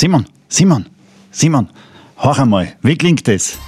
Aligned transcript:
Simon, 0.00 0.26
Simon, 0.48 0.86
Simon, 1.32 1.68
hör 2.18 2.38
einmal, 2.38 2.68
wie 2.82 2.96
klingt 2.96 3.26
das? 3.26 3.58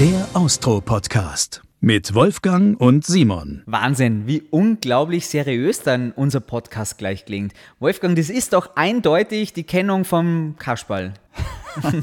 Der 0.00 0.26
Austro-Podcast 0.32 1.60
mit 1.80 2.14
Wolfgang 2.14 2.80
und 2.80 3.04
Simon. 3.04 3.62
Wahnsinn, 3.66 4.26
wie 4.26 4.44
unglaublich 4.50 5.26
seriös 5.26 5.82
dann 5.82 6.12
unser 6.12 6.40
Podcast 6.40 6.96
gleich 6.96 7.26
klingt. 7.26 7.52
Wolfgang, 7.80 8.16
das 8.16 8.30
ist 8.30 8.54
doch 8.54 8.76
eindeutig 8.76 9.52
die 9.52 9.64
Kennung 9.64 10.06
vom 10.06 10.54
Kasperl. 10.58 11.12
Nein, 11.82 12.02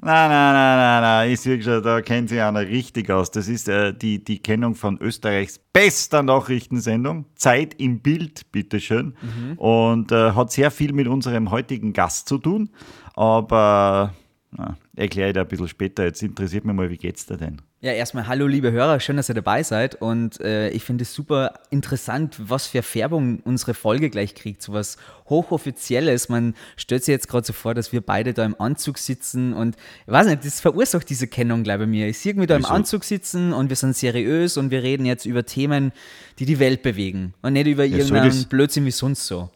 nein, 0.00 0.30
nein, 0.30 0.76
nein, 0.76 1.02
nein, 1.02 1.30
ich 1.30 1.40
sehe 1.40 1.62
schon, 1.62 1.82
da 1.82 2.00
kennt 2.00 2.28
sich 2.28 2.40
einer 2.40 2.60
richtig 2.60 3.10
aus. 3.10 3.30
Das 3.30 3.48
ist 3.48 3.68
äh, 3.68 3.92
die, 3.92 4.22
die 4.22 4.38
Kennung 4.38 4.74
von 4.74 4.98
Österreichs 5.00 5.58
bester 5.72 6.22
Nachrichtensendung. 6.22 7.26
Zeit 7.34 7.74
im 7.80 8.00
Bild, 8.00 8.50
bitteschön. 8.52 9.14
Mhm. 9.20 9.58
Und 9.58 10.12
äh, 10.12 10.32
hat 10.32 10.52
sehr 10.52 10.70
viel 10.70 10.92
mit 10.92 11.08
unserem 11.08 11.50
heutigen 11.50 11.92
Gast 11.92 12.28
zu 12.28 12.38
tun. 12.38 12.70
Aber 13.14 14.14
na, 14.50 14.76
erkläre 14.96 15.28
ich 15.28 15.34
dir 15.34 15.40
ein 15.40 15.48
bisschen 15.48 15.68
später. 15.68 16.04
Jetzt 16.04 16.22
interessiert 16.22 16.64
mich 16.64 16.74
mal, 16.74 16.90
wie 16.90 16.96
geht's 16.96 17.26
dir 17.26 17.36
denn? 17.36 17.60
Ja, 17.84 17.92
erstmal 17.92 18.26
hallo 18.26 18.46
liebe 18.46 18.72
Hörer, 18.72 18.98
schön, 18.98 19.18
dass 19.18 19.28
ihr 19.28 19.34
dabei 19.34 19.62
seid 19.62 20.00
und 20.00 20.40
äh, 20.40 20.70
ich 20.70 20.82
finde 20.82 21.02
es 21.02 21.12
super 21.12 21.52
interessant, 21.68 22.34
was 22.38 22.66
für 22.66 22.82
Färbung 22.82 23.40
unsere 23.44 23.74
Folge 23.74 24.08
gleich 24.08 24.34
kriegt, 24.34 24.62
so 24.62 24.72
was 24.72 24.96
hochoffizielles. 25.28 26.30
Man 26.30 26.54
stellt 26.78 27.04
sich 27.04 27.12
jetzt 27.12 27.28
gerade 27.28 27.46
so 27.46 27.52
vor, 27.52 27.74
dass 27.74 27.92
wir 27.92 28.00
beide 28.00 28.32
da 28.32 28.42
im 28.46 28.58
Anzug 28.58 28.96
sitzen 28.96 29.52
und 29.52 29.76
ich 30.06 30.12
weiß 30.12 30.28
nicht, 30.28 30.46
das 30.46 30.62
verursacht 30.62 31.10
diese 31.10 31.26
Kennung 31.26 31.62
gleich 31.62 31.78
bei 31.78 31.84
mir. 31.84 32.08
Ich 32.08 32.18
sehe 32.20 32.32
mich 32.32 32.46
da 32.46 32.56
Wieso? 32.56 32.68
im 32.68 32.74
Anzug 32.74 33.04
sitzen 33.04 33.52
und 33.52 33.68
wir 33.68 33.76
sind 33.76 33.94
seriös 33.94 34.56
und 34.56 34.70
wir 34.70 34.82
reden 34.82 35.04
jetzt 35.04 35.26
über 35.26 35.44
Themen, 35.44 35.92
die 36.38 36.46
die 36.46 36.58
Welt 36.58 36.82
bewegen 36.82 37.34
und 37.42 37.52
nicht 37.52 37.66
über 37.66 37.84
ja, 37.84 37.98
irgendeinen 37.98 38.30
das, 38.30 38.46
Blödsinn 38.46 38.86
wie 38.86 38.92
sonst 38.92 39.26
so. 39.26 39.50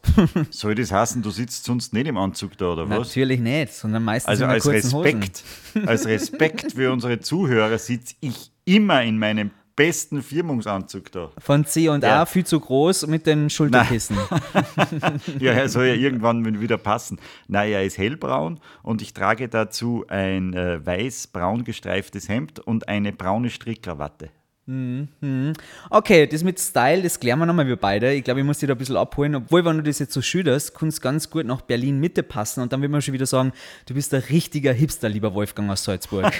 soll 0.51 0.75
das 0.75 0.91
heißen, 0.91 1.23
du 1.23 1.31
sitzt 1.31 1.63
sonst 1.65 1.93
nicht 1.93 2.05
im 2.05 2.17
Anzug 2.17 2.55
da 2.59 2.73
oder 2.73 2.87
was? 2.87 3.07
Natürlich 3.07 3.39
nicht, 3.39 3.73
sondern 3.73 4.03
meistens 4.03 4.29
also 4.29 4.43
in 4.43 4.49
als 4.51 4.67
Respekt, 4.67 5.28
Hosen. 5.29 5.87
als 5.87 6.05
Respekt 6.05 6.73
für 6.73 6.91
unsere 6.91 7.19
Zuhörer 7.19 7.77
sitze 7.77 8.15
ich 8.21 8.51
immer 8.65 9.03
in 9.03 9.17
meinem 9.17 9.51
besten 9.79 10.21
Firmungsanzug 10.21 11.09
da. 11.13 11.31
Von 11.37 11.63
C 11.65 11.87
und 11.87 12.03
A, 12.03 12.25
viel 12.25 12.45
zu 12.45 12.59
groß 12.59 13.07
mit 13.07 13.25
den 13.25 13.49
Schulterkissen. 13.49 14.17
ja, 15.39 15.53
er 15.53 15.69
soll 15.69 15.85
ja 15.85 15.93
irgendwann 15.93 16.59
wieder 16.59 16.77
passen. 16.77 17.17
Nein, 17.47 17.71
er 17.71 17.85
ist 17.85 17.97
hellbraun 17.97 18.59
und 18.83 19.01
ich 19.01 19.13
trage 19.13 19.47
dazu 19.47 20.03
ein 20.09 20.53
äh, 20.53 20.85
weiß-braun 20.85 21.63
gestreiftes 21.63 22.27
Hemd 22.27 22.59
und 22.59 22.89
eine 22.89 23.13
braune 23.13 23.49
Strickkrawatte. 23.49 24.31
Mhm. 24.69 25.53
Okay, 25.89 26.27
das 26.27 26.43
mit 26.43 26.59
Style, 26.59 27.01
das 27.01 27.19
klären 27.19 27.39
wir 27.39 27.47
nochmal, 27.47 27.65
wir 27.65 27.75
beide. 27.75 28.13
Ich 28.13 28.23
glaube, 28.23 28.41
ich 28.41 28.45
muss 28.45 28.59
dich 28.59 28.67
da 28.67 28.75
ein 28.75 28.77
bisschen 28.77 28.97
abholen. 28.97 29.33
Obwohl, 29.33 29.65
wenn 29.65 29.77
du 29.77 29.83
das 29.83 29.97
jetzt 29.97 30.13
so 30.13 30.21
schilderst, 30.21 30.75
kann 30.75 30.89
es 30.89 31.01
ganz 31.01 31.31
gut 31.31 31.47
nach 31.47 31.61
Berlin 31.61 31.99
Mitte 31.99 32.21
passen. 32.21 32.61
Und 32.61 32.71
dann 32.71 32.79
will 32.83 32.89
man 32.89 33.01
schon 33.01 33.15
wieder 33.15 33.25
sagen, 33.25 33.51
du 33.87 33.95
bist 33.95 34.13
ein 34.13 34.21
richtiger 34.29 34.71
Hipster, 34.71 35.09
lieber 35.09 35.33
Wolfgang 35.33 35.71
aus 35.71 35.83
Salzburg. 35.85 36.31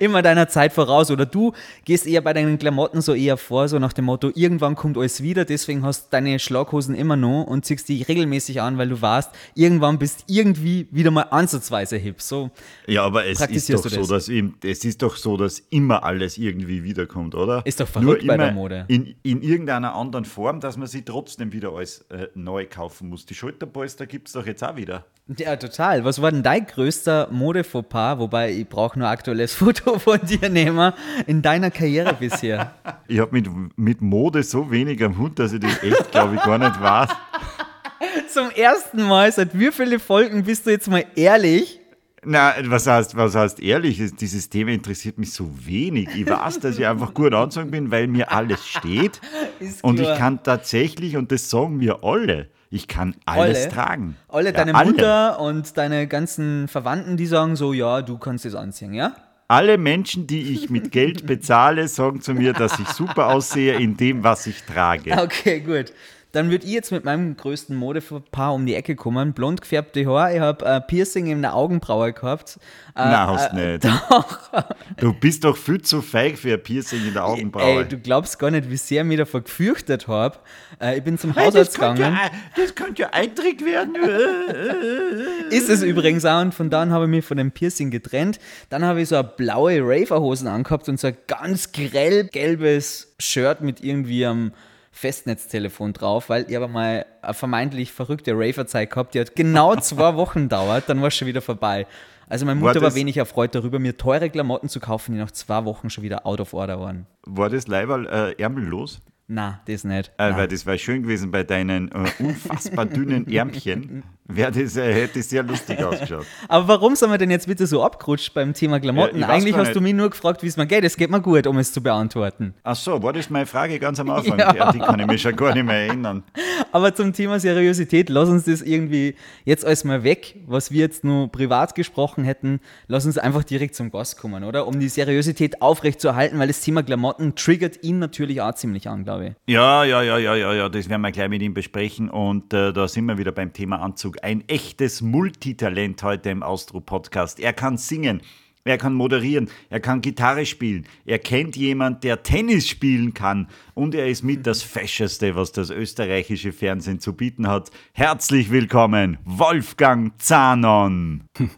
Immer 0.00 0.22
deiner 0.22 0.48
Zeit 0.48 0.72
voraus. 0.72 1.12
Oder 1.12 1.26
du 1.26 1.52
gehst 1.84 2.08
eher 2.08 2.22
bei 2.22 2.32
deinen 2.32 2.58
Klamotten 2.58 3.02
so 3.02 3.14
eher 3.14 3.36
vor, 3.36 3.68
so 3.68 3.78
nach 3.78 3.92
dem 3.92 4.06
Motto, 4.06 4.32
irgendwann 4.34 4.74
kommt 4.74 4.98
alles 4.98 5.22
wieder, 5.22 5.44
deswegen 5.44 5.84
hast 5.84 6.06
du 6.06 6.08
deine 6.10 6.40
Schlaghosen 6.40 6.96
immer 6.96 7.16
noch 7.16 7.44
und 7.44 7.64
ziehst 7.64 7.88
die 7.88 8.02
regelmäßig 8.02 8.60
an, 8.60 8.78
weil 8.78 8.88
du 8.88 9.00
weißt, 9.00 9.30
irgendwann 9.54 9.98
bist 9.98 10.24
irgendwie 10.26 10.88
wieder 10.90 11.12
mal 11.12 11.22
ansatzweise 11.22 11.96
hip. 11.98 12.20
So 12.20 12.50
ja, 12.86 13.04
aber 13.04 13.26
es 13.26 13.40
ist 13.40 13.70
doch 13.72 13.88
so, 13.88 14.06
dass 14.06 14.28
ihm, 14.28 14.54
es 14.62 14.84
ist 14.84 15.02
doch 15.02 15.16
so, 15.16 15.36
dass 15.36 15.60
immer 15.70 16.02
alles 16.02 16.31
es 16.32 16.38
irgendwie 16.38 16.82
wiederkommt, 16.82 17.34
oder? 17.34 17.62
Ist 17.64 17.80
doch 17.80 17.88
verrückt 17.88 18.22
Nur 18.22 18.28
bei 18.28 18.36
der 18.36 18.52
Mode. 18.52 18.84
In, 18.88 19.14
in 19.22 19.42
irgendeiner 19.42 19.94
anderen 19.94 20.24
Form, 20.24 20.60
dass 20.60 20.76
man 20.76 20.88
sie 20.88 21.02
trotzdem 21.02 21.52
wieder 21.52 21.72
alles 21.72 22.04
äh, 22.10 22.28
neu 22.34 22.66
kaufen 22.66 23.08
muss. 23.08 23.26
Die 23.26 23.34
Schulterpolster 23.34 24.06
gibt 24.06 24.28
es 24.28 24.34
doch 24.34 24.46
jetzt 24.46 24.64
auch 24.64 24.76
wieder. 24.76 25.04
Ja, 25.36 25.56
total. 25.56 26.04
Was 26.04 26.20
war 26.20 26.32
denn 26.32 26.42
dein 26.42 26.66
größter 26.66 27.28
Modefauxpas, 27.30 28.18
wobei 28.18 28.52
ich 28.52 28.68
brauche 28.68 28.98
nur 28.98 29.08
aktuelles 29.08 29.54
Foto 29.54 29.98
von 29.98 30.20
dir 30.26 30.48
nehmen, 30.48 30.92
in 31.26 31.42
deiner 31.42 31.70
Karriere 31.70 32.14
bisher? 32.14 32.74
ich 33.08 33.20
habe 33.20 33.32
mit, 33.32 33.48
mit 33.76 34.00
Mode 34.00 34.42
so 34.42 34.70
wenig 34.70 35.02
am 35.04 35.18
Hund, 35.18 35.38
dass 35.38 35.52
ich 35.52 35.60
das 35.60 35.82
echt, 35.82 36.10
glaube 36.10 36.36
ich, 36.36 36.42
gar 36.42 36.58
nicht 36.58 36.80
weiß. 36.80 37.10
Zum 38.28 38.50
ersten 38.50 39.02
Mal 39.02 39.30
seit 39.30 39.58
wie 39.58 39.70
viele 39.70 39.98
Folgen 39.98 40.44
bist 40.44 40.66
du 40.66 40.70
jetzt 40.70 40.90
mal 40.90 41.04
ehrlich? 41.14 41.81
Na, 42.24 42.54
was 42.66 42.86
heißt, 42.86 43.16
was 43.16 43.34
heißt 43.34 43.60
ehrlich? 43.60 44.00
Dieses 44.14 44.48
Thema 44.48 44.70
interessiert 44.70 45.18
mich 45.18 45.32
so 45.32 45.50
wenig. 45.66 46.08
Ich 46.14 46.28
weiß, 46.28 46.60
dass 46.60 46.78
ich 46.78 46.86
einfach 46.86 47.14
gut 47.14 47.34
anzogen 47.34 47.72
bin, 47.72 47.90
weil 47.90 48.06
mir 48.06 48.30
alles 48.30 48.64
steht. 48.64 49.20
und 49.82 49.98
ich 49.98 50.14
kann 50.16 50.40
tatsächlich, 50.42 51.16
und 51.16 51.32
das 51.32 51.50
sagen 51.50 51.80
wir 51.80 52.04
alle, 52.04 52.48
ich 52.70 52.86
kann 52.86 53.16
alles 53.26 53.64
alle, 53.64 53.68
tragen. 53.68 54.16
Alle, 54.28 54.46
ja, 54.46 54.52
deine 54.52 54.74
alle. 54.74 54.90
Mutter 54.90 55.40
und 55.40 55.76
deine 55.76 56.06
ganzen 56.06 56.68
Verwandten, 56.68 57.16
die 57.16 57.26
sagen 57.26 57.56
so, 57.56 57.72
ja, 57.72 58.02
du 58.02 58.18
kannst 58.18 58.46
es 58.46 58.54
anziehen, 58.54 58.94
ja? 58.94 59.14
Alle 59.48 59.76
Menschen, 59.76 60.26
die 60.26 60.52
ich 60.52 60.70
mit 60.70 60.92
Geld 60.92 61.26
bezahle, 61.26 61.86
sagen 61.88 62.22
zu 62.22 62.32
mir, 62.34 62.52
dass 62.52 62.78
ich 62.78 62.88
super 62.88 63.28
aussehe 63.28 63.74
in 63.74 63.96
dem, 63.96 64.22
was 64.22 64.46
ich 64.46 64.62
trage. 64.62 65.14
Okay, 65.22 65.60
gut. 65.60 65.92
Dann 66.32 66.50
würde 66.50 66.64
ich 66.64 66.72
jetzt 66.72 66.90
mit 66.92 67.04
meinem 67.04 67.36
größten 67.36 67.76
Modepaar 67.76 68.54
um 68.54 68.64
die 68.64 68.74
Ecke 68.74 68.96
kommen. 68.96 69.34
Blond 69.34 69.60
gefärbte 69.60 70.06
Haare, 70.06 70.34
ich 70.34 70.40
habe 70.40 70.64
äh, 70.64 70.80
Piercing 70.80 71.26
in 71.26 71.42
der 71.42 71.54
Augenbraue 71.54 72.14
gehabt. 72.14 72.58
Äh, 72.96 73.04
Nein, 73.04 73.26
hast 73.26 73.52
äh, 73.52 73.72
nicht. 73.72 73.84
Doch. 73.84 74.40
Du 74.96 75.12
bist 75.12 75.44
doch 75.44 75.56
viel 75.56 75.80
zu 75.80 76.02
feig 76.02 76.38
für 76.38 76.54
ein 76.54 76.62
Piercing 76.62 77.06
in 77.06 77.14
der 77.14 77.24
Augenbraue. 77.24 77.82
Ey, 77.82 77.88
du 77.88 77.98
glaubst 77.98 78.38
gar 78.38 78.50
nicht, 78.50 78.70
wie 78.70 78.76
sehr 78.76 79.02
ich 79.02 79.08
mich 79.08 79.18
davor 79.18 79.42
gefürchtet 79.42 80.08
habe. 80.08 80.38
Äh, 80.80 80.98
ich 80.98 81.04
bin 81.04 81.18
zum 81.18 81.34
hey, 81.34 81.46
Hausarzt 81.46 81.74
gegangen. 81.74 82.00
Ja, 82.00 82.30
das 82.56 82.74
könnte 82.74 83.02
ja 83.02 83.10
Eintrick 83.10 83.64
werden. 83.64 83.96
Ist 85.50 85.68
es 85.68 85.82
übrigens 85.82 86.24
auch. 86.24 86.40
Und 86.40 86.54
von 86.54 86.70
dann 86.70 86.92
habe 86.92 87.04
ich 87.04 87.10
mich 87.10 87.24
von 87.24 87.36
dem 87.36 87.50
Piercing 87.50 87.90
getrennt. 87.90 88.38
Dann 88.68 88.84
habe 88.84 89.02
ich 89.02 89.08
so 89.08 89.16
eine 89.16 89.24
blaue 89.24 89.80
Raverhosen 89.82 90.48
angehabt 90.48 90.88
und 90.88 90.98
so 90.98 91.08
ein 91.08 91.16
ganz 91.26 91.72
grell 91.72 92.24
gelbes 92.24 93.14
Shirt 93.18 93.60
mit 93.60 93.82
irgendwie 93.82 94.26
einem 94.26 94.52
Festnetztelefon 94.92 95.94
drauf, 95.94 96.28
weil 96.28 96.44
ich 96.48 96.56
aber 96.56 96.68
mal 96.68 97.06
eine 97.22 97.34
vermeintlich 97.34 97.92
verrückte 97.92 98.32
Raver-Zeit 98.34 98.90
gehabt, 98.90 99.14
die 99.14 99.20
hat 99.20 99.34
genau 99.34 99.74
zwei 99.80 100.14
Wochen 100.16 100.48
dauert, 100.48 100.88
dann 100.88 101.00
war 101.00 101.08
es 101.08 101.16
schon 101.16 101.26
wieder 101.26 101.40
vorbei. 101.40 101.86
Also 102.28 102.46
meine 102.46 102.60
Mutter 102.60 102.76
war, 102.76 102.90
war 102.90 102.94
wenig 102.94 103.16
erfreut 103.16 103.54
darüber, 103.54 103.78
mir 103.78 103.96
teure 103.96 104.30
Klamotten 104.30 104.68
zu 104.68 104.80
kaufen, 104.80 105.12
die 105.12 105.18
nach 105.18 105.32
zwei 105.32 105.64
Wochen 105.64 105.90
schon 105.90 106.04
wieder 106.04 106.26
out 106.26 106.40
of 106.40 106.54
order 106.54 106.78
waren. 106.80 107.06
War 107.26 107.50
das 107.50 107.66
Leiberl 107.66 108.06
äh, 108.06 108.40
ärmellos? 108.40 109.00
Na, 109.28 109.60
das 109.66 109.84
nicht. 109.84 110.12
Äh, 110.18 110.34
weil 110.36 110.48
das 110.48 110.66
wäre 110.66 110.78
schön 110.78 111.02
gewesen 111.02 111.30
bei 111.30 111.42
deinen 111.42 111.90
äh, 111.92 112.10
unfassbar 112.18 112.86
dünnen 112.86 113.26
Ärmchen. 113.30 114.02
Wäre 114.24 114.52
das, 114.52 114.76
äh, 114.76 114.92
hätte 114.92 115.22
sehr 115.22 115.42
lustig 115.42 115.78
ausgeschaut. 115.84 116.24
Aber 116.48 116.68
warum 116.68 116.94
sind 116.94 117.10
wir 117.10 117.18
denn 117.18 117.30
jetzt 117.30 117.46
bitte 117.46 117.66
so 117.66 117.82
abgerutscht 117.82 118.32
beim 118.34 118.54
Thema 118.54 118.78
Klamotten? 118.78 119.18
Ja, 119.18 119.28
Eigentlich 119.28 119.56
hast 119.56 119.68
nicht. 119.68 119.76
du 119.76 119.80
mich 119.80 119.94
nur 119.94 120.10
gefragt, 120.10 120.42
wie 120.42 120.46
es 120.46 120.56
mir 120.56 120.66
geht. 120.66 120.84
Es 120.84 120.96
geht 120.96 121.10
mir 121.10 121.20
gut, 121.20 121.46
um 121.46 121.58
es 121.58 121.72
zu 121.72 121.82
beantworten. 121.82 122.54
Ach 122.62 122.76
so, 122.76 123.02
war 123.02 123.12
das 123.12 123.28
meine 123.30 123.46
Frage 123.46 123.78
ganz 123.78 123.98
am 124.00 124.10
Anfang? 124.10 124.32
Ja. 124.42 124.54
ja 124.54 124.72
die 124.72 124.78
kann 124.78 124.98
ich 124.98 125.06
mich 125.06 125.22
schon 125.22 125.36
gar 125.36 125.54
nicht 125.54 125.64
mehr 125.64 125.86
erinnern. 125.86 126.22
Aber 126.72 126.94
zum 126.94 127.12
Thema 127.12 127.38
Seriosität, 127.38 128.08
lass 128.08 128.28
uns 128.28 128.44
das 128.44 128.62
irgendwie 128.62 129.14
jetzt 129.44 129.64
alles 129.64 129.84
mal 129.84 130.04
weg, 130.04 130.36
was 130.46 130.70
wir 130.70 130.80
jetzt 130.80 131.04
nur 131.04 131.30
privat 131.30 131.74
gesprochen 131.74 132.24
hätten. 132.24 132.60
Lass 132.86 133.04
uns 133.04 133.18
einfach 133.18 133.44
direkt 133.44 133.74
zum 133.74 133.90
Gast 133.90 134.18
kommen, 134.18 134.42
oder? 134.42 134.66
Um 134.66 134.80
die 134.80 134.88
Seriosität 134.88 135.60
aufrechtzuerhalten, 135.60 136.38
weil 136.38 136.48
das 136.48 136.60
Thema 136.62 136.82
Klamotten 136.82 137.34
triggert 137.34 137.84
ihn 137.84 137.98
natürlich 137.98 138.40
auch 138.40 138.54
ziemlich 138.54 138.88
an, 138.88 139.04
glaube 139.04 139.11
ich. 139.20 139.34
Ja, 139.46 139.84
ja, 139.84 140.02
ja, 140.02 140.18
ja, 140.18 140.34
ja, 140.34 140.52
ja, 140.54 140.68
das 140.68 140.88
werden 140.88 141.02
wir 141.02 141.12
gleich 141.12 141.28
mit 141.28 141.42
ihm 141.42 141.54
besprechen. 141.54 142.08
Und 142.08 142.52
äh, 142.52 142.72
da 142.72 142.88
sind 142.88 143.06
wir 143.06 143.18
wieder 143.18 143.32
beim 143.32 143.52
Thema 143.52 143.80
Anzug 143.80 144.16
ein 144.22 144.42
echtes 144.48 145.02
Multitalent 145.02 146.02
heute 146.02 146.30
im 146.30 146.42
Austro-Podcast. 146.42 147.40
Er 147.40 147.52
kann 147.52 147.76
singen, 147.76 148.22
er 148.64 148.78
kann 148.78 148.94
moderieren, 148.94 149.50
er 149.70 149.80
kann 149.80 150.00
Gitarre 150.00 150.46
spielen, 150.46 150.86
er 151.04 151.18
kennt 151.18 151.56
jemand, 151.56 152.04
der 152.04 152.22
Tennis 152.22 152.68
spielen 152.68 153.12
kann 153.12 153.48
und 153.74 153.94
er 153.94 154.06
ist 154.06 154.22
mit 154.22 154.46
das 154.46 154.62
Fescheste, 154.62 155.34
was 155.34 155.50
das 155.50 155.70
österreichische 155.70 156.52
Fernsehen 156.52 157.00
zu 157.00 157.14
bieten 157.14 157.48
hat. 157.48 157.70
Herzlich 157.92 158.52
willkommen, 158.52 159.18
Wolfgang 159.24 160.12
Zanon. 160.22 161.24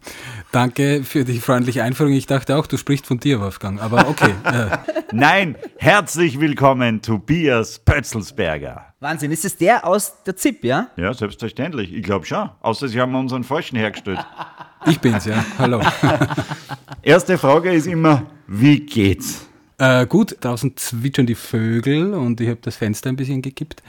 Danke 0.52 1.04
für 1.04 1.24
die 1.24 1.40
freundliche 1.40 1.82
Einführung. 1.82 2.14
Ich 2.14 2.26
dachte 2.26 2.56
auch, 2.56 2.66
du 2.66 2.78
sprichst 2.78 3.06
von 3.06 3.20
dir, 3.20 3.40
Wolfgang, 3.40 3.82
aber 3.82 4.08
okay. 4.08 4.32
Äh. 4.44 4.76
Nein, 5.12 5.56
herzlich 5.78 6.38
willkommen, 6.38 7.02
Tobias 7.02 7.78
Pötzelsberger. 7.78 8.94
Wahnsinn, 9.00 9.32
ist 9.32 9.44
es 9.44 9.56
der 9.56 9.86
aus 9.86 10.22
der 10.24 10.36
ZIP, 10.36 10.64
ja? 10.64 10.88
Ja, 10.96 11.12
selbstverständlich. 11.12 11.92
Ich 11.92 12.02
glaube 12.02 12.24
schon. 12.24 12.50
Außer 12.60 12.88
sie 12.88 13.00
haben 13.00 13.14
unseren 13.14 13.44
Falschen 13.44 13.76
hergestellt. 13.76 14.18
Ich 14.86 15.00
bin's, 15.00 15.24
ja. 15.24 15.44
Hallo. 15.58 15.80
Erste 17.04 17.36
Frage 17.36 17.70
ist 17.70 17.86
immer, 17.86 18.24
wie 18.46 18.80
geht's? 18.80 19.46
Äh, 19.76 20.06
gut, 20.06 20.38
draußen 20.40 20.74
zwitschern 20.74 21.26
die 21.26 21.34
Vögel 21.34 22.14
und 22.14 22.40
ich 22.40 22.48
habe 22.48 22.60
das 22.62 22.76
Fenster 22.76 23.10
ein 23.10 23.16
bisschen 23.16 23.42
gekippt 23.42 23.82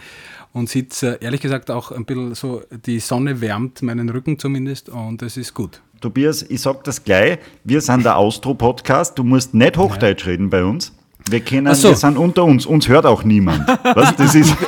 und 0.52 0.68
sitze, 0.68 1.20
ehrlich 1.22 1.40
gesagt, 1.40 1.72
auch 1.72 1.94
ein 1.94 2.04
bisschen 2.04 2.36
so, 2.36 2.64
die 2.86 3.00
Sonne 3.00 3.40
wärmt 3.40 3.82
meinen 3.84 4.10
Rücken 4.10 4.38
zumindest 4.38 4.90
und 4.90 5.22
es 5.22 5.38
ist 5.38 5.54
gut. 5.54 5.82
Tobias, 6.02 6.44
ich 6.44 6.60
sag 6.60 6.84
das 6.84 7.06
gleich. 7.06 7.40
Wir 7.64 7.80
sind 7.80 8.04
der 8.04 8.18
Austro-Podcast. 8.18 9.18
Du 9.18 9.24
musst 9.24 9.54
nicht 9.54 9.78
Hochdeutsch 9.78 10.26
reden 10.26 10.50
bei 10.50 10.66
uns. 10.66 10.94
Wir 11.30 11.40
kennen, 11.40 11.74
so. 11.74 11.90
wir 11.90 11.96
sind 11.96 12.18
unter 12.18 12.44
uns. 12.44 12.66
Uns 12.66 12.88
hört 12.88 13.06
auch 13.06 13.24
niemand. 13.24 13.68
Was? 13.84 14.16
Das 14.16 14.36
ist, 14.36 14.56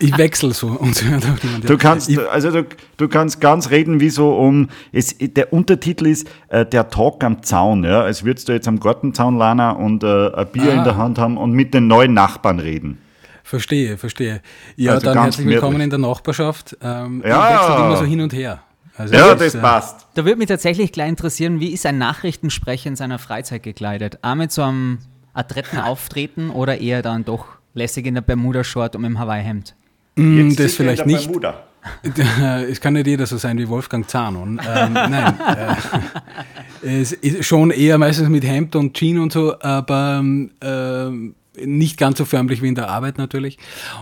Ich 0.00 0.16
wechsle 0.18 0.52
so 0.52 0.66
und 0.68 1.00
hört 1.04 1.24
auch 1.24 1.42
niemand. 1.42 1.64
ja. 1.64 1.68
du 1.70 1.78
kannst, 1.78 2.10
also 2.18 2.50
du, 2.50 2.64
du 2.96 3.08
kannst 3.08 3.40
ganz 3.40 3.70
reden, 3.70 4.00
wie 4.00 4.10
so 4.10 4.36
um, 4.36 4.68
es, 4.92 5.16
der 5.18 5.52
Untertitel 5.52 6.06
ist 6.06 6.28
äh, 6.48 6.66
der 6.66 6.88
Talk 6.90 7.22
am 7.22 7.42
Zaun, 7.44 7.84
ja, 7.84 8.00
als 8.02 8.24
würdest 8.24 8.48
du 8.48 8.52
jetzt 8.52 8.66
am 8.66 8.80
Gartenzaun 8.80 9.36
lana 9.38 9.70
und 9.70 10.02
äh, 10.02 10.32
ein 10.34 10.46
Bier 10.48 10.72
Ah. 10.72 10.78
in 10.78 10.84
der 10.84 10.96
Hand 10.96 11.18
haben 11.18 11.36
und 11.36 11.52
mit 11.52 11.72
den 11.72 11.86
neuen 11.86 12.14
Nachbarn 12.14 12.58
reden. 12.58 12.98
verstehe, 13.44 13.96
verstehe. 13.96 14.42
Ja, 14.74 14.92
Also 14.94 15.06
dann 15.06 15.22
herzlich 15.22 15.46
willkommen 15.46 15.74
gemütlich. 15.78 15.84
in 15.96 16.02
der 16.02 16.10
Nachbarschaft. 16.10 16.76
Ähm, 16.82 17.22
Ja. 17.24 17.48
Ich 17.54 17.60
wechsle 17.60 17.84
immer 17.84 17.96
so 17.96 18.04
hin 18.04 18.20
und 18.20 18.32
her. 18.32 18.60
Also 18.96 19.14
Ja, 19.14 19.34
das, 19.34 19.38
das 19.38 19.54
äh, 19.54 19.58
passt. 19.60 20.06
Da 20.14 20.24
würde 20.24 20.36
mich 20.38 20.48
tatsächlich 20.48 20.90
gleich 20.90 21.08
interessieren, 21.10 21.60
wie 21.60 21.68
ist 21.72 21.86
ein 21.86 21.98
Nachrichtensprecher 21.98 22.88
in 22.88 22.96
seiner 22.96 23.18
Freizeit 23.20 23.62
gekleidet? 23.62 24.18
Auch 24.22 24.34
mit 24.34 24.50
so 24.50 24.62
einem 24.62 24.98
adretten 25.36 25.78
Auftreten 25.78 26.50
oder 26.50 26.80
eher 26.80 27.02
dann 27.02 27.24
doch 27.24 27.46
lässig 27.74 28.06
in 28.06 28.14
der 28.14 28.22
Bermuda-Short 28.22 28.96
und 28.96 29.04
im 29.04 29.18
Hawaii-Hemd? 29.18 29.74
mm, 30.16 30.48
Jetzt 30.48 30.58
Das 30.60 30.74
vielleicht 30.74 31.00
der 31.00 31.06
nicht. 31.06 31.26
Bermuda. 31.26 31.62
Es 32.68 32.80
kann 32.80 32.94
nicht 32.94 33.06
jeder 33.06 33.26
so 33.26 33.36
sein 33.36 33.58
wie 33.58 33.68
Wolfgang 33.68 34.08
Zahnon. 34.10 34.60
Ähm, 34.68 34.92
nein. 34.92 35.38
Äh, 36.82 36.88
es 37.00 37.12
ist 37.12 37.44
schon 37.46 37.70
eher 37.70 37.96
meistens 37.98 38.28
mit 38.28 38.44
Hemd 38.44 38.74
und 38.74 38.94
Jeans 38.94 39.20
und 39.20 39.32
so, 39.32 39.60
aber 39.60 40.16
ähm, 40.18 40.50
ähm, 40.62 41.34
nicht 41.64 41.96
ganz 41.96 42.18
so 42.18 42.24
förmlich 42.24 42.60
wie 42.60 42.68
in 42.68 42.74
der 42.74 42.88
Arbeit 42.88 43.18
natürlich. 43.18 43.58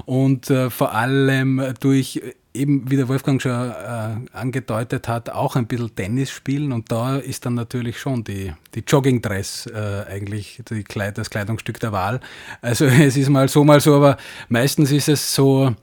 Und 0.06 0.48
äh, 0.48 0.70
vor 0.70 0.94
allem 0.94 1.62
durch 1.80 2.22
eben, 2.54 2.90
wie 2.90 2.96
der 2.96 3.08
Wolfgang 3.08 3.42
schon 3.42 3.52
äh, 3.52 4.14
angedeutet 4.32 5.08
hat, 5.08 5.28
auch 5.28 5.56
ein 5.56 5.66
bisschen 5.66 5.94
Tennis 5.94 6.30
spielen. 6.30 6.72
Und 6.72 6.90
da 6.90 7.16
ist 7.16 7.44
dann 7.44 7.54
natürlich 7.54 7.98
schon 7.98 8.24
die, 8.24 8.52
die 8.74 8.84
Joggingdress 8.86 9.66
äh, 9.66 10.04
eigentlich 10.08 10.62
die 10.70 10.84
Kleid, 10.84 11.18
das 11.18 11.30
Kleidungsstück 11.30 11.80
der 11.80 11.92
Wahl. 11.92 12.20
Also 12.62 12.84
es 12.86 13.16
ist 13.16 13.28
mal 13.28 13.48
so, 13.48 13.64
mal 13.64 13.80
so, 13.80 13.96
aber 13.96 14.16
meistens 14.48 14.92
ist 14.92 15.08
es 15.08 15.34
so, 15.34 15.74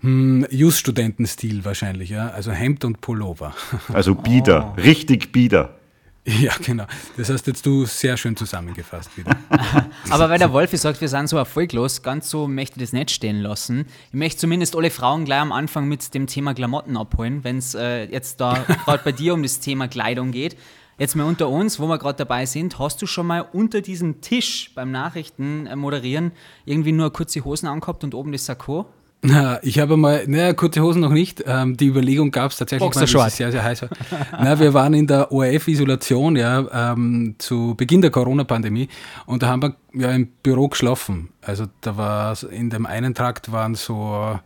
hm, 0.00 0.46
Just-Studentenstil 0.50 1.64
wahrscheinlich, 1.64 2.10
ja. 2.10 2.28
Also 2.28 2.52
Hemd 2.52 2.84
und 2.84 3.00
Pullover. 3.00 3.54
Also 3.92 4.14
Bieder, 4.14 4.74
richtig 4.76 5.32
Bieder. 5.32 5.77
ja, 6.40 6.52
genau. 6.62 6.84
Das 7.16 7.30
hast 7.30 7.46
jetzt 7.46 7.64
du 7.64 7.86
sehr 7.86 8.16
schön 8.16 8.36
zusammengefasst 8.36 9.16
wieder. 9.16 9.34
Aber 10.10 10.28
weil 10.28 10.38
der 10.38 10.52
Wolfi 10.52 10.76
sagt, 10.76 11.00
wir 11.00 11.08
sind 11.08 11.28
so 11.28 11.38
erfolglos, 11.38 12.02
ganz 12.02 12.28
so 12.28 12.46
möchte 12.46 12.78
ich 12.78 12.82
das 12.82 12.92
nicht 12.92 13.10
stehen 13.10 13.40
lassen. 13.40 13.86
Ich 14.08 14.14
möchte 14.14 14.40
zumindest 14.40 14.76
alle 14.76 14.90
Frauen 14.90 15.24
gleich 15.24 15.40
am 15.40 15.52
Anfang 15.52 15.88
mit 15.88 16.12
dem 16.12 16.26
Thema 16.26 16.52
Klamotten 16.52 16.96
abholen, 16.98 17.44
wenn 17.44 17.56
es 17.58 17.74
äh, 17.74 18.04
jetzt 18.04 18.40
da 18.40 18.54
gerade 18.84 19.02
bei 19.04 19.12
dir 19.12 19.32
um 19.32 19.42
das 19.42 19.60
Thema 19.60 19.88
Kleidung 19.88 20.30
geht. 20.30 20.56
Jetzt 20.98 21.16
mal 21.16 21.24
unter 21.24 21.48
uns, 21.48 21.80
wo 21.80 21.86
wir 21.86 21.96
gerade 21.96 22.18
dabei 22.18 22.44
sind, 22.44 22.78
hast 22.78 23.00
du 23.00 23.06
schon 23.06 23.26
mal 23.26 23.46
unter 23.52 23.80
diesem 23.80 24.20
Tisch 24.20 24.72
beim 24.74 24.90
Nachrichten 24.90 25.66
äh, 25.66 25.76
moderieren 25.76 26.32
irgendwie 26.66 26.92
nur 26.92 27.10
kurze 27.12 27.42
Hosen 27.44 27.68
angehabt 27.68 28.04
und 28.04 28.14
oben 28.14 28.32
das 28.32 28.44
Sakko? 28.44 28.86
Na, 29.20 29.58
ich 29.64 29.80
habe 29.80 29.96
mal, 29.96 30.24
naja, 30.28 30.52
kurze 30.52 30.80
Hosen 30.80 31.00
noch 31.00 31.10
nicht. 31.10 31.42
Ähm, 31.44 31.76
die 31.76 31.86
Überlegung 31.86 32.30
gab 32.30 32.52
es 32.52 32.56
tatsächlich 32.56 32.94
mal, 32.94 33.26
es 33.26 33.36
sehr, 33.36 33.50
sehr 33.50 33.64
heiß 33.64 33.82
war. 33.82 33.88
Na, 34.32 34.60
wir 34.60 34.74
waren 34.74 34.94
in 34.94 35.08
der 35.08 35.32
ORF-Isolation, 35.32 36.36
ja, 36.36 36.92
ähm, 36.92 37.34
zu 37.38 37.74
Beginn 37.76 38.00
der 38.00 38.12
Corona-Pandemie 38.12 38.88
und 39.26 39.42
da 39.42 39.48
haben 39.48 39.62
wir 39.62 39.74
ja 39.92 40.12
im 40.12 40.28
Büro 40.42 40.68
geschlafen. 40.68 41.30
Also 41.42 41.66
da 41.80 41.96
war 41.96 42.36
in 42.50 42.70
dem 42.70 42.86
einen 42.86 43.14
Trakt 43.14 43.50
waren 43.50 43.74
so 43.74 44.38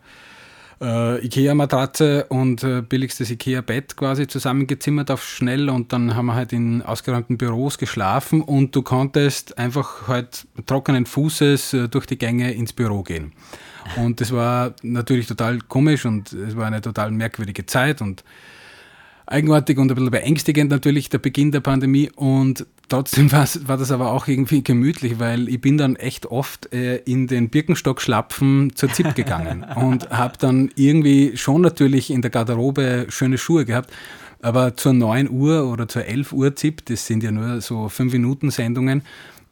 äh, 0.81 1.23
Ikea-Matratze 1.23 2.25
und 2.29 2.63
äh, 2.63 2.81
billigstes 2.81 3.29
Ikea-Bett 3.29 3.95
quasi 3.95 4.25
zusammengezimmert 4.25 5.11
auf 5.11 5.23
schnell 5.23 5.69
und 5.69 5.93
dann 5.93 6.15
haben 6.15 6.25
wir 6.25 6.35
halt 6.35 6.51
in 6.51 6.81
ausgeräumten 6.81 7.37
Büros 7.37 7.77
geschlafen 7.77 8.41
und 8.41 8.75
du 8.75 8.81
konntest 8.81 9.57
einfach 9.57 10.07
halt 10.07 10.47
trockenen 10.65 11.05
Fußes 11.05 11.73
äh, 11.73 11.87
durch 11.89 12.07
die 12.07 12.17
Gänge 12.17 12.53
ins 12.53 12.73
Büro 12.73 13.03
gehen. 13.03 13.33
Und 13.97 14.21
das 14.21 14.31
war 14.31 14.73
natürlich 14.81 15.27
total 15.27 15.59
komisch 15.59 16.05
und 16.05 16.33
es 16.33 16.55
war 16.55 16.67
eine 16.67 16.81
total 16.81 17.11
merkwürdige 17.11 17.65
Zeit 17.65 18.01
und 18.01 18.23
eigenartig 19.25 19.77
und 19.77 19.91
ein 19.91 19.95
bisschen 19.95 20.11
beängstigend 20.11 20.71
natürlich 20.71 21.09
der 21.09 21.17
Beginn 21.17 21.51
der 21.51 21.61
Pandemie. 21.61 22.09
Und 22.15 22.65
trotzdem 22.89 23.31
war 23.31 23.77
das 23.77 23.91
aber 23.91 24.11
auch 24.11 24.27
irgendwie 24.27 24.63
gemütlich, 24.63 25.19
weil 25.19 25.49
ich 25.49 25.61
bin 25.61 25.77
dann 25.77 25.95
echt 25.95 26.25
oft 26.25 26.73
äh, 26.73 26.97
in 26.97 27.27
den 27.27 27.49
Birkenstock-Schlapfen 27.49 28.75
zur 28.75 28.91
ZIP 28.91 29.15
gegangen 29.15 29.65
und 29.75 30.09
habe 30.09 30.37
dann 30.37 30.69
irgendwie 30.75 31.37
schon 31.37 31.61
natürlich 31.61 32.11
in 32.11 32.21
der 32.21 32.31
Garderobe 32.31 33.07
schöne 33.09 33.37
Schuhe 33.37 33.65
gehabt, 33.65 33.91
aber 34.41 34.75
zur 34.75 34.93
9 34.93 35.29
Uhr 35.29 35.71
oder 35.71 35.87
zur 35.87 36.05
11 36.05 36.33
Uhr 36.33 36.55
ZIP, 36.55 36.85
das 36.85 37.07
sind 37.07 37.23
ja 37.23 37.31
nur 37.31 37.61
so 37.61 37.85
5-Minuten-Sendungen, 37.85 39.03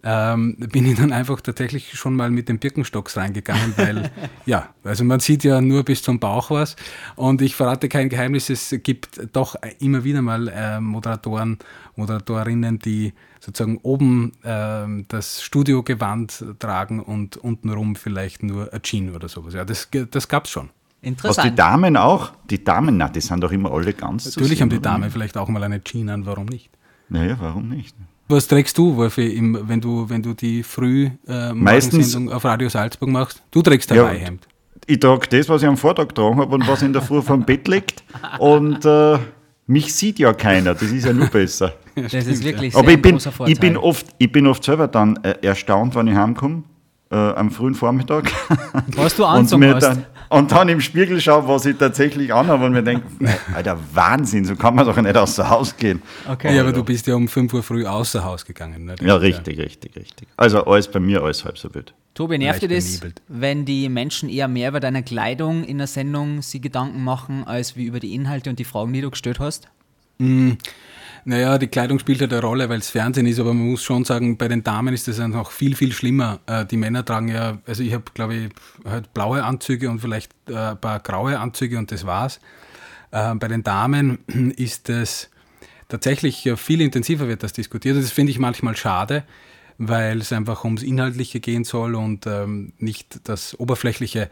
ähm, 0.03 0.55
bin 0.57 0.85
ich 0.85 0.97
dann 0.97 1.11
einfach 1.11 1.41
tatsächlich 1.41 1.93
schon 1.93 2.15
mal 2.15 2.31
mit 2.31 2.49
den 2.49 2.59
Birkenstocks 2.59 3.17
reingegangen, 3.17 3.73
weil, 3.77 4.11
ja, 4.45 4.69
also 4.83 5.03
man 5.03 5.19
sieht 5.19 5.43
ja 5.43 5.61
nur 5.61 5.83
bis 5.83 6.01
zum 6.01 6.19
Bauch 6.19 6.49
was 6.49 6.75
und 7.15 7.41
ich 7.41 7.55
verrate 7.55 7.87
kein 7.89 8.09
Geheimnis, 8.09 8.49
es 8.49 8.75
gibt 8.83 9.29
doch 9.33 9.55
immer 9.79 10.03
wieder 10.03 10.21
mal 10.21 10.47
äh, 10.47 10.79
Moderatoren, 10.79 11.59
Moderatorinnen, 11.95 12.79
die 12.79 13.13
sozusagen 13.39 13.77
oben 13.83 14.31
ähm, 14.43 15.05
das 15.07 15.41
Studiogewand 15.43 16.45
tragen 16.59 16.99
und 16.99 17.37
untenrum 17.37 17.95
vielleicht 17.95 18.43
nur 18.43 18.73
ein 18.73 18.81
Jean 18.81 19.15
oder 19.15 19.27
sowas. 19.29 19.53
Ja, 19.53 19.65
das, 19.65 19.89
das 20.09 20.27
gab 20.27 20.45
es 20.45 20.51
schon. 20.51 20.69
Was 20.69 21.01
die 21.01 21.07
Interessant. 21.07 21.59
Damen 21.59 21.97
auch? 21.97 22.31
Die 22.49 22.63
Damen, 22.63 22.97
na, 22.97 23.09
die 23.09 23.21
sind 23.21 23.41
doch 23.43 23.51
immer 23.51 23.71
alle 23.71 23.93
ganz 23.93 24.25
zu 24.25 24.39
Natürlich 24.39 24.59
sehen, 24.59 24.61
haben 24.65 24.69
die? 24.69 24.81
Damen 24.81 25.09
vielleicht 25.09 25.35
auch 25.35 25.49
mal 25.49 25.63
eine 25.63 25.83
Jean 25.83 26.09
an, 26.09 26.25
warum 26.27 26.45
nicht? 26.45 26.69
Naja, 27.09 27.37
warum 27.39 27.69
nicht? 27.69 27.95
Was 28.31 28.47
trägst 28.47 28.77
du, 28.77 28.95
Wolfi, 28.95 29.27
im, 29.27 29.57
wenn, 29.67 29.81
du, 29.81 30.09
wenn 30.09 30.23
du 30.23 30.33
die 30.33 30.63
früh 30.63 31.09
äh, 31.27 31.51
auf 31.51 32.45
Radio 32.45 32.69
Salzburg 32.69 33.09
machst? 33.09 33.43
Du 33.51 33.61
trägst 33.61 33.91
ein 33.91 33.97
Ja, 33.97 34.05
Weihhemd. 34.05 34.47
Ich 34.87 34.99
trage 34.99 35.27
das, 35.29 35.49
was 35.49 35.61
ich 35.61 35.67
am 35.67 35.75
Vortag 35.75 36.07
getragen 36.07 36.37
habe 36.37 36.55
und 36.55 36.65
was 36.65 36.81
in 36.81 36.93
der 36.93 37.01
Früh 37.01 37.21
vom 37.21 37.43
Bett 37.43 37.67
liegt. 37.67 38.03
Und 38.39 38.85
äh, 38.85 39.17
mich 39.67 39.93
sieht 39.93 40.17
ja 40.17 40.31
keiner, 40.33 40.73
das 40.73 40.83
ist 40.83 41.05
ja 41.05 41.13
nur 41.13 41.27
besser. 41.27 41.73
Das 41.93 42.13
ist 42.13 42.41
wirklich 42.41 42.73
Aber 42.73 42.85
sehr 42.85 42.95
ich 42.95 43.01
bin, 43.01 43.11
großer 43.15 43.31
Vorteil. 43.33 43.53
ich, 43.53 43.59
bin 43.59 43.75
oft, 43.75 44.05
ich 44.17 44.31
bin 44.31 44.47
oft 44.47 44.63
selber 44.63 44.87
dann 44.87 45.17
äh, 45.23 45.35
erstaunt, 45.41 45.93
wenn 45.95 46.07
ich 46.07 46.15
heimkomme, 46.15 46.63
äh, 47.11 47.15
am 47.17 47.51
frühen 47.51 47.75
Vormittag. 47.75 48.31
Was 48.95 49.17
du 49.17 49.25
anzogen 49.25 49.59
mir 49.59 49.75
hast. 49.75 49.83
dann, 49.83 50.05
und 50.31 50.49
dann 50.53 50.69
im 50.69 50.79
Spiegel 50.79 51.19
schaue, 51.19 51.45
was 51.47 51.65
ich 51.65 51.77
tatsächlich 51.77 52.33
anhabe 52.33 52.65
und 52.65 52.71
mir 52.71 52.81
denke, 52.81 53.05
Alter, 53.53 53.77
Wahnsinn, 53.93 54.45
so 54.45 54.55
kann 54.55 54.75
man 54.75 54.85
doch 54.85 54.95
nicht 54.95 55.17
außer 55.17 55.49
Haus 55.49 55.75
gehen. 55.75 56.01
Okay. 56.25 56.55
Ja, 56.55 56.61
aber 56.61 56.71
du 56.71 56.85
bist 56.85 57.05
ja 57.07 57.15
um 57.15 57.27
5 57.27 57.53
Uhr 57.53 57.61
früh 57.61 57.85
außer 57.85 58.23
Haus 58.23 58.45
gegangen. 58.45 58.85
Ne? 58.85 58.95
Ja, 59.01 59.15
richtig, 59.15 59.59
richtig, 59.59 59.93
richtig. 59.97 60.29
Also 60.37 60.63
alles 60.63 60.89
bei 60.89 61.01
mir, 61.01 61.21
alles 61.21 61.43
halb 61.43 61.57
so 61.57 61.73
wild. 61.75 61.93
Tobi, 62.13 62.37
nervt 62.37 62.61
dir 62.61 62.69
das, 62.69 63.01
wenn 63.27 63.65
die 63.65 63.89
Menschen 63.89 64.29
eher 64.29 64.47
mehr 64.47 64.69
über 64.69 64.79
deine 64.79 65.03
Kleidung 65.03 65.65
in 65.65 65.77
der 65.77 65.87
Sendung 65.87 66.41
sie 66.41 66.61
Gedanken 66.61 67.03
machen, 67.03 67.43
als 67.45 67.75
wie 67.75 67.83
über 67.83 67.99
die 67.99 68.15
Inhalte 68.15 68.49
und 68.49 68.57
die 68.57 68.63
Fragen, 68.63 68.93
die 68.93 69.01
du 69.01 69.11
gestellt 69.11 69.39
hast? 69.39 69.67
Naja, 71.23 71.57
die 71.59 71.67
Kleidung 71.67 71.99
spielt 71.99 72.21
halt 72.21 72.33
eine 72.33 72.41
Rolle, 72.41 72.67
weil 72.69 72.79
es 72.79 72.89
Fernsehen 72.89 73.27
ist, 73.27 73.39
aber 73.39 73.53
man 73.53 73.69
muss 73.69 73.83
schon 73.83 74.05
sagen, 74.05 74.37
bei 74.37 74.47
den 74.47 74.63
Damen 74.63 74.93
ist 74.93 75.07
das 75.07 75.19
noch 75.19 75.51
viel, 75.51 75.75
viel 75.75 75.93
schlimmer. 75.93 76.39
Äh, 76.47 76.65
die 76.65 76.77
Männer 76.77 77.05
tragen 77.05 77.27
ja, 77.27 77.59
also 77.67 77.83
ich 77.83 77.93
habe, 77.93 78.05
glaube 78.13 78.35
ich, 78.35 78.49
halt 78.85 79.13
blaue 79.13 79.43
Anzüge 79.43 79.89
und 79.89 79.99
vielleicht 79.99 80.31
äh, 80.49 80.55
ein 80.55 80.81
paar 80.81 80.99
graue 80.99 81.39
Anzüge 81.39 81.77
und 81.77 81.91
das 81.91 82.05
war's. 82.05 82.39
Äh, 83.11 83.35
bei 83.35 83.47
den 83.47 83.63
Damen 83.63 84.19
ist 84.57 84.89
es 84.89 85.29
tatsächlich 85.89 86.49
viel 86.55 86.81
intensiver 86.81 87.27
wird 87.27 87.43
das 87.43 87.53
diskutiert. 87.53 87.97
Das 87.97 88.11
finde 88.11 88.31
ich 88.31 88.39
manchmal 88.39 88.75
schade, 88.75 89.23
weil 89.77 90.21
es 90.21 90.31
einfach 90.31 90.63
ums 90.63 90.81
Inhaltliche 90.81 91.39
gehen 91.39 91.65
soll 91.65 91.95
und 91.95 92.25
ähm, 92.25 92.73
nicht 92.79 93.27
das 93.27 93.59
Oberflächliche 93.59 94.29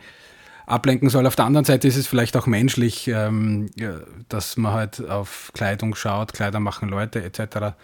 ablenken 0.70 1.10
soll. 1.10 1.26
Auf 1.26 1.36
der 1.36 1.46
anderen 1.46 1.66
Seite 1.66 1.88
ist 1.88 1.96
es 1.96 2.08
vielleicht 2.08 2.38
auch 2.38 2.48
menschlich, 2.48 3.08
ähm, 3.08 3.70
dass 4.30 4.58
man 4.58 4.74
halt 4.74 5.08
auf 5.08 5.52
Kleidung 5.54 5.96
schaut, 5.96 6.34
Kleider 6.34 6.60
machen 6.60 6.90
Leute 6.90 7.24
etc. 7.24 7.76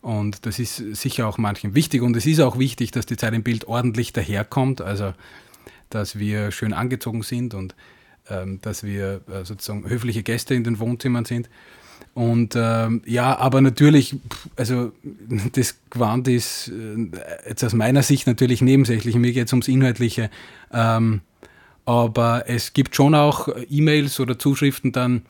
Und 0.00 0.46
das 0.46 0.58
ist 0.58 0.76
sicher 0.76 1.26
auch 1.26 1.38
manchen 1.38 1.74
wichtig 1.74 2.02
und 2.02 2.16
es 2.16 2.26
ist 2.26 2.40
auch 2.40 2.58
wichtig, 2.58 2.92
dass 2.92 3.06
die 3.06 3.16
Zeit 3.16 3.34
im 3.34 3.42
Bild 3.42 3.66
ordentlich 3.66 4.12
daherkommt, 4.12 4.80
also 4.80 5.12
dass 5.90 6.18
wir 6.18 6.52
schön 6.52 6.72
angezogen 6.72 7.22
sind 7.22 7.54
und 7.54 7.74
ähm, 8.30 8.60
dass 8.62 8.84
wir 8.84 9.22
äh, 9.28 9.44
sozusagen 9.44 9.88
höfliche 9.88 10.22
Gäste 10.22 10.54
in 10.54 10.64
den 10.64 10.78
Wohnzimmern 10.78 11.24
sind. 11.24 11.48
Und 12.14 12.54
ähm, 12.56 13.02
ja, 13.06 13.36
aber 13.38 13.60
natürlich, 13.60 14.16
also 14.56 14.92
das 15.52 15.76
Gewand 15.90 16.28
ist 16.28 16.68
äh, 16.68 17.08
jetzt 17.48 17.64
aus 17.64 17.72
meiner 17.72 18.02
Sicht 18.02 18.26
natürlich 18.26 18.60
nebensächlich. 18.60 19.14
Mir 19.16 19.32
geht 19.32 19.46
es 19.46 19.52
ums 19.52 19.68
Inhaltliche. 19.68 20.30
Ähm, 20.72 21.22
aber 21.88 22.44
es 22.46 22.74
gibt 22.74 22.94
schon 22.94 23.14
auch 23.14 23.48
E-Mails 23.70 24.20
oder 24.20 24.38
Zuschriften 24.38 24.92
dann, 24.92 25.22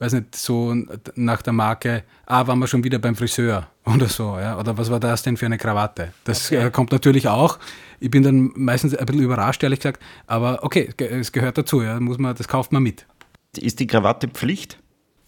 weiß 0.00 0.14
nicht, 0.14 0.34
so 0.34 0.74
nach 1.14 1.42
der 1.42 1.52
Marke, 1.52 2.02
ah, 2.26 2.44
waren 2.48 2.58
wir 2.58 2.66
schon 2.66 2.82
wieder 2.82 2.98
beim 2.98 3.14
Friseur 3.14 3.68
oder 3.84 4.08
so, 4.08 4.36
ja, 4.36 4.58
oder 4.58 4.76
was 4.76 4.90
war 4.90 4.98
das 4.98 5.22
denn 5.22 5.36
für 5.36 5.46
eine 5.46 5.58
Krawatte? 5.58 6.12
Das 6.24 6.50
äh, 6.50 6.72
kommt 6.72 6.90
natürlich 6.90 7.28
auch. 7.28 7.60
Ich 8.00 8.10
bin 8.10 8.24
dann 8.24 8.50
meistens 8.56 8.96
ein 8.96 9.06
bisschen 9.06 9.22
überrascht, 9.22 9.62
ehrlich 9.62 9.78
gesagt, 9.78 10.02
aber 10.26 10.64
okay, 10.64 10.92
es 10.96 11.30
gehört 11.30 11.56
dazu, 11.56 11.82
ja, 11.82 12.00
muss 12.00 12.18
man, 12.18 12.34
das 12.34 12.48
kauft 12.48 12.72
man 12.72 12.82
mit. 12.82 13.06
Ist 13.56 13.78
die 13.78 13.86
Krawatte 13.86 14.26
Pflicht? 14.26 14.81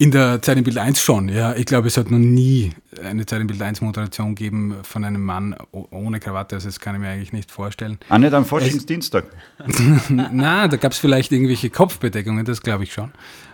In 0.05 0.11
der 0.11 0.43
Zeit 0.43 0.59
im 0.59 0.65
Bild 0.65 0.77
1 0.77 1.01
schon, 1.01 1.31
ja. 1.31 1.57
Ich 1.57 1.65
glaube, 1.65 1.89
es 1.89 1.97
hat 1.97 2.11
noch 2.11 2.19
nie 2.19 2.73
eine 3.03 3.25
Zeit 3.25 3.41
im 3.41 3.47
Bild 3.47 3.63
1 3.63 3.81
Moderation 3.81 4.35
gegeben 4.35 4.77
von 4.83 5.03
einem 5.03 5.25
Mann 5.25 5.57
ohne 5.73 6.21
Krawatte. 6.21 6.57
Also 6.57 6.69
das 6.69 6.79
kann 6.79 6.95
ich 6.95 7.01
mir 7.01 7.09
eigentlich 7.09 7.33
nicht 7.33 7.51
vorstellen. 7.51 7.97
Auch 8.11 8.19
nicht 8.19 8.35
am 8.35 8.45
Forschungsdienstag? 8.45 9.25
na, 10.11 10.69
da 10.69 10.77
gab 10.77 10.93
es 10.93 10.99
vielleicht 10.99 11.33
irgendwelche 11.33 11.71
Kopfbedeckungen, 11.71 12.45
das 12.45 12.61
glaube 12.61 12.85
ich 12.85 12.93
schon. 12.93 13.13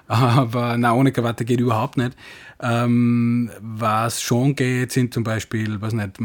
Aber 0.08 0.76
na, 0.76 0.92
ohne 0.92 1.12
Krawatte 1.12 1.44
geht 1.44 1.60
überhaupt 1.60 1.96
nicht. 1.96 2.16
Ähm, 2.60 3.52
was 3.60 4.20
schon 4.20 4.56
geht, 4.56 4.90
sind 4.90 5.14
zum 5.14 5.22
Beispiel, 5.22 5.80
was 5.80 5.92
nicht, 5.92 6.18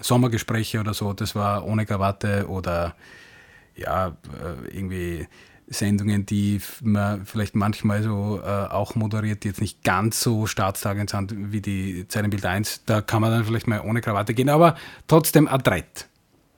Sommergespräche 0.00 0.80
oder 0.80 0.92
so, 0.92 1.12
das 1.12 1.36
war 1.36 1.64
ohne 1.64 1.86
Krawatte 1.86 2.48
oder 2.48 2.96
ja, 3.76 4.08
äh, 4.08 4.76
irgendwie 4.76 5.28
Sendungen, 5.70 6.24
die 6.26 6.60
man 6.82 7.26
vielleicht 7.26 7.54
manchmal 7.54 8.02
so 8.02 8.40
äh, 8.42 8.48
auch 8.48 8.94
moderiert, 8.94 9.44
die 9.44 9.48
jetzt 9.48 9.60
nicht 9.60 9.84
ganz 9.84 10.20
so 10.20 10.46
staatstragend 10.46 11.10
sind 11.10 11.52
wie 11.52 11.60
die 11.60 12.06
Zeit 12.08 12.24
im 12.24 12.30
Bild 12.30 12.46
1. 12.46 12.84
Da 12.86 13.00
kann 13.00 13.20
man 13.20 13.30
dann 13.30 13.44
vielleicht 13.44 13.66
mal 13.66 13.80
ohne 13.80 14.00
Krawatte 14.00 14.34
gehen, 14.34 14.48
aber 14.48 14.76
trotzdem 15.06 15.46
adrett. 15.48 16.08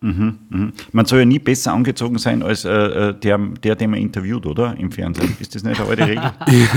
Mhm, 0.03 0.39
mh. 0.49 0.73
Man 0.93 1.05
soll 1.05 1.21
ja 1.21 1.25
nie 1.27 1.39
besser 1.39 1.73
angezogen 1.73 2.19
sein 2.19 2.43
als 2.43 2.65
äh, 2.65 2.71
äh 2.71 3.15
der, 3.15 3.39
der, 3.39 3.77
den 3.77 3.91
man 3.91 4.01
interviewt, 4.01 4.47
oder? 4.47 4.75
Im 4.79 4.91
Fernsehen. 4.91 5.37
Ist 5.39 5.55
das 5.55 5.63
nicht 5.63 5.79
eine 5.81 5.91
alte 5.91 6.07
Regel? 6.07 6.33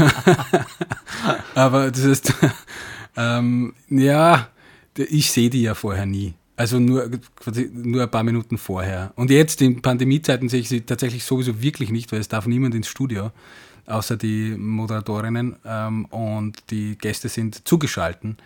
aber 1.55 1.89
das 1.89 2.03
ist, 2.03 2.33
ähm, 3.15 3.73
ja, 3.89 4.49
ich 4.97 5.31
sehe 5.31 5.49
die 5.49 5.61
ja 5.61 5.73
vorher 5.73 6.05
nie. 6.05 6.33
Also 6.55 6.79
nur, 6.79 7.10
nur 7.74 8.03
ein 8.03 8.12
paar 8.12 8.24
Minuten 8.24 8.57
vorher. 8.57 9.12
Und 9.15 9.31
jetzt 9.31 9.62
in 9.62 9.81
Pandemiezeiten 9.81 10.50
sehe 10.50 10.60
ich 10.60 10.69
sie 10.69 10.81
tatsächlich 10.81 11.24
sowieso 11.24 11.62
wirklich 11.62 11.89
nicht, 11.89 12.12
weil 12.12 12.19
es 12.19 12.27
darf 12.27 12.45
niemand 12.45 12.75
ins 12.75 12.88
Studio, 12.88 13.31
außer 13.88 14.17
die 14.17 14.55
Moderatorinnen 14.55 15.55
ähm, 15.65 16.05
und 16.05 16.57
die 16.69 16.95
Gäste 16.98 17.29
sind 17.29 17.67
zugeschalten. 17.67 18.38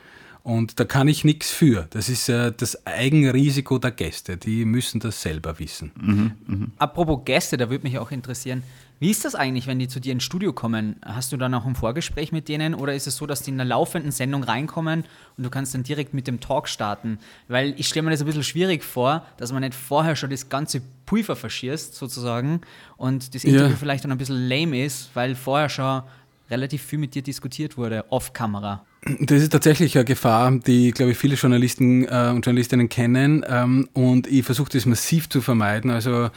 Und 0.48 0.80
da 0.80 0.86
kann 0.86 1.10
ich 1.10 1.26
nichts 1.26 1.52
für. 1.52 1.88
Das 1.90 2.08
ist 2.08 2.30
äh, 2.30 2.54
das 2.56 2.88
Eigenrisiko 2.88 3.80
der 3.80 3.92
Gäste. 3.92 4.38
Die 4.38 4.64
müssen 4.64 5.02
das 5.02 5.22
selber 5.22 5.60
wissen. 5.60 5.92
Mhm, 6.00 6.32
mh. 6.48 6.68
Apropos 6.78 7.26
Gäste, 7.26 7.58
da 7.58 7.70
würde 7.70 7.84
mich 7.84 8.00
auch 8.00 8.12
interessieren, 8.12 8.64
wie 9.00 9.12
ist 9.12 9.25
das 9.25 9.36
eigentlich, 9.36 9.68
wenn 9.68 9.77
die 9.77 9.88
zu 9.88 10.00
dir 10.00 10.12
ins 10.12 10.24
Studio 10.24 10.54
kommen? 10.54 10.96
Hast 11.06 11.32
du 11.32 11.38
dann 11.38 11.54
auch 11.54 11.66
ein 11.66 11.75
Vorgespräch 11.75 12.32
mit 12.32 12.48
denen 12.50 12.74
oder 12.74 12.96
ist 12.96 13.06
es 13.06 13.18
so, 13.18 13.27
dass 13.27 13.44
die 13.44 13.51
in 13.51 13.60
einer 13.60 13.70
laufenden 13.70 14.12
Sendung 14.12 14.44
reinkommen 14.44 15.04
und 15.38 15.44
du 15.44 15.50
kannst 15.50 15.75
dann 15.75 15.84
direkt 15.84 16.13
mit 16.13 16.25
dem 16.25 16.39
Talk 16.39 16.68
starten? 16.68 17.20
Weil 17.48 17.75
ich 17.77 17.88
stelle 17.88 18.04
mir 18.04 18.12
das 18.12 18.22
ein 18.22 18.25
bisschen 18.25 18.44
schwierig 18.44 18.84
vor, 18.84 19.24
dass 19.38 19.51
man 19.51 19.62
nicht 19.62 19.75
vorher 19.75 20.16
schon 20.16 20.32
das 20.32 20.50
ganze 20.50 20.82
Pulver 21.06 21.36
verschießt, 21.36 21.96
sozusagen, 21.96 22.62
und 22.98 23.36
das 23.36 23.44
Interview 23.44 23.70
ja. 23.70 23.75
vielleicht 23.75 24.04
dann 24.04 24.12
ein 24.12 24.18
bisschen 24.18 24.50
lame 24.50 24.84
ist, 24.84 25.12
weil 25.13 25.36
vorher 25.36 25.70
schon 25.70 26.01
relativ 26.50 26.82
viel 26.82 27.00
mit 27.00 27.13
dir 27.13 27.22
diskutiert 27.22 27.77
wurde, 27.77 28.06
off-Kamera. 28.10 28.84
Das 29.20 29.42
ist 29.42 29.52
tatsächlich 29.52 29.96
eine 29.96 30.06
Gefahr, 30.06 30.52
die, 30.52 30.92
glaube 30.92 31.12
ich, 31.12 31.18
viele 31.18 31.36
Journalisten 31.36 32.06
äh, 32.06 32.32
und 32.34 32.46
Journalistinnen 32.46 32.90
kennen. 32.90 33.46
Ähm, 33.48 33.88
und 33.94 34.28
ich 34.28 34.46
versuche 34.46 34.70
das 34.70 34.86
massiv 34.86 35.30
zu 35.30 35.42
vermeiden. 35.42 35.92
Also 35.92 36.30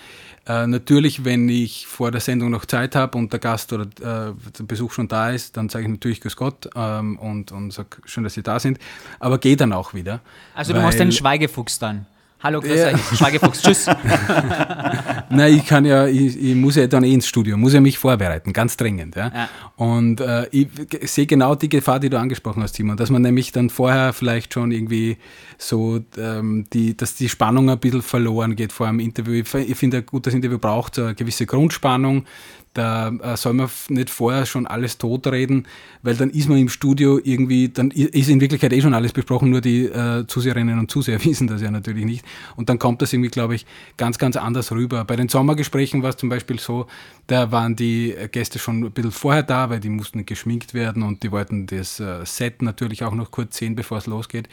äh, 0.46 0.66
natürlich, 0.66 1.24
wenn 1.24 1.48
ich 1.48 1.86
vor 1.86 2.10
der 2.10 2.20
Sendung 2.20 2.50
noch 2.50 2.64
Zeit 2.64 2.94
habe 2.94 3.18
und 3.18 3.32
der 3.32 3.40
Gast 3.40 3.72
oder 3.72 3.84
äh, 3.84 4.32
der 4.58 4.64
Besuch 4.64 4.92
schon 4.92 5.08
da 5.08 5.30
ist, 5.30 5.56
dann 5.56 5.68
sage 5.68 5.84
ich 5.84 5.90
natürlich 5.90 6.20
Grüß 6.20 6.36
Gott 6.36 6.70
ähm, 6.74 7.18
und, 7.18 7.52
und 7.52 7.72
sage 7.72 7.88
schön, 8.04 8.24
dass 8.24 8.34
Sie 8.34 8.42
da 8.42 8.60
sind. 8.60 8.78
Aber 9.18 9.38
gehe 9.38 9.56
dann 9.56 9.72
auch 9.72 9.94
wieder. 9.94 10.20
Also 10.54 10.72
du 10.72 10.82
hast 10.82 11.00
einen 11.00 11.12
Schweigefuchs 11.12 11.78
dann. 11.78 12.06
Hallo, 12.42 12.62
grüß 12.62 12.74
ja. 12.74 12.86
euch, 12.94 13.18
Schweigefuchs, 13.18 13.60
tschüss. 13.60 13.86
Nein, 15.28 15.56
ich 15.56 15.66
kann 15.66 15.84
ja, 15.84 16.06
ich, 16.06 16.42
ich, 16.42 16.54
muss 16.54 16.76
ja 16.76 16.86
dann 16.86 17.04
eh 17.04 17.12
ins 17.12 17.26
Studio, 17.26 17.58
muss 17.58 17.74
ja 17.74 17.82
mich 17.82 17.98
vorbereiten, 17.98 18.54
ganz 18.54 18.78
dringend. 18.78 19.14
Ja? 19.14 19.30
ja. 19.34 19.48
Und 19.76 20.22
äh, 20.22 20.46
ich 20.50 20.68
sehe 21.02 21.26
genau 21.26 21.54
die 21.54 21.68
Gefahr, 21.68 22.00
die 22.00 22.08
du 22.08 22.18
angesprochen 22.18 22.62
hast, 22.62 22.76
Simon, 22.76 22.96
dass 22.96 23.10
man 23.10 23.20
nämlich 23.20 23.52
dann 23.52 23.68
vorher 23.68 24.14
vielleicht 24.14 24.54
schon 24.54 24.72
irgendwie 24.72 25.18
so, 25.58 26.00
ähm, 26.16 26.64
die, 26.72 26.96
dass 26.96 27.14
die 27.14 27.28
Spannung 27.28 27.68
ein 27.68 27.78
bisschen 27.78 28.00
verloren 28.00 28.56
geht 28.56 28.72
vor 28.72 28.86
einem 28.86 29.00
Interview. 29.00 29.34
Ich, 29.34 29.52
ich 29.54 29.76
finde, 29.76 29.98
ein 29.98 30.06
gutes 30.06 30.32
Interview 30.32 30.58
braucht 30.58 30.98
eine 30.98 31.14
gewisse 31.14 31.44
Grundspannung, 31.44 32.24
da 32.74 33.08
äh, 33.08 33.36
soll 33.36 33.54
man 33.54 33.68
nicht 33.88 34.10
vorher 34.10 34.46
schon 34.46 34.66
alles 34.66 34.96
totreden, 34.98 35.66
weil 36.02 36.14
dann 36.14 36.30
ist 36.30 36.48
man 36.48 36.58
im 36.58 36.68
Studio 36.68 37.20
irgendwie, 37.22 37.68
dann 37.68 37.90
ist 37.90 38.28
in 38.28 38.40
Wirklichkeit 38.40 38.72
eh 38.72 38.80
schon 38.80 38.94
alles 38.94 39.12
besprochen, 39.12 39.50
nur 39.50 39.60
die 39.60 39.86
äh, 39.86 40.26
Zuseherinnen 40.26 40.78
und 40.78 40.90
Zuseher 40.90 41.24
wissen 41.24 41.48
das 41.48 41.62
ja 41.62 41.70
natürlich 41.70 42.04
nicht. 42.04 42.24
Und 42.56 42.68
dann 42.68 42.78
kommt 42.78 43.02
das 43.02 43.12
irgendwie, 43.12 43.30
glaube 43.30 43.56
ich, 43.56 43.66
ganz, 43.96 44.18
ganz 44.18 44.36
anders 44.36 44.70
rüber. 44.70 45.04
Bei 45.04 45.16
den 45.16 45.28
Sommergesprächen 45.28 46.02
war 46.02 46.10
es 46.10 46.16
zum 46.16 46.28
Beispiel 46.28 46.60
so, 46.60 46.86
da 47.26 47.50
waren 47.50 47.74
die 47.74 48.14
Gäste 48.30 48.58
schon 48.58 48.84
ein 48.84 48.92
bisschen 48.92 49.12
vorher 49.12 49.42
da, 49.42 49.70
weil 49.70 49.80
die 49.80 49.88
mussten 49.88 50.24
geschminkt 50.24 50.72
werden 50.72 51.02
und 51.02 51.22
die 51.22 51.32
wollten 51.32 51.66
das 51.66 51.98
äh, 51.98 52.24
Set 52.24 52.62
natürlich 52.62 53.02
auch 53.02 53.14
noch 53.14 53.30
kurz 53.30 53.56
sehen, 53.56 53.74
bevor 53.74 53.98
es 53.98 54.06
losgeht 54.06 54.48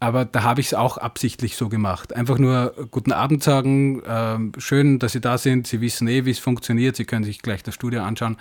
aber 0.00 0.24
da 0.24 0.42
habe 0.42 0.60
ich 0.60 0.68
es 0.68 0.74
auch 0.74 0.96
absichtlich 0.96 1.56
so 1.56 1.68
gemacht. 1.68 2.14
Einfach 2.14 2.38
nur 2.38 2.74
guten 2.90 3.12
Abend 3.12 3.42
sagen, 3.42 4.02
äh, 4.02 4.60
schön, 4.60 4.98
dass 4.98 5.12
Sie 5.12 5.20
da 5.20 5.38
sind, 5.38 5.66
Sie 5.66 5.80
wissen 5.80 6.06
eh, 6.08 6.24
wie 6.24 6.30
es 6.30 6.38
funktioniert, 6.38 6.96
Sie 6.96 7.04
können 7.04 7.24
sich 7.24 7.42
gleich 7.42 7.62
das 7.62 7.74
Studio 7.74 8.02
anschauen 8.02 8.36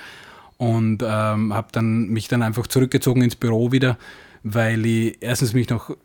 und 0.57 1.03
ähm, 1.03 1.53
habe 1.53 1.67
dann 1.71 2.09
mich 2.09 2.27
dann 2.27 2.43
einfach 2.43 2.67
zurückgezogen 2.67 3.21
ins 3.21 3.35
Büro 3.35 3.71
wieder, 3.71 3.97
weil 4.43 4.85
ich 4.85 5.17
erstens 5.19 5.53
mich 5.53 5.69
noch 5.69 5.95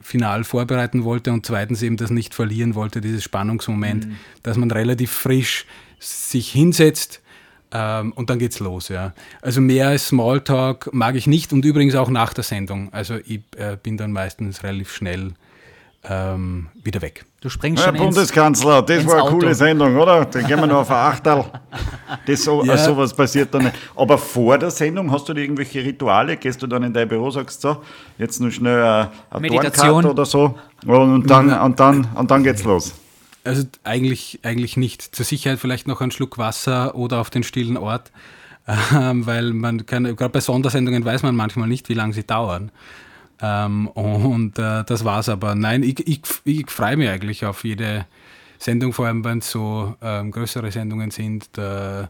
final 0.00 0.44
vorbereiten 0.44 1.04
wollte 1.04 1.32
und 1.32 1.46
zweitens 1.46 1.82
eben 1.82 1.96
das 1.96 2.10
nicht 2.10 2.34
verlieren 2.34 2.74
wollte, 2.74 3.00
dieses 3.00 3.24
Spannungsmoment, 3.24 4.06
mhm. 4.06 4.16
dass 4.42 4.56
man 4.56 4.70
relativ 4.70 5.10
frisch 5.10 5.66
sich 5.98 6.50
hinsetzt, 6.50 7.22
ähm, 7.76 8.12
und 8.12 8.30
dann 8.30 8.38
geht's 8.38 8.58
los, 8.58 8.88
ja. 8.88 9.12
Also 9.42 9.60
mehr 9.60 9.88
als 9.88 10.08
Smalltalk 10.08 10.88
mag 10.94 11.14
ich 11.14 11.26
nicht 11.26 11.52
und 11.52 11.64
übrigens 11.64 11.94
auch 11.94 12.08
nach 12.08 12.32
der 12.32 12.44
Sendung. 12.44 12.90
Also 12.92 13.16
ich 13.26 13.40
äh, 13.56 13.76
bin 13.82 13.98
dann 13.98 14.12
meistens 14.12 14.62
relativ 14.62 14.94
schnell 14.94 15.32
ähm, 16.08 16.68
wieder 16.82 17.02
weg. 17.02 17.26
Du 17.42 17.50
springst 17.50 17.82
schon 17.82 17.94
Herr 17.94 18.02
Bundeskanzler, 18.02 18.80
das 18.80 19.06
war 19.06 19.14
eine 19.14 19.22
Auto. 19.24 19.38
coole 19.38 19.54
Sendung, 19.54 19.94
oder? 19.96 20.24
Dann 20.24 20.46
gehen 20.46 20.58
wir 20.58 20.66
noch 20.66 20.78
auf 20.78 20.90
ein 20.90 20.96
Achtel. 20.96 21.44
Das 22.24 22.44
so, 22.44 22.64
ja. 22.64 22.78
sowas 22.78 23.12
passiert 23.12 23.52
dann 23.52 23.64
nicht. 23.64 23.76
Aber 23.94 24.16
vor 24.16 24.56
der 24.56 24.70
Sendung 24.70 25.10
hast 25.10 25.28
du 25.28 25.34
da 25.34 25.40
irgendwelche 25.40 25.84
Rituale? 25.84 26.38
Gehst 26.38 26.62
du 26.62 26.66
dann 26.66 26.82
in 26.82 26.94
dein 26.94 27.08
Büro, 27.08 27.30
sagst 27.30 27.60
so, 27.60 27.82
jetzt 28.16 28.40
nur 28.40 28.50
schnell 28.50 28.82
eine, 28.82 29.10
eine 29.28 29.40
Meditation 29.40 30.06
oder 30.06 30.24
so 30.24 30.54
und 30.86 31.28
dann, 31.28 31.52
und 31.52 31.78
dann, 31.78 32.08
und 32.14 32.30
dann 32.30 32.42
geht's 32.42 32.64
los. 32.64 32.94
Also 33.46 33.64
eigentlich, 33.84 34.40
eigentlich 34.42 34.76
nicht. 34.76 35.14
Zur 35.14 35.24
Sicherheit 35.24 35.58
vielleicht 35.58 35.86
noch 35.86 36.00
einen 36.00 36.10
Schluck 36.10 36.38
Wasser 36.38 36.94
oder 36.94 37.20
auf 37.20 37.30
den 37.30 37.42
stillen 37.42 37.76
Ort, 37.76 38.12
ähm, 38.92 39.26
weil 39.26 39.52
man 39.52 39.86
kann, 39.86 40.04
gerade 40.04 40.30
bei 40.30 40.40
Sondersendungen 40.40 41.04
weiß 41.04 41.22
man 41.22 41.36
manchmal 41.36 41.68
nicht, 41.68 41.88
wie 41.88 41.94
lange 41.94 42.12
sie 42.12 42.24
dauern. 42.24 42.70
Ähm, 43.40 43.88
und 43.88 44.58
äh, 44.58 44.84
das 44.84 45.04
war's 45.04 45.28
aber. 45.28 45.54
Nein, 45.54 45.82
ich, 45.82 46.06
ich, 46.06 46.22
ich 46.44 46.70
freue 46.70 46.96
mich 46.96 47.08
eigentlich 47.08 47.44
auf 47.44 47.64
jede 47.64 48.06
Sendung, 48.58 48.92
vor 48.92 49.06
allem 49.06 49.24
wenn 49.24 49.38
es 49.38 49.50
so 49.50 49.94
ähm, 50.00 50.30
größere 50.30 50.70
Sendungen 50.72 51.10
sind. 51.10 51.50
Da, 51.52 52.08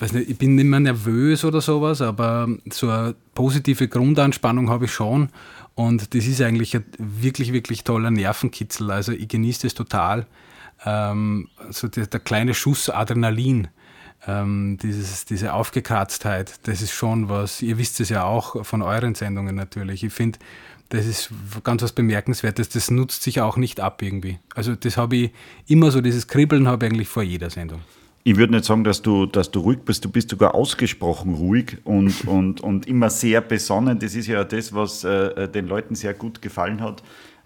nicht, 0.00 0.30
ich 0.30 0.38
bin 0.38 0.56
nicht 0.56 0.64
mehr 0.64 0.80
nervös 0.80 1.44
oder 1.44 1.60
sowas, 1.60 2.02
aber 2.02 2.48
so 2.70 2.90
eine 2.90 3.14
positive 3.34 3.88
Grundanspannung 3.88 4.68
habe 4.68 4.86
ich 4.86 4.92
schon. 4.92 5.30
Und 5.74 6.14
das 6.14 6.26
ist 6.26 6.42
eigentlich 6.42 6.76
ein 6.76 6.84
wirklich, 6.98 7.52
wirklich 7.52 7.84
toller 7.84 8.10
Nervenkitzel. 8.10 8.90
Also 8.90 9.12
ich 9.12 9.28
genieße 9.28 9.62
das 9.62 9.74
total 9.74 10.26
ähm, 10.84 11.48
so 11.70 11.88
der, 11.88 12.06
der, 12.06 12.20
kleine 12.20 12.54
Schuss 12.54 12.90
Adrenalin, 12.90 13.68
ähm, 14.26 14.78
dieses, 14.82 15.24
diese 15.24 15.52
Aufgekratztheit, 15.52 16.66
das 16.66 16.82
ist 16.82 16.92
schon 16.92 17.28
was, 17.28 17.62
ihr 17.62 17.78
wisst 17.78 18.00
es 18.00 18.08
ja 18.08 18.24
auch 18.24 18.64
von 18.64 18.82
euren 18.82 19.14
Sendungen 19.14 19.54
natürlich. 19.54 20.04
Ich 20.04 20.12
finde, 20.12 20.38
das 20.90 21.06
ist 21.06 21.30
ganz 21.64 21.82
was 21.82 21.92
Bemerkenswertes, 21.92 22.68
das 22.68 22.90
nutzt 22.90 23.22
sich 23.22 23.40
auch 23.40 23.56
nicht 23.56 23.80
ab 23.80 24.02
irgendwie. 24.02 24.38
Also 24.54 24.74
das 24.74 24.96
habe 24.96 25.16
ich 25.16 25.30
immer 25.66 25.90
so, 25.90 26.00
dieses 26.00 26.26
Kribbeln 26.28 26.68
habe 26.68 26.86
ich 26.86 26.92
eigentlich 26.92 27.08
vor 27.08 27.22
jeder 27.22 27.50
Sendung. 27.50 27.80
Ich 28.24 28.36
würde 28.36 28.52
nicht 28.52 28.64
sagen, 28.64 28.84
dass 28.84 29.02
du, 29.02 29.26
dass 29.26 29.50
du 29.50 29.60
ruhig 29.60 29.80
bist, 29.84 30.04
du 30.04 30.08
bist 30.08 30.30
sogar 30.30 30.54
ausgesprochen 30.54 31.34
ruhig 31.34 31.78
und, 31.84 32.24
und, 32.28 32.60
und 32.60 32.86
immer 32.86 33.10
sehr 33.10 33.40
besonnen. 33.40 33.98
Das 33.98 34.14
ist 34.14 34.28
ja 34.28 34.44
das, 34.44 34.72
was 34.74 35.02
äh, 35.02 35.48
den 35.48 35.66
Leuten 35.66 35.94
sehr 35.94 36.14
gut 36.14 36.42
gefallen 36.42 36.80
hat 36.80 37.02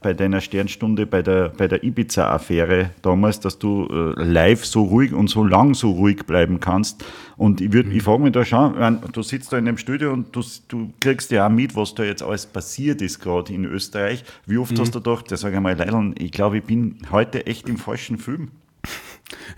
bei 0.06 0.14
deiner 0.14 0.40
Sternstunde, 0.40 1.04
bei 1.04 1.20
der, 1.20 1.48
bei 1.48 1.66
der 1.66 1.82
Ibiza-Affäre 1.82 2.92
damals, 3.02 3.40
dass 3.40 3.58
du 3.58 3.88
äh, 3.90 4.22
live 4.22 4.64
so 4.64 4.84
ruhig 4.84 5.12
und 5.12 5.28
so 5.28 5.42
lang 5.42 5.74
so 5.74 5.90
ruhig 5.90 6.24
bleiben 6.26 6.60
kannst. 6.60 7.04
Und 7.36 7.60
ich, 7.60 7.72
würd, 7.72 7.86
mhm. 7.86 7.96
ich 7.96 8.04
frage 8.04 8.22
mich 8.22 8.32
da 8.32 8.44
schon, 8.44 8.78
meine, 8.78 9.00
du 9.10 9.24
sitzt 9.24 9.52
da 9.52 9.58
in 9.58 9.64
dem 9.64 9.78
Studio 9.78 10.12
und 10.12 10.28
du, 10.36 10.44
du 10.68 10.92
kriegst 11.00 11.32
ja 11.32 11.48
auch 11.48 11.50
mit, 11.50 11.74
was 11.74 11.92
da 11.96 12.04
jetzt 12.04 12.22
alles 12.22 12.46
passiert 12.46 13.02
ist 13.02 13.18
gerade 13.18 13.52
in 13.52 13.64
Österreich. 13.64 14.22
Wie 14.46 14.58
oft 14.58 14.70
mhm. 14.74 14.78
hast 14.78 14.94
du 14.94 15.00
gedacht, 15.00 15.28
ja, 15.32 15.36
sag 15.36 15.52
ich 15.52 15.58
mal, 15.58 15.76
Leilon, 15.76 16.14
ich 16.16 16.30
glaube, 16.30 16.58
ich 16.58 16.62
bin 16.62 16.98
heute 17.10 17.44
echt 17.48 17.68
im 17.68 17.76
falschen 17.76 18.18
Film. 18.18 18.52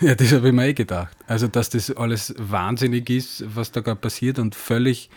Ja, 0.00 0.14
das 0.14 0.32
habe 0.32 0.48
ich 0.48 0.54
mir 0.54 0.68
eh 0.68 0.72
gedacht. 0.72 1.14
Also, 1.26 1.46
dass 1.46 1.68
das 1.68 1.94
alles 1.94 2.34
wahnsinnig 2.38 3.10
ist, 3.10 3.44
was 3.54 3.70
da 3.70 3.80
gerade 3.82 4.00
passiert 4.00 4.38
und 4.38 4.54
völlig 4.54 5.10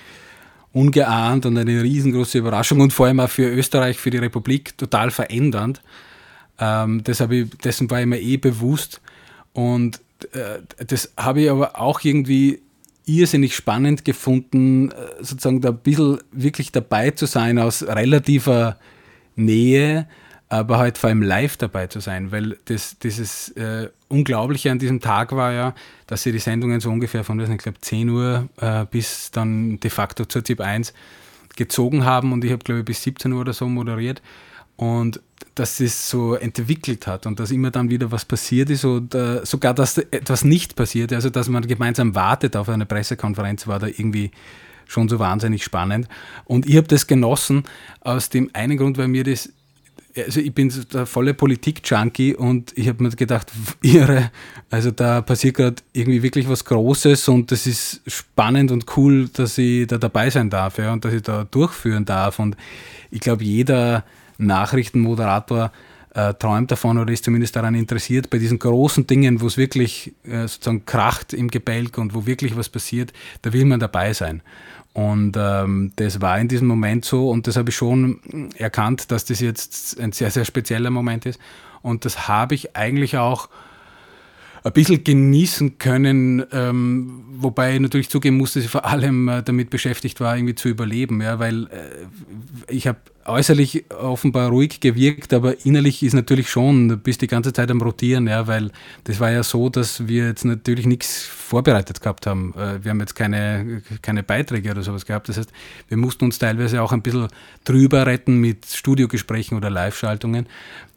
ungeahnt 0.74 1.46
und 1.46 1.58
eine 1.58 1.84
riesengroße 1.84 2.38
Überraschung 2.38 2.80
und 2.80 2.94
vor 2.94 3.08
allem 3.08 3.20
auch 3.20 3.30
für 3.30 3.50
Österreich, 3.50 3.98
für 3.98 4.10
die 4.10 4.18
Republik 4.18 4.78
total 4.78 5.12
verändernd. 5.12 5.82
Ähm, 6.60 7.04
das 7.04 7.20
ich, 7.20 7.50
dessen 7.64 7.90
war 7.90 8.02
ich 8.02 8.08
mir 8.08 8.22
eh 8.22 8.38
bewusst 8.38 9.02
und 9.54 10.00
äh, 10.34 10.60
das 10.86 11.12
habe 11.18 11.42
ich 11.42 11.50
aber 11.50 11.80
auch 11.80 12.02
irgendwie 12.04 12.62
irrsinnig 13.06 13.56
spannend 13.56 14.06
gefunden, 14.06 14.92
äh, 14.92 14.94
sozusagen 15.20 15.62
da 15.62 15.70
ein 15.70 15.78
bisschen 15.78 16.20
wirklich 16.32 16.72
dabei 16.72 17.12
zu 17.12 17.26
sein 17.26 17.60
aus 17.60 17.84
relativer 17.84 18.78
Nähe, 19.36 20.08
aber 20.52 20.80
halt 20.80 20.98
vor 20.98 21.08
allem 21.08 21.22
live 21.22 21.56
dabei 21.56 21.88
zu 21.88 22.02
sein, 22.02 22.34
weil 22.34 22.58
das, 22.66 23.00
dieses 23.00 23.50
äh, 23.56 23.88
Unglaubliche 24.10 24.70
an 24.70 24.80
diesem 24.80 25.00
Tag 25.00 25.32
war 25.32 25.54
ja, 25.54 25.74
dass 26.08 26.24
sie 26.24 26.34
die 26.34 26.40
Sendungen 26.40 26.82
so 26.82 26.90
ungefähr 26.90 27.24
von, 27.24 27.40
ich 27.40 27.58
glaube, 27.58 27.80
10 27.80 28.10
Uhr 28.10 28.50
äh, 28.60 28.86
bis 28.92 29.32
dann 29.32 29.80
de 29.80 29.90
facto 29.90 30.26
zur 30.26 30.44
ZIP 30.44 30.60
1 30.60 30.94
gezogen 31.56 32.04
haben 32.04 32.34
und 32.34 32.44
ich 32.44 32.52
habe, 32.52 32.66
glaube 32.66 32.82
ich, 32.82 32.86
bis 32.86 33.02
17 33.02 33.32
Uhr 33.32 33.40
oder 33.40 33.54
so 33.54 33.70
moderiert 33.70 34.22
und 34.76 35.22
dass 35.56 35.80
es 35.80 36.10
so 36.10 36.36
entwickelt 36.36 37.08
hat 37.08 37.26
und 37.28 37.40
dass 37.40 37.52
immer 37.52 37.72
dann 37.72 37.90
wieder 37.90 38.12
was 38.12 38.26
passiert 38.26 38.70
ist 38.70 38.84
oder 38.84 39.46
sogar, 39.46 39.74
dass 39.74 40.00
etwas 40.00 40.44
nicht 40.44 40.76
passiert, 40.76 41.14
also 41.14 41.30
dass 41.30 41.48
man 41.48 41.66
gemeinsam 41.66 42.14
wartet 42.14 42.58
auf 42.58 42.68
eine 42.68 42.86
Pressekonferenz, 42.86 43.68
war 43.68 43.80
da 43.80 43.88
irgendwie 43.88 44.32
schon 44.86 45.08
so 45.08 45.18
wahnsinnig 45.18 45.64
spannend. 45.64 46.10
Und 46.44 46.68
ich 46.68 46.76
habe 46.76 46.88
das 46.88 47.08
genossen 47.08 47.64
aus 48.02 48.30
dem 48.30 48.50
einen 48.52 48.76
Grund, 48.76 48.98
weil 48.98 49.08
mir 49.08 49.24
das 49.24 49.50
also 50.16 50.40
ich 50.40 50.54
bin 50.54 50.72
der 50.94 51.06
volle 51.06 51.34
Politik-Junkie 51.34 52.36
und 52.36 52.74
ich 52.76 52.88
habe 52.88 53.04
mir 53.04 53.10
gedacht, 53.12 53.52
irre, 53.82 54.32
also 54.70 54.92
da 54.92 55.22
passiert 55.22 55.56
gerade 55.56 55.76
irgendwie 55.94 56.24
wirklich 56.24 56.50
was 56.50 56.66
Großes 56.66 57.28
und 57.30 57.52
das 57.52 57.68
ist 57.68 58.02
spannend 58.08 58.72
und 58.72 58.86
cool, 58.98 59.30
dass 59.30 59.58
ich 59.58 59.88
da 59.88 59.98
dabei 59.98 60.30
sein 60.30 60.50
darf 60.50 60.78
ja, 60.78 60.94
und 60.94 61.06
dass 61.06 61.14
ich 61.14 61.22
da 61.22 61.46
durchführen 61.46 62.06
darf. 62.06 62.40
Und 62.40 62.58
ich 63.10 63.22
glaube, 63.22 63.44
jeder 63.44 64.04
Nachrichtenmoderator 64.38 65.72
äh, 66.14 66.34
träumt 66.34 66.72
davon 66.72 66.98
oder 66.98 67.12
ist 67.14 67.24
zumindest 67.24 67.56
daran 67.56 67.76
interessiert, 67.76 68.30
bei 68.30 68.38
diesen 68.38 68.60
großen 68.60 69.08
Dingen, 69.08 69.42
wo 69.42 69.48
es 69.48 69.58
wirklich 69.58 70.14
äh, 70.24 70.42
sozusagen 70.42 70.86
kracht 70.86 71.34
im 71.34 71.50
Gebälk 71.50 71.98
und 71.98 72.14
wo 72.14 72.26
wirklich 72.26 72.56
was 72.58 72.70
passiert, 72.70 73.14
da 73.44 73.54
will 73.54 73.66
man 73.66 73.80
dabei 73.80 74.14
sein. 74.14 74.42
Und 74.94 75.38
ähm, 75.38 75.94
das 75.96 76.20
war 76.20 76.38
in 76.40 76.50
diesem 76.50 76.68
Moment 76.68 77.06
so 77.06 77.30
und 77.30 77.48
das 77.48 77.56
habe 77.56 77.70
ich 77.70 77.76
schon 77.76 78.50
erkannt, 78.58 79.12
dass 79.12 79.24
das 79.24 79.40
jetzt 79.40 80.00
ein 80.00 80.12
sehr, 80.12 80.32
sehr 80.32 80.44
spezieller 80.44 80.90
Moment 80.90 81.26
ist. 81.26 81.40
Und 81.82 82.04
das 82.06 82.28
habe 82.28 82.56
ich 82.56 82.76
eigentlich 82.76 83.18
auch 83.18 83.50
ein 84.64 84.74
bisschen 84.74 85.04
genießen 85.04 85.78
können, 85.80 86.44
ähm, 86.52 87.24
wobei 87.38 87.76
ich 87.76 87.80
natürlich 87.80 88.10
zugeben 88.10 88.38
musste, 88.38 88.60
dass 88.60 88.66
ich 88.66 88.72
vor 88.72 88.86
allem 88.86 89.28
äh, 89.28 89.42
damit 89.42 89.70
beschäftigt 89.70 90.20
war, 90.20 90.36
irgendwie 90.36 90.56
zu 90.56 90.70
überleben, 90.70 91.22
ja, 91.22 91.40
weil 91.40 91.66
äh, 91.66 92.06
ich 92.68 92.88
habe 92.88 93.00
äußerlich 93.26 93.86
offenbar 93.92 94.50
ruhig 94.50 94.80
gewirkt, 94.80 95.34
aber 95.34 95.66
innerlich 95.66 96.04
ist 96.04 96.14
natürlich 96.14 96.50
schon, 96.50 96.90
du 96.90 96.98
bist 96.98 97.22
die 97.22 97.28
ganze 97.28 97.54
Zeit 97.54 97.72
am 97.72 97.82
Rotieren, 97.82 98.28
ja, 98.28 98.48
weil 98.48 98.72
das 99.06 99.20
war 99.20 99.32
ja 99.32 99.44
so, 99.44 99.70
dass 99.70 100.08
wir 100.08 100.28
jetzt 100.28 100.46
natürlich 100.46 100.86
nichts 100.86 101.24
vorbereitet 101.24 102.02
gehabt 102.02 102.28
haben. 102.28 102.54
Äh, 102.56 102.84
wir 102.84 102.92
haben 102.92 103.00
jetzt 103.00 103.16
keine, 103.16 103.82
keine 104.02 104.24
Beiträge 104.24 104.72
oder 104.72 104.84
sowas 104.84 105.06
gehabt. 105.06 105.30
Das 105.30 105.38
heißt, 105.38 105.52
wir 105.88 105.98
mussten 105.98 106.26
uns 106.26 106.38
teilweise 106.40 106.82
auch 106.82 106.92
ein 106.92 107.02
bisschen 107.02 107.28
drüber 107.64 108.06
retten 108.06 108.38
mit 108.38 108.66
Studiogesprächen 108.68 109.58
oder 109.58 109.70
Live-Schaltungen. 109.70 110.48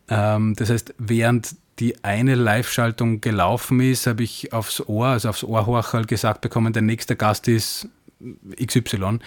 Ähm, 0.08 0.54
das 0.56 0.70
heißt, 0.70 0.94
während 0.98 1.56
die 1.78 2.04
eine 2.04 2.34
Live-Schaltung 2.34 3.20
gelaufen 3.20 3.80
ist, 3.80 4.06
habe 4.06 4.22
ich 4.22 4.52
aufs 4.52 4.80
Ohr, 4.80 5.08
also 5.08 5.28
aufs 5.28 5.44
Ohrhorcherl 5.44 6.04
gesagt 6.04 6.40
bekommen, 6.40 6.72
der 6.72 6.82
nächste 6.82 7.16
Gast 7.16 7.48
ist 7.48 7.88
XY. 8.64 9.18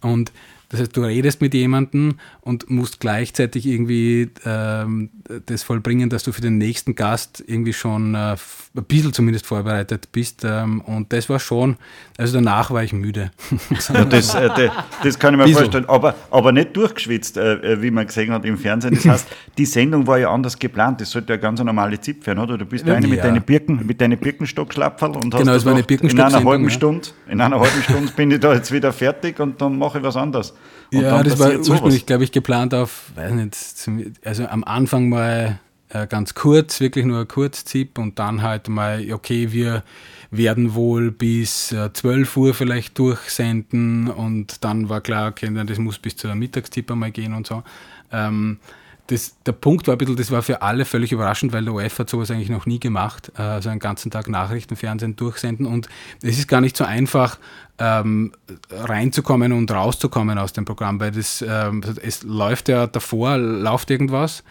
Und 0.00 0.32
das 0.74 0.80
heißt, 0.80 0.96
du 0.96 1.02
redest 1.02 1.40
mit 1.40 1.54
jemandem 1.54 2.16
und 2.40 2.68
musst 2.68 2.98
gleichzeitig 2.98 3.64
irgendwie 3.64 4.28
ähm, 4.44 5.10
das 5.46 5.62
vollbringen, 5.62 6.10
dass 6.10 6.24
du 6.24 6.32
für 6.32 6.40
den 6.40 6.58
nächsten 6.58 6.96
Gast 6.96 7.44
irgendwie 7.46 7.72
schon 7.72 8.16
äh, 8.16 8.36
ein 8.76 8.84
bisschen 8.88 9.12
zumindest 9.12 9.46
vorbereitet 9.46 10.08
bist. 10.10 10.44
Ähm, 10.44 10.80
und 10.80 11.12
das 11.12 11.28
war 11.28 11.38
schon, 11.38 11.76
also 12.18 12.34
danach 12.34 12.72
war 12.72 12.82
ich 12.82 12.92
müde. 12.92 13.30
ja, 13.92 14.04
das, 14.04 14.34
äh, 14.34 14.48
das, 14.48 14.72
das, 15.04 15.18
kann 15.18 15.34
ich 15.34 15.38
mir 15.38 15.44
Bissl. 15.44 15.58
vorstellen, 15.58 15.88
aber, 15.88 16.16
aber 16.32 16.50
nicht 16.50 16.76
durchgeschwitzt, 16.76 17.36
äh, 17.36 17.54
äh, 17.54 17.82
wie 17.82 17.92
man 17.92 18.08
gesehen 18.08 18.32
hat 18.32 18.44
im 18.44 18.58
Fernsehen. 18.58 18.96
Das 18.96 19.04
heißt, 19.04 19.28
die 19.58 19.66
Sendung 19.66 20.08
war 20.08 20.18
ja 20.18 20.32
anders 20.32 20.58
geplant. 20.58 21.00
Das 21.00 21.12
sollte 21.12 21.34
ja 21.34 21.36
ganz 21.36 21.60
eine 21.60 21.68
normale 21.68 22.00
Zip 22.00 22.26
werden, 22.26 22.40
oder? 22.40 22.58
Du 22.58 22.66
bist 22.66 22.84
ja 22.84 22.94
eine 22.94 23.06
mit 23.06 23.22
deinen 23.22 23.42
Birken, 23.42 23.86
mit 23.86 24.00
deinen 24.00 24.18
Birkenstockschlapferl 24.18 25.12
und 25.12 25.30
genau, 25.30 25.52
hast 25.52 25.58
es 25.58 25.64
war 25.64 25.74
eine 25.74 25.84
in 25.88 26.20
einer 26.20 26.44
halben 26.44 26.70
Stunde, 26.70 27.08
in 27.28 27.40
einer 27.40 27.60
halben 27.60 27.82
Stunde 27.82 28.12
bin 28.16 28.32
ich 28.32 28.40
da 28.40 28.54
jetzt 28.54 28.72
wieder 28.72 28.92
fertig 28.92 29.38
und 29.38 29.60
dann 29.60 29.78
mache 29.78 29.98
ich 29.98 30.04
was 30.04 30.16
anderes. 30.16 30.52
Und 30.92 31.02
ja, 31.02 31.22
das 31.22 31.38
war 31.38 31.56
ursprünglich, 31.56 32.06
glaube 32.06 32.24
ich, 32.24 32.32
geplant 32.32 32.74
auf, 32.74 33.10
weiß 33.14 33.32
nicht, 33.32 33.56
also 34.24 34.46
am 34.46 34.64
Anfang 34.64 35.08
mal 35.08 35.58
äh, 35.88 36.06
ganz 36.06 36.34
kurz, 36.34 36.80
wirklich 36.80 37.04
nur 37.04 37.20
ein 37.20 37.28
Kurzzip 37.28 37.98
und 37.98 38.18
dann 38.18 38.42
halt 38.42 38.68
mal, 38.68 39.04
okay, 39.12 39.52
wir 39.52 39.82
werden 40.30 40.74
wohl 40.74 41.10
bis 41.10 41.72
äh, 41.72 41.92
12 41.92 42.36
Uhr 42.36 42.54
vielleicht 42.54 42.98
durchsenden 42.98 44.08
und 44.08 44.64
dann 44.64 44.88
war 44.88 45.00
klar, 45.00 45.28
okay, 45.28 45.50
das 45.66 45.78
muss 45.78 45.98
bis 45.98 46.16
zur 46.16 46.34
Mittagstipp 46.34 46.90
einmal 46.90 47.12
gehen 47.12 47.32
und 47.32 47.46
so. 47.46 47.62
Ähm, 48.12 48.58
das, 49.08 49.36
der 49.44 49.52
Punkt 49.52 49.86
war 49.86 49.94
ein 49.94 49.98
bisschen, 49.98 50.16
das 50.16 50.30
war 50.30 50.42
für 50.42 50.62
alle 50.62 50.84
völlig 50.84 51.12
überraschend, 51.12 51.52
weil 51.52 51.64
der 51.64 51.74
OF 51.74 51.98
hat 51.98 52.08
sowas 52.08 52.30
eigentlich 52.30 52.48
noch 52.48 52.64
nie 52.64 52.80
gemacht, 52.80 53.30
äh, 53.36 53.42
also 53.42 53.68
einen 53.68 53.80
ganzen 53.80 54.10
Tag 54.10 54.28
Nachrichtenfernsehen 54.28 55.16
durchsenden. 55.16 55.66
Und 55.66 55.88
es 56.22 56.38
ist 56.38 56.48
gar 56.48 56.60
nicht 56.60 56.76
so 56.76 56.84
einfach, 56.84 57.38
ähm, 57.78 58.32
reinzukommen 58.70 59.52
und 59.52 59.70
rauszukommen 59.70 60.38
aus 60.38 60.52
dem 60.52 60.64
Programm, 60.64 61.00
weil 61.00 61.10
das, 61.10 61.44
ähm, 61.46 61.82
es 62.02 62.22
läuft 62.22 62.68
ja 62.68 62.86
davor, 62.86 63.36
läuft 63.36 63.90
irgendwas, 63.90 64.44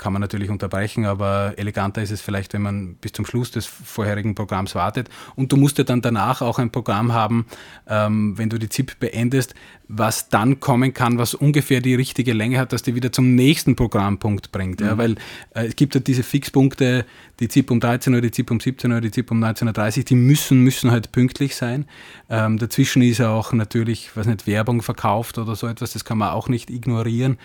kann 0.00 0.12
man 0.14 0.20
natürlich 0.20 0.50
unterbrechen, 0.50 1.04
aber 1.04 1.54
eleganter 1.56 2.02
ist 2.02 2.10
es 2.10 2.20
vielleicht, 2.20 2.54
wenn 2.54 2.62
man 2.62 2.94
bis 2.94 3.12
zum 3.12 3.26
Schluss 3.26 3.50
des 3.50 3.66
vorherigen 3.66 4.34
Programms 4.34 4.74
wartet. 4.74 5.10
Und 5.36 5.52
du 5.52 5.56
musst 5.56 5.78
ja 5.78 5.84
dann 5.84 6.00
danach 6.00 6.40
auch 6.40 6.58
ein 6.58 6.70
Programm 6.70 7.12
haben, 7.12 7.46
ähm, 7.86 8.36
wenn 8.36 8.48
du 8.48 8.58
die 8.58 8.68
ZIP 8.68 8.98
beendest, 8.98 9.54
was 9.88 10.28
dann 10.28 10.58
kommen 10.58 10.94
kann, 10.94 11.18
was 11.18 11.34
ungefähr 11.34 11.80
die 11.80 11.94
richtige 11.94 12.32
Länge 12.32 12.58
hat, 12.58 12.72
dass 12.72 12.82
die 12.82 12.94
wieder 12.94 13.12
zum 13.12 13.34
nächsten 13.34 13.76
Programmpunkt 13.76 14.52
bringt. 14.52 14.80
Mhm. 14.80 14.86
Ja, 14.86 14.98
weil 14.98 15.12
äh, 15.54 15.66
es 15.66 15.76
gibt 15.76 15.94
ja 15.94 16.00
diese 16.00 16.22
Fixpunkte, 16.22 17.04
die 17.38 17.48
ZIP 17.48 17.70
um 17.70 17.78
13 17.78 18.14
Uhr, 18.14 18.22
die 18.22 18.30
ZIP 18.30 18.50
um 18.50 18.58
17 18.58 18.90
Uhr, 18.92 19.00
die 19.00 19.10
ZIP 19.10 19.30
um 19.30 19.44
19.30 19.44 19.98
Uhr, 19.98 20.04
die 20.04 20.14
müssen, 20.14 20.64
müssen 20.64 20.90
halt 20.90 21.12
pünktlich 21.12 21.56
sein. 21.56 21.84
Ähm, 22.30 22.58
dazwischen 22.58 23.02
ist 23.02 23.20
auch 23.20 23.52
natürlich, 23.52 24.10
was 24.14 24.26
nicht, 24.26 24.46
Werbung 24.46 24.80
verkauft 24.80 25.36
oder 25.36 25.54
so 25.56 25.66
etwas, 25.66 25.92
das 25.92 26.04
kann 26.06 26.18
man 26.18 26.30
auch 26.30 26.48
nicht 26.48 26.70
ignorieren. 26.70 27.36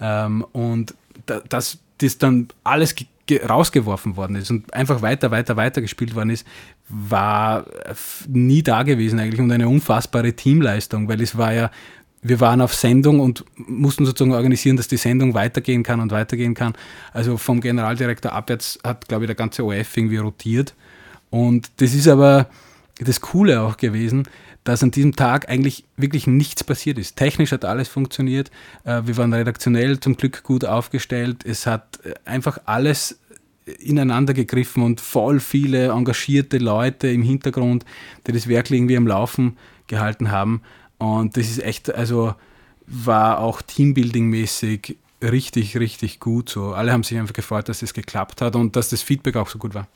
Ähm, 0.00 0.44
und 0.52 0.94
da, 1.24 1.40
das 1.48 1.78
das 1.98 2.18
dann 2.18 2.48
alles 2.64 2.94
rausgeworfen 3.48 4.16
worden 4.16 4.36
ist 4.36 4.50
und 4.50 4.72
einfach 4.72 5.02
weiter, 5.02 5.30
weiter, 5.30 5.56
weiter 5.56 5.80
gespielt 5.80 6.14
worden 6.14 6.30
ist, 6.30 6.46
war 6.88 7.66
nie 8.28 8.62
da 8.62 8.84
gewesen 8.84 9.18
eigentlich 9.18 9.40
und 9.40 9.50
eine 9.50 9.68
unfassbare 9.68 10.32
Teamleistung, 10.34 11.08
weil 11.08 11.20
es 11.20 11.36
war 11.36 11.52
ja, 11.52 11.70
wir 12.22 12.40
waren 12.40 12.60
auf 12.60 12.74
Sendung 12.74 13.20
und 13.20 13.44
mussten 13.56 14.04
sozusagen 14.04 14.32
organisieren, 14.32 14.76
dass 14.76 14.88
die 14.88 14.96
Sendung 14.96 15.34
weitergehen 15.34 15.82
kann 15.82 16.00
und 16.00 16.12
weitergehen 16.12 16.54
kann. 16.54 16.74
Also 17.12 17.36
vom 17.36 17.60
Generaldirektor 17.60 18.32
abwärts 18.32 18.78
hat, 18.84 19.08
glaube 19.08 19.24
ich, 19.24 19.26
der 19.26 19.36
ganze 19.36 19.64
OF 19.64 19.96
irgendwie 19.96 20.16
rotiert. 20.16 20.74
Und 21.30 21.70
das 21.76 21.94
ist 21.94 22.08
aber 22.08 22.48
das 22.98 23.20
Coole 23.20 23.60
auch 23.60 23.76
gewesen, 23.76 24.24
dass 24.66 24.82
an 24.82 24.90
diesem 24.90 25.14
Tag 25.14 25.48
eigentlich 25.48 25.84
wirklich 25.96 26.26
nichts 26.26 26.64
passiert 26.64 26.98
ist. 26.98 27.16
Technisch 27.16 27.52
hat 27.52 27.64
alles 27.64 27.88
funktioniert. 27.88 28.50
Äh, 28.84 29.02
wir 29.04 29.16
waren 29.16 29.32
redaktionell 29.32 30.00
zum 30.00 30.16
Glück 30.16 30.42
gut 30.42 30.64
aufgestellt. 30.64 31.44
Es 31.44 31.66
hat 31.66 32.00
äh, 32.04 32.14
einfach 32.24 32.58
alles 32.64 33.20
ineinander 33.78 34.34
gegriffen 34.34 34.82
und 34.82 35.00
voll 35.00 35.38
viele 35.40 35.88
engagierte 35.90 36.58
Leute 36.58 37.08
im 37.08 37.22
Hintergrund, 37.22 37.84
die 38.26 38.32
das 38.32 38.48
wirklich 38.48 38.78
irgendwie 38.78 38.96
am 38.96 39.06
Laufen 39.06 39.56
gehalten 39.86 40.32
haben. 40.32 40.62
Und 40.98 41.36
das 41.36 41.48
ist 41.48 41.62
echt, 41.62 41.94
also 41.94 42.34
war 42.88 43.38
auch 43.38 43.62
Teambuilding-mäßig 43.62 44.96
richtig, 45.22 45.76
richtig 45.78 46.18
gut. 46.18 46.48
So, 46.48 46.74
alle 46.74 46.92
haben 46.92 47.04
sich 47.04 47.18
einfach 47.18 47.34
gefreut, 47.34 47.68
dass 47.68 47.78
es 47.78 47.90
das 47.90 47.94
geklappt 47.94 48.40
hat 48.40 48.56
und 48.56 48.74
dass 48.74 48.88
das 48.88 49.02
Feedback 49.02 49.36
auch 49.36 49.48
so 49.48 49.58
gut 49.58 49.74
war. 49.74 49.86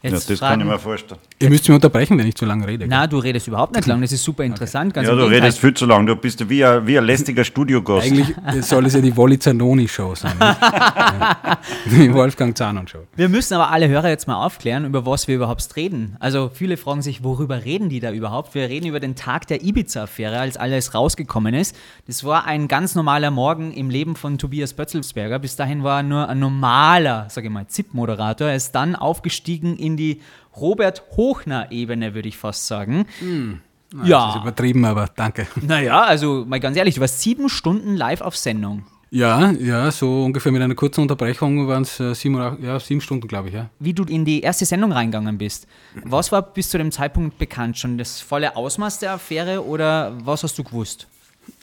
Jetzt 0.00 0.28
ja, 0.28 0.34
das 0.34 0.38
fragen, 0.38 0.60
kann 0.60 0.68
ich 0.68 0.72
mir 0.74 0.78
vorstellen. 0.78 1.20
Ihr 1.40 1.50
müsst 1.50 1.68
mich 1.68 1.74
unterbrechen, 1.74 2.16
wenn 2.18 2.26
ich 2.28 2.36
zu 2.36 2.46
lange 2.46 2.68
rede. 2.68 2.86
Na, 2.86 3.08
du 3.08 3.18
redest 3.18 3.48
überhaupt 3.48 3.74
nicht 3.74 3.86
lang, 3.86 4.00
das 4.00 4.12
ist 4.12 4.22
super 4.22 4.44
interessant. 4.44 4.96
Okay. 4.96 5.04
ja, 5.04 5.12
du 5.12 5.24
redest 5.24 5.58
viel 5.58 5.74
zu 5.74 5.86
lang, 5.86 6.06
du 6.06 6.14
bist 6.14 6.48
wie 6.48 6.64
ein, 6.64 6.86
wie 6.86 6.96
ein 6.96 7.04
lästiger 7.04 7.42
Studiogast. 7.42 8.06
Eigentlich 8.06 8.36
soll 8.64 8.86
es 8.86 8.94
ja 8.94 9.00
die 9.00 9.16
Wolli 9.16 9.40
Zanoni-Show 9.40 10.14
sein. 10.14 10.34
die 11.86 12.14
Wolfgang 12.14 12.56
Zanon-Show. 12.56 13.08
Wir 13.16 13.28
müssen 13.28 13.54
aber 13.54 13.70
alle 13.72 13.88
Hörer 13.88 14.08
jetzt 14.08 14.28
mal 14.28 14.36
aufklären, 14.36 14.84
über 14.84 15.04
was 15.04 15.26
wir 15.26 15.34
überhaupt 15.34 15.74
reden. 15.74 16.16
Also 16.20 16.48
viele 16.54 16.76
fragen 16.76 17.02
sich, 17.02 17.24
worüber 17.24 17.64
reden 17.64 17.88
die 17.88 17.98
da 17.98 18.12
überhaupt? 18.12 18.54
Wir 18.54 18.68
reden 18.68 18.86
über 18.86 19.00
den 19.00 19.16
Tag 19.16 19.48
der 19.48 19.64
Ibiza-Affäre, 19.64 20.38
als 20.38 20.56
alles 20.56 20.94
rausgekommen 20.94 21.54
ist. 21.54 21.74
Das 22.06 22.22
war 22.22 22.46
ein 22.46 22.68
ganz 22.68 22.94
normaler 22.94 23.32
Morgen 23.32 23.72
im 23.72 23.90
Leben 23.90 24.14
von 24.14 24.38
Tobias 24.38 24.74
Bötzelsberger. 24.74 25.40
Bis 25.40 25.56
dahin 25.56 25.82
war 25.82 26.00
er 26.00 26.02
nur 26.04 26.28
ein 26.28 26.38
normaler, 26.38 27.26
sage 27.30 27.48
ich 27.48 27.52
mal, 27.52 27.66
ZIP-Moderator. 27.66 28.46
Er 28.46 28.54
ist 28.54 28.72
dann 28.72 28.94
aufgestiegen 28.94 29.76
in 29.76 29.87
in 29.88 29.96
die 29.96 30.20
Robert 30.56 31.02
Hochner-Ebene, 31.16 32.14
würde 32.14 32.28
ich 32.28 32.36
fast 32.36 32.66
sagen. 32.66 33.06
Hm. 33.18 33.60
Na, 33.92 34.04
ja. 34.04 34.26
Das 34.26 34.36
ist 34.36 34.42
übertrieben, 34.42 34.84
aber 34.84 35.08
danke. 35.14 35.46
Naja, 35.62 36.02
also 36.02 36.44
mal 36.46 36.60
ganz 36.60 36.76
ehrlich, 36.76 36.96
du 36.96 37.00
warst 37.00 37.20
sieben 37.20 37.48
Stunden 37.48 37.96
live 37.96 38.20
auf 38.20 38.36
Sendung. 38.36 38.84
Ja, 39.10 39.52
ja, 39.52 39.90
so 39.90 40.24
ungefähr 40.24 40.52
mit 40.52 40.60
einer 40.60 40.74
kurzen 40.74 41.00
Unterbrechung 41.00 41.66
waren 41.66 41.82
es 41.82 41.98
äh, 41.98 42.14
sieben, 42.14 42.36
ja, 42.62 42.78
sieben 42.78 43.00
Stunden, 43.00 43.26
glaube 43.26 43.48
ich. 43.48 43.54
Ja. 43.54 43.70
Wie 43.78 43.94
du 43.94 44.04
in 44.04 44.26
die 44.26 44.42
erste 44.42 44.66
Sendung 44.66 44.92
reingegangen 44.92 45.38
bist, 45.38 45.66
was 46.04 46.30
war 46.30 46.42
bis 46.42 46.68
zu 46.68 46.76
dem 46.76 46.92
Zeitpunkt 46.92 47.38
bekannt? 47.38 47.78
Schon 47.78 47.96
das 47.96 48.20
volle 48.20 48.54
Ausmaß 48.54 48.98
der 48.98 49.12
Affäre 49.12 49.64
oder 49.64 50.12
was 50.22 50.42
hast 50.42 50.58
du 50.58 50.64
gewusst? 50.64 51.08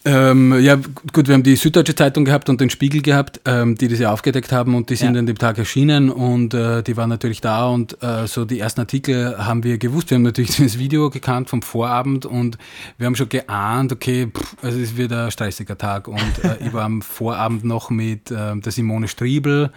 Ähm, 0.08 0.60
ja, 0.60 0.76
gut, 1.13 1.28
wir 1.28 1.34
haben 1.34 1.41
die 1.41 1.56
Süddeutsche 1.56 1.95
Zeitung 1.95 2.26
gehabt 2.26 2.48
und 2.48 2.62
den 2.62 2.69
Spiegel 2.69 3.02
gehabt, 3.02 3.41
ähm, 3.45 3.76
die 3.76 3.88
das 3.88 3.98
ja 3.98 4.12
aufgedeckt 4.12 4.52
haben 4.52 4.76
und 4.76 4.91
die 4.91 4.95
sind 4.95 5.15
ja. 5.15 5.19
an 5.19 5.26
dem 5.26 5.38
Tag 5.38 5.58
erschienen 5.58 6.12
und 6.12 6.54
äh, 6.54 6.84
die 6.84 6.95
waren 6.95 7.10
natürlich 7.10 7.41
da 7.41 7.67
und 7.69 8.02
äh, 8.04 8.28
so 8.28 8.45
die 8.45 8.60
ersten 8.60 8.82
Artikel 8.82 9.36
haben 9.39 9.63
wir 9.63 9.80
gewusst. 9.80 10.12
Wir 10.12 10.15
haben 10.15 10.21
natürlich 10.21 10.58
das 10.58 10.78
Video 10.78 11.10
gekannt 11.10 11.50
vom 11.50 11.63
Vorabend 11.63 12.28
und 12.28 12.60
wir 13.00 13.08
haben 13.08 13.15
schon 13.15 13.30
geahnt, 13.30 13.91
okay, 13.91 14.28
pff, 14.28 14.56
also 14.62 14.80
es 14.80 14.95
wird 14.95 15.12
ein 15.12 15.32
stressiger 15.32 15.76
Tag 15.76 16.08
und 16.08 16.43
äh, 16.43 16.58
ich 16.65 16.71
war 16.71 16.84
am 16.84 17.02
Vorabend 17.02 17.63
noch 17.63 17.89
mit 17.89 18.30
äh, 18.30 18.56
der 18.56 18.71
Simone 18.71 19.08
Striebel, 19.08 19.71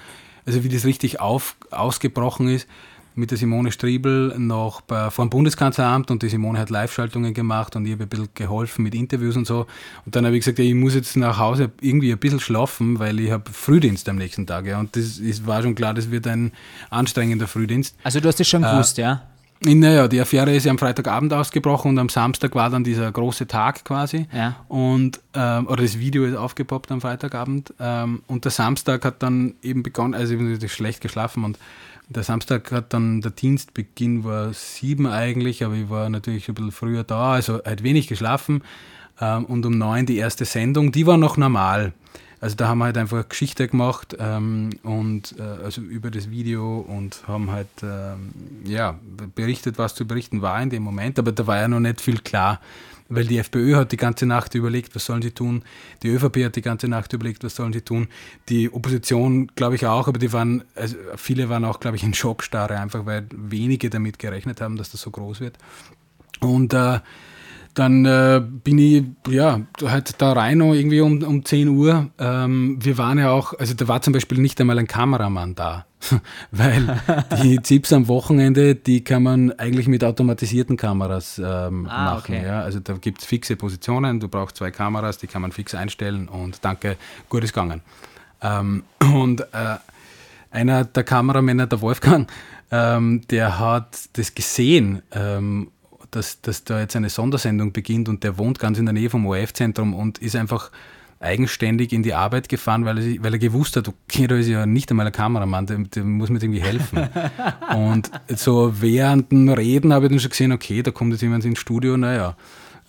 also 0.45 0.63
wie 0.63 0.69
das 0.69 0.85
richtig 0.85 1.21
auf, 1.21 1.57
ausgebrochen 1.71 2.49
ist 2.49 2.69
mit 3.19 3.31
der 3.33 3.39
Simone 3.39 3.73
Striebel 3.73 4.35
noch 4.39 4.81
bei, 4.81 5.11
vor 5.11 5.27
dem 5.27 5.31
Bundeskanzleramt 5.31 6.11
und 6.11 6.23
die 6.23 6.29
Simone 6.29 6.59
hat 6.59 6.71
Live-Schaltungen 6.71 7.35
gemacht 7.35 7.75
und 7.77 7.85
ich 7.85 7.93
habe 7.93 8.05
ein 8.05 8.09
bisschen 8.09 8.29
geholfen 8.35 8.85
mit 8.85 8.95
Interviews 8.95 9.37
und 9.37 9.47
so. 9.47 9.67
Und 10.07 10.15
dann 10.15 10.25
habe 10.25 10.37
ich 10.37 10.45
gesagt, 10.45 10.59
ja, 10.59 10.65
ich 10.65 10.75
muss 10.75 10.95
jetzt 10.95 11.17
nach 11.17 11.39
Hause 11.39 11.71
irgendwie 11.81 12.13
ein 12.13 12.19
bisschen 12.19 12.41
schlafen, 12.41 12.99
weil 12.99 13.19
ich 13.21 13.31
habe 13.31 13.51
Frühdienst 13.51 14.09
am 14.09 14.17
nächsten 14.17 14.47
Tag. 14.47 14.67
Ja. 14.67 14.79
Und 14.79 14.95
das 14.97 15.19
ist, 15.19 15.47
war 15.47 15.63
schon 15.63 15.75
klar, 15.75 15.95
das 15.95 16.11
wird 16.11 16.27
ein 16.27 16.53
anstrengender 16.91 17.49
Frühdienst. 17.49 17.97
Also 18.05 18.21
du 18.21 18.29
hast 18.29 18.41
es 18.41 18.49
schon 18.49 18.63
äh, 18.63 18.71
gewusst, 18.71 18.99
ja? 18.99 19.23
Naja, 19.61 20.07
die 20.07 20.21
Affäre 20.21 20.55
ist 20.55 20.65
ja 20.65 20.71
am 20.71 20.79
Freitagabend 20.79 21.33
ausgebrochen 21.33 21.91
und 21.91 21.99
am 21.99 22.09
Samstag 22.09 22.55
war 22.55 22.71
dann 22.71 22.85
dieser 22.85 23.11
große 23.11 23.49
Tag 23.49 23.85
quasi. 23.85 24.29
Ja. 24.33 24.55
Und, 24.69 25.21
ähm, 25.35 25.67
oder 25.67 25.83
das 25.83 25.99
Video 25.99 26.25
ist 26.25 26.37
aufgepoppt 26.37 26.93
am 26.93 27.01
Freitagabend. 27.01 27.75
Ähm, 27.81 28.23
und 28.29 28.45
der 28.45 28.53
Samstag 28.53 29.05
hat 29.05 29.21
dann 29.25 29.55
eben 29.61 29.83
begonnen, 29.83 30.15
also 30.15 30.35
ich 30.35 30.41
habe 30.41 30.69
schlecht 30.69 31.01
geschlafen 31.01 31.43
und 31.43 31.59
der 32.09 32.23
Samstag 32.23 32.73
hat 32.73 32.93
dann 32.95 33.21
der 33.21 33.31
Dienstbeginn 33.31 34.25
war 34.25 34.53
sieben 34.53 35.07
eigentlich, 35.07 35.65
aber 35.65 35.75
ich 35.75 35.91
war 35.91 36.09
natürlich 36.09 36.49
ein 36.49 36.55
bisschen 36.55 36.73
früher 36.73 37.05
da, 37.05 37.33
also 37.33 37.61
halt 37.65 37.83
wenig 37.83 38.07
geschlafen. 38.07 38.63
Ähm, 39.21 39.45
und 39.45 39.67
um 39.67 39.77
neun 39.77 40.07
die 40.07 40.17
erste 40.17 40.45
Sendung, 40.45 40.93
die 40.93 41.07
war 41.07 41.19
noch 41.19 41.37
normal. 41.37 41.93
Also 42.41 42.55
da 42.55 42.69
haben 42.69 42.79
wir 42.79 42.85
halt 42.85 42.97
einfach 42.97 43.29
Geschichte 43.29 43.67
gemacht 43.67 44.17
ähm, 44.21 44.71
und 44.85 45.35
äh, 45.39 45.43
also 45.43 45.81
über 45.81 46.11
das 46.11 46.31
Video 46.31 46.79
und 46.79 47.25
haben 47.27 47.51
halt 47.51 47.67
ähm, 47.83 48.31
ja, 48.65 48.99
berichtet, 49.35 49.77
was 49.77 49.97
zu 49.97 50.07
berichten 50.07 50.41
war 50.41 50.63
in 50.63 50.71
dem 50.71 50.85
Moment, 50.85 51.19
aber 51.19 51.33
da 51.33 51.47
war 51.49 51.57
ja 51.57 51.67
noch 51.67 51.81
nicht 51.81 52.01
viel 52.01 52.19
klar 52.19 52.61
weil 53.09 53.27
die 53.27 53.39
FPÖ 53.39 53.77
hat 53.77 53.93
die 53.93 53.97
ganze 53.97 54.27
Nacht 54.27 54.55
überlegt, 54.55 54.95
was 54.95 55.07
sollen 55.07 55.23
sie 55.23 55.31
tun. 55.31 55.65
Die 56.03 56.09
ÖVP 56.09 56.45
hat 56.45 56.57
die 56.57 56.63
ganze 56.63 56.89
Nacht 56.89 57.13
überlegt, 57.13 57.43
was 57.45 57.55
sollen 57.57 57.73
sie 57.73 57.81
tun. 57.81 58.09
Die 58.49 58.71
Opposition, 58.73 59.49
glaube 59.55 59.77
ich 59.77 59.87
auch, 59.87 60.09
aber 60.09 60.19
die 60.19 60.33
waren, 60.33 60.65
also 60.75 60.97
viele 61.17 61.49
waren 61.49 61.65
auch, 61.65 61.81
glaube 61.81 61.97
ich, 61.97 62.03
in 62.03 62.15
Schockstarre, 62.15 62.79
einfach 62.79 63.07
weil 63.07 63.27
wenige 63.35 63.91
damit 63.91 64.19
gerechnet 64.19 64.61
haben, 64.61 64.77
dass 64.77 64.91
das 64.91 65.01
so 65.01 65.11
groß 65.11 65.41
wird. 65.41 65.57
Und 66.41 66.75
äh, 66.75 67.01
dann 67.75 68.05
äh, 68.05 68.43
bin 68.45 68.79
ich 68.79 69.05
ja 69.29 69.61
halt 69.85 70.21
da 70.21 70.33
rein 70.33 70.61
irgendwie 70.61 71.01
um, 71.01 71.23
um 71.23 71.45
10 71.45 71.69
Uhr. 71.69 72.11
Ähm, 72.19 72.79
wir 72.81 72.99
waren 72.99 73.19
ja 73.19 73.31
auch, 73.31 73.55
also 73.59 73.75
da 73.75 73.87
war 73.89 74.03
zum 74.03 74.13
Beispiel 74.13 74.39
nicht 74.39 74.61
einmal 74.61 74.79
ein 74.79 74.87
Kameramann 74.87 75.55
da, 75.55 75.87
weil 76.51 77.01
die 77.43 77.61
Zips 77.63 77.93
am 77.93 78.09
Wochenende, 78.09 78.75
die 78.75 79.05
kann 79.05 79.23
man 79.23 79.53
eigentlich 79.53 79.87
mit 79.87 80.03
automatisierten 80.03 80.77
Kameras 80.77 81.39
ähm, 81.39 81.87
ah, 81.89 82.15
machen. 82.15 82.35
Okay. 82.35 82.45
Ja? 82.45 82.63
Also 82.63 82.81
da 82.81 82.95
gibt 82.95 83.21
es 83.21 83.27
fixe 83.27 83.57
Positionen, 83.57 84.21
du 84.21 84.29
brauchst 84.29 84.57
zwei 84.57 84.71
Kameras, 84.71 85.19
die 85.19 85.27
kann 85.27 85.43
man 85.43 85.53
fix 85.53 85.75
einstellen 85.75 86.29
und 86.29 86.65
danke, 86.65 86.97
gut 87.29 87.45
ist 87.45 87.53
gegangen. 87.53 87.83
Ähm, 88.43 88.83
und 89.15 89.41
äh, 89.41 89.77
einer 90.51 90.85
der 90.85 91.05
Kameramänner, 91.05 91.67
der 91.67 91.81
Wolfgang, 91.81 92.29
ähm, 92.71 93.23
der 93.31 93.59
hat 93.59 94.09
das 94.15 94.35
gesehen 94.35 95.03
ähm, 95.13 95.71
dass, 96.11 96.41
dass 96.41 96.65
da 96.65 96.81
jetzt 96.81 96.97
eine 96.97 97.11
Sondersendung 97.11 97.73
beginnt 97.73 98.09
und 98.09 98.25
der 98.25 98.39
wohnt 98.39 98.59
ganz 98.59 98.79
in 98.79 98.87
der 98.87 98.93
Nähe 98.93 99.11
vom 99.11 99.27
ORF-Zentrum 99.27 99.95
und 99.95 100.19
ist 100.19 100.37
einfach 100.37 100.71
eigenständig 101.21 101.93
in 101.93 102.03
die 102.03 102.15
Arbeit 102.15 102.49
gefahren, 102.49 102.85
weil 102.85 102.99
er, 102.99 103.23
weil 103.23 103.33
er 103.33 103.39
gewusst 103.39 103.77
hat, 103.77 103.89
okay, 103.89 104.27
da 104.27 104.37
ist 104.37 104.49
ja 104.49 104.67
nicht 104.67 104.91
einmal 104.91 105.07
ein 105.07 105.13
Kameramann, 105.13 105.67
der, 105.67 105.79
der 105.79 106.05
muss 106.05 106.31
mir 106.31 106.41
irgendwie 106.41 106.63
helfen. 106.63 107.09
und 107.77 108.11
so 108.29 108.73
während 108.81 109.33
dem 109.33 109.49
Reden 109.49 109.93
habe 109.93 110.07
ich 110.07 110.11
dann 110.11 110.21
schon 110.21 110.31
gesehen, 110.31 110.53
okay, 110.53 110.83
da 110.83 110.91
kommt 110.91 111.13
jetzt 111.13 111.23
jemand 111.23 111.45
ins 111.45 111.59
Studio, 111.59 111.97
naja. 111.97 112.37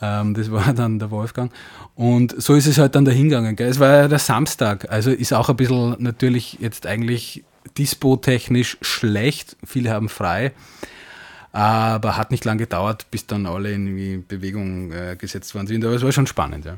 Ähm, 0.01 0.33
das 0.33 0.51
war 0.51 0.73
dann 0.73 0.99
der 0.99 1.11
Wolfgang. 1.11 1.51
Und 1.95 2.41
so 2.41 2.55
ist 2.55 2.67
es 2.67 2.77
halt 2.77 2.95
dann 2.95 3.05
dahingegangen. 3.05 3.55
Gell? 3.55 3.67
Es 3.67 3.79
war 3.79 3.89
ja 3.89 4.07
der 4.07 4.19
Samstag, 4.19 4.89
also 4.89 5.11
ist 5.11 5.33
auch 5.33 5.49
ein 5.49 5.55
bisschen 5.55 5.95
natürlich 5.99 6.57
jetzt 6.61 6.85
eigentlich 6.85 7.43
dispo-technisch 7.77 8.77
schlecht. 8.81 9.57
Viele 9.65 9.91
haben 9.91 10.07
frei. 10.07 10.53
Aber 11.51 12.17
hat 12.17 12.31
nicht 12.31 12.45
lange 12.45 12.59
gedauert, 12.59 13.07
bis 13.09 13.25
dann 13.25 13.45
alle 13.45 13.71
in 13.71 14.25
Bewegung 14.27 14.91
äh, 14.91 15.15
gesetzt 15.17 15.55
worden 15.55 15.67
sind. 15.67 15.83
Aber 15.83 15.95
es 15.95 16.03
war 16.03 16.11
schon 16.11 16.27
spannend, 16.27 16.65
ja. 16.65 16.77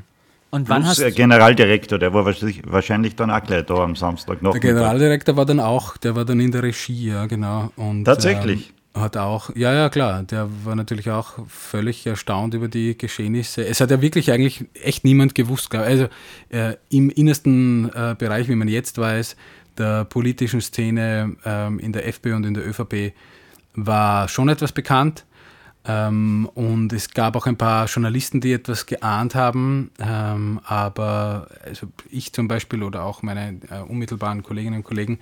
Und 0.50 0.68
wann 0.68 0.82
Plus 0.82 0.90
hast 0.90 1.00
der 1.00 1.12
Generaldirektor, 1.12 1.98
der 1.98 2.12
war 2.12 2.26
wahrscheinlich, 2.26 2.60
wahrscheinlich 2.66 3.16
dann 3.16 3.30
auch 3.30 3.42
gleich 3.42 3.64
da 3.64 3.74
am 3.76 3.96
Samstag 3.96 4.42
noch. 4.42 4.52
Der 4.52 4.60
Generaldirektor 4.60 5.34
war 5.34 5.46
dann 5.46 5.60
auch, 5.60 5.96
der 5.96 6.14
war 6.14 6.26
dann 6.26 6.40
in 6.40 6.52
der 6.52 6.62
Regie, 6.62 7.08
ja, 7.08 7.24
genau. 7.24 7.72
Und, 7.76 8.04
Tatsächlich. 8.04 8.68
Ähm, 8.68 8.74
hat 9.02 9.16
auch, 9.16 9.48
ja, 9.56 9.72
ja, 9.72 9.88
klar, 9.88 10.22
der 10.22 10.50
war 10.64 10.76
natürlich 10.76 11.10
auch 11.10 11.38
völlig 11.48 12.06
erstaunt 12.06 12.52
über 12.52 12.68
die 12.68 12.98
Geschehnisse. 12.98 13.64
Es 13.64 13.80
hat 13.80 13.90
ja 13.90 14.02
wirklich 14.02 14.30
eigentlich 14.30 14.66
echt 14.74 15.04
niemand 15.04 15.34
gewusst. 15.34 15.74
Also 15.74 16.08
äh, 16.50 16.74
im 16.90 17.08
innersten 17.08 17.88
äh, 17.94 18.14
Bereich, 18.18 18.48
wie 18.48 18.54
man 18.54 18.68
jetzt 18.68 18.98
weiß, 18.98 19.36
der 19.78 20.04
politischen 20.04 20.60
Szene 20.60 21.36
ähm, 21.46 21.78
in 21.78 21.92
der 21.94 22.06
FPÖ 22.06 22.36
und 22.36 22.44
in 22.44 22.52
der 22.52 22.68
ÖVP 22.68 23.14
war 23.74 24.28
schon 24.28 24.48
etwas 24.48 24.72
bekannt. 24.72 25.24
Ähm, 25.84 26.48
und 26.54 26.92
es 26.92 27.10
gab 27.10 27.34
auch 27.34 27.46
ein 27.46 27.56
paar 27.56 27.86
Journalisten, 27.86 28.40
die 28.40 28.52
etwas 28.52 28.86
geahnt 28.86 29.34
haben, 29.34 29.90
ähm, 29.98 30.60
aber 30.64 31.48
also 31.64 31.88
ich 32.08 32.32
zum 32.32 32.46
Beispiel 32.46 32.84
oder 32.84 33.02
auch 33.02 33.22
meine 33.22 33.58
äh, 33.68 33.80
unmittelbaren 33.80 34.44
Kolleginnen 34.44 34.76
und 34.76 34.84
Kollegen 34.84 35.18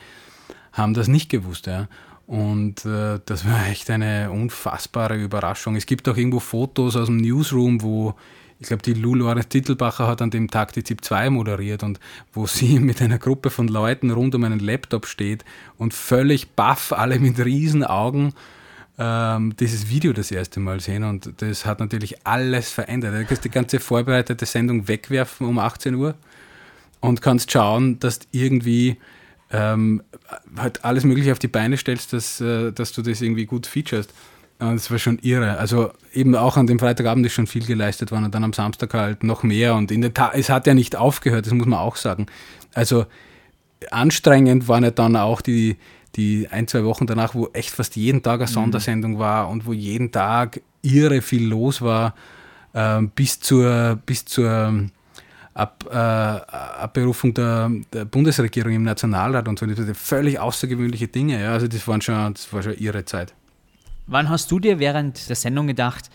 haben 0.73 0.93
das 0.93 1.09
nicht 1.09 1.31
gewusst. 1.31 1.67
Ja. 1.67 1.89
Und 2.27 2.85
äh, 2.85 3.21
das 3.25 3.47
war 3.47 3.67
echt 3.69 3.89
eine 3.91 4.31
unfassbare 4.31 5.17
Überraschung. 5.17 5.77
Es 5.77 5.87
gibt 5.87 6.09
auch 6.09 6.17
irgendwo 6.17 6.41
Fotos 6.41 6.95
aus 6.95 7.07
dem 7.07 7.17
Newsroom, 7.17 7.83
wo 7.83 8.15
ich 8.61 8.69
glaube, 8.69 8.83
die 8.83 8.93
Lou 8.93 9.15
Lorenz 9.15 9.49
Titelbacher 9.49 10.07
hat 10.07 10.21
an 10.21 10.31
dem 10.31 10.51
Tag 10.51 10.73
die 10.75 10.85
ZIP 10.85 11.03
2 11.03 11.31
moderiert 11.31 11.83
und 11.83 11.99
wo 12.33 12.47
sie 12.47 12.79
mit 12.81 13.01
einer 13.01 13.19
Gruppe 13.19 13.51
von 13.51 13.69
Leuten 13.69 14.11
rund 14.11 14.35
um 14.35 14.45
einen 14.45 14.61
Laptop 14.61 15.07
steht 15.07 15.45
und 15.79 15.95
völlig 15.95 16.51
baff, 16.51 16.93
alle 16.93 17.19
mit 17.19 17.39
riesen 17.39 17.85
Augen 17.85 18.35
ähm, 18.99 19.57
dieses 19.59 19.89
Video 19.89 20.13
das 20.13 20.31
erste 20.31 20.61
Mal 20.61 20.81
sehen 20.81 21.05
und 21.05 21.33
das 21.39 21.65
hat 21.65 21.81
natürlich 21.81 22.27
alles 22.27 22.71
verändert. 22.71 23.15
Du 23.15 23.25
kannst 23.25 23.45
die 23.45 23.51
ganze 23.51 23.81
vorbereitete 23.81 24.45
Sendung 24.45 24.87
wegwerfen 24.89 25.47
um 25.47 25.59
18 25.59 25.95
Uhr 25.95 26.15
und 27.01 27.23
kannst 27.23 27.51
schauen, 27.51 27.99
dass 27.99 28.21
irgendwie 28.31 28.99
ähm, 29.51 30.03
halt 30.57 30.85
alles 30.85 31.05
Mögliche 31.05 31.33
auf 31.33 31.39
die 31.39 31.49
Beine 31.49 31.79
stellst, 31.79 32.13
dass, 32.13 32.43
äh, 32.43 32.73
dass 32.73 32.93
du 32.93 33.01
das 33.01 33.23
irgendwie 33.23 33.47
gut 33.47 33.67
featurest. 33.67 34.13
Und 34.61 34.75
es 34.75 34.91
war 34.91 34.99
schon 34.99 35.19
irre. 35.21 35.57
Also 35.57 35.91
eben 36.13 36.35
auch 36.37 36.57
an 36.57 36.67
dem 36.67 36.79
Freitagabend 36.79 37.25
ist 37.25 37.33
schon 37.33 37.47
viel 37.47 37.65
geleistet 37.65 38.13
worden 38.13 38.27
und 38.27 38.35
dann 38.35 38.45
am 38.45 38.53
Samstag 38.53 38.93
halt 38.93 39.25
noch 39.25 39.43
mehr. 39.43 39.75
Und 39.75 39.91
in 39.91 40.03
der 40.03 40.13
Tat, 40.13 40.33
es 40.35 40.51
hat 40.51 40.67
ja 40.67 40.75
nicht 40.75 40.97
aufgehört, 40.97 41.47
das 41.47 41.55
muss 41.55 41.67
man 41.67 41.79
auch 41.79 41.97
sagen. 41.97 42.27
Also 42.75 43.07
anstrengend 43.91 44.69
waren 44.69 44.85
ja 44.85 44.91
dann 44.91 45.17
auch 45.17 45.41
die, 45.41 45.79
die 46.17 46.49
ein, 46.51 46.69
zwei 46.69 46.85
Wochen 46.85 47.07
danach, 47.07 47.35
wo 47.35 47.49
echt 47.53 47.71
fast 47.71 47.97
jeden 47.97 48.23
Tag 48.23 48.41
eine 48.41 48.51
mhm. 48.51 48.55
Sondersendung 48.55 49.19
war 49.19 49.49
und 49.49 49.67
wo 49.67 49.73
jeden 49.73 50.13
Tag 50.13 50.61
irre 50.83 51.23
viel 51.23 51.49
los 51.49 51.81
war, 51.81 52.15
äh, 52.75 53.03
bis 53.15 53.41
zur, 53.41 53.99
bis 54.05 54.25
zur 54.25 54.89
Ab, 55.53 55.85
äh, 55.91 55.97
Abberufung 55.97 57.35
der, 57.35 57.71
der, 57.93 58.05
Bundesregierung 58.05 58.73
im 58.73 58.85
Nationalrat 58.85 59.49
und 59.49 59.59
so. 59.59 59.67
Das 59.67 59.79
waren 59.79 59.95
völlig 59.95 60.39
außergewöhnliche 60.39 61.09
Dinge. 61.09 61.43
Ja. 61.43 61.53
Also 61.53 61.67
das, 61.67 61.87
waren 61.89 62.01
schon, 62.01 62.35
das 62.35 62.53
war 62.53 62.63
schon 62.63 62.79
ihre 62.79 63.05
Zeit. 63.05 63.35
Wann 64.11 64.29
hast 64.29 64.51
du 64.51 64.59
dir 64.59 64.81
während 64.81 65.29
der 65.29 65.37
Sendung 65.37 65.69
gedacht, 65.69 66.11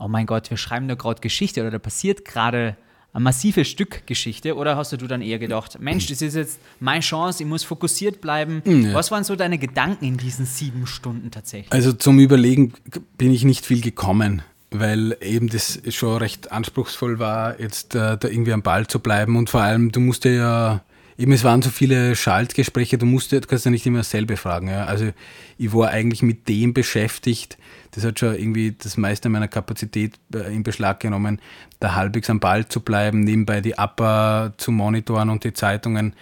oh 0.00 0.08
mein 0.08 0.26
Gott, 0.26 0.50
wir 0.50 0.56
schreiben 0.56 0.88
da 0.88 0.96
gerade 0.96 1.20
Geschichte 1.20 1.60
oder 1.60 1.70
da 1.70 1.78
passiert 1.78 2.24
gerade 2.24 2.76
ein 3.12 3.22
massives 3.22 3.68
Stück 3.68 4.04
Geschichte? 4.04 4.56
Oder 4.56 4.76
hast 4.76 4.90
du 4.90 4.96
dann 5.06 5.22
eher 5.22 5.38
gedacht, 5.38 5.78
Mensch, 5.78 6.08
das 6.08 6.22
ist 6.22 6.34
jetzt 6.34 6.60
meine 6.80 7.02
Chance, 7.02 7.44
ich 7.44 7.48
muss 7.48 7.62
fokussiert 7.62 8.20
bleiben? 8.20 8.62
Ja. 8.64 8.94
Was 8.94 9.12
waren 9.12 9.22
so 9.22 9.36
deine 9.36 9.58
Gedanken 9.58 10.04
in 10.04 10.16
diesen 10.16 10.44
sieben 10.44 10.88
Stunden 10.88 11.30
tatsächlich? 11.30 11.72
Also 11.72 11.92
zum 11.92 12.18
Überlegen 12.18 12.72
bin 13.16 13.30
ich 13.30 13.44
nicht 13.44 13.64
viel 13.64 13.80
gekommen 13.80 14.42
weil 14.72 15.16
eben 15.22 15.48
das 15.48 15.80
schon 15.90 16.18
recht 16.18 16.50
anspruchsvoll 16.52 17.18
war, 17.18 17.58
jetzt 17.60 17.94
äh, 17.94 18.18
da 18.18 18.28
irgendwie 18.28 18.52
am 18.52 18.62
Ball 18.62 18.86
zu 18.86 18.98
bleiben 18.98 19.36
und 19.36 19.48
vor 19.48 19.62
allem, 19.62 19.92
du 19.92 20.00
musst 20.00 20.24
ja 20.24 20.82
eben 21.18 21.32
es 21.32 21.44
waren 21.44 21.62
so 21.62 21.70
viele 21.70 22.14
Schaltgespräche, 22.14 22.98
du 22.98 23.06
musst, 23.06 23.32
du 23.32 23.40
kannst 23.40 23.64
ja 23.64 23.70
nicht 23.70 23.86
immer 23.86 23.98
dasselbe 23.98 24.36
fragen. 24.36 24.68
Ja. 24.68 24.84
Also 24.84 25.12
ich 25.58 25.72
war 25.72 25.90
eigentlich 25.90 26.22
mit 26.22 26.48
dem 26.48 26.74
beschäftigt, 26.74 27.58
das 27.92 28.04
hat 28.04 28.18
schon 28.18 28.34
irgendwie 28.34 28.74
das 28.78 28.96
meiste 28.96 29.28
meiner 29.28 29.48
Kapazität 29.48 30.14
äh, 30.34 30.54
in 30.54 30.62
Beschlag 30.62 31.00
genommen, 31.00 31.40
da 31.80 31.94
halbwegs 31.94 32.28
am 32.28 32.40
Ball 32.40 32.68
zu 32.68 32.80
bleiben, 32.80 33.20
nebenbei 33.20 33.60
die 33.60 33.74
Upper 33.74 34.52
zu 34.58 34.70
monitoren 34.72 35.30
und 35.30 35.44
die 35.44 35.52
Zeitungen, 35.52 36.14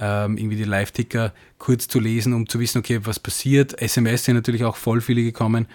ähm, 0.00 0.38
irgendwie 0.38 0.56
die 0.56 0.64
Live-Ticker 0.64 1.32
kurz 1.58 1.86
zu 1.86 2.00
lesen, 2.00 2.32
um 2.32 2.48
zu 2.48 2.58
wissen, 2.58 2.78
okay, 2.78 3.00
was 3.04 3.20
passiert. 3.20 3.80
SMS 3.80 4.24
sind 4.24 4.34
natürlich 4.34 4.64
auch 4.64 4.76
voll 4.76 5.00
viele 5.00 5.22
gekommen 5.22 5.66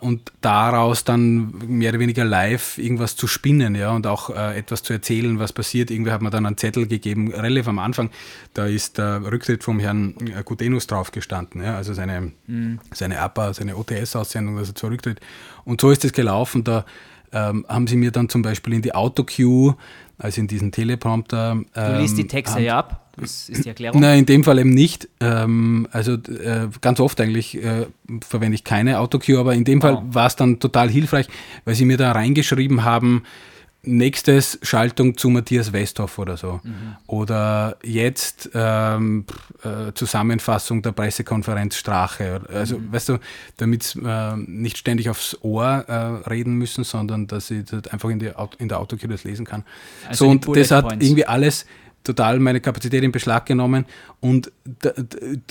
und 0.00 0.32
daraus 0.40 1.04
dann 1.04 1.52
mehr 1.66 1.90
oder 1.90 2.00
weniger 2.00 2.24
live 2.24 2.78
irgendwas 2.78 3.16
zu 3.16 3.26
spinnen 3.26 3.74
ja, 3.74 3.90
und 3.92 4.06
auch 4.06 4.30
äh, 4.30 4.58
etwas 4.58 4.82
zu 4.82 4.92
erzählen, 4.92 5.38
was 5.38 5.52
passiert. 5.52 5.90
Irgendwie 5.90 6.10
hat 6.10 6.22
man 6.22 6.32
dann 6.32 6.46
einen 6.46 6.56
Zettel 6.56 6.86
gegeben, 6.86 7.32
relativ 7.32 7.68
am 7.68 7.78
Anfang, 7.78 8.10
da 8.54 8.66
ist 8.66 8.98
der 8.98 9.22
Rücktritt 9.30 9.62
vom 9.62 9.78
Herrn 9.78 10.14
äh, 10.26 10.42
Gutenus 10.42 10.86
drauf 10.86 11.12
gestanden, 11.12 11.62
ja, 11.62 11.76
also 11.76 11.92
seine, 11.92 12.32
mhm. 12.46 12.80
seine 12.94 13.20
APA, 13.20 13.52
seine 13.52 13.76
OTS-Aussendung, 13.76 14.56
dass 14.56 14.68
er 14.70 14.74
zurücktritt. 14.74 15.20
Und 15.64 15.80
so 15.80 15.90
ist 15.90 16.04
es 16.04 16.12
gelaufen, 16.12 16.64
da 16.64 16.86
ähm, 17.32 17.66
haben 17.68 17.86
sie 17.86 17.96
mir 17.96 18.10
dann 18.10 18.28
zum 18.28 18.42
Beispiel 18.42 18.72
in 18.72 18.82
die 18.82 18.94
Autocue, 18.94 19.76
also 20.18 20.40
in 20.40 20.48
diesen 20.48 20.72
Teleprompter. 20.72 21.52
Ähm, 21.52 21.66
du 21.74 22.00
liest 22.00 22.18
die 22.18 22.22
ähm, 22.22 22.28
Texte 22.28 22.60
ja 22.60 22.78
ab. 22.78 23.04
Das 23.16 23.48
ist 23.48 23.64
die 23.64 23.68
Erklärung. 23.68 24.00
Nein, 24.00 24.20
in 24.20 24.26
dem 24.26 24.44
Fall 24.44 24.58
eben 24.58 24.70
nicht. 24.70 25.08
Ähm, 25.20 25.88
also 25.90 26.14
äh, 26.14 26.68
ganz 26.80 27.00
oft 27.00 27.20
eigentlich 27.20 27.56
äh, 27.62 27.86
verwende 28.20 28.54
ich 28.54 28.64
keine 28.64 29.00
Autocue, 29.00 29.38
aber 29.38 29.54
in 29.54 29.64
dem 29.64 29.80
Fall 29.80 29.94
oh. 29.94 30.02
war 30.10 30.26
es 30.26 30.36
dann 30.36 30.60
total 30.60 30.88
hilfreich, 30.88 31.28
weil 31.64 31.74
sie 31.74 31.84
mir 31.84 31.96
da 31.96 32.12
reingeschrieben 32.12 32.84
haben, 32.84 33.22
nächstes 33.82 34.58
Schaltung 34.62 35.16
zu 35.16 35.30
Matthias 35.30 35.72
Westhoff 35.72 36.18
oder 36.18 36.36
so. 36.36 36.60
Mhm. 36.62 36.96
Oder 37.06 37.76
jetzt 37.82 38.50
ähm, 38.54 39.24
äh, 39.62 39.92
Zusammenfassung 39.94 40.82
der 40.82 40.92
Pressekonferenz 40.92 41.76
Strache. 41.76 42.40
Also, 42.52 42.78
mhm. 42.78 42.92
weißt 42.92 43.08
du, 43.10 43.18
damit 43.56 43.96
äh, 44.04 44.36
nicht 44.36 44.78
ständig 44.78 45.08
aufs 45.08 45.38
Ohr 45.42 45.84
äh, 45.86 45.94
reden 46.28 46.54
müssen, 46.54 46.84
sondern 46.84 47.26
dass 47.28 47.50
ich 47.50 47.64
das 47.64 47.86
einfach 47.92 48.08
in, 48.10 48.18
die, 48.18 48.32
in 48.58 48.68
der 48.68 48.78
das 49.08 49.24
lesen 49.24 49.46
kann. 49.46 49.64
Also 50.08 50.24
so, 50.24 50.30
und 50.30 50.56
das 50.56 50.70
hat 50.70 50.92
irgendwie 51.00 51.26
alles 51.26 51.64
total 52.08 52.38
meine 52.40 52.60
Kapazität 52.60 53.04
in 53.04 53.12
Beschlag 53.12 53.46
genommen 53.46 53.84
und 54.20 54.50
da, 54.64 54.92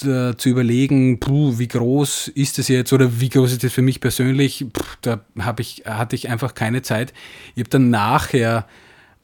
da, 0.03 0.37
zu 0.37 0.49
überlegen, 0.49 1.19
puh, 1.19 1.57
wie 1.57 1.67
groß 1.67 2.29
ist 2.29 2.57
das 2.57 2.67
jetzt 2.67 2.91
oder 2.91 3.19
wie 3.19 3.29
groß 3.29 3.53
ist 3.53 3.63
das 3.63 3.71
für 3.71 3.81
mich 3.81 4.01
persönlich, 4.01 4.65
puh, 4.73 4.83
da 5.01 5.21
ich, 5.59 5.83
hatte 5.85 6.15
ich 6.15 6.29
einfach 6.29 6.55
keine 6.55 6.81
Zeit. 6.81 7.13
Ich 7.55 7.61
habe 7.61 7.69
dann 7.69 7.89
nachher, 7.89 8.65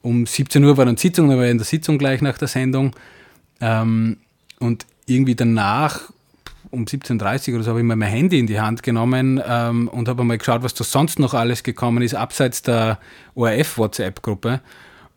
um 0.02 0.26
17 0.26 0.62
Uhr 0.64 0.76
war 0.76 0.84
dann 0.84 0.96
Sitzung, 0.96 1.28
da 1.28 1.36
war 1.36 1.44
ich 1.44 1.50
in 1.50 1.58
der 1.58 1.66
Sitzung 1.66 1.98
gleich 1.98 2.22
nach 2.22 2.38
der 2.38 2.48
Sendung 2.48 2.94
ähm, 3.60 4.18
und 4.60 4.86
irgendwie 5.06 5.34
danach 5.34 6.12
um 6.70 6.84
17.30 6.84 7.48
Uhr 7.48 7.54
oder 7.56 7.64
so 7.64 7.70
habe 7.70 7.80
ich 7.80 7.86
mal 7.86 7.96
mein 7.96 8.10
Handy 8.10 8.38
in 8.38 8.46
die 8.46 8.60
Hand 8.60 8.82
genommen 8.82 9.40
ähm, 9.46 9.88
und 9.88 10.08
habe 10.08 10.24
mal 10.24 10.38
geschaut, 10.38 10.62
was 10.62 10.74
da 10.74 10.84
sonst 10.84 11.18
noch 11.18 11.34
alles 11.34 11.62
gekommen 11.62 12.02
ist, 12.02 12.14
abseits 12.14 12.62
der 12.62 12.98
ORF-WhatsApp-Gruppe. 13.34 14.60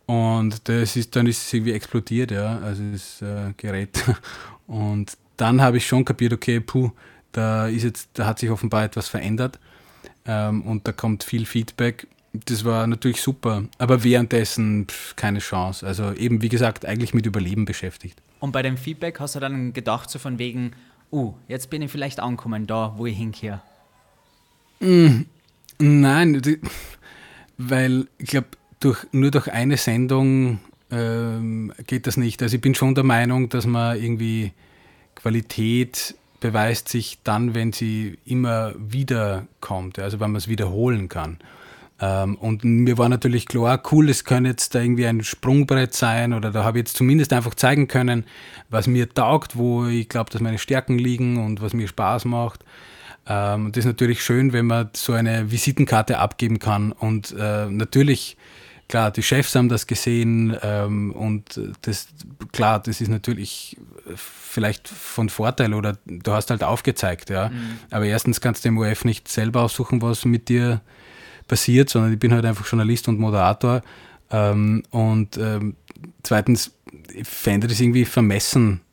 Und 0.08 0.67
das 0.70 0.96
ist, 0.96 1.15
dann 1.15 1.28
ist 1.28 1.46
es 1.46 1.54
irgendwie 1.54 1.74
explodiert, 1.74 2.32
ja, 2.32 2.58
also 2.60 2.82
das 2.91 3.22
äh, 3.22 3.54
Gerät. 3.58 4.04
Und 4.67 5.17
dann 5.36 5.62
habe 5.62 5.78
ich 5.78 5.86
schon 5.86 6.04
kapiert, 6.04 6.34
okay, 6.34 6.60
puh, 6.60 6.91
da 7.32 7.67
ist 7.67 7.84
jetzt, 7.84 8.10
da 8.13 8.26
hat 8.26 8.39
sich 8.39 8.50
offenbar 8.50 8.86
etwas 8.86 9.08
verändert 9.08 9.60
ähm, 10.26 10.63
und 10.63 10.88
da 10.88 10.91
kommt 10.91 11.24
viel 11.24 11.46
Feedback. 11.46 12.08
Das 12.34 12.65
war 12.65 12.86
natürlich 12.88 13.22
super, 13.22 13.65
aber 13.78 14.04
währenddessen 14.04 14.88
pff, 14.88 15.15
keine 15.15 15.39
Chance. 15.39 15.86
Also 15.86 16.13
eben, 16.13 16.41
wie 16.41 16.50
gesagt, 16.50 16.86
eigentlich 16.86 17.13
mit 17.13 17.26
Überleben 17.26 17.65
beschäftigt. 17.65 18.22
Und 18.39 18.52
bei 18.52 18.62
dem 18.62 18.78
Feedback 18.78 19.20
hast 19.20 19.36
du 19.36 19.39
dann 19.39 19.74
gedacht, 19.74 20.10
so 20.10 20.20
von 20.20 20.39
wegen, 20.39 20.72
uh, 21.12 21.34
jetzt 21.48 21.70
bin 21.70 21.82
ich 21.82 21.91
vielleicht 21.91 22.20
angekommen 22.20 22.67
da, 22.67 22.93
wo 22.98 23.06
ich 23.06 23.17
hinkehre? 23.17 23.62
Mm, 24.80 25.22
nein, 25.80 26.41
die, 26.41 26.60
weil 27.58 28.08
ich 28.17 28.30
glaube, 28.30 28.48
durch, 28.80 29.06
nur 29.12 29.32
durch 29.32 29.52
eine 29.52 29.78
Sendung 29.78 30.60
ähm, 30.92 31.74
geht 31.86 32.08
das 32.08 32.18
nicht. 32.18 32.42
Also 32.42 32.56
ich 32.56 32.62
bin 32.62 32.76
schon 32.76 32.96
der 32.96 33.04
Meinung, 33.04 33.50
dass 33.50 33.66
man 33.66 34.02
irgendwie 34.02 34.54
Qualität 35.16 36.16
beweist 36.40 36.90
sich 36.90 37.20
dann, 37.24 37.56
wenn 37.56 37.74
sie 37.74 38.20
immer 38.26 38.74
wieder 38.78 39.48
kommt, 39.60 40.00
also 40.00 40.20
wenn 40.20 40.32
man 40.32 40.38
es 40.38 40.48
wiederholen 40.48 41.10
kann. 41.10 41.40
Ähm, 42.00 42.36
und 42.36 42.63
mir 42.63 42.98
war 42.98 43.10
natürlich 43.10 43.48
klar, 43.48 43.82
cool, 43.92 44.10
es 44.10 44.24
könnte 44.24 44.52
jetzt 44.52 44.76
da 44.76 44.82
irgendwie 44.82 45.08
ein 45.08 45.24
Sprungbrett 45.24 45.96
sein 45.96 46.34
oder 46.34 46.52
da 46.52 46.63
habe 46.63 46.78
ich 46.78 46.84
jetzt 46.84 46.98
zumindest 46.98 47.34
einfach 47.34 47.56
zeigen 47.56 47.88
können, 47.88 48.26
was 48.70 48.88
mir 48.88 49.10
taugt, 49.10 49.58
wo 49.58 49.88
ich 49.88 50.08
glaube, 50.08 50.30
dass 50.30 50.42
meine 50.42 50.60
Stärken 50.60 51.00
liegen 51.00 51.44
und 51.44 51.62
was 51.62 51.74
mir 51.74 51.88
Spaß 51.88 52.26
macht. 52.26 52.63
Ähm, 53.28 53.72
das 53.72 53.80
ist 53.80 53.88
natürlich 53.88 54.24
schön, 54.24 54.54
wenn 54.54 54.68
man 54.68 54.92
so 54.94 55.13
eine 55.13 55.52
Visitenkarte 55.52 56.20
abgeben 56.20 56.60
kann 56.60 56.92
und 56.92 57.34
äh, 57.38 57.66
natürlich 57.66 58.38
klar, 58.88 59.12
die 59.12 59.23
Chefs 59.23 59.56
haben 59.56 59.69
das 59.69 59.88
gesehen 59.88 60.56
ähm, 60.62 61.12
und 61.12 61.60
das, 61.82 62.08
klar, 62.52 62.80
das 62.80 63.02
ist 63.02 63.10
natürlich 63.10 63.78
vielleicht 64.15 64.88
von 64.88 65.30
Vorteil 65.30 65.73
oder 65.73 65.97
du 66.06 66.32
hast 66.32 66.50
halt 66.50 66.63
aufgezeigt, 66.63 67.30
ja. 67.30 67.50
Mhm. 67.50 67.80
Aber 67.91 68.06
erstens 68.06 68.41
kannst 68.41 68.63
du 68.63 68.69
im 68.69 68.78
OF 68.78 69.06
nicht 69.06 69.28
selber 69.28 69.62
aussuchen, 69.62 70.02
was 70.02 70.26
mit 70.26 70.50
dir 70.50 70.82
passiert, 71.47 71.89
sondern 71.89 72.13
ich 72.13 72.19
bin 72.19 72.34
halt 72.34 72.45
einfach 72.45 72.65
Journalist 72.65 73.08
und 73.08 73.19
Moderator. 73.19 73.82
Ähm, 74.32 74.84
und 74.89 75.38
ähm, 75.38 75.76
zweitens, 76.23 76.71
ich 77.13 77.28
fände 77.28 77.67
das 77.67 77.80
irgendwie 77.80 78.06
vermessen, 78.06 78.82
äh, 78.82 78.87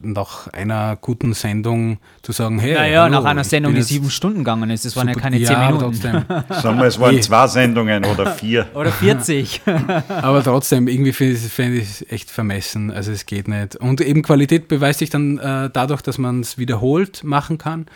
nach 0.00 0.46
einer 0.48 0.96
guten 1.00 1.34
Sendung 1.34 1.98
zu 2.22 2.32
sagen, 2.32 2.60
hey. 2.60 2.74
Naja, 2.74 3.02
hallo, 3.02 3.16
nach 3.16 3.24
einer 3.24 3.42
Sendung, 3.42 3.74
die 3.74 3.82
sieben 3.82 4.10
Stunden 4.10 4.38
gegangen 4.38 4.70
ist. 4.70 4.84
Das 4.84 4.94
waren 4.94 5.08
ja 5.08 5.14
keine 5.14 5.38
zehn 5.38 5.52
ja, 5.52 5.66
Minuten. 5.66 5.84
Trotzdem. 5.84 6.24
Sagen 6.62 6.78
wir, 6.78 6.84
es 6.84 7.00
waren 7.00 7.20
zwei 7.20 7.46
Sendungen 7.48 8.04
oder 8.04 8.30
vier. 8.32 8.66
oder 8.74 8.92
40. 8.92 9.62
aber 10.08 10.44
trotzdem, 10.44 10.86
irgendwie 10.86 11.12
finde 11.12 11.78
ich 11.78 11.82
es 11.82 12.06
echt 12.10 12.30
vermessen. 12.30 12.92
Also 12.92 13.10
es 13.10 13.26
geht 13.26 13.48
nicht. 13.48 13.74
Und 13.76 14.00
eben 14.00 14.22
Qualität 14.22 14.68
beweist 14.68 15.00
sich 15.00 15.10
dann 15.10 15.38
äh, 15.38 15.68
dadurch, 15.72 16.02
dass 16.02 16.18
man 16.18 16.40
es 16.40 16.58
wiederholt 16.58 17.24
machen 17.24 17.58
kann. 17.58 17.86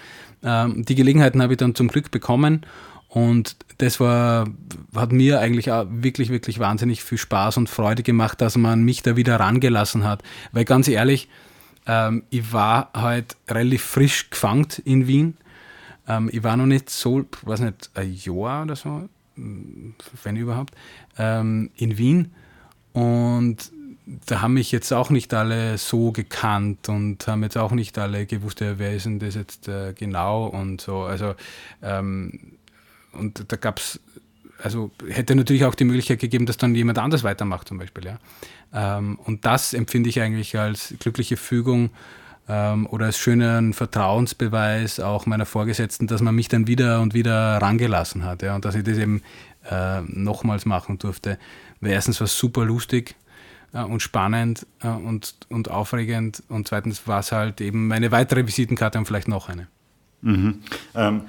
Ähm, 0.43 0.85
die 0.85 0.97
Gelegenheiten 0.97 1.41
habe 1.41 1.53
ich 1.53 1.59
dann 1.59 1.77
zum 1.77 1.87
Glück 1.87 2.11
bekommen. 2.11 2.67
Und 3.09 3.57
das 3.79 4.01
war, 4.01 4.47
hat 4.95 5.13
mir 5.13 5.41
eigentlich 5.41 5.71
auch 5.71 5.87
wirklich, 5.89 6.31
wirklich 6.31 6.59
wahnsinnig 6.59 7.03
viel 7.03 7.19
Spaß 7.19 7.57
und 7.59 7.69
Freude 7.69 8.03
gemacht, 8.03 8.41
dass 8.41 8.57
man 8.57 8.83
mich 8.83 9.03
da 9.03 9.17
wieder 9.17 9.39
rangelassen 9.39 10.05
hat. 10.05 10.23
Weil 10.53 10.65
ganz 10.65 10.89
ehrlich, 10.89 11.29
ähm, 11.87 12.25
ich 12.31 12.53
war 12.53 12.91
halt 12.95 13.37
relativ 13.49 13.83
frisch 13.83 14.31
gefangen 14.31 14.69
in 14.85 15.07
Wien. 15.07 15.37
Ähm, 16.09 16.31
ich 16.33 16.43
war 16.43 16.57
noch 16.57 16.67
nicht 16.67 16.91
so, 16.91 17.25
weiß 17.43 17.61
nicht, 17.61 17.91
ein 17.95 18.15
Jahr 18.15 18.63
oder 18.65 18.77
so, 18.77 19.09
wenn 19.37 20.37
überhaupt, 20.37 20.75
ähm, 21.19 21.71
in 21.77 21.99
Wien. 21.99 22.33
Und 22.93 23.71
da 24.27 24.41
haben 24.41 24.55
mich 24.55 24.73
jetzt 24.73 24.93
auch 24.93 25.11
nicht 25.11 25.33
alle 25.35 25.79
so 25.79 26.11
gekannt 26.11 26.89
und 26.89 27.27
haben 27.27 27.43
jetzt 27.43 27.57
auch 27.57 27.73
nicht 27.73 27.97
alle 27.99 28.27
gewusst, 28.27 28.61
wer 28.61 28.95
ist 28.95 29.07
denn 29.07 29.19
das 29.19 29.35
jetzt 29.35 29.69
äh, 29.69 29.93
genau 29.93 30.47
und 30.47 30.81
so. 30.81 31.03
Also, 31.03 31.35
ähm, 31.83 32.57
und 33.13 33.45
da 33.49 33.57
gab 33.57 33.79
es, 33.79 34.01
also 34.63 34.91
hätte 35.09 35.35
natürlich 35.35 35.65
auch 35.65 35.75
die 35.75 35.85
Möglichkeit 35.85 36.19
gegeben, 36.19 36.47
dass 36.47 36.57
dann 36.57 36.75
jemand 36.75 36.99
anders 36.99 37.23
weitermacht, 37.23 37.69
zum 37.69 37.79
Beispiel, 37.79 38.05
ja. 38.05 38.19
Ähm, 38.73 39.19
und 39.25 39.45
das 39.45 39.75
empfinde 39.75 40.09
ich 40.09 40.21
eigentlich 40.21 40.59
als 40.59 40.95
glückliche 40.99 41.37
Fügung 41.37 41.91
ähm, 42.49 42.87
oder 42.87 43.07
als 43.07 43.19
schönen 43.19 43.73
Vertrauensbeweis 43.73 45.01
auch 45.01 45.27
meiner 45.27 45.47
Vorgesetzten, 45.47 46.07
dass 46.07 46.21
man 46.21 46.35
mich 46.35 46.49
dann 46.49 46.67
wieder 46.67 47.01
und 47.01 47.15
wieder 47.15 47.59
rangelassen 47.59 48.25
hat 48.25 48.43
ja, 48.43 48.55
und 48.55 48.65
dass 48.65 48.75
ich 48.75 48.85
das 48.85 48.99
eben 48.99 49.23
äh, 49.71 50.01
nochmals 50.03 50.67
machen 50.67 50.99
durfte. 50.99 51.39
Weil 51.81 51.93
erstens 51.93 52.21
war 52.21 52.27
es 52.27 52.39
super 52.39 52.65
lustig 52.65 53.17
äh, 53.73 53.83
und 53.83 54.03
spannend 54.03 54.67
äh, 54.83 54.89
und, 54.89 55.35
und 55.49 55.71
aufregend 55.71 56.43
und 56.49 56.69
zweitens 56.69 57.07
war 57.07 57.21
es 57.21 57.33
halt 57.33 57.61
eben 57.61 57.89
meine 57.89 58.11
weitere 58.11 58.47
Visitenkarte 58.47 58.99
und 58.99 59.07
vielleicht 59.07 59.29
noch 59.29 59.49
eine. 59.49 59.69
Mhm. 60.23 60.63
Ähm, 60.95 61.23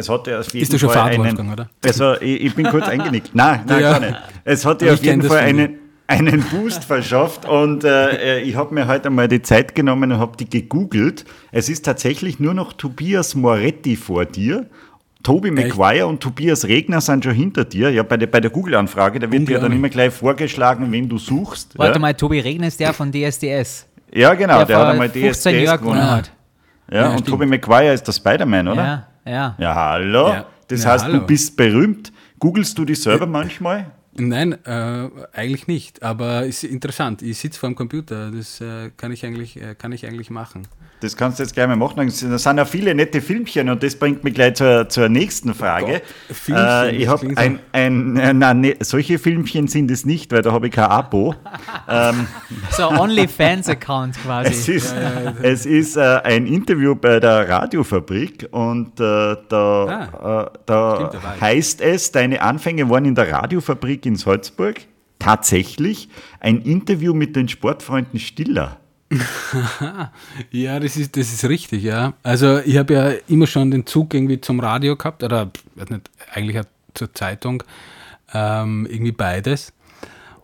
es 0.00 0.08
hat 0.08 0.26
ja 0.26 0.40
auf 0.40 0.52
jeden 0.52 0.62
Ist 0.62 0.72
du 0.72 0.78
schon 0.78 0.90
Fahrt, 0.90 1.16
Wolfgang, 1.16 1.52
oder? 1.52 1.70
Also, 1.84 2.14
ich, 2.20 2.40
ich 2.42 2.54
bin 2.54 2.66
kurz 2.66 2.88
eingenickt. 2.88 3.30
Nein, 3.34 3.60
nein, 3.66 3.80
ja. 3.80 3.92
gar 3.92 4.00
nicht. 4.00 4.16
Es 4.44 4.66
hat 4.66 4.82
ja 4.82 4.92
auf 4.92 5.02
jeden 5.02 5.22
Fall 5.22 5.38
einen, 5.38 5.78
einen 6.06 6.42
Boost 6.42 6.84
verschafft 6.84 7.48
und 7.48 7.84
äh, 7.84 8.38
äh, 8.38 8.40
ich 8.40 8.56
habe 8.56 8.74
mir 8.74 8.88
heute 8.88 9.10
mal 9.10 9.28
die 9.28 9.42
Zeit 9.42 9.74
genommen 9.74 10.12
und 10.12 10.18
habe 10.18 10.36
die 10.36 10.48
gegoogelt. 10.48 11.24
Es 11.52 11.68
ist 11.68 11.84
tatsächlich 11.84 12.40
nur 12.40 12.54
noch 12.54 12.72
Tobias 12.72 13.34
Moretti 13.34 13.96
vor 13.96 14.24
dir. 14.24 14.66
Toby 15.22 15.50
Maguire 15.50 16.06
und 16.06 16.20
Tobias 16.20 16.64
Regner 16.64 17.00
sind 17.00 17.24
schon 17.24 17.34
hinter 17.34 17.64
dir. 17.64 17.90
Ja, 17.90 18.02
bei 18.02 18.16
der, 18.16 18.26
bei 18.26 18.40
der 18.40 18.50
Google-Anfrage, 18.50 19.18
da 19.18 19.30
wird 19.30 19.48
dir 19.48 19.58
dann 19.58 19.72
immer 19.72 19.90
gleich 19.90 20.14
vorgeschlagen, 20.14 20.90
wen 20.90 21.08
du 21.08 21.18
suchst. 21.18 21.78
Warte 21.78 21.94
ja. 21.94 21.98
mal, 21.98 22.14
Tobi 22.14 22.40
Regner 22.40 22.68
ist 22.68 22.80
der 22.80 22.94
von 22.94 23.12
DSDS. 23.12 23.86
Ja, 24.12 24.34
genau, 24.34 24.58
der, 24.58 24.66
der 24.66 24.78
hat 24.78 24.86
einmal 24.88 25.10
DSDS 25.10 25.78
gewonnen. 25.78 26.10
Hat. 26.10 26.32
Ja, 26.90 26.96
ja 26.96 27.06
und 27.08 27.20
stimmt. 27.20 27.28
Toby 27.28 27.46
Maguire 27.46 27.92
ist 27.92 28.04
der 28.04 28.12
Spider-Man, 28.12 28.68
oder? 28.68 28.82
Ja, 28.82 29.06
ja. 29.24 29.54
Ja, 29.58 29.74
hallo. 29.74 30.28
Ja. 30.28 30.46
Das 30.68 30.86
heißt, 30.86 31.04
hallo. 31.04 31.18
du 31.20 31.26
bist 31.26 31.56
berühmt. 31.56 32.12
Googlest 32.38 32.78
du 32.78 32.84
dich 32.84 33.02
selber 33.02 33.26
manchmal? 33.26 33.86
Nein, 34.12 34.52
äh, 34.64 35.08
eigentlich 35.32 35.66
nicht. 35.66 36.02
Aber 36.02 36.44
ist 36.44 36.64
interessant. 36.64 37.22
Ich 37.22 37.38
sitze 37.38 37.58
vor 37.58 37.68
dem 37.68 37.76
Computer. 37.76 38.30
Das 38.30 38.60
äh, 38.60 38.90
kann, 38.96 39.12
ich 39.12 39.24
eigentlich, 39.24 39.60
äh, 39.60 39.74
kann 39.74 39.92
ich 39.92 40.06
eigentlich 40.06 40.30
machen. 40.30 40.66
Das 41.00 41.16
kannst 41.16 41.38
du 41.38 41.44
jetzt 41.44 41.54
gleich 41.54 41.66
mal 41.66 41.76
machen. 41.76 41.96
Da 41.96 42.38
sind 42.38 42.58
ja 42.58 42.64
viele 42.66 42.94
nette 42.94 43.22
Filmchen 43.22 43.70
und 43.70 43.82
das 43.82 43.96
bringt 43.96 44.22
mich 44.22 44.34
gleich 44.34 44.54
zur, 44.54 44.86
zur 44.88 45.08
nächsten 45.08 45.54
Frage. 45.54 45.92
Gott, 45.92 46.36
Filmchen, 46.36 46.66
äh, 46.66 46.90
ich 46.90 47.08
habe 47.08 47.26
ein, 47.36 47.58
ein, 47.72 48.16
äh, 48.18 48.34
nein, 48.34 48.60
ne, 48.60 48.76
solche 48.80 49.18
Filmchen 49.18 49.66
sind 49.66 49.90
es 49.90 50.04
nicht, 50.04 50.30
weil 50.30 50.42
da 50.42 50.52
habe 50.52 50.66
ich 50.66 50.74
kein 50.74 50.90
Abo. 50.90 51.34
ähm, 51.88 52.26
so 52.70 52.88
ein 52.88 52.98
OnlyFans-Account 52.98 54.22
quasi. 54.22 54.50
Es 54.50 54.68
ist, 54.68 54.94
ja, 54.94 55.00
ja, 55.00 55.34
es 55.40 55.64
ist 55.64 55.96
äh, 55.96 56.20
ein 56.22 56.46
Interview 56.46 56.94
bei 56.94 57.18
der 57.18 57.48
Radiofabrik 57.48 58.48
und 58.50 59.00
äh, 59.00 59.36
da, 59.48 60.10
ah, 60.20 60.50
äh, 60.52 60.58
da 60.66 61.12
heißt 61.40 61.80
es, 61.80 62.12
deine 62.12 62.42
Anfänge 62.42 62.90
waren 62.90 63.06
in 63.06 63.14
der 63.14 63.32
Radiofabrik 63.32 63.99
in 64.06 64.16
Salzburg. 64.16 64.80
Tatsächlich 65.18 66.08
ein 66.40 66.62
Interview 66.62 67.12
mit 67.12 67.36
den 67.36 67.48
Sportfreunden 67.48 68.18
Stiller. 68.18 68.80
ja, 70.50 70.78
das 70.78 70.96
ist, 70.96 71.16
das 71.16 71.32
ist 71.32 71.44
richtig, 71.48 71.82
ja. 71.82 72.14
Also 72.22 72.60
ich 72.60 72.76
habe 72.76 72.94
ja 72.94 73.10
immer 73.28 73.46
schon 73.46 73.70
den 73.70 73.86
Zug 73.86 74.14
irgendwie 74.14 74.40
zum 74.40 74.60
Radio 74.60 74.96
gehabt, 74.96 75.22
oder 75.22 75.50
nicht, 75.74 76.10
eigentlich 76.32 76.60
auch 76.60 76.64
zur 76.94 77.12
Zeitung, 77.12 77.62
ähm, 78.32 78.86
irgendwie 78.88 79.12
beides. 79.12 79.72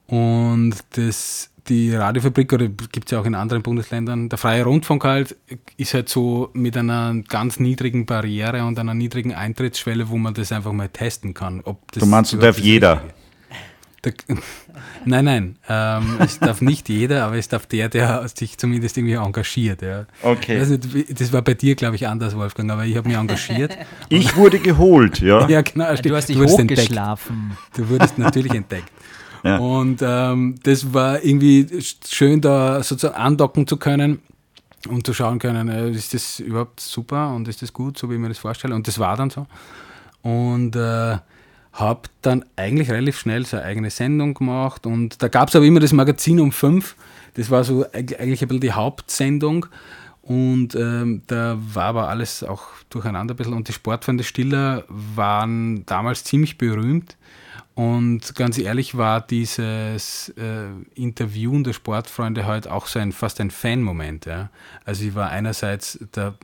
Und 0.07 0.75
das, 0.91 1.51
die 1.69 1.95
Radiofabrik, 1.95 2.53
oder 2.53 2.69
gibt 2.69 3.07
es 3.07 3.13
ja 3.13 3.21
auch 3.21 3.25
in 3.25 3.37
anderen 3.37 3.63
Bundesländern, 3.63 4.29
der 4.29 4.39
freie 4.39 4.65
Rundfunk 4.65 5.05
halt, 5.05 5.37
ist 5.77 5.95
halt 5.95 6.09
so 6.09 6.51
mit 6.53 6.77
einer 6.77 7.15
ganz 7.29 7.61
niedrigen 7.61 8.05
Barriere 8.05 8.65
und 8.65 8.79
einer 8.79 8.95
niedrigen 8.95 9.33
Eintrittsschwelle, 9.33 10.09
wo 10.09 10.17
man 10.17 10.35
das 10.35 10.51
einfach 10.51 10.73
mal 10.73 10.89
testen 10.89 11.35
kann. 11.35 11.61
Ob 11.65 11.93
das 11.93 12.03
du 12.03 12.07
meinst, 12.07 12.33
du 12.33 12.39
darf 12.39 12.59
jeder? 12.59 13.03
Der, 14.07 14.15
nein, 15.05 15.25
nein, 15.25 15.59
ähm, 15.69 16.17
es 16.21 16.39
darf 16.39 16.61
nicht 16.61 16.89
jeder, 16.89 17.25
aber 17.25 17.37
es 17.37 17.49
darf 17.49 17.67
der, 17.67 17.89
der 17.89 18.27
sich 18.29 18.57
zumindest 18.57 18.97
irgendwie 18.97 19.15
engagiert. 19.15 19.83
Ja. 19.83 20.07
Okay. 20.23 20.65
Nicht, 20.65 21.21
das 21.21 21.33
war 21.33 21.43
bei 21.43 21.55
dir, 21.55 21.75
glaube 21.75 21.97
ich, 21.97 22.07
anders, 22.07 22.37
Wolfgang, 22.37 22.71
aber 22.71 22.87
ich 22.87 22.97
habe 22.97 23.09
mich 23.09 23.19
engagiert. 23.19 23.77
Ich 24.09 24.37
wurde 24.37 24.61
geholt, 24.61 25.21
ja. 25.21 25.49
ja, 25.49 25.63
genau. 25.63 25.93
Du 25.97 26.15
hast 26.15 26.29
dich 26.29 26.37
du 26.37 26.45
hochgeschlafen. 26.45 27.51
Entdeckt. 27.51 27.79
Du 27.79 27.89
wurdest 27.89 28.19
natürlich 28.19 28.55
entdeckt. 28.55 28.91
Ja. 29.43 29.59
Und 29.59 30.01
ähm, 30.03 30.55
das 30.63 30.93
war 30.95 31.25
irgendwie 31.25 31.67
schön, 32.09 32.41
da 32.41 32.83
sozusagen 32.83 33.17
andocken 33.17 33.67
zu 33.67 33.77
können 33.77 34.21
und 34.89 35.07
zu 35.07 35.13
schauen 35.13 35.41
können, 35.41 35.69
äh, 35.69 35.91
ist 35.91 36.15
das 36.15 36.39
überhaupt 36.39 36.81
super 36.81 37.35
und 37.35 37.49
ist 37.49 37.63
das 37.63 37.73
gut, 37.73 37.99
so 37.99 38.09
wie 38.09 38.15
ich 38.15 38.21
mir 38.21 38.29
das 38.29 38.39
vorstelle. 38.39 38.75
Und 38.75 38.87
das 38.87 38.99
war 38.99 39.17
dann 39.17 39.31
so. 39.31 39.47
Und 40.23 40.77
äh, 40.77 41.19
habe 41.77 42.09
dann 42.23 42.45
eigentlich 42.57 42.91
relativ 42.91 43.19
schnell 43.19 43.45
so 43.45 43.57
eine 43.57 43.67
eigene 43.67 43.91
Sendung 43.91 44.35
gemacht 44.35 44.87
und 44.87 45.23
da 45.23 45.29
gab 45.29 45.49
es 45.49 45.57
aber 45.57 45.65
immer 45.65 45.81
das 45.81 45.93
Magazin 45.93 46.41
um 46.41 46.51
fünf. 46.53 46.97
Das 47.35 47.51
war 47.51 47.65
so 47.65 47.85
eigentlich 47.93 48.43
ein 48.43 48.49
bisschen 48.49 48.61
die 48.61 48.73
Hauptsendung 48.73 49.67
und 50.23 50.75
ähm, 50.75 51.23
da 51.27 51.59
war 51.59 51.85
aber 51.85 52.09
alles 52.09 52.43
auch 52.43 52.65
durcheinander 52.89 53.35
ein 53.35 53.37
bisschen 53.37 53.53
und 53.53 53.69
die 53.69 53.73
Sportfreunde 53.73 54.25
Stiller 54.25 54.85
waren 54.89 55.85
damals 55.87 56.25
ziemlich 56.25 56.57
berühmt 56.57 57.17
und 57.77 58.35
ganz 58.37 58.57
ehrlich 58.57 58.97
war 58.97 59.21
dieses 59.21 60.31
äh, 60.39 60.69
Interviewen 60.95 61.63
der 61.63 61.75
Sportfreunde 61.75 62.47
halt 62.47 62.69
auch 62.69 62.87
so 62.87 62.99
ein, 62.99 63.13
fast 63.13 63.39
ein 63.39 63.51
Fan-Moment. 63.51 64.25
Ja? 64.25 64.49
Also 64.87 65.05
ich 65.05 65.15
war 65.15 65.29
einerseits 65.29 65.99
der, 66.15 66.37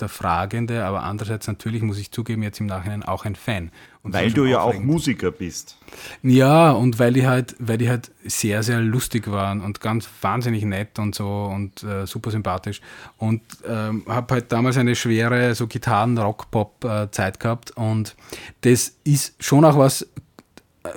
der 0.00 0.08
Fragende, 0.08 0.84
aber 0.84 1.04
andererseits 1.04 1.46
natürlich, 1.46 1.82
muss 1.82 1.98
ich 1.98 2.10
zugeben, 2.10 2.42
jetzt 2.42 2.58
im 2.58 2.66
Nachhinein 2.66 3.04
auch 3.04 3.24
ein 3.24 3.36
Fan. 3.36 3.70
Und 4.04 4.14
weil 4.14 4.32
du 4.32 4.46
ja 4.46 4.60
auch 4.60 4.80
Musiker 4.80 5.30
bist. 5.30 5.76
Ja, 6.24 6.72
und 6.72 6.98
weil 6.98 7.12
die 7.12 7.24
halt, 7.24 7.54
weil 7.60 7.78
die 7.78 7.88
halt 7.88 8.10
sehr, 8.24 8.64
sehr 8.64 8.80
lustig 8.80 9.30
waren 9.30 9.60
und 9.60 9.80
ganz 9.80 10.08
wahnsinnig 10.20 10.64
nett 10.64 10.98
und 10.98 11.14
so 11.14 11.44
und 11.54 11.84
äh, 11.84 12.04
super 12.04 12.32
sympathisch. 12.32 12.80
Und 13.16 13.42
ähm, 13.64 14.04
habe 14.08 14.34
halt 14.34 14.50
damals 14.50 14.76
eine 14.76 14.96
schwere 14.96 15.54
so 15.54 15.68
Gitarren-Rock-Pop-Zeit 15.68 17.36
äh, 17.36 17.38
gehabt. 17.38 17.70
Und 17.76 18.16
das 18.62 18.96
ist 19.04 19.40
schon 19.40 19.64
auch 19.64 19.78
was 19.78 20.08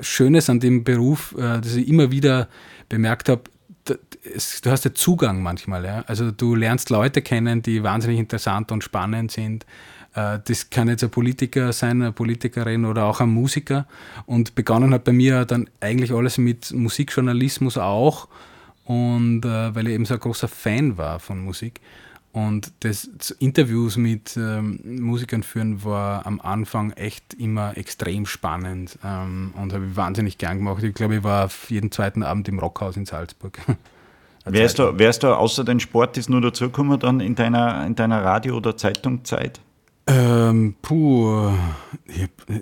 Schönes 0.01 0.49
an 0.49 0.59
dem 0.59 0.83
Beruf, 0.83 1.35
äh, 1.37 1.61
dass 1.61 1.75
ich 1.75 1.87
immer 1.87 2.09
wieder 2.09 2.47
bemerkt 2.89 3.29
habe, 3.29 3.43
du 3.85 4.71
hast 4.71 4.85
ja 4.85 4.93
Zugang 4.93 5.43
manchmal. 5.43 5.85
Ja? 5.85 6.03
Also 6.07 6.31
du 6.31 6.55
lernst 6.55 6.89
Leute 6.89 7.21
kennen, 7.21 7.61
die 7.61 7.83
wahnsinnig 7.83 8.19
interessant 8.19 8.71
und 8.71 8.83
spannend 8.83 9.31
sind. 9.31 9.65
Äh, 10.15 10.39
das 10.45 10.69
kann 10.69 10.87
jetzt 10.87 11.03
ein 11.03 11.09
Politiker 11.09 11.71
sein, 11.73 12.01
eine 12.01 12.11
Politikerin 12.11 12.85
oder 12.85 13.05
auch 13.05 13.19
ein 13.19 13.29
Musiker. 13.29 13.85
Und 14.25 14.55
begonnen 14.55 14.93
hat 14.93 15.03
bei 15.03 15.11
mir 15.11 15.45
dann 15.45 15.69
eigentlich 15.79 16.11
alles 16.11 16.37
mit 16.37 16.73
Musikjournalismus 16.73 17.77
auch. 17.77 18.27
Und 18.85 19.45
äh, 19.45 19.75
weil 19.75 19.87
ich 19.87 19.93
eben 19.93 20.05
so 20.05 20.13
ein 20.13 20.19
großer 20.19 20.47
Fan 20.47 20.97
war 20.97 21.19
von 21.19 21.39
Musik. 21.39 21.81
Und 22.35 22.73
das 22.81 23.05
Interviews 23.39 23.95
mit 23.95 24.35
ähm, 24.35 24.81
Musikern 24.83 25.41
führen 25.41 25.85
war 25.85 26.25
am 26.25 26.41
Anfang 26.41 26.91
echt 26.91 27.33
immer 27.35 27.77
extrem 27.77 28.25
spannend 28.25 28.99
ähm, 29.05 29.53
und 29.55 29.71
habe 29.71 29.85
ich 29.85 29.95
wahnsinnig 29.95 30.37
gern 30.37 30.57
gemacht. 30.57 30.83
Ich 30.83 30.93
glaube, 30.93 31.15
ich 31.15 31.23
war 31.23 31.49
jeden 31.69 31.91
zweiten 31.91 32.23
Abend 32.23 32.49
im 32.49 32.59
Rockhaus 32.59 32.97
in 32.97 33.05
Salzburg. 33.05 33.57
wärst, 34.45 34.79
du, 34.79 34.99
wärst 34.99 35.23
du 35.23 35.27
außer 35.27 35.63
den 35.63 35.79
Sport 35.79 36.17
ist 36.17 36.29
nur 36.29 36.41
dazugekommen 36.41 36.99
dann 36.99 37.21
in 37.21 37.35
deiner, 37.35 37.85
in 37.85 37.95
deiner 37.95 38.21
Radio- 38.25 38.57
oder 38.57 38.75
Zeitungzeit? 38.75 39.61
Ähm, 40.07 40.75
puh, 40.81 41.51
ich 42.05 42.21
hab 42.23 42.49
äh, 42.49 42.61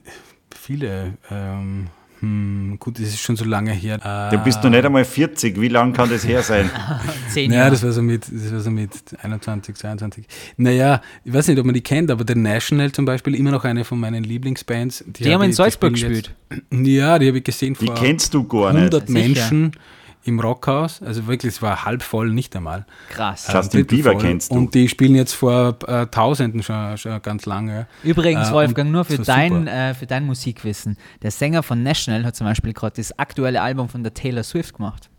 viele. 0.55 1.17
Ähm, 1.29 1.87
hm, 2.23 2.77
gut, 2.79 2.99
das 2.99 3.09
ist 3.09 3.19
schon 3.19 3.35
so 3.35 3.43
lange 3.43 3.73
her. 3.73 4.29
Du 4.31 4.37
bist 4.37 4.63
noch 4.63 4.69
nicht 4.69 4.85
einmal 4.85 5.03
40. 5.03 5.59
Wie 5.59 5.67
lange 5.67 5.91
kann 5.91 6.09
das 6.09 6.25
her 6.25 6.41
sein? 6.41 6.69
Zehn 7.29 7.51
Jahre. 7.51 7.65
Naja, 7.65 7.69
das 7.71 7.83
war, 7.83 7.91
so 7.91 8.01
mit, 8.01 8.23
das 8.31 8.53
war 8.53 8.59
so 8.61 8.71
mit 8.71 8.91
21, 9.21 9.75
22. 9.75 10.25
Naja, 10.55 11.01
ich 11.25 11.33
weiß 11.33 11.49
nicht, 11.49 11.59
ob 11.59 11.65
man 11.65 11.73
die 11.73 11.81
kennt, 11.81 12.09
aber 12.09 12.23
der 12.23 12.37
National 12.37 12.93
zum 12.93 13.03
Beispiel, 13.03 13.35
immer 13.35 13.51
noch 13.51 13.65
eine 13.65 13.83
von 13.83 13.99
meinen 13.99 14.23
Lieblingsbands. 14.23 15.03
Die, 15.05 15.23
die 15.23 15.33
haben 15.33 15.43
in 15.43 15.51
Salzburg 15.51 15.91
gespielt. 15.91 16.33
ja, 16.71 17.19
die 17.19 17.27
habe 17.27 17.39
ich 17.39 17.43
gesehen 17.43 17.75
vor 17.75 17.93
die 17.93 18.01
kennst 18.01 18.33
du 18.33 18.47
gar 18.47 18.69
100 18.69 19.09
nicht. 19.09 19.35
Menschen. 19.35 19.71
Sicher 19.73 19.81
im 20.25 20.39
Rockhaus. 20.39 21.01
Also 21.01 21.27
wirklich, 21.27 21.53
es 21.53 21.61
war 21.61 21.85
halb 21.85 22.01
voll, 22.01 22.31
nicht 22.31 22.55
einmal. 22.55 22.85
Krass. 23.09 23.47
Ähm, 23.49 23.55
Justin 23.55 23.85
Bieber 23.85 24.15
kennst 24.17 24.51
du. 24.51 24.55
Und 24.55 24.73
die 24.73 24.87
spielen 24.87 25.15
jetzt 25.15 25.33
vor 25.33 25.77
äh, 25.87 26.07
Tausenden 26.07 26.63
schon, 26.63 26.97
schon, 26.97 27.21
ganz 27.21 27.45
lange. 27.45 27.87
Übrigens, 28.03 28.49
äh, 28.49 28.53
Wolfgang, 28.53 28.91
nur 28.91 29.05
für 29.05 29.17
dein, 29.17 29.67
äh, 29.67 29.93
für 29.93 30.05
dein 30.05 30.25
Musikwissen. 30.25 30.97
Der 31.21 31.31
Sänger 31.31 31.63
von 31.63 31.83
National 31.83 32.25
hat 32.25 32.35
zum 32.35 32.47
Beispiel 32.47 32.73
gerade 32.73 32.95
das 32.95 33.17
aktuelle 33.19 33.61
Album 33.61 33.89
von 33.89 34.03
der 34.03 34.13
Taylor 34.13 34.43
Swift 34.43 34.75
gemacht. 34.75 35.09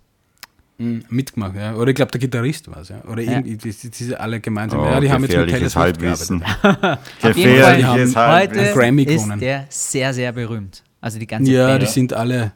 Mhm, 0.79 1.05
mitgemacht, 1.09 1.55
ja. 1.55 1.75
Oder 1.75 1.91
ich 1.91 1.95
glaube, 1.95 2.11
der 2.11 2.21
Gitarrist 2.21 2.69
war 2.69 2.79
es, 2.79 2.89
ja. 2.89 3.03
Oder 3.05 3.23
ja. 3.23 3.33
irgendwie, 3.33 3.57
die, 3.57 3.91
die, 3.91 4.17
alle 4.17 4.41
gemeinsam. 4.41 4.81
Oh, 4.81 4.87
ja, 4.87 4.99
die 4.99 5.11
haben 5.11 5.23
jetzt 5.23 5.37
mit 5.37 5.51
Taylor 5.51 5.71
Swift 5.71 5.77
Halbwissen. 5.77 6.45
gefährliches 7.23 8.17
Halbwissen. 8.17 8.67
Heute 8.67 8.75
Grammy 8.75 9.03
ist 9.05 9.29
der 9.41 9.67
sehr, 9.69 10.13
sehr 10.13 10.33
berühmt. 10.33 10.83
Also 11.01 11.19
die 11.19 11.27
ganze 11.27 11.53
Ja, 11.53 11.67
Band. 11.67 11.83
die 11.83 11.87
sind 11.87 12.13
alle 12.13 12.53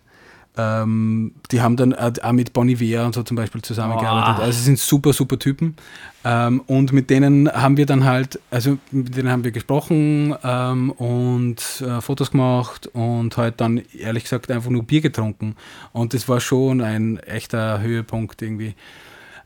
ähm, 0.59 1.33
die 1.53 1.63
haben 1.63 1.77
dann 1.77 1.95
auch 1.95 2.33
mit 2.33 2.53
Bonnie 2.53 2.73
Iver 2.73 3.07
und 3.07 3.15
so 3.15 3.23
zum 3.23 3.37
Beispiel 3.37 3.63
zusammengearbeitet. 3.63 4.41
Oh. 4.41 4.43
Also 4.43 4.61
sind 4.61 4.79
super, 4.79 5.13
super 5.13 5.39
Typen. 5.39 5.77
Ähm, 6.25 6.61
und 6.67 6.93
mit 6.93 7.11
denen 7.11 7.51
haben 7.51 7.77
wir 7.77 7.87
dann 7.87 8.05
halt, 8.05 8.41
also 8.51 8.79
mit 8.91 9.17
denen 9.17 9.31
haben 9.31 9.45
wir 9.45 9.53
gesprochen 9.53 10.35
ähm, 10.43 10.91
und 10.91 11.63
äh, 11.81 12.01
Fotos 12.01 12.33
gemacht 12.33 12.89
und 12.89 13.37
halt 13.37 13.61
dann 13.61 13.81
ehrlich 13.97 14.25
gesagt 14.25 14.51
einfach 14.51 14.71
nur 14.71 14.83
Bier 14.83 15.01
getrunken. 15.01 15.55
Und 15.93 16.13
das 16.13 16.29
war 16.29 16.41
schon 16.41 16.81
ein 16.81 17.19
echter 17.19 17.81
Höhepunkt 17.81 18.43
irgendwie. 18.43 18.75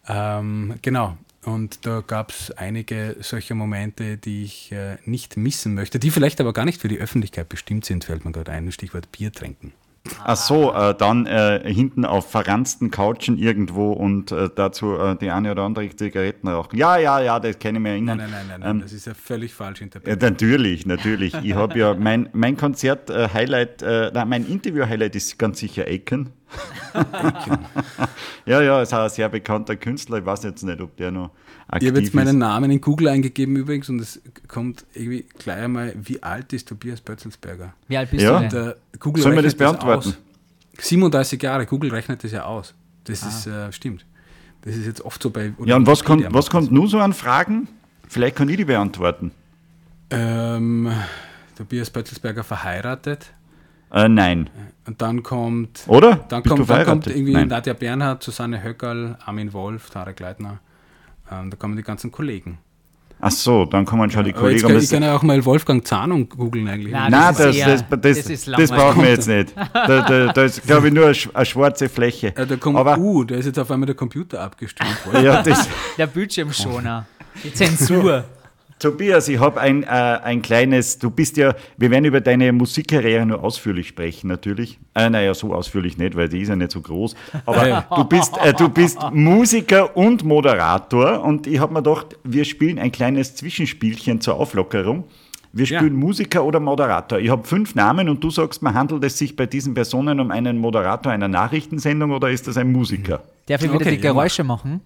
Ähm, 0.09 0.75
genau. 0.81 1.19
Und 1.45 1.85
da 1.87 2.03
gab 2.07 2.31
es 2.31 2.53
einige 2.53 3.17
solcher 3.21 3.55
Momente, 3.55 4.17
die 4.17 4.45
ich 4.45 4.73
äh, 4.73 4.97
nicht 5.05 5.37
missen 5.37 5.75
möchte, 5.75 5.99
die 5.99 6.11
vielleicht 6.11 6.41
aber 6.41 6.53
gar 6.53 6.65
nicht 6.65 6.81
für 6.81 6.89
die 6.89 6.99
Öffentlichkeit 6.99 7.49
bestimmt 7.49 7.85
sind, 7.85 8.05
fällt 8.05 8.25
mir 8.25 8.33
gerade 8.33 8.53
ein, 8.53 8.71
Stichwort 8.73 9.11
Bier 9.13 9.33
trinken. 9.33 9.73
Ach 10.25 10.37
so, 10.37 10.73
äh, 10.73 10.95
dann 10.95 11.27
äh, 11.27 11.63
hinten 11.73 12.05
auf 12.05 12.31
verranzten 12.31 12.91
Couchen 12.91 13.39
irgendwo 13.39 13.93
und 13.93 14.33
äh, 14.33 14.51
dazu 14.55 14.97
äh, 14.97 15.17
die 15.17 15.31
eine 15.31 15.53
oder 15.53 15.63
andere 15.63 15.95
Zigaretten 15.95 16.49
rauchen. 16.49 16.77
Ja, 16.77 16.97
ja, 16.97 17.21
ja, 17.21 17.39
das 17.39 17.59
kann 17.59 17.77
ich 17.77 17.81
mir 17.81 17.91
erinnern. 17.91 18.19
Nein, 18.19 18.31
nein, 18.31 18.47
nein, 18.49 18.61
nein, 18.61 18.71
ähm, 18.71 18.81
das 18.81 18.93
ist 18.93 19.07
ja 19.07 19.15
völlig 19.15 19.55
falsch 19.55 19.81
interpretiert. 19.81 20.23
natürlich, 20.23 20.87
natürlich. 20.87 21.35
Ich 21.43 21.55
habe 21.55 21.79
ja 21.79 21.95
mein, 21.99 22.29
mein 22.33 22.57
Konzert-Highlight, 22.57 23.83
äh, 23.83 24.11
nein, 24.13 24.29
mein 24.29 24.47
Interview-Highlight 24.47 25.15
ist 25.15 25.39
ganz 25.39 25.61
sicher 25.61 25.85
Aiken. 25.87 26.31
Ja, 28.47 28.63
ja, 28.63 28.83
ist 28.83 28.93
auch 28.93 29.05
ein 29.05 29.11
sehr 29.11 29.29
bekannter 29.29 29.77
Künstler. 29.77 30.19
Ich 30.19 30.27
weiß 30.27 30.43
jetzt 30.45 30.63
nicht, 30.63 30.81
ob 30.81 30.97
der 30.97 31.11
noch 31.11 31.31
aktiv 31.69 31.83
Ich 31.83 31.89
habe 31.89 32.01
jetzt 32.01 32.15
meinen 32.15 32.39
Namen 32.39 32.71
in 32.71 32.81
Google 32.81 33.09
eingegeben 33.09 33.57
übrigens 33.57 33.89
und 33.89 34.01
es 34.01 34.21
kommt 34.49 34.85
irgendwie 34.95 35.25
gleich 35.39 35.63
einmal, 35.63 35.95
wie 36.01 36.23
alt 36.23 36.53
ist 36.53 36.69
Tobias 36.69 37.01
Bötzelsberger? 37.01 37.73
Wie 37.89 37.97
alt 37.97 38.11
bist 38.11 38.23
ja. 38.23 38.41
du 38.41 38.49
denn? 38.49 38.75
Google 39.01 39.23
Sollen 39.23 39.37
wir 39.37 39.43
das 39.43 39.55
beantworten? 39.55 40.15
Das 40.77 40.89
37 40.89 41.43
Jahre, 41.43 41.67
Google 41.67 41.91
rechnet 41.91 42.25
das 42.25 42.33
ja 42.33 42.45
aus. 42.45 42.75
Das 43.05 43.23
ah. 43.23 43.29
ist, 43.29 43.47
äh, 43.47 43.73
stimmt. 43.73 44.05
Das 44.63 44.77
ist 44.77 44.87
jetzt 44.87 45.05
oft 45.05 45.23
so 45.23 45.31
bei... 45.31 45.53
Ja, 45.65 45.77
und 45.77 45.87
was 45.87 46.05
kommt, 46.05 46.25
was 46.33 46.49
kommt 46.49 46.71
nun 46.71 46.87
so 46.87 46.99
an 46.99 47.13
Fragen? 47.13 47.69
Vielleicht 48.09 48.37
kann 48.37 48.49
ich 48.49 48.57
die 48.57 48.65
beantworten. 48.65 49.33
Ähm, 50.11 50.93
Tobias 51.57 51.91
Bötzelsberger 51.91 52.45
verheiratet 52.45 53.33
Äh, 53.93 54.09
nein. 54.09 54.51
Und 54.87 55.01
dann 55.01 55.23
kommt, 55.23 55.85
Oder? 55.87 56.17
dann 56.29 56.43
Bist 56.43 56.53
du 56.53 56.57
kommt, 56.57 56.71
dann 56.71 56.85
kommt 56.87 57.07
irgendwie 57.07 57.33
Nein. 57.35 57.49
Nadja 57.49 57.73
Bernhardt, 57.73 58.23
Susanne 58.23 58.63
Höckerl, 58.65 59.17
Armin 59.25 59.53
Wolf, 59.53 59.91
Tarek 59.91 60.19
Leitner. 60.19 60.59
Ähm, 61.31 61.51
da 61.51 61.57
kommen 61.57 61.77
die 61.77 61.83
ganzen 61.85 62.11
Kollegen. 62.11 62.59
Ach 63.25 63.31
so, 63.31 63.65
dann 63.65 63.85
kommen 63.85 64.11
schon 64.11 64.25
die 64.25 64.33
Kollegen. 64.33 64.61
kann, 64.67 64.77
ich 64.77 64.91
kann 64.91 65.03
ja 65.05 65.15
auch 65.15 65.23
mal 65.23 65.45
Wolfgang 65.45 65.87
Zahnung 65.87 66.29
googeln 66.29 66.67
eigentlich. 66.67 66.91
Nein, 66.93 67.13
Nein, 67.13 67.35
Das 67.37 67.37
das, 67.37 67.55
ist 67.57 67.65
das, 67.65 68.01
das, 68.01 68.45
das 68.45 68.45
das, 68.57 68.71
brauchen 68.73 69.03
wir 69.03 69.11
jetzt 69.11 69.29
nicht. 69.29 69.55
Da, 69.73 69.87
da, 70.03 70.33
da 70.33 70.43
ist, 70.43 70.67
glaube 70.67 70.89
ich, 70.89 70.95
nur 70.95 71.05
eine, 71.05 71.15
sch- 71.15 71.33
eine 71.33 71.47
schwarze 71.47 71.89
Fläche. 71.89 72.35
Äh, 72.37 72.45
da 72.47 72.57
kommt, 72.57 72.77
Aber, 72.77 72.99
uh, 72.99 73.23
da 73.23 73.37
ist 73.37 73.47
jetzt 73.47 73.61
auf 73.61 73.71
einmal 73.71 73.87
der 73.87 73.95
Computer 73.95 74.41
abgestürmt 74.41 75.07
worden. 75.07 75.25
ja, 75.25 75.41
das, 75.41 75.69
Der 75.97 76.09
Bildschirmschoner. 76.09 77.07
Die 77.45 77.55
Zensur. 77.55 78.25
Tobias, 78.83 79.29
ich 79.29 79.39
habe 79.39 79.61
ein, 79.61 79.85
äh, 79.85 79.87
ein 79.87 80.43
kleines, 80.43 80.99
du 80.99 81.09
bist 81.11 81.37
ja, 81.37 81.55
wir 81.77 81.91
werden 81.91 82.05
über 82.05 82.21
deine 82.21 82.53
Musikkarriere 82.53 83.25
nur 83.25 83.43
ausführlich 83.45 83.87
sprechen, 83.89 84.27
natürlich. 84.27 84.79
Äh, 84.95 85.09
naja, 85.09 85.33
so 85.35 85.55
ausführlich 85.55 85.97
nicht, 85.99 86.17
weil 86.17 86.29
die 86.29 86.41
ist 86.41 86.49
ja 86.49 86.57
nicht 86.57 86.73
so 86.73 86.81
groß. 86.81 87.15
Aber 87.47 87.87
du 87.95 88.05
bist, 88.05 88.37
äh, 88.45 88.53
du 88.53 88.69
bist 88.69 88.99
Musiker 89.13 89.97
und 89.97 90.25
Moderator 90.25 91.23
und 91.23 91.47
ich 91.47 91.61
habe 91.61 91.73
mir 91.73 91.83
gedacht, 91.83 92.17
wir 92.25 92.45
spielen 92.45 92.79
ein 92.81 92.91
kleines 92.91 93.37
Zwischenspielchen 93.37 94.21
zur 94.21 94.35
Auflockerung. 94.35 95.05
Wir 95.53 95.67
Ja. 95.67 95.79
spielen 95.79 95.95
Musiker 95.95 96.45
oder 96.45 96.59
Moderator. 96.61 97.19
Ich 97.19 97.29
habe 97.31 97.45
fünf 97.47 97.75
Namen 97.75 98.09
und 98.09 98.25
du 98.25 98.31
sagst 98.31 98.63
mir, 98.63 98.73
handelt 98.75 99.05
es 99.05 99.19
sich 99.19 99.37
bei 99.37 99.47
diesen 99.47 99.75
Personen 99.75 100.19
um 100.19 100.31
einen 100.31 100.59
Moderator 100.59 101.13
einer 101.13 101.29
Nachrichtensendung 101.29 102.11
oder 102.11 102.31
ist 102.31 102.49
das 102.49 102.57
ein 102.57 102.73
Musiker? 102.73 103.23
Darf 103.47 103.61
ich 103.63 103.69
wieder 103.69 103.77
Okay, 103.77 103.97
die 103.97 104.03
ja, 104.03 104.13
Geräusche 104.13 104.45
machen? 104.45 104.81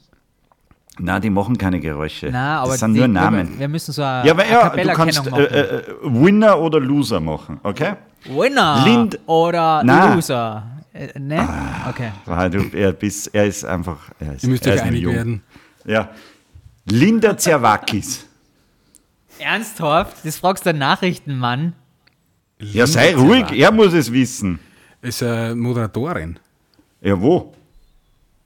Na, 0.99 1.21
die 1.21 1.31
machen 1.31 1.59
keine 1.59 1.79
Geräusche. 1.79 2.31
Na, 2.31 2.61
aber 2.61 2.71
das 2.73 2.81
sind 2.81 2.95
die, 2.95 3.01
nur 3.01 3.09
Namen. 3.09 3.59
Wir, 3.59 3.69
müssen 3.69 3.93
so 3.93 4.03
eine, 4.03 4.27
Ja, 4.27 4.33
aber 4.33 4.43
eine 4.45 4.53
ja, 4.53 4.69
du 4.71 4.93
kannst 4.93 5.27
äh, 5.27 5.43
äh, 5.45 5.83
Winner 6.03 6.59
oder 6.59 6.81
Loser 6.81 7.21
machen, 7.21 7.61
okay? 7.63 7.95
Winner 8.25 8.83
Lind- 8.85 9.19
oder 9.27 9.83
Na. 9.85 10.15
Loser. 10.15 10.65
Äh, 10.95 11.19
ne? 11.19 11.47
Okay. 11.89 12.13
Weil 12.25 12.51
du, 12.51 12.61
er, 12.73 12.93
bist, 12.93 13.35
er 13.35 13.47
ist 13.47 13.65
einfach. 13.65 14.11
Er 14.19 14.35
ist, 14.35 14.45
Ihr 14.45 14.49
müsst 14.51 14.67
er 14.67 14.75
euch 14.75 14.83
einig 14.83 15.03
jung. 15.03 15.15
werden. 15.15 15.43
Ja. 15.85 16.09
Linda 16.87 17.37
Zerwakis. 17.37 18.27
Ernsthaft? 19.39 20.25
Das 20.25 20.39
fragst 20.39 20.65
du 20.65 20.71
einen 20.71 20.79
Nachrichtenmann? 20.79 21.75
Ja, 22.59 22.87
sei 22.87 23.09
Linda 23.11 23.23
ruhig, 23.23 23.41
Zerwakis. 23.41 23.63
er 23.63 23.73
muss 23.73 23.93
es 23.93 24.13
wissen. 24.13 24.59
Ist 25.03 25.23
eine 25.23 25.55
Moderatorin. 25.55 26.39
Ja, 27.03 27.21
wo? 27.21 27.53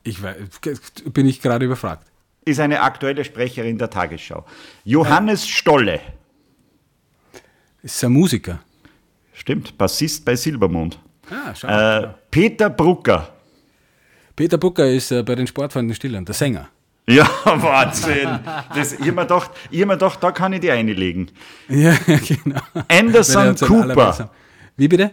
Ich 0.02 0.20
weiß, 0.20 0.36
bin 1.12 1.26
ich 1.26 1.40
gerade 1.40 1.64
überfragt. 1.64 2.09
Ist 2.44 2.60
eine 2.60 2.80
aktuelle 2.80 3.24
Sprecherin 3.24 3.78
der 3.78 3.90
Tagesschau. 3.90 4.44
Johannes 4.84 5.46
Stolle. 5.46 6.00
Ist 7.82 8.02
ein 8.04 8.12
Musiker. 8.12 8.60
Stimmt, 9.32 9.76
Bassist 9.78 10.24
bei 10.24 10.36
Silbermond. 10.36 10.98
Ah, 11.30 11.54
schau. 11.54 11.68
Äh, 11.68 12.08
Peter 12.30 12.70
Brucker. 12.70 13.28
Peter 14.36 14.58
Bucker 14.58 14.86
ist 14.86 15.10
äh, 15.12 15.22
bei 15.22 15.34
den 15.34 15.46
Sportfreunden 15.46 15.94
Stillern, 15.94 16.24
der 16.24 16.34
Sänger. 16.34 16.68
Ja, 17.06 17.28
Wahnsinn. 17.44 18.40
Das, 18.74 18.92
ich 18.92 19.00
habe 19.00 19.12
mir 19.12 19.22
gedacht, 19.22 19.50
ich 19.70 19.84
mir 19.84 19.94
gedacht, 19.94 20.22
da 20.22 20.32
kann 20.32 20.52
ich 20.52 20.60
die 20.60 20.70
einlegen. 20.70 21.30
Ja, 21.68 21.94
genau. 22.06 22.60
Anderson 22.88 23.48
er 23.48 23.54
Cooper. 23.66 24.30
Wie 24.76 24.88
bitte? 24.88 25.10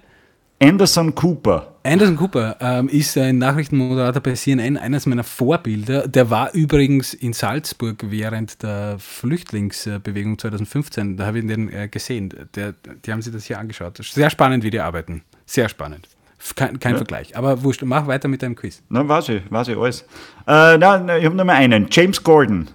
Anderson 0.59 1.13
Cooper. 1.13 1.73
Anderson 1.83 2.17
Cooper 2.17 2.57
ähm, 2.59 2.89
ist 2.89 3.15
ein 3.17 3.37
Nachrichtenmoderator 3.37 4.21
bei 4.21 4.33
CNN, 4.33 4.75
eines 4.75 5.05
meiner 5.05 5.23
Vorbilder. 5.23 6.07
Der 6.07 6.29
war 6.29 6.51
übrigens 6.53 7.13
in 7.13 7.33
Salzburg 7.33 7.97
während 8.09 8.63
der 8.63 8.97
Flüchtlingsbewegung 8.97 10.39
2015. 10.39 11.15
Da 11.17 11.27
habe 11.27 11.39
ich 11.39 11.47
den 11.47 11.71
äh, 11.71 11.87
gesehen. 11.87 12.33
Der, 12.55 12.73
die 13.05 13.11
haben 13.11 13.21
sich 13.21 13.31
das 13.31 13.45
hier 13.45 13.59
angeschaut. 13.59 13.97
Sehr 14.03 14.29
spannend, 14.31 14.63
wie 14.63 14.71
die 14.71 14.79
arbeiten. 14.79 15.21
Sehr 15.45 15.69
spannend. 15.69 16.07
Kein, 16.55 16.79
kein 16.79 16.93
Ja. 16.93 16.97
Vergleich. 16.97 17.37
Aber 17.37 17.63
wurscht, 17.63 17.83
mach 17.83 18.07
weiter 18.07 18.27
mit 18.27 18.41
deinem 18.41 18.55
Quiz. 18.55 18.81
Na, 18.89 19.07
weiß 19.07 19.29
ich, 19.29 19.51
weiß 19.51 19.67
ich 19.69 19.77
alles. 19.77 20.01
Äh, 20.47 20.77
na, 20.77 20.97
na, 20.97 21.17
ich 21.17 21.25
habe 21.25 21.35
noch 21.35 21.45
mal 21.45 21.53
einen. 21.55 21.87
James 21.91 22.21
Gordon. 22.23 22.67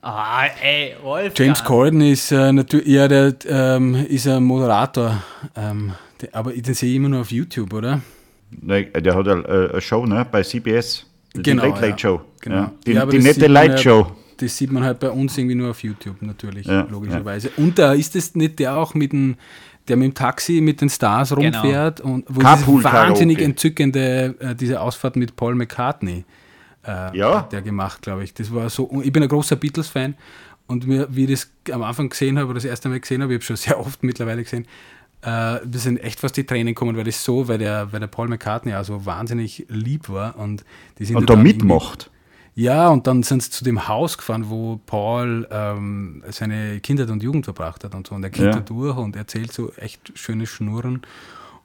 Ah, 0.00 0.46
ey, 0.62 0.94
Wolf. 1.02 1.32
James 1.36 1.64
Corden 1.64 2.00
ist 2.00 2.30
äh, 2.30 2.52
natürlich, 2.52 2.86
ja, 2.86 3.08
der 3.08 3.34
ähm, 3.48 4.06
ist 4.08 4.26
ein 4.28 4.44
Moderator. 4.44 5.20
Ähm, 5.56 5.94
aber 6.32 6.52
den 6.52 6.74
sehe 6.74 6.90
ich 6.90 6.96
immer 6.96 7.08
nur 7.08 7.20
auf 7.20 7.30
YouTube, 7.30 7.72
oder? 7.72 8.00
Ne, 8.50 8.84
Der 8.86 9.14
hat 9.14 9.28
eine, 9.28 9.44
eine 9.72 9.80
Show 9.80 10.06
ne, 10.06 10.26
bei 10.30 10.42
CBS. 10.42 11.06
Die 11.34 11.42
Genau, 11.42 11.64
Late 11.66 11.74
Late 11.80 11.88
ja. 11.90 11.98
Show. 11.98 12.20
Genau. 12.40 12.56
Ja. 12.56 12.72
Die, 12.86 12.92
Ja, 12.92 13.06
die 13.06 13.18
nette 13.18 13.46
Light 13.46 13.72
ja- 13.72 13.78
Show. 13.78 14.12
Das 14.38 14.54
sieht 14.56 14.70
man 14.70 14.84
halt 14.84 15.00
bei 15.00 15.08
uns 15.10 15.36
irgendwie 15.38 15.54
nur 15.54 15.70
auf 15.70 15.82
YouTube 15.82 16.20
natürlich, 16.20 16.66
Ja, 16.66 16.82
logischerweise. 16.90 17.50
Und 17.56 17.78
da 17.78 17.94
ist 17.94 18.14
es 18.16 18.34
nicht 18.34 18.58
der 18.58 18.76
auch 18.76 18.92
mit 18.94 19.12
dem, 19.12 19.36
der 19.88 19.96
mit 19.96 20.08
dem 20.08 20.14
Taxi 20.14 20.60
mit 20.60 20.80
den 20.82 20.90
Stars 20.90 21.30
Genau. 21.30 21.40
rumfährt 21.58 22.00
und 22.02 22.26
wo 22.28 22.40
Carpool 22.40 22.82
diese 22.82 22.92
wahnsinnig 22.92 23.36
Karaoke. 23.38 23.50
entzückende, 23.52 24.34
äh, 24.40 24.54
diese 24.54 24.80
Ausfahrt 24.82 25.16
mit 25.16 25.36
Paul 25.36 25.54
McCartney 25.54 26.24
äh, 26.86 27.16
Ja. 27.16 27.38
hat 27.40 27.52
der 27.52 27.62
gemacht, 27.62 28.02
glaube 28.02 28.24
ich. 28.24 28.34
Das 28.34 28.52
war 28.54 28.68
so, 28.68 29.00
ich 29.02 29.10
bin 29.12 29.22
ein 29.22 29.28
großer 29.30 29.56
Beatles-Fan 29.56 30.14
und 30.66 30.86
mir, 30.86 31.08
wie 31.10 31.24
ich 31.24 31.30
das 31.64 31.74
am 31.74 31.82
Anfang 31.82 32.10
gesehen 32.10 32.36
habe, 32.38 32.46
oder 32.48 32.54
das 32.56 32.64
erste 32.66 32.88
Mal 32.90 33.00
gesehen 33.00 33.22
habe, 33.22 33.32
ich 33.32 33.36
habe 33.38 33.44
schon 33.44 33.56
sehr 33.56 33.80
oft 33.80 34.02
mittlerweile 34.02 34.42
gesehen, 34.44 34.66
äh, 35.26 35.60
das 35.66 35.82
sind 35.82 35.98
echt 35.98 36.20
fast 36.20 36.36
die 36.36 36.44
Tränen 36.44 36.68
gekommen, 36.74 36.96
weil 36.96 37.04
das 37.04 37.22
so, 37.24 37.48
weil 37.48 37.58
der, 37.58 37.92
weil 37.92 38.00
der 38.00 38.06
Paul 38.06 38.28
McCartney 38.28 38.72
also 38.72 39.04
wahnsinnig 39.04 39.66
lieb 39.68 40.08
war 40.08 40.38
und 40.38 40.64
die 40.98 41.04
sind 41.04 41.16
Und 41.16 41.28
ja 41.28 41.34
da 41.36 41.42
mitmacht. 41.42 42.10
ja, 42.54 42.88
und 42.88 43.06
dann 43.06 43.22
sind 43.24 43.42
sie 43.42 43.50
zu 43.50 43.64
dem 43.64 43.88
Haus 43.88 44.16
gefahren, 44.16 44.48
wo 44.48 44.80
Paul 44.86 45.46
ähm, 45.50 46.22
seine 46.30 46.80
Kindheit 46.80 47.10
und 47.10 47.22
Jugend 47.22 47.44
verbracht 47.44 47.82
hat 47.84 47.94
und 47.94 48.06
so. 48.06 48.14
Und 48.14 48.22
er 48.24 48.30
geht 48.30 48.44
Ja. 48.44 48.50
da 48.52 48.60
durch 48.60 48.96
und 48.96 49.16
erzählt 49.16 49.52
so 49.52 49.72
echt 49.74 50.12
schöne 50.14 50.46
Schnurren. 50.46 51.02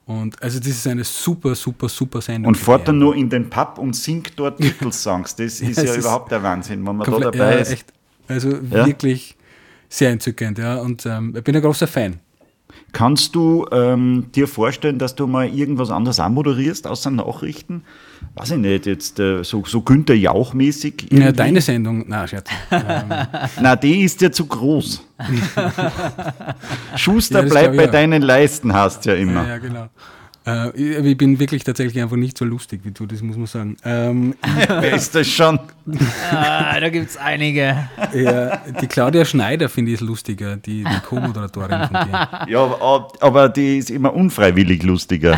Und 0.07 0.41
also 0.41 0.57
das 0.59 0.67
ist 0.69 0.87
eine 0.87 1.03
super, 1.03 1.53
super, 1.55 1.87
super 1.87 2.19
Sendung. 2.19 2.49
Und 2.49 2.55
fährt 2.57 2.87
dann 2.87 2.97
nur 2.97 3.15
in 3.15 3.29
den 3.29 3.49
Pub 3.49 3.77
und 3.77 3.95
singt 3.95 4.33
dort 4.37 4.57
Beatles-Songs. 4.59 5.35
Das 5.35 5.61
ist 5.61 5.77
es 5.77 5.77
ja 5.77 5.93
ist 5.93 5.97
überhaupt 5.99 6.31
der 6.31 6.41
Wahnsinn, 6.41 6.85
wenn 6.85 6.97
man 6.97 7.09
da 7.09 7.19
dabei 7.19 7.37
ja, 7.37 7.59
ist. 7.59 7.71
Echt, 7.71 7.93
also 8.27 8.49
Ja. 8.49 8.85
wirklich 8.87 9.37
sehr 9.87 10.09
entzückend, 10.09 10.57
ja. 10.57 10.77
Und 10.77 11.05
ähm, 11.05 11.33
ich 11.37 11.43
bin 11.43 11.55
ein 11.55 11.61
großer 11.61 11.87
Fan. 11.87 12.19
Kannst 12.93 13.35
du 13.35 13.65
ähm, 13.71 14.25
dir 14.35 14.47
vorstellen, 14.47 14.99
dass 14.99 15.15
du 15.15 15.25
mal 15.25 15.47
irgendwas 15.47 15.89
anderes 15.91 16.19
anmoderierst, 16.19 16.87
außer 16.87 17.09
Nachrichten? 17.09 17.83
Weiß 18.35 18.51
ich 18.51 18.57
nicht, 18.57 18.85
jetzt 18.85 19.17
äh, 19.19 19.43
so, 19.43 19.63
so 19.65 19.81
Günther 19.81 20.15
Jauch-mäßig. 20.15 21.07
Ja, 21.11 21.31
deine 21.31 21.61
Sendung, 21.61 22.03
na 22.07 22.27
Scherz. 22.27 22.49
Ähm, 22.69 22.81
Na, 23.61 23.75
die 23.77 24.01
ist 24.01 24.21
ja 24.21 24.31
zu 24.31 24.45
groß. 24.45 25.03
Schuster, 26.95 27.43
Ja, 27.43 27.49
bleib 27.49 27.75
bei 27.77 27.87
auch. 27.87 27.91
deinen 27.91 28.21
Leisten, 28.21 28.73
hast 28.73 29.05
ja 29.05 29.13
immer. 29.15 29.43
ja, 29.43 29.47
ja, 29.49 29.57
genau. 29.57 29.87
Äh, 30.45 30.71
ich, 30.71 31.17
bin 31.17 31.39
wirklich 31.39 31.63
tatsächlich 31.63 32.01
einfach 32.01 32.15
nicht 32.15 32.35
so 32.35 32.45
lustig 32.45 32.81
wie 32.83 32.89
du, 32.91 33.05
das 33.05 33.21
muss 33.21 33.37
man 33.37 33.45
sagen. 33.45 33.77
Ähm, 33.85 34.33
Wer 34.67 34.93
ist 34.95 35.13
das 35.13 35.27
schon? 35.27 35.59
Ah, 36.31 36.79
da 36.79 36.89
gibt 36.89 37.11
es 37.11 37.17
einige. 37.17 37.87
ja, 38.13 38.57
die 38.81 38.87
Claudia 38.87 39.23
Schneider 39.23 39.69
finde 39.69 39.91
ich 39.91 40.01
lustiger, 40.01 40.55
die, 40.57 40.83
die 40.83 40.99
Co-Moderatorin 41.05 41.87
von 41.87 42.07
dir. 42.07 42.29
Ja, 42.47 42.63
aber, 42.63 43.11
aber 43.19 43.49
die 43.49 43.77
ist 43.77 43.91
immer 43.91 44.13
unfreiwillig 44.13 44.81
lustiger. 44.81 45.37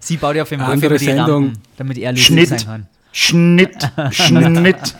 Sie 0.00 0.16
baut 0.16 0.36
ja 0.36 0.42
auf 0.42 0.52
Andere 0.52 0.86
über 0.86 0.98
die 0.98 1.04
Sendung. 1.04 1.44
Rampen, 1.44 1.62
damit 1.76 1.98
er 1.98 2.12
lustig 2.12 2.48
sein 2.48 2.58
Schnitt, 3.12 3.80
kann. 3.96 4.12
Schnitt, 4.12 4.52
Schnitt. 4.56 4.94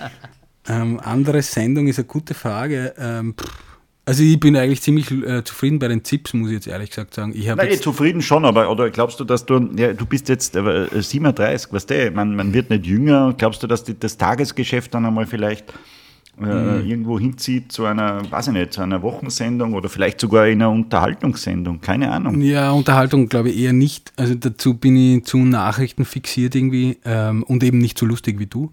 Ähm, 0.68 0.99
andere 1.01 1.42
Sendung 1.42 1.86
ist 1.86 1.99
eine 1.99 2.07
gute 2.07 2.34
Frage. 2.34 2.94
Ähm, 2.99 3.34
pff, 3.38 3.66
also 4.07 4.22
ich 4.22 4.38
bin 4.38 4.57
eigentlich 4.57 4.80
ziemlich 4.82 5.11
äh, 5.11 5.42
zufrieden 5.42 5.80
bei 5.80 5.88
den 5.88 6.04
Zips, 6.04 6.32
muss 6.32 6.48
ich 6.48 6.54
jetzt 6.54 6.68
ehrlich 6.68 6.90
gesagt 6.90 7.12
sagen. 7.12 7.32
Ich 7.34 7.48
eh, 7.48 7.54
jetzt, 7.68 7.82
zufrieden 7.82 8.22
schon, 8.22 8.44
aber 8.44 8.70
oder 8.70 8.88
glaubst 8.90 9.18
du, 9.18 9.24
dass 9.24 9.44
du, 9.44 9.68
ja, 9.76 9.92
du 9.92 10.07
bist 10.07 10.28
jetzt 10.28 10.54
äh, 10.54 10.86
37, 11.02 11.72
weißt 11.72 11.90
du, 11.90 12.11
man, 12.12 12.36
man 12.36 12.54
wird 12.54 12.70
nicht 12.70 12.86
jünger. 12.86 13.34
Glaubst 13.36 13.64
du, 13.64 13.66
dass 13.66 13.82
die, 13.82 13.98
das 13.98 14.16
Tagesgeschäft 14.16 14.94
dann 14.94 15.04
einmal 15.04 15.26
vielleicht 15.26 15.74
äh, 16.40 16.44
Mhm. 16.44 16.86
irgendwo 16.86 17.18
hinzieht 17.18 17.72
zu 17.72 17.86
einer, 17.86 18.30
weiß 18.30 18.48
ich 18.48 18.52
nicht, 18.52 18.74
zu 18.74 18.82
einer 18.82 19.02
Wochensendung 19.02 19.74
oder 19.74 19.88
vielleicht 19.88 20.20
sogar 20.20 20.46
in 20.46 20.61
einer 20.61 20.70
Unterhaltungssendung? 20.70 21.80
Keine 21.80 22.12
Ahnung. 22.12 22.40
ja, 22.42 22.70
Unterhaltung 22.70 23.28
glaube 23.28 23.50
ich 23.50 23.59
eher 23.59 23.72
nicht. 23.72 24.12
Also 24.16 24.34
dazu 24.34 24.74
bin 24.74 24.96
ich 24.96 25.24
zu 25.24 25.38
Nachrichten 25.38 26.04
fixiert 26.04 26.54
irgendwie 26.54 26.98
ähm, 27.04 27.42
und 27.42 27.64
eben 27.64 27.78
nicht 27.78 27.98
so 27.98 28.07
lustig 28.07 28.38
wie 28.38 28.46
du. 28.46 28.70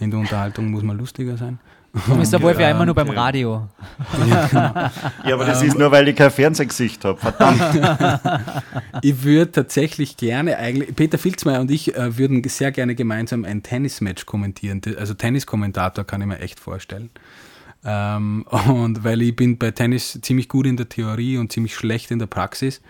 In 0.00 0.10
der 0.10 0.20
Unterhaltung 0.20 0.70
muss 0.70 0.82
man 0.82 0.98
lustiger 0.98 1.36
sein. 1.36 1.60
Du 2.06 2.16
bist 2.16 2.32
der 2.32 2.40
Wolf 2.40 2.58
ja 2.58 2.70
immer 2.70 2.86
nur 2.86 2.94
beim 2.94 3.10
Radio. 3.10 3.68
Ja, 4.26 4.90
aber 5.34 5.42
Ähm. 5.42 5.46
das 5.46 5.62
ist 5.62 5.78
nur, 5.78 5.90
weil 5.90 6.08
ich 6.08 6.16
kein 6.16 6.30
Fernsehgesicht 6.30 7.04
habe. 7.04 7.18
Verdammt. 7.18 7.60
Ich 9.02 9.22
würde 9.24 9.50
tatsächlich 9.52 10.16
gerne 10.16 10.56
eigentlich, 10.58 10.94
Peter 10.94 11.18
Filzmeier 11.18 11.60
und 11.60 11.70
ich 11.70 11.94
äh, 11.96 12.16
würden 12.16 12.42
sehr 12.48 12.70
gerne 12.72 12.94
gemeinsam 12.94 13.44
ein 13.44 13.62
Tennismatch 13.62 14.26
kommentieren. 14.26 14.80
Also 14.98 15.14
Tenniskommentator 15.14 16.04
kann 16.04 16.20
ich 16.20 16.26
mir 16.26 16.38
echt 16.38 16.60
vorstellen. 16.60 17.10
Ähm, 17.84 18.44
und 18.68 19.04
weil 19.04 19.22
ich 19.22 19.34
bin 19.36 19.58
bei 19.58 19.70
Tennis 19.72 20.18
ziemlich 20.22 20.48
gut 20.48 20.66
in 20.66 20.76
der 20.76 20.88
Theorie 20.88 21.36
und 21.38 21.52
ziemlich 21.52 21.74
schlecht 21.74 22.10
in 22.10 22.18
der 22.18 22.26
Praxis. 22.26 22.80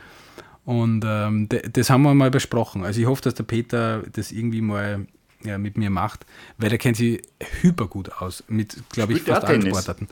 Und 0.65 1.05
ähm, 1.07 1.49
das 1.73 1.91
haben 1.91 2.03
wir 2.03 2.15
mal 2.15 2.31
besprochen. 2.31 2.85
Also 2.85 3.01
ich 3.01 3.07
hoffe, 3.07 3.23
dass 3.23 3.35
der 3.35 3.45
Peter 3.45 4.03
das 4.13 4.31
irgendwie 4.31 4.61
mal 4.61 5.07
ja, 5.45 5.59
mit 5.59 5.77
mir 5.77 5.91
macht, 5.91 6.27
weil 6.59 6.69
der 6.69 6.79
kennt 6.79 6.97
sich 6.97 7.23
hyper 7.61 7.87
gut 7.87 8.13
aus 8.13 8.45
mit, 8.49 8.77
glaube 8.91 9.15
ich, 9.15 9.23
fast 9.23 9.45
allen? 9.45 9.63
Sportarten. 9.63 10.09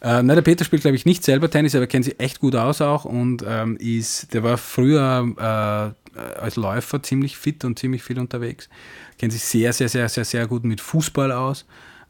Äh, 0.00 0.22
na, 0.22 0.34
der 0.34 0.42
Peter 0.42 0.64
spielt, 0.64 0.82
glaube 0.82 0.96
ich, 0.96 1.06
nicht 1.06 1.24
selber 1.24 1.50
Tennis, 1.50 1.74
aber 1.74 1.86
kennt 1.86 2.04
sich 2.04 2.20
echt 2.20 2.40
gut 2.40 2.54
aus 2.54 2.80
auch 2.80 3.04
und 3.04 3.44
ähm, 3.46 3.76
ist, 3.78 4.34
der 4.34 4.42
war 4.42 4.58
früher 4.58 5.94
äh, 6.16 6.18
als 6.40 6.56
Läufer 6.56 7.02
ziemlich 7.02 7.36
fit 7.36 7.64
und 7.64 7.78
ziemlich 7.78 8.02
viel 8.02 8.18
unterwegs. 8.18 8.68
Kennt 9.18 9.32
sich 9.32 9.42
sehr, 9.42 9.72
sehr, 9.72 9.88
sehr, 9.88 10.08
sehr, 10.08 10.24
sehr 10.24 10.46
gut 10.46 10.64
mit 10.64 10.80
Fußball 10.80 11.32
aus. 11.32 11.66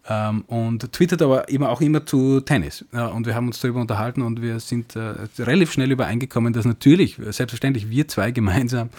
Ähm, 0.08 0.42
und 0.46 0.92
twittert 0.92 1.20
aber 1.22 1.48
eben 1.48 1.64
auch 1.64 1.80
immer 1.80 2.06
zu 2.06 2.40
Tennis. 2.40 2.84
Ja, 2.92 3.06
und 3.08 3.26
wir 3.26 3.34
haben 3.34 3.48
uns 3.48 3.60
darüber 3.60 3.80
unterhalten 3.80 4.22
und 4.22 4.40
wir 4.40 4.60
sind 4.60 4.94
äh, 4.94 5.14
relativ 5.38 5.72
schnell 5.72 5.90
übereingekommen, 5.90 6.52
dass 6.52 6.64
natürlich, 6.64 7.16
selbstverständlich, 7.30 7.90
wir 7.90 8.06
zwei 8.06 8.30
gemeinsam 8.30 8.90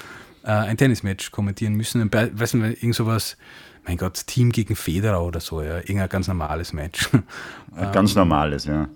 äh, 0.47 0.51
ein 0.51 0.77
Tennismatch 0.77 1.31
kommentieren 1.31 1.73
müssen. 1.73 2.01
Und 2.01 2.09
bei, 2.09 2.31
weißt 2.33 2.55
du, 2.55 2.57
irgend 2.63 2.95
sowas 2.95 3.37
mein 3.87 3.97
Gott, 3.97 4.27
Team 4.27 4.51
gegen 4.51 4.75
Federer 4.75 5.23
oder 5.23 5.39
so, 5.39 5.61
ja, 5.61 5.77
irgendein 5.77 6.09
ganz 6.09 6.27
normales 6.27 6.73
Match. 6.73 7.09
Ganz 7.93 8.15
normales, 8.15 8.65
ja. 8.65 8.89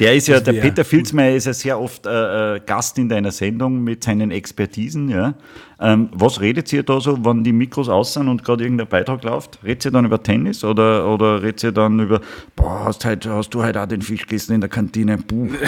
Der 0.00 0.14
ist 0.14 0.26
ja, 0.26 0.40
der 0.40 0.54
Peter 0.54 0.86
Filzmeier 0.86 1.36
ist 1.36 1.44
ja 1.44 1.52
sehr 1.52 1.78
oft 1.78 2.06
äh, 2.06 2.56
äh, 2.56 2.60
Gast 2.64 2.96
in 2.96 3.06
deiner 3.06 3.30
Sendung 3.30 3.84
mit 3.84 4.02
seinen 4.02 4.30
Expertisen, 4.30 5.10
ja. 5.10 5.34
Ähm, 5.78 6.08
was 6.12 6.40
redet 6.40 6.72
ihr 6.72 6.82
da 6.82 6.98
so, 6.98 7.22
wenn 7.26 7.44
die 7.44 7.52
Mikros 7.52 7.90
aus 7.90 8.14
sind 8.14 8.28
und 8.28 8.42
gerade 8.42 8.64
irgendein 8.64 8.88
Beitrag 8.88 9.22
läuft? 9.22 9.58
Redet 9.62 9.84
ihr 9.84 9.90
dann 9.90 10.06
über 10.06 10.22
Tennis 10.22 10.64
oder, 10.64 11.12
oder 11.12 11.42
redet 11.42 11.62
ihr 11.62 11.72
dann 11.72 12.00
über, 12.00 12.22
boah, 12.56 12.86
hast, 12.86 13.04
heute, 13.04 13.34
hast 13.34 13.50
du 13.50 13.62
heute 13.62 13.82
auch 13.82 13.86
den 13.86 14.00
Fisch 14.00 14.22
gegessen 14.22 14.54
in 14.54 14.62
der 14.62 14.70
Kantine? 14.70 15.18
Puh. 15.18 15.50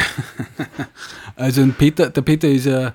Also 1.36 1.66
Peter, 1.76 2.10
der 2.10 2.22
Peter 2.22 2.48
ist 2.48 2.66
ja 2.66 2.94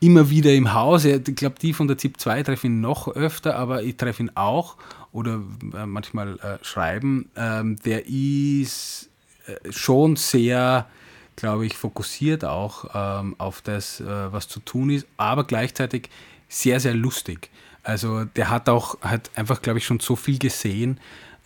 immer 0.00 0.30
wieder 0.30 0.52
im 0.52 0.72
Haus. 0.72 1.04
Ich 1.04 1.22
glaube, 1.36 1.56
die 1.60 1.72
von 1.72 1.86
der 1.86 1.98
ZIP 1.98 2.18
2 2.18 2.42
treffe 2.42 2.66
ihn 2.66 2.80
noch 2.80 3.08
öfter, 3.08 3.56
aber 3.56 3.82
ich 3.82 3.96
treffe 3.96 4.22
ihn 4.22 4.30
auch 4.34 4.76
oder 5.12 5.40
äh, 5.74 5.86
manchmal 5.86 6.38
äh, 6.38 6.64
schreiben, 6.64 7.30
ähm, 7.36 7.76
der 7.84 8.06
ist 8.06 9.10
äh, 9.46 9.72
schon 9.72 10.16
sehr, 10.16 10.86
glaube 11.36 11.66
ich, 11.66 11.76
fokussiert 11.76 12.44
auch 12.44 12.86
ähm, 12.94 13.34
auf 13.38 13.60
das, 13.60 14.00
äh, 14.00 14.32
was 14.32 14.48
zu 14.48 14.60
tun 14.60 14.90
ist, 14.90 15.06
aber 15.16 15.44
gleichzeitig 15.44 16.08
sehr, 16.48 16.80
sehr 16.80 16.94
lustig. 16.94 17.50
Also 17.82 18.24
der 18.24 18.50
hat 18.50 18.68
auch, 18.68 19.00
hat 19.02 19.30
einfach, 19.34 19.62
glaube 19.62 19.78
ich, 19.78 19.86
schon 19.86 20.00
so 20.00 20.16
viel 20.16 20.38
gesehen 20.38 20.98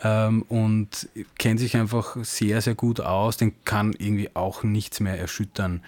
ähm, 0.02 0.42
und 0.48 1.08
kennt 1.38 1.60
sich 1.60 1.76
einfach 1.76 2.16
sehr, 2.22 2.60
sehr 2.60 2.74
gut 2.74 3.00
aus. 3.00 3.36
Den 3.36 3.54
kann 3.64 3.94
irgendwie 3.96 4.30
auch 4.34 4.62
nichts 4.62 5.00
mehr 5.00 5.18
erschüttern 5.18 5.82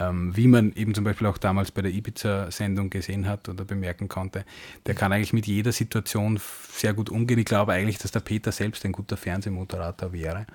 ähm, 0.00 0.36
wie 0.36 0.46
man 0.46 0.72
eben 0.72 0.94
zum 0.94 1.04
Beispiel 1.04 1.26
auch 1.26 1.38
damals 1.38 1.70
bei 1.70 1.82
der 1.82 1.92
Ibiza-Sendung 1.92 2.90
gesehen 2.90 3.28
hat 3.28 3.48
oder 3.48 3.64
bemerken 3.64 4.08
konnte, 4.08 4.44
der 4.86 4.94
kann 4.94 5.12
eigentlich 5.12 5.32
mit 5.32 5.46
jeder 5.46 5.72
Situation 5.72 6.40
sehr 6.72 6.94
gut 6.94 7.10
umgehen. 7.10 7.38
Ich 7.38 7.44
glaube 7.44 7.72
eigentlich, 7.72 7.98
dass 7.98 8.10
der 8.10 8.20
Peter 8.20 8.52
selbst 8.52 8.84
ein 8.84 8.92
guter 8.92 9.16
Fernsehmoderator 9.16 10.12
wäre. 10.12 10.46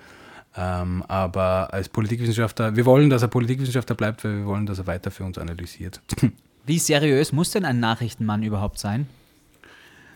Ähm, 0.56 1.04
aber 1.06 1.72
als 1.72 1.88
Politikwissenschaftler, 1.88 2.74
wir 2.74 2.84
wollen, 2.84 3.10
dass 3.10 3.22
er 3.22 3.28
Politikwissenschaftler 3.28 3.94
bleibt, 3.94 4.24
weil 4.24 4.38
wir 4.38 4.46
wollen, 4.46 4.66
dass 4.66 4.78
er 4.78 4.86
weiter 4.86 5.10
für 5.10 5.24
uns 5.24 5.38
analysiert. 5.38 6.00
Wie 6.66 6.78
seriös 6.78 7.32
muss 7.32 7.52
denn 7.52 7.64
ein 7.64 7.80
Nachrichtenmann 7.80 8.42
überhaupt 8.42 8.78
sein? 8.78 9.06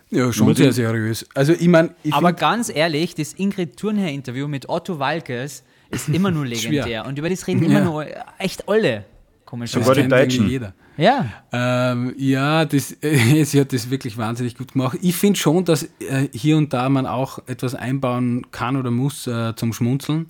Ja, 0.09 0.31
schon 0.31 0.53
sehr 0.53 0.73
seriös. 0.73 1.25
Also 1.33 1.53
ich 1.53 1.67
meine, 1.67 1.95
aber 2.11 2.33
ganz 2.33 2.69
ehrlich, 2.69 3.15
das 3.15 3.33
Ingrid 3.33 3.77
Thurnherr-Interview 3.77 4.47
mit 4.47 4.69
Otto 4.69 4.99
Walkes 4.99 5.63
ist 5.89 6.09
immer 6.09 6.29
nur 6.29 6.45
legendär. 6.45 7.05
Und 7.05 7.17
über 7.17 7.29
das 7.29 7.47
reden 7.47 7.63
immer 7.69 7.81
nur 7.81 8.05
echt 8.37 8.67
alle. 8.69 9.05
Komisch. 9.53 9.69
Sogar 9.69 9.93
die 9.93 10.07
Deutschen. 10.07 10.49
Jeder. 10.49 10.73
Ja. 10.97 11.31
Ähm, 11.51 12.15
ja, 12.17 12.65
das, 12.65 12.97
äh, 13.03 13.43
sie 13.43 13.59
hat 13.59 13.71
das 13.71 13.91
wirklich 13.91 14.17
wahnsinnig 14.17 14.57
gut 14.57 14.71
gemacht. 14.73 14.97
Ich 15.03 15.15
finde 15.15 15.37
schon, 15.37 15.63
dass 15.63 15.83
äh, 15.99 16.27
hier 16.33 16.57
und 16.57 16.73
da 16.73 16.89
man 16.89 17.05
auch 17.05 17.37
etwas 17.45 17.75
einbauen 17.75 18.47
kann 18.49 18.77
oder 18.77 18.89
muss 18.89 19.27
äh, 19.27 19.55
zum 19.55 19.71
Schmunzeln. 19.71 20.25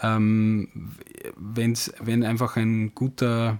Ähm, 0.00 0.94
wenn's, 1.36 1.92
wenn 2.00 2.24
einfach 2.24 2.56
ein 2.56 2.94
guter, 2.94 3.58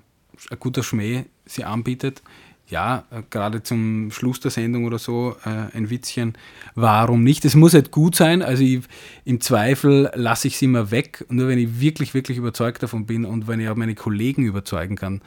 ein 0.50 0.58
guter 0.58 0.82
Schmäh 0.82 1.26
sie 1.44 1.64
anbietet, 1.64 2.22
ja, 2.68 3.04
äh, 3.10 3.22
gerade 3.30 3.62
zum 3.62 4.10
Schluss 4.10 4.40
der 4.40 4.50
Sendung 4.50 4.84
oder 4.84 4.98
so 4.98 5.36
äh, 5.44 5.76
ein 5.76 5.90
Witzchen, 5.90 6.34
warum 6.74 7.22
nicht? 7.22 7.44
Es 7.44 7.54
muss 7.54 7.74
halt 7.74 7.90
gut 7.90 8.16
sein, 8.16 8.42
also 8.42 8.62
ich, 8.62 8.80
im 9.24 9.40
Zweifel 9.40 10.10
lasse 10.14 10.48
ich 10.48 10.54
es 10.54 10.62
immer 10.62 10.90
weg, 10.90 11.24
nur 11.28 11.48
wenn 11.48 11.58
ich 11.58 11.80
wirklich, 11.80 12.14
wirklich 12.14 12.38
überzeugt 12.38 12.82
davon 12.82 13.06
bin 13.06 13.24
und 13.24 13.46
wenn 13.48 13.60
ich 13.60 13.68
auch 13.68 13.76
meine 13.76 13.94
Kollegen 13.94 14.44
überzeugen 14.44 14.96
kann 14.96 15.20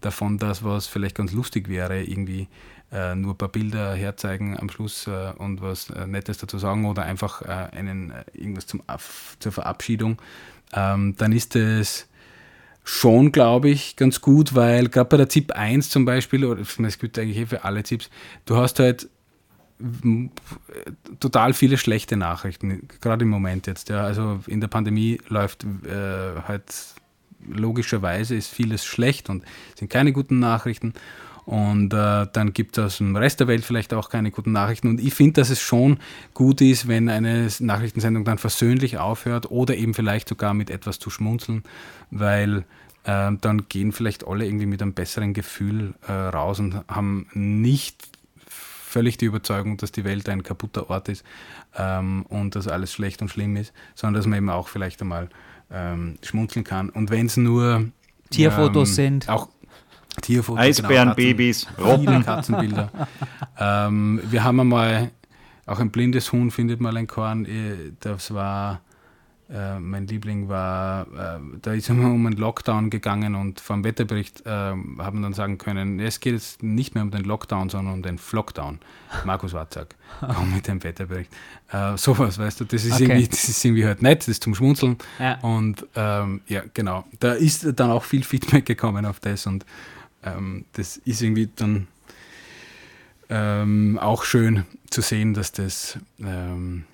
davon, 0.00 0.38
dass 0.38 0.62
was 0.62 0.86
vielleicht 0.86 1.16
ganz 1.16 1.32
lustig 1.32 1.68
wäre, 1.68 2.02
irgendwie 2.02 2.48
äh, 2.92 3.14
nur 3.14 3.34
ein 3.34 3.38
paar 3.38 3.48
Bilder 3.48 3.94
herzeigen 3.94 4.56
am 4.58 4.68
Schluss 4.68 5.06
äh, 5.06 5.32
und 5.36 5.60
was 5.62 5.90
äh, 5.90 6.06
Nettes 6.06 6.38
dazu 6.38 6.58
sagen 6.58 6.84
oder 6.84 7.02
einfach 7.02 7.42
äh, 7.42 7.76
einen, 7.76 8.12
irgendwas 8.32 8.66
zum, 8.66 8.82
zur 9.40 9.52
Verabschiedung, 9.52 10.18
ähm, 10.72 11.14
dann 11.16 11.32
ist 11.32 11.56
es 11.56 12.06
schon, 12.84 13.32
glaube 13.32 13.70
ich, 13.70 13.96
ganz 13.96 14.20
gut, 14.20 14.54
weil 14.54 14.88
gerade 14.88 15.08
bei 15.08 15.16
der 15.16 15.28
ZIP 15.28 15.52
1 15.52 15.88
zum 15.88 16.04
Beispiel, 16.04 16.44
oder 16.44 16.60
es 16.60 16.98
gilt 16.98 17.18
eigentlich 17.18 17.38
eh 17.38 17.46
für 17.46 17.64
alle 17.64 17.82
ZIPs, 17.82 18.10
du 18.44 18.56
hast 18.56 18.78
halt 18.78 19.08
total 21.18 21.52
viele 21.52 21.78
schlechte 21.78 22.16
Nachrichten, 22.16 22.86
gerade 23.00 23.24
im 23.24 23.30
Moment 23.30 23.66
jetzt. 23.66 23.88
Ja. 23.88 24.04
Also 24.04 24.40
in 24.46 24.60
der 24.60 24.68
Pandemie 24.68 25.18
läuft 25.28 25.64
äh, 25.64 26.40
halt 26.46 26.72
logischerweise 27.46 28.34
ist 28.34 28.48
vieles 28.48 28.84
schlecht 28.84 29.28
und 29.28 29.44
sind 29.78 29.90
keine 29.90 30.12
guten 30.12 30.38
Nachrichten. 30.38 30.94
Und 31.46 31.92
äh, 31.92 32.26
dann 32.32 32.52
gibt 32.52 32.78
es 32.78 32.84
aus 32.84 32.98
dem 32.98 33.16
Rest 33.16 33.40
der 33.40 33.48
Welt 33.48 33.64
vielleicht 33.64 33.92
auch 33.92 34.08
keine 34.08 34.30
guten 34.30 34.52
Nachrichten. 34.52 34.88
Und 34.88 35.00
ich 35.00 35.14
finde, 35.14 35.40
dass 35.40 35.50
es 35.50 35.60
schon 35.60 35.98
gut 36.32 36.60
ist, 36.60 36.88
wenn 36.88 37.08
eine 37.08 37.48
Nachrichtensendung 37.58 38.24
dann 38.24 38.38
versöhnlich 38.38 38.98
aufhört 38.98 39.50
oder 39.50 39.76
eben 39.76 39.94
vielleicht 39.94 40.28
sogar 40.28 40.54
mit 40.54 40.70
etwas 40.70 40.98
zu 40.98 41.10
schmunzeln, 41.10 41.62
weil 42.10 42.64
äh, 43.04 43.32
dann 43.40 43.68
gehen 43.68 43.92
vielleicht 43.92 44.26
alle 44.26 44.46
irgendwie 44.46 44.66
mit 44.66 44.80
einem 44.80 44.94
besseren 44.94 45.34
Gefühl 45.34 45.94
äh, 46.08 46.12
raus 46.12 46.60
und 46.60 46.82
haben 46.88 47.26
nicht 47.34 48.08
völlig 48.48 49.18
die 49.18 49.26
Überzeugung, 49.26 49.76
dass 49.76 49.92
die 49.92 50.04
Welt 50.04 50.28
ein 50.28 50.42
kaputter 50.42 50.88
Ort 50.88 51.08
ist 51.08 51.24
ähm, 51.76 52.24
und 52.28 52.54
dass 52.54 52.68
alles 52.68 52.92
schlecht 52.92 53.20
und 53.20 53.28
schlimm 53.28 53.56
ist, 53.56 53.74
sondern 53.94 54.20
dass 54.20 54.26
man 54.26 54.38
eben 54.38 54.50
auch 54.50 54.68
vielleicht 54.68 55.02
einmal 55.02 55.28
ähm, 55.70 56.16
schmunzeln 56.22 56.64
kann. 56.64 56.90
Und 56.90 57.10
wenn 57.10 57.26
es 57.26 57.36
nur 57.36 57.88
Tierfotos 58.30 58.90
ähm, 58.90 58.94
sind. 58.94 59.28
Auch 59.28 59.48
Tierfotos. 60.22 60.64
Eisbärenbabys, 60.64 61.66
genau, 61.76 61.96
Katzen, 61.96 62.22
Katzenbilder. 62.24 62.90
ähm, 63.58 64.20
wir 64.30 64.44
haben 64.44 64.60
einmal, 64.60 65.10
auch 65.66 65.80
ein 65.80 65.90
blindes 65.90 66.32
Huhn 66.32 66.50
findet 66.50 66.80
mal 66.80 66.96
ein 66.96 67.06
Korn. 67.06 67.44
Äh, 67.44 67.92
das 68.00 68.32
war, 68.32 68.80
äh, 69.50 69.78
mein 69.78 70.06
Liebling 70.06 70.48
war, 70.48 71.02
äh, 71.02 71.38
da 71.60 71.72
ist 71.74 71.84
es 71.84 71.90
um 71.90 72.26
einen 72.26 72.36
Lockdown 72.36 72.88
gegangen 72.88 73.34
und 73.34 73.60
vom 73.60 73.84
Wetterbericht 73.84 74.46
äh, 74.46 74.48
haben 74.48 75.22
dann 75.22 75.34
sagen 75.34 75.58
können, 75.58 76.00
es 76.00 76.20
geht 76.20 76.32
jetzt 76.32 76.62
nicht 76.62 76.94
mehr 76.94 77.04
um 77.04 77.10
den 77.10 77.24
Lockdown, 77.24 77.68
sondern 77.68 77.94
um 77.94 78.02
den 78.02 78.16
Flockdown. 78.16 78.78
Markus 79.24 79.52
Watzak, 79.52 79.96
komm 80.20 80.54
mit 80.54 80.66
dem 80.66 80.82
Wetterbericht. 80.82 81.30
Äh, 81.70 81.96
sowas, 81.96 82.38
weißt 82.38 82.60
du, 82.60 82.64
das 82.64 82.84
ist, 82.84 82.94
okay. 82.94 83.04
irgendwie, 83.04 83.28
das 83.28 83.48
ist 83.48 83.64
irgendwie 83.64 83.84
halt 83.84 84.00
nett, 84.00 84.20
das 84.20 84.28
ist 84.28 84.44
zum 84.44 84.54
Schmunzeln. 84.54 84.96
Ja. 85.18 85.38
Und 85.40 85.86
ähm, 85.94 86.40
ja, 86.46 86.62
genau. 86.72 87.04
Da 87.20 87.32
ist 87.32 87.66
dann 87.78 87.90
auch 87.90 88.04
viel 88.04 88.24
Feedback 88.24 88.64
gekommen 88.64 89.04
auf 89.04 89.20
das 89.20 89.46
und 89.46 89.66
ähm, 90.24 90.64
das 90.72 90.96
ist 90.98 91.22
irgendwie 91.22 91.48
dann 91.54 91.86
ähm, 93.28 93.98
auch 94.00 94.24
schön 94.24 94.64
zu 94.90 95.00
sehen, 95.00 95.34
dass 95.34 95.52
das 95.52 95.98
ähm, 96.20 96.84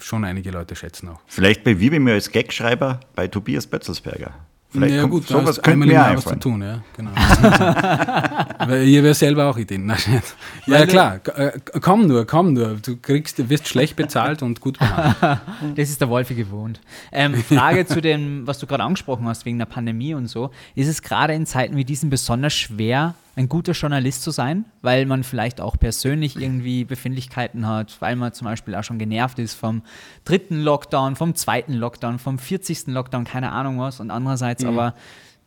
schon 0.00 0.24
einige 0.24 0.50
Leute 0.50 0.76
schätzen 0.76 1.08
auch. 1.08 1.20
Vielleicht 1.26 1.64
bewirbe 1.64 1.96
ich 1.96 2.02
mich 2.02 2.12
als 2.12 2.30
Gagschreiber 2.30 3.00
bei 3.14 3.28
Tobias 3.28 3.66
Bötzelsberger. 3.66 4.34
Vielleicht 4.70 4.94
ja, 4.94 5.04
gut, 5.04 5.26
sowas 5.26 5.62
könnte 5.62 5.86
mir 5.86 6.12
was 6.14 6.24
zu 6.24 6.36
tun, 6.38 6.60
ja, 6.60 6.82
genau. 6.94 7.10
Weil 8.68 8.86
ihr 8.86 9.02
wäre 9.02 9.14
selber 9.14 9.46
auch 9.46 9.56
Ideen. 9.56 9.90
ja, 10.66 10.84
klar, 10.84 11.20
äh, 11.36 11.58
komm 11.80 12.06
nur, 12.06 12.26
komm 12.26 12.52
nur. 12.52 12.74
Du 12.74 12.98
kriegst, 12.98 13.38
du 13.38 13.48
wirst 13.48 13.66
schlecht 13.66 13.96
bezahlt 13.96 14.42
und 14.42 14.60
gut 14.60 14.78
behandelt. 14.78 15.40
Das 15.76 15.88
ist 15.88 16.02
der 16.02 16.10
Wolfi 16.10 16.34
gewohnt. 16.34 16.78
Ähm, 17.10 17.34
Frage 17.34 17.86
zu 17.86 18.02
dem, 18.02 18.46
was 18.46 18.58
du 18.58 18.66
gerade 18.66 18.84
angesprochen 18.84 19.26
hast, 19.26 19.46
wegen 19.46 19.58
der 19.58 19.66
Pandemie 19.66 20.12
und 20.12 20.26
so. 20.26 20.50
Ist 20.74 20.88
es 20.88 21.00
gerade 21.00 21.32
in 21.32 21.46
Zeiten 21.46 21.76
wie 21.76 21.84
diesen 21.84 22.10
besonders 22.10 22.52
schwer, 22.52 23.14
ein 23.36 23.48
guter 23.48 23.72
Journalist 23.72 24.22
zu 24.22 24.32
sein, 24.32 24.66
weil 24.82 25.06
man 25.06 25.24
vielleicht 25.24 25.62
auch 25.62 25.78
persönlich 25.78 26.36
irgendwie 26.36 26.84
Befindlichkeiten 26.84 27.66
hat, 27.66 27.96
weil 28.00 28.16
man 28.16 28.34
zum 28.34 28.46
Beispiel 28.46 28.74
auch 28.74 28.84
schon 28.84 28.98
genervt 28.98 29.38
ist 29.38 29.54
vom 29.54 29.82
dritten 30.24 30.60
Lockdown, 30.60 31.16
vom 31.16 31.34
zweiten 31.34 31.72
Lockdown, 31.72 32.18
vom 32.18 32.38
40. 32.38 32.88
Lockdown, 32.88 33.24
keine 33.24 33.52
Ahnung 33.52 33.78
was. 33.78 34.00
Und 34.00 34.10
andererseits 34.10 34.62
mhm. 34.62 34.70
aber 34.70 34.94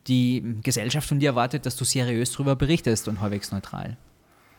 die 0.08 0.58
Gesellschaft 0.64 1.08
von 1.08 1.20
dir 1.20 1.30
erwartet, 1.30 1.66
dass 1.66 1.76
du 1.76 1.86
seriös 1.86 2.32
darüber 2.32 2.56
berichtest 2.56 3.08
und 3.08 3.22
halbwegs 3.22 3.52
neutral. 3.52 3.98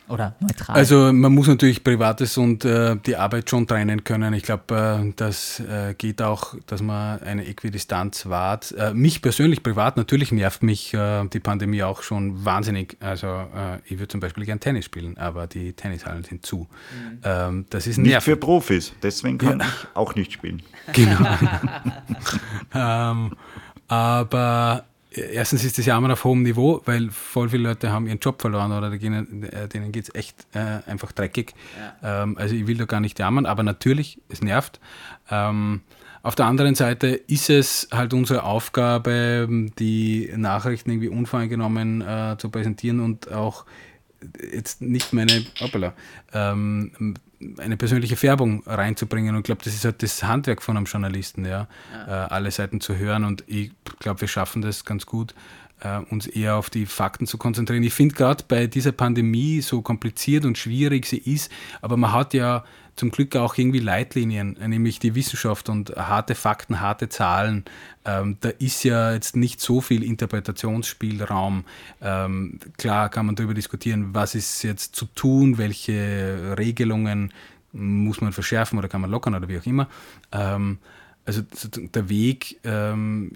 Oder 0.09 0.35
neutral? 0.41 0.75
Also 0.75 1.13
man 1.13 1.33
muss 1.33 1.47
natürlich 1.47 1.83
Privates 1.83 2.37
und 2.37 2.65
äh, 2.65 2.97
die 3.05 3.15
Arbeit 3.15 3.49
schon 3.49 3.67
trennen 3.67 4.03
können. 4.03 4.33
Ich 4.33 4.43
glaube, 4.43 5.01
äh, 5.01 5.13
das 5.15 5.61
äh, 5.61 5.93
geht 5.97 6.21
auch, 6.21 6.55
dass 6.67 6.81
man 6.81 7.21
eine 7.21 7.45
Äquidistanz 7.45 8.25
wahrt. 8.25 8.73
Äh, 8.77 8.93
mich 8.93 9.21
persönlich 9.21 9.63
privat 9.63 9.95
natürlich 9.95 10.33
nervt 10.33 10.61
mich 10.61 10.93
äh, 10.93 11.25
die 11.29 11.39
Pandemie 11.39 11.83
auch 11.83 12.03
schon 12.03 12.43
wahnsinnig. 12.43 12.97
Also 12.99 13.27
äh, 13.27 13.77
ich 13.85 13.91
würde 13.91 14.09
zum 14.09 14.19
Beispiel 14.19 14.45
gern 14.45 14.59
Tennis 14.59 14.85
spielen, 14.85 15.17
aber 15.17 15.47
die 15.47 15.71
Tennishallen 15.71 16.25
sind 16.25 16.45
zu. 16.45 16.67
Mhm. 16.67 17.19
Ähm, 17.23 17.65
das 17.69 17.87
ist 17.87 17.97
nicht 17.97 18.21
für 18.23 18.35
Profis, 18.35 18.91
deswegen 19.01 19.37
kann 19.37 19.61
ja. 19.61 19.65
ich 19.65 19.87
auch 19.95 20.15
nicht 20.15 20.33
spielen. 20.33 20.61
Genau. 20.91 21.25
ähm, 22.73 23.31
Aber 23.87 24.85
erstens 25.15 25.63
ist 25.63 25.77
das 25.77 25.85
Jammern 25.85 26.11
auf 26.11 26.23
hohem 26.23 26.43
Niveau, 26.43 26.81
weil 26.85 27.09
voll 27.11 27.49
viele 27.49 27.63
Leute 27.69 27.91
haben 27.91 28.07
ihren 28.07 28.19
Job 28.19 28.41
verloren 28.41 28.71
oder 28.71 28.89
denen, 28.97 29.43
äh, 29.43 29.67
denen 29.67 29.91
geht 29.91 30.09
es 30.09 30.15
echt 30.15 30.45
äh, 30.53 30.79
einfach 30.89 31.11
dreckig. 31.11 31.53
Ja. 32.01 32.23
Ähm, 32.23 32.37
also 32.37 32.55
ich 32.55 32.67
will 32.67 32.77
da 32.77 32.85
gar 32.85 32.99
nicht 32.99 33.19
jammern, 33.19 33.45
aber 33.45 33.63
natürlich, 33.63 34.19
es 34.29 34.41
nervt. 34.41 34.79
Ähm, 35.29 35.81
auf 36.21 36.35
der 36.35 36.45
anderen 36.45 36.73
Seite 36.75 37.07
ist 37.07 37.49
es 37.49 37.89
halt 37.91 38.13
unsere 38.13 38.43
Aufgabe, 38.43 39.47
die 39.77 40.31
Nachrichten 40.35 40.91
irgendwie 40.91 41.09
unvoreingenommen 41.09 42.01
äh, 42.01 42.37
zu 42.37 42.49
präsentieren 42.49 43.01
und 43.01 43.31
auch 43.31 43.65
jetzt 44.53 44.81
nicht 44.81 45.11
meine, 45.11 45.45
hoppala, 45.59 45.93
ähm, 46.33 47.15
eine 47.57 47.77
persönliche 47.77 48.15
Färbung 48.15 48.63
reinzubringen. 48.65 49.35
Und 49.35 49.41
ich 49.41 49.45
glaube, 49.45 49.61
das 49.63 49.73
ist 49.73 49.85
halt 49.85 50.03
das 50.03 50.23
Handwerk 50.23 50.61
von 50.61 50.77
einem 50.77 50.85
Journalisten, 50.85 51.45
ja, 51.45 51.67
ja. 51.93 52.25
Äh, 52.25 52.27
alle 52.29 52.51
Seiten 52.51 52.81
zu 52.81 52.97
hören. 52.97 53.23
Und 53.25 53.43
ich 53.47 53.71
glaube, 53.99 54.21
wir 54.21 54.27
schaffen 54.27 54.61
das 54.61 54.85
ganz 54.85 55.05
gut, 55.05 55.33
äh, 55.81 55.99
uns 56.09 56.27
eher 56.27 56.55
auf 56.55 56.69
die 56.69 56.85
Fakten 56.85 57.27
zu 57.27 57.37
konzentrieren. 57.37 57.83
Ich 57.83 57.93
finde 57.93 58.15
gerade 58.15 58.43
bei 58.47 58.67
dieser 58.67 58.91
Pandemie, 58.91 59.61
so 59.61 59.81
kompliziert 59.81 60.45
und 60.45 60.57
schwierig 60.57 61.05
sie 61.05 61.17
ist, 61.17 61.51
aber 61.81 61.97
man 61.97 62.11
hat 62.11 62.33
ja 62.33 62.63
zum 62.95 63.11
Glück 63.11 63.35
auch 63.35 63.57
irgendwie 63.57 63.79
Leitlinien, 63.79 64.57
nämlich 64.65 64.99
die 64.99 65.15
Wissenschaft 65.15 65.69
und 65.69 65.95
harte 65.95 66.35
Fakten, 66.35 66.79
harte 66.79 67.09
Zahlen. 67.09 67.65
Ähm, 68.05 68.37
da 68.41 68.49
ist 68.49 68.83
ja 68.83 69.13
jetzt 69.13 69.35
nicht 69.35 69.61
so 69.61 69.81
viel 69.81 70.03
Interpretationsspielraum. 70.03 71.65
Ähm, 72.01 72.59
klar 72.77 73.09
kann 73.09 73.25
man 73.25 73.35
darüber 73.35 73.53
diskutieren, 73.53 74.13
was 74.13 74.35
ist 74.35 74.63
jetzt 74.63 74.95
zu 74.95 75.05
tun, 75.05 75.57
welche 75.57 76.55
Regelungen 76.57 77.33
muss 77.71 78.21
man 78.21 78.33
verschärfen 78.33 78.77
oder 78.77 78.87
kann 78.87 79.01
man 79.01 79.09
lockern 79.09 79.33
oder 79.33 79.47
wie 79.47 79.57
auch 79.57 79.65
immer. 79.65 79.87
Ähm, 80.31 80.77
also 81.25 81.41
der 81.41 82.09
Weg 82.09 82.59
ähm, 82.65 83.31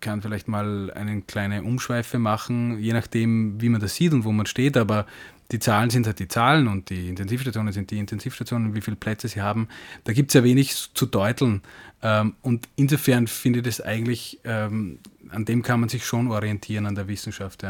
kann 0.00 0.20
vielleicht 0.20 0.48
mal 0.48 0.90
eine 0.90 1.22
kleine 1.22 1.62
Umschweife 1.62 2.18
machen, 2.18 2.78
je 2.80 2.92
nachdem, 2.92 3.60
wie 3.60 3.68
man 3.68 3.80
das 3.80 3.94
sieht 3.94 4.12
und 4.12 4.24
wo 4.24 4.32
man 4.32 4.46
steht, 4.46 4.76
aber 4.76 5.06
die 5.50 5.58
Zahlen 5.58 5.88
sind 5.90 6.06
halt 6.06 6.18
die 6.18 6.28
Zahlen 6.28 6.68
und 6.68 6.90
die 6.90 7.08
Intensivstationen 7.08 7.72
sind 7.72 7.90
die 7.90 7.98
Intensivstationen, 7.98 8.74
wie 8.74 8.82
viele 8.82 8.96
Plätze 8.96 9.28
sie 9.28 9.40
haben. 9.40 9.68
Da 10.04 10.12
gibt 10.12 10.30
es 10.30 10.34
ja 10.34 10.44
wenig 10.44 10.92
zu 10.92 11.06
deuteln. 11.06 11.62
Ähm, 12.02 12.34
und 12.42 12.68
insofern 12.76 13.26
finde 13.26 13.60
ich 13.60 13.64
das 13.64 13.80
eigentlich, 13.80 14.40
ähm, 14.44 14.98
an 15.30 15.44
dem 15.46 15.62
kann 15.62 15.80
man 15.80 15.88
sich 15.88 16.04
schon 16.04 16.30
orientieren, 16.30 16.86
an 16.86 16.94
der 16.94 17.08
Wissenschaft. 17.08 17.64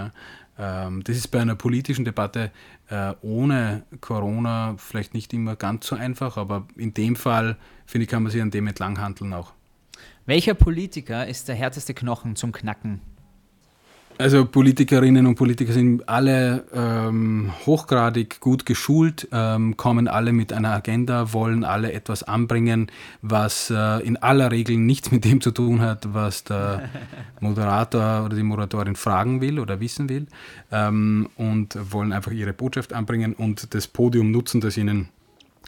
Ähm, 0.59 1.05
das 1.05 1.17
ist 1.17 1.29
bei 1.29 1.41
einer 1.41 1.55
politischen 1.55 2.05
Debatte 2.05 2.51
äh, 2.91 3.15
ohne 3.23 3.85
Corona 4.01 4.75
vielleicht 4.77 5.15
nicht 5.15 5.33
immer 5.33 5.55
ganz 5.55 5.87
so 5.87 5.95
einfach, 5.95 6.37
aber 6.37 6.67
in 6.77 6.95
dem 6.95 7.15
Fall, 7.15 7.57
finde 7.87 8.05
ich, 8.05 8.11
kann 8.11 8.25
man 8.25 8.33
sich 8.33 8.43
an 8.43 8.51
dem 8.51 8.67
entlang 8.67 8.99
handeln 8.99 9.33
auch. 9.33 9.53
Welcher 10.27 10.55
Politiker 10.55 11.27
ist 11.27 11.49
der 11.49 11.55
härteste 11.55 11.95
Knochen 11.95 12.35
zum 12.35 12.53
Knacken? 12.53 13.01
Also 14.19 14.45
Politikerinnen 14.47 15.27
und 15.27 15.37
Politiker 15.37 15.73
sind 15.73 16.09
alle 16.09 16.65
ähm, 16.75 17.53
hochgradig 17.67 18.41
gut 18.41 18.67
geschult, 18.67 19.29
ähm, 19.31 19.77
kommen 19.77 20.09
alle 20.09 20.33
mit 20.33 20.53
einer 20.53 20.73
Agenda, 20.73 21.33
wollen 21.33 21.63
alle 21.63 21.93
etwas 21.93 22.25
anbringen, 22.25 22.91
was 23.23 23.71
äh, 23.71 24.05
in 24.05 24.17
aller 24.17 24.51
Regel 24.51 24.77
nichts 24.77 25.13
mit 25.13 25.25
dem 25.25 25.41
zu 25.41 25.53
tun 25.53 25.81
hat, 25.81 26.13
was 26.15 26.43
der 26.43 26.91
Moderator 27.41 28.25
oder 28.25 28.35
die 28.35 28.43
Moderatorin 28.43 28.97
fragen 28.97 29.41
will 29.41 29.61
oder 29.61 29.79
wissen 29.79 30.09
will 30.09 30.27
ähm, 30.73 31.29
und 31.37 31.79
wollen 31.93 32.13
einfach 32.13 32.33
ihre 32.33 32.53
Botschaft 32.53 32.93
anbringen 32.93 33.35
und 33.35 33.73
das 33.73 33.87
Podium 33.87 34.33
nutzen, 34.33 34.61
das 34.61 34.77
ihnen 34.77 35.11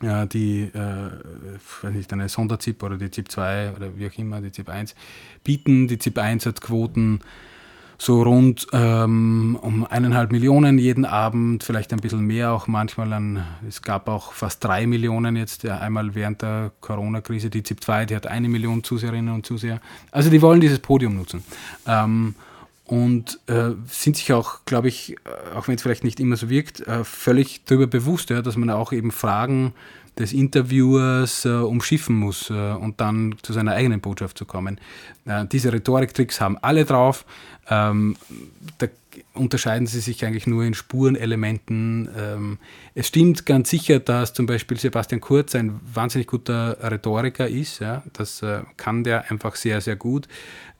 äh, 0.03 0.27
die, 0.27 0.63
äh, 0.63 1.89
nicht, 1.93 2.13
eine 2.13 2.29
Sonderzip 2.29 2.83
oder 2.83 2.97
die 2.97 3.13
ZIP 3.13 3.31
2 3.31 3.75
oder 3.77 3.97
wie 3.97 4.09
auch 4.09 4.19
immer, 4.19 4.41
die 4.41 4.51
ZIP 4.51 4.71
1 4.71 4.97
bieten. 5.45 5.87
Die 5.87 6.01
ZIP 6.01 6.19
1 6.19 6.47
hat 6.47 6.61
Quoten 6.61 7.21
so 8.01 8.23
rund 8.23 8.67
ähm, 8.73 9.59
um 9.61 9.85
eineinhalb 9.85 10.33
Millionen 10.33 10.79
jeden 10.79 11.05
Abend, 11.05 11.63
vielleicht 11.63 11.93
ein 11.93 11.99
bisschen 11.99 12.23
mehr 12.23 12.51
auch 12.53 12.67
manchmal. 12.67 13.13
An, 13.13 13.45
es 13.69 13.83
gab 13.83 14.09
auch 14.09 14.33
fast 14.33 14.65
drei 14.65 14.87
Millionen 14.87 15.37
jetzt, 15.37 15.65
ja, 15.65 15.79
einmal 15.79 16.15
während 16.15 16.41
der 16.41 16.73
Corona-Krise. 16.81 17.51
Die 17.51 17.63
ZIP 17.63 17.85
2, 17.85 18.07
die 18.07 18.17
hat 18.17 18.27
eine 18.27 18.49
Million 18.49 18.83
Zuseherinnen 18.83 19.35
und 19.35 19.45
Zuseher. 19.45 19.83
Also 20.13 20.31
die 20.31 20.41
wollen 20.41 20.63
dieses 20.63 20.79
Podium 20.79 21.15
nutzen. 21.17 21.45
Ähm, 21.87 22.35
und 22.87 23.39
äh, 23.49 23.73
sind 23.87 24.17
sich 24.17 24.33
auch, 24.33 24.65
glaube 24.65 24.89
ich, 24.89 25.13
äh, 25.13 25.57
auch 25.57 25.69
wenn 25.69 25.75
es 25.75 25.83
vielleicht 25.83 26.03
nicht 26.03 26.21
immer 26.21 26.37
so 26.37 26.49
wirkt, 26.49 26.81
äh, 26.81 27.05
völlig 27.05 27.65
darüber 27.67 27.87
bewusst, 27.87 28.31
ja, 28.31 28.41
dass 28.41 28.57
man 28.57 28.71
auch 28.71 28.93
eben 28.93 29.11
Fragen 29.11 29.75
des 30.21 30.33
Interviewers 30.33 31.45
äh, 31.45 31.49
umschiffen 31.49 32.15
muss 32.15 32.51
äh, 32.51 32.73
und 32.73 33.01
dann 33.01 33.35
zu 33.43 33.53
seiner 33.53 33.73
eigenen 33.73 34.01
Botschaft 34.01 34.39
zu 34.39 34.45
kommen. 34.45 34.79
Äh, 35.25 35.47
diese 35.47 35.73
Rhetoriktricks 35.73 36.41
haben 36.41 36.59
alle 36.59 36.85
drauf. 36.85 37.25
Ähm, 37.69 38.17
da 38.79 38.87
unterscheiden 39.35 39.87
sie 39.87 40.01
sich 40.01 40.25
eigentlich 40.25 40.47
nur 40.47 40.65
in 40.65 40.75
Spurenelementen. 40.75 42.09
Ähm, 42.17 42.59
es 42.95 43.09
stimmt 43.09 43.47
ganz 43.47 43.71
sicher, 43.71 43.99
dass 43.99 44.35
zum 44.35 44.47
Beispiel 44.47 44.79
Sebastian 44.79 45.21
Kurz 45.21 45.55
ein 45.55 45.81
wahnsinnig 45.93 46.27
guter 46.27 46.77
Rhetoriker 46.83 47.49
ist. 47.49 47.81
Ja? 47.81 48.03
Das 48.13 48.43
äh, 48.43 48.63
kann 48.77 49.05
der 49.05 49.31
einfach 49.31 49.57
sehr, 49.57 49.81
sehr 49.81 49.97
gut. 49.97 50.29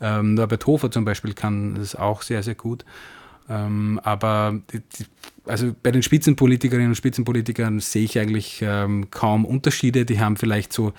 Ähm, 0.01 0.35
Norbert 0.35 0.67
Hofer 0.67 0.91
zum 0.91 1.05
Beispiel 1.05 1.33
kann 1.33 1.75
das 1.77 1.95
auch 1.95 2.23
sehr, 2.23 2.43
sehr 2.43 2.55
gut. 2.55 2.85
Ähm, 3.51 4.01
aber 4.05 4.61
also 5.45 5.75
bei 5.83 5.91
den 5.91 6.03
Spitzenpolitikerinnen 6.03 6.91
und 6.91 6.95
Spitzenpolitikern 6.95 7.81
sehe 7.81 8.05
ich 8.05 8.19
eigentlich 8.19 8.61
ähm, 8.63 9.11
kaum 9.11 9.45
Unterschiede. 9.45 10.05
Die 10.05 10.21
haben 10.21 10.37
vielleicht 10.37 10.73
so 10.73 10.93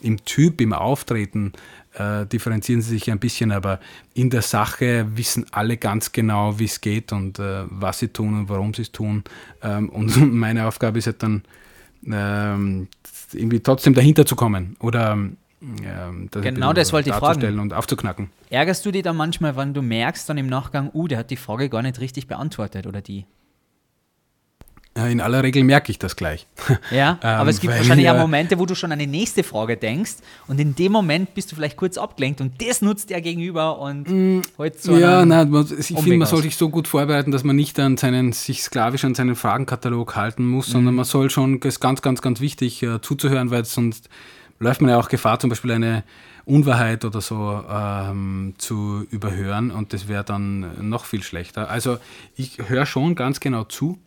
im 0.00 0.24
Typ, 0.24 0.60
im 0.60 0.72
Auftreten 0.72 1.52
äh, 1.94 2.24
differenzieren 2.26 2.80
sie 2.80 2.90
sich 2.90 3.10
ein 3.10 3.18
bisschen, 3.18 3.52
aber 3.52 3.80
in 4.14 4.30
der 4.30 4.42
Sache 4.42 5.06
wissen 5.16 5.46
alle 5.50 5.76
ganz 5.76 6.12
genau, 6.12 6.58
wie 6.58 6.64
es 6.64 6.80
geht 6.80 7.12
und 7.12 7.38
äh, 7.38 7.64
was 7.68 7.98
sie 7.98 8.08
tun 8.08 8.40
und 8.40 8.48
warum 8.48 8.72
sie 8.72 8.82
es 8.82 8.92
tun. 8.92 9.24
Ähm, 9.62 9.88
und 9.90 10.16
meine 10.32 10.66
Aufgabe 10.66 10.98
ist 10.98 11.06
halt 11.06 11.22
dann 11.22 11.42
ähm, 12.06 12.88
irgendwie 13.32 13.60
trotzdem 13.60 13.94
dahinter 13.94 14.24
zu 14.24 14.36
kommen 14.36 14.76
oder 14.80 15.18
ähm, 15.60 16.28
das 16.30 16.42
genau 16.42 16.72
das 16.72 16.92
wollte 16.92 17.10
ich 17.10 17.16
fragen. 17.16 17.58
und 17.58 17.72
aufzuknacken. 17.72 18.30
Ärgerst 18.50 18.86
du 18.86 18.92
dich 18.92 19.02
dann 19.02 19.16
manchmal, 19.16 19.56
wenn 19.56 19.74
du 19.74 19.82
merkst 19.82 20.28
dann 20.28 20.38
im 20.38 20.46
Nachgang, 20.46 20.90
uh, 20.94 21.08
der 21.08 21.18
hat 21.18 21.30
die 21.30 21.36
Frage 21.36 21.68
gar 21.68 21.82
nicht 21.82 22.00
richtig 22.00 22.28
beantwortet 22.28 22.86
oder 22.86 23.00
die? 23.00 23.26
In 25.06 25.20
aller 25.20 25.44
Regel 25.44 25.62
merke 25.62 25.92
ich 25.92 25.98
das 25.98 26.16
gleich. 26.16 26.46
Ja, 26.90 27.18
ähm, 27.22 27.28
aber 27.28 27.50
es 27.50 27.60
gibt 27.60 27.74
wahrscheinlich 27.74 28.08
auch 28.08 28.16
Momente, 28.16 28.58
wo 28.58 28.66
du 28.66 28.74
schon 28.74 28.92
an 28.92 28.98
die 28.98 29.06
nächste 29.06 29.42
Frage 29.42 29.76
denkst 29.76 30.16
und 30.46 30.58
in 30.58 30.74
dem 30.74 30.92
Moment 30.92 31.34
bist 31.34 31.50
du 31.52 31.56
vielleicht 31.56 31.76
kurz 31.76 31.98
abgelenkt 31.98 32.40
und 32.40 32.62
das 32.66 32.82
nutzt 32.82 33.10
der 33.10 33.20
Gegenüber 33.20 33.78
und 33.78 34.08
mm, 34.08 34.42
halt 34.58 34.82
so 34.82 34.96
Ja, 34.96 35.24
nein, 35.24 35.52
ich 35.78 35.86
finde, 35.86 36.16
man 36.16 36.26
soll 36.26 36.42
sich 36.42 36.56
so 36.56 36.68
gut 36.68 36.88
vorbereiten, 36.88 37.30
dass 37.30 37.44
man 37.44 37.56
nicht 37.56 37.78
an 37.78 37.96
seinen, 37.96 38.32
sich 38.32 38.62
sklavisch 38.62 39.04
an 39.04 39.14
seinen 39.14 39.36
Fragenkatalog 39.36 40.16
halten 40.16 40.46
muss, 40.46 40.68
mhm. 40.68 40.72
sondern 40.72 40.94
man 40.94 41.04
soll 41.04 41.30
schon, 41.30 41.60
das 41.60 41.74
ist 41.74 41.80
ganz, 41.80 42.02
ganz, 42.02 42.22
ganz 42.22 42.40
wichtig, 42.40 42.82
uh, 42.84 42.98
zuzuhören, 42.98 43.50
weil 43.50 43.64
sonst 43.64 44.08
läuft 44.58 44.80
man 44.80 44.90
ja 44.90 44.98
auch 44.98 45.08
Gefahr, 45.08 45.38
zum 45.38 45.50
Beispiel 45.50 45.72
eine 45.72 46.04
Unwahrheit 46.44 47.04
oder 47.04 47.20
so 47.20 47.62
ähm, 47.68 48.54
zu 48.58 49.06
überhören 49.10 49.70
und 49.70 49.92
das 49.92 50.08
wäre 50.08 50.24
dann 50.24 50.88
noch 50.88 51.04
viel 51.04 51.22
schlechter. 51.22 51.70
Also 51.70 51.98
ich 52.36 52.58
höre 52.68 52.86
schon 52.86 53.14
ganz 53.14 53.40
genau 53.40 53.64
zu 53.64 53.98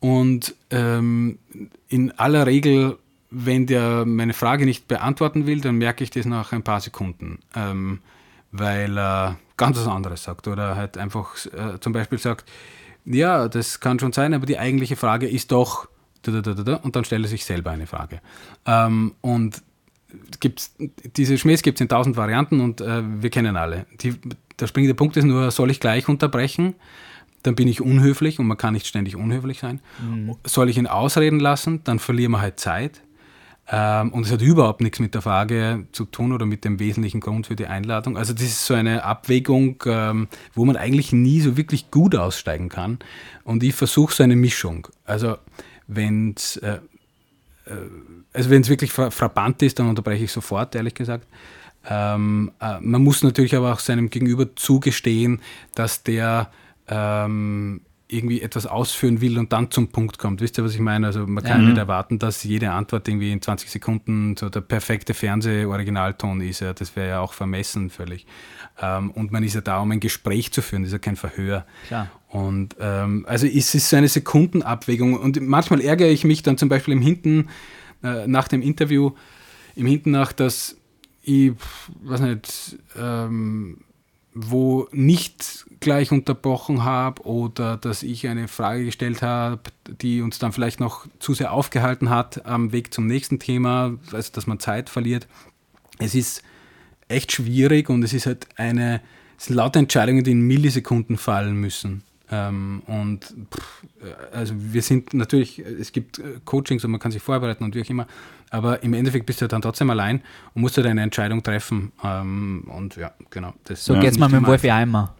und 0.00 0.56
ähm, 0.70 1.38
in 1.88 2.10
aller 2.18 2.46
Regel, 2.46 2.98
wenn 3.30 3.66
der 3.66 4.04
meine 4.04 4.32
Frage 4.32 4.64
nicht 4.64 4.88
beantworten 4.88 5.46
will, 5.46 5.60
dann 5.60 5.76
merke 5.76 6.02
ich 6.02 6.10
das 6.10 6.26
nach 6.26 6.52
ein 6.52 6.64
paar 6.64 6.80
Sekunden, 6.80 7.38
ähm, 7.54 8.00
weil 8.50 8.98
er 8.98 9.36
ganz 9.56 9.78
was 9.78 9.86
anderes 9.86 10.24
sagt 10.24 10.48
oder 10.48 10.74
halt 10.74 10.98
einfach 10.98 11.36
äh, 11.46 11.78
zum 11.78 11.92
Beispiel 11.92 12.18
sagt, 12.18 12.50
ja, 13.04 13.48
das 13.48 13.78
kann 13.78 14.00
schon 14.00 14.12
sein, 14.12 14.34
aber 14.34 14.46
die 14.46 14.58
eigentliche 14.58 14.96
Frage 14.96 15.28
ist 15.28 15.52
doch 15.52 15.88
und 16.26 16.96
dann 16.96 17.04
stellt 17.04 17.24
er 17.24 17.28
sich 17.28 17.44
selber 17.44 17.70
eine 17.70 17.86
Frage. 17.86 18.20
Ähm, 18.66 19.14
und 19.20 19.62
gibt's, 20.40 20.74
diese 21.16 21.38
Schmähs 21.38 21.62
gibt 21.62 21.78
es 21.78 21.80
in 21.80 21.88
tausend 21.88 22.16
Varianten 22.16 22.60
und 22.60 22.80
äh, 22.80 23.02
wir 23.22 23.30
kennen 23.30 23.56
alle. 23.56 23.86
Die, 24.00 24.14
der 24.58 24.66
springende 24.66 24.94
Punkt 24.94 25.16
ist 25.16 25.24
nur, 25.24 25.50
soll 25.50 25.70
ich 25.70 25.80
gleich 25.80 26.08
unterbrechen? 26.08 26.74
Dann 27.42 27.56
bin 27.56 27.66
ich 27.66 27.80
unhöflich 27.80 28.38
und 28.38 28.46
man 28.46 28.56
kann 28.56 28.74
nicht 28.74 28.86
ständig 28.86 29.16
unhöflich 29.16 29.58
sein. 29.58 29.80
Mhm. 30.00 30.36
Soll 30.44 30.68
ich 30.68 30.78
ihn 30.78 30.86
ausreden 30.86 31.40
lassen? 31.40 31.80
Dann 31.84 31.98
verlieren 31.98 32.32
wir 32.32 32.40
halt 32.40 32.60
Zeit. 32.60 33.02
Ähm, 33.68 34.12
und 34.12 34.26
es 34.26 34.32
hat 34.32 34.42
überhaupt 34.42 34.80
nichts 34.80 34.98
mit 34.98 35.14
der 35.14 35.22
Frage 35.22 35.86
zu 35.92 36.04
tun 36.04 36.32
oder 36.32 36.46
mit 36.46 36.64
dem 36.64 36.78
wesentlichen 36.78 37.20
Grund 37.20 37.46
für 37.46 37.56
die 37.56 37.66
Einladung. 37.66 38.16
Also 38.16 38.32
das 38.32 38.42
ist 38.42 38.66
so 38.66 38.74
eine 38.74 39.04
Abwägung, 39.04 39.82
ähm, 39.86 40.28
wo 40.54 40.64
man 40.64 40.76
eigentlich 40.76 41.12
nie 41.12 41.40
so 41.40 41.56
wirklich 41.56 41.90
gut 41.90 42.14
aussteigen 42.14 42.68
kann. 42.68 42.98
Und 43.44 43.62
ich 43.62 43.74
versuche 43.74 44.14
so 44.14 44.22
eine 44.22 44.36
Mischung. 44.36 44.88
Also 45.04 45.36
wenn 45.86 46.34
es 46.36 46.56
äh, 46.58 46.78
äh, 47.66 47.72
also 48.32 48.50
wenn 48.50 48.62
es 48.62 48.68
wirklich 48.68 48.92
frappant 48.92 49.62
ist, 49.62 49.78
dann 49.78 49.88
unterbreche 49.88 50.24
ich 50.24 50.32
sofort, 50.32 50.74
ehrlich 50.74 50.94
gesagt. 50.94 51.26
Ähm, 51.88 52.52
äh, 52.60 52.78
man 52.80 53.02
muss 53.02 53.22
natürlich 53.22 53.54
aber 53.56 53.72
auch 53.72 53.80
seinem 53.80 54.08
Gegenüber 54.08 54.54
zugestehen, 54.56 55.40
dass 55.74 56.02
der 56.02 56.50
ähm, 56.88 57.82
irgendwie 58.08 58.42
etwas 58.42 58.66
ausführen 58.66 59.20
will 59.20 59.38
und 59.38 59.52
dann 59.52 59.70
zum 59.70 59.88
Punkt 59.88 60.18
kommt. 60.18 60.40
Wisst 60.40 60.58
ihr, 60.58 60.64
was 60.64 60.74
ich 60.74 60.80
meine? 60.80 61.06
Also 61.06 61.26
man 61.26 61.42
kann 61.42 61.62
ja. 61.62 61.68
nicht 61.68 61.78
erwarten, 61.78 62.18
dass 62.18 62.44
jede 62.44 62.70
Antwort 62.70 63.08
irgendwie 63.08 63.32
in 63.32 63.40
20 63.40 63.70
Sekunden 63.70 64.36
so 64.36 64.48
der 64.50 64.60
perfekte 64.60 65.14
Fernseh-Originalton 65.14 66.40
ist. 66.42 66.60
Ja. 66.60 66.72
Das 66.74 66.94
wäre 66.94 67.08
ja 67.08 67.20
auch 67.20 67.32
vermessen 67.32 67.90
völlig. 67.90 68.26
Ähm, 68.80 69.10
und 69.10 69.32
man 69.32 69.42
ist 69.42 69.54
ja 69.54 69.60
da, 69.60 69.80
um 69.80 69.90
ein 69.90 70.00
Gespräch 70.00 70.52
zu 70.52 70.62
führen, 70.62 70.82
das 70.82 70.88
ist 70.88 70.94
ja 70.94 70.98
kein 70.98 71.16
Verhör. 71.16 71.66
Klar. 71.86 72.10
Und 72.28 72.76
ähm, 72.80 73.26
also 73.28 73.46
es 73.46 73.74
ist 73.74 73.90
so 73.90 73.96
eine 73.96 74.08
Sekundenabwägung. 74.08 75.18
Und 75.18 75.40
manchmal 75.40 75.80
ärgere 75.80 76.08
ich 76.08 76.24
mich 76.24 76.42
dann 76.42 76.56
zum 76.56 76.68
Beispiel 76.68 76.92
im 76.92 77.02
Hinten, 77.02 77.48
äh, 78.02 78.26
nach 78.26 78.48
dem 78.48 78.62
Interview, 78.62 79.12
im 79.76 79.86
Hinten 79.86 80.10
nach, 80.10 80.32
dass 80.32 80.76
ich, 81.22 81.52
weiß 82.02 82.20
nicht, 82.20 82.78
ähm, 82.96 83.78
wo 84.34 84.88
nicht 84.92 85.66
gleich 85.80 86.10
unterbrochen 86.10 86.84
habe 86.84 87.22
oder 87.26 87.76
dass 87.76 88.02
ich 88.02 88.26
eine 88.28 88.48
Frage 88.48 88.86
gestellt 88.86 89.20
habe, 89.20 89.60
die 90.00 90.22
uns 90.22 90.38
dann 90.38 90.52
vielleicht 90.52 90.80
noch 90.80 91.06
zu 91.18 91.34
sehr 91.34 91.52
aufgehalten 91.52 92.08
hat 92.08 92.46
am 92.46 92.72
Weg 92.72 92.94
zum 92.94 93.06
nächsten 93.06 93.38
Thema, 93.38 93.98
also 94.10 94.32
dass 94.32 94.46
man 94.46 94.58
Zeit 94.58 94.88
verliert. 94.88 95.28
Es 95.98 96.14
ist 96.14 96.42
echt 97.12 97.32
schwierig 97.32 97.88
und 97.90 98.02
es 98.02 98.12
ist 98.12 98.26
halt 98.26 98.46
eine, 98.56 99.00
es 99.38 99.46
sind 99.46 99.56
lauter 99.56 99.78
Entscheidungen, 99.78 100.24
die 100.24 100.32
in 100.32 100.40
Millisekunden 100.42 101.16
fallen 101.16 101.54
müssen. 101.54 102.02
Ähm, 102.30 102.82
und 102.86 103.24
pff, 103.54 103.84
also 104.32 104.54
wir 104.56 104.80
sind 104.80 105.12
natürlich, 105.12 105.58
es 105.58 105.92
gibt 105.92 106.18
äh, 106.18 106.40
Coachings 106.44 106.82
und 106.84 106.90
man 106.90 106.98
kann 106.98 107.12
sich 107.12 107.22
vorbereiten 107.22 107.62
und 107.62 107.74
wie 107.74 107.82
auch 107.82 107.90
immer, 107.90 108.06
aber 108.50 108.82
im 108.82 108.94
Endeffekt 108.94 109.26
bist 109.26 109.42
du 109.42 109.48
dann 109.48 109.60
trotzdem 109.60 109.90
allein 109.90 110.22
und 110.54 110.62
musst 110.62 110.76
du 110.76 110.82
deine 110.82 111.02
Entscheidung 111.02 111.42
treffen. 111.42 111.92
Ähm, 112.02 112.64
und 112.74 112.96
ja, 112.96 113.12
genau. 113.28 113.52
so 113.74 113.98
geht's 113.98 114.18
mal 114.18 114.28
mit 114.28 114.40
dem 114.40 114.46
Wolfi 114.46 114.70
Eimer. 114.70 115.14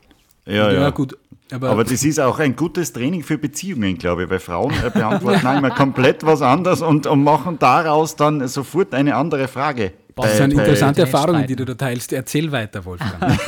Ja, 0.46 0.72
ja, 0.72 0.80
ja. 0.80 0.90
gut. 0.90 1.16
Aber, 1.52 1.68
aber, 1.68 1.84
das 1.84 2.02
ist 2.02 2.18
auch 2.18 2.38
ein 2.38 2.56
gutes 2.56 2.94
Training 2.94 3.22
für 3.22 3.36
Beziehungen, 3.36 3.98
glaube 3.98 4.24
ich, 4.24 4.30
weil 4.30 4.40
Frauen 4.40 4.72
äh, 4.72 4.88
beantworten 4.90 5.46
immer 5.58 5.70
komplett 5.70 6.24
was 6.24 6.40
anderes 6.40 6.80
und, 6.80 7.06
und 7.06 7.22
machen 7.22 7.58
daraus 7.58 8.16
dann 8.16 8.46
sofort 8.48 8.94
eine 8.94 9.16
andere 9.16 9.48
Frage. 9.48 9.92
Das 10.16 10.36
sind 10.36 10.52
interessante 10.52 11.02
Erfahrungen, 11.02 11.46
die 11.46 11.56
du 11.56 11.64
da 11.64 11.74
teilst. 11.74 12.12
Erzähl 12.12 12.50
weiter, 12.52 12.84
Wolfgang. 12.84 13.14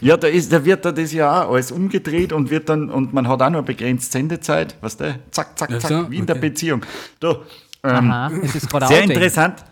ja, 0.00 0.16
da, 0.16 0.28
ist, 0.28 0.52
da 0.52 0.64
wird 0.64 0.84
da 0.84 0.92
das 0.92 1.12
ja 1.12 1.44
auch 1.44 1.52
alles 1.52 1.72
umgedreht 1.72 2.32
und 2.32 2.50
wird 2.50 2.68
dann, 2.68 2.90
und 2.90 3.12
man 3.12 3.26
hat 3.28 3.40
auch 3.42 3.50
nur 3.50 3.62
begrenzt 3.62 4.12
Sendezeit, 4.12 4.76
was 4.80 4.96
der? 4.96 5.16
Zack, 5.30 5.58
zack, 5.58 5.70
zack, 5.80 5.90
so, 5.90 6.10
wie 6.10 6.16
in 6.16 6.22
okay. 6.22 6.34
der 6.34 6.40
Beziehung. 6.40 6.82
Du, 7.18 7.36
ähm, 7.82 8.10
Aha, 8.10 8.28
ist 8.42 8.54
das 8.54 8.62
sehr 8.62 8.82
Outing? 8.82 9.10
interessant. 9.10 9.64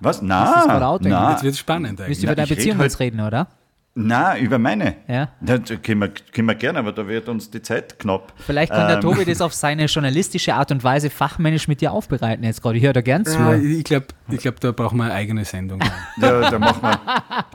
Was? 0.00 0.20
Na, 0.20 0.98
na. 1.00 1.30
Jetzt 1.30 1.42
wird 1.42 1.54
es 1.54 1.58
spannend 1.58 2.00
eigentlich. 2.00 2.08
Willst 2.08 2.22
du 2.22 2.26
über 2.26 2.34
deine 2.34 2.48
Beziehung 2.48 2.80
jetzt 2.80 3.00
reden, 3.00 3.20
oder? 3.20 3.48
Na, 3.96 4.36
über 4.36 4.58
meine. 4.58 4.96
Ja. 5.06 5.28
Das 5.40 5.60
können 5.82 6.00
wir, 6.00 6.08
können 6.08 6.48
wir 6.48 6.56
gerne, 6.56 6.80
aber 6.80 6.90
da 6.90 7.06
wird 7.06 7.28
uns 7.28 7.48
die 7.48 7.62
Zeit 7.62 7.96
knapp. 8.00 8.32
Vielleicht 8.36 8.72
kann 8.72 8.88
der 8.88 8.96
ähm. 8.96 9.02
Tobi 9.02 9.24
das 9.24 9.40
auf 9.40 9.54
seine 9.54 9.84
journalistische 9.84 10.54
Art 10.54 10.72
und 10.72 10.82
Weise 10.82 11.10
fachmännisch 11.10 11.68
mit 11.68 11.80
dir 11.80 11.92
aufbereiten 11.92 12.42
jetzt 12.44 12.60
gerade. 12.60 12.76
Ich 12.76 12.84
höre 12.84 12.92
da 12.92 13.02
gern 13.02 13.24
zu. 13.24 13.38
Ja, 13.38 13.54
ich 13.54 13.84
glaube, 13.84 14.06
ich 14.30 14.38
glaub, 14.38 14.58
da 14.58 14.72
brauchen 14.72 14.96
wir 14.96 15.04
eine 15.04 15.14
eigene 15.14 15.44
Sendung. 15.44 15.80
ja, 16.20 16.50
da 16.50 16.58
machen 16.58 16.82
wir. 16.82 17.00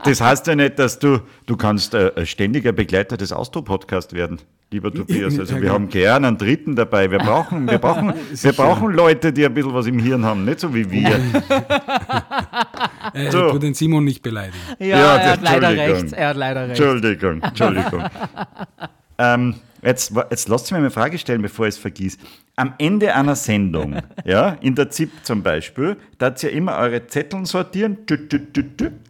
Das 0.02 0.22
heißt 0.22 0.46
ja 0.46 0.56
nicht, 0.56 0.78
dass 0.78 0.98
du, 0.98 1.20
du 1.44 1.56
kannst 1.58 1.92
äh, 1.92 2.10
ein 2.16 2.24
ständiger 2.24 2.72
Begleiter 2.72 3.18
des 3.18 3.32
Austro-Podcasts 3.32 4.14
werden 4.14 4.40
lieber 4.70 4.92
Tobias. 4.92 5.38
Also 5.38 5.60
wir 5.60 5.72
haben 5.72 5.88
gern 5.88 6.24
einen 6.24 6.38
Dritten 6.38 6.76
dabei. 6.76 7.10
Wir 7.10 7.18
brauchen, 7.18 7.68
wir 7.68 7.78
brauchen, 7.80 8.14
wir 8.30 8.52
brauchen 8.52 8.92
Leute, 8.92 9.32
die 9.32 9.44
ein 9.44 9.52
bisschen 9.52 9.74
was 9.74 9.86
im 9.86 9.98
Hirn 9.98 10.24
haben, 10.24 10.44
nicht 10.44 10.60
so 10.60 10.72
wie 10.72 10.90
wir. 10.90 11.10
äh, 13.14 13.30
so. 13.30 13.58
den 13.58 13.74
Simon 13.74 14.04
nicht 14.04 14.22
beleidigen. 14.22 14.58
Ja, 14.78 14.86
ja 14.86 15.16
er 15.16 15.32
hat 15.32 15.42
leider 15.42 15.70
recht. 15.70 16.12
Er 16.12 16.28
hat 16.28 16.36
leider 16.36 16.68
recht. 16.68 16.80
Entschuldigung, 16.80 17.42
Entschuldigung. 17.42 18.04
ähm, 19.18 19.54
Jetzt, 19.82 20.12
jetzt 20.30 20.48
lasst 20.48 20.66
mich 20.66 20.72
mal 20.72 20.78
eine 20.78 20.90
Frage 20.90 21.16
stellen, 21.18 21.40
bevor 21.40 21.66
ich 21.66 21.74
es 21.76 21.80
vergieße. 21.80 22.18
Am 22.56 22.74
Ende 22.78 23.14
einer 23.14 23.34
Sendung, 23.34 23.96
ja, 24.24 24.50
in 24.60 24.74
der 24.74 24.90
ZIP 24.90 25.10
zum 25.22 25.42
Beispiel, 25.42 25.96
da 26.18 26.26
hat 26.26 26.42
ja 26.42 26.50
immer 26.50 26.76
eure 26.76 27.06
Zetteln 27.06 27.46
sortieren 27.46 27.98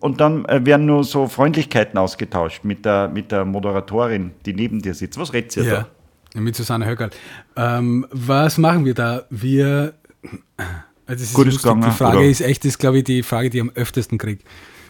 und 0.01 0.21
dann 0.21 0.45
äh, 0.45 0.65
werden 0.65 0.87
nur 0.87 1.03
so 1.03 1.27
Freundlichkeiten 1.27 1.99
ausgetauscht 1.99 2.65
mit 2.65 2.85
der, 2.85 3.09
mit 3.09 3.33
der 3.33 3.45
Moderatorin, 3.45 4.33
die 4.47 4.53
neben 4.53 4.81
dir 4.81 4.95
sitzt. 4.95 5.19
Was 5.19 5.33
redet 5.33 5.57
ihr 5.57 5.65
ja, 5.65 5.87
da? 6.33 6.41
Mit 6.41 6.55
Susanne 6.55 6.87
Höckerl. 6.87 7.11
Ähm, 7.57 8.07
was 8.13 8.57
machen 8.59 8.85
wir 8.85 8.95
da? 8.95 9.25
Wir. 9.31 9.95
Also 11.11 11.25
ist 11.25 11.35
Gutes 11.35 11.55
lustig, 11.55 11.73
die 11.85 11.91
Frage 11.91 12.19
oder? 12.19 12.29
ist 12.29 12.41
echt, 12.41 12.65
ist 12.65 12.79
glaube 12.79 12.99
ich 12.99 13.05
die 13.05 13.25
Frage, 13.25 13.51
die 13.51 13.59
ich 13.59 13.63
am 13.63 13.71
öftesten 13.71 14.17
kriege. 14.17 14.45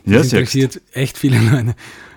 Das 0.05 0.31
ja, 0.31 0.39
interessiert 0.39 0.83
echt 0.93 1.17
viele 1.17 1.39
Leute. 1.39 1.75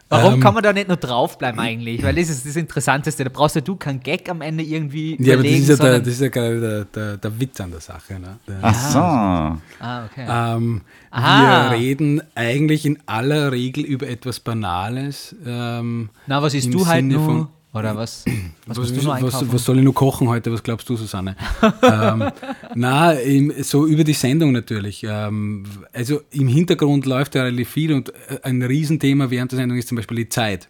Warum 0.09 0.33
ähm, 0.33 0.39
kann 0.41 0.53
man 0.53 0.61
da 0.61 0.73
nicht 0.73 0.89
nur 0.89 0.97
draufbleiben 0.97 1.57
eigentlich? 1.57 2.03
Weil 2.03 2.15
das 2.15 2.29
ist 2.29 2.45
das 2.45 2.57
Interessanteste. 2.57 3.23
Da 3.23 3.29
brauchst 3.33 3.55
ja 3.55 3.61
du 3.61 3.77
keinen 3.77 4.01
Gag 4.01 4.29
am 4.29 4.41
Ende 4.41 4.61
irgendwie 4.61 5.15
Ja, 5.23 5.35
aber 5.35 5.43
das 5.43 5.53
ist 5.53 5.69
ja, 5.69 5.75
der, 5.77 5.99
das 5.99 6.07
ist 6.09 6.21
ja 6.21 6.27
gerade 6.27 6.59
der, 6.59 6.85
der, 6.85 7.17
der, 7.17 7.39
Witz 7.39 7.61
an 7.61 7.71
der 7.71 7.79
Sache. 7.79 8.19
Ne? 8.19 8.39
Der, 8.45 8.59
Ach 8.61 8.91
so. 8.91 8.99
Ah, 8.99 10.05
okay. 10.05 10.25
Ähm, 10.29 10.81
wir 11.11 11.71
reden 11.71 12.21
eigentlich 12.35 12.85
in 12.85 12.99
aller 13.05 13.53
Regel 13.53 13.85
über 13.85 14.07
etwas 14.07 14.41
Banales. 14.41 15.33
Ähm, 15.45 16.09
Na, 16.27 16.41
was 16.41 16.53
ist 16.53 16.73
du 16.73 16.85
halt 16.85 17.05
nur? 17.05 17.49
Oder 17.73 17.95
was? 17.95 18.23
Was, 18.65 18.77
was, 18.77 19.05
was, 19.05 19.51
was, 19.51 19.65
soll 19.65 19.79
ich 19.79 19.83
nur 19.83 19.93
kochen 19.93 20.29
heute? 20.29 20.49
Was 20.53 20.63
glaubst 20.63 20.87
du, 20.87 20.95
Susanne? 20.95 21.35
ähm, 21.81 22.31
na, 22.75 23.13
so 23.61 23.85
über 23.85 24.05
die 24.05 24.13
Sendung 24.13 24.53
natürlich. 24.53 25.05
Ähm, 25.05 25.65
also 25.91 26.21
im 26.31 26.47
Hintergrund 26.47 27.05
läuft 27.05 27.35
ja 27.35 27.43
relativ 27.43 27.69
viel 27.69 27.91
und 27.91 28.09
äh, 28.09 28.39
ein 28.43 28.61
Riesenthema 28.61 29.29
während 29.29 29.51
der 29.51 29.57
Sendung 29.57 29.77
ist 29.77 29.89
zum 29.89 29.97
Beispiel 29.97 30.15
die 30.15 30.29
Zeit. 30.29 30.69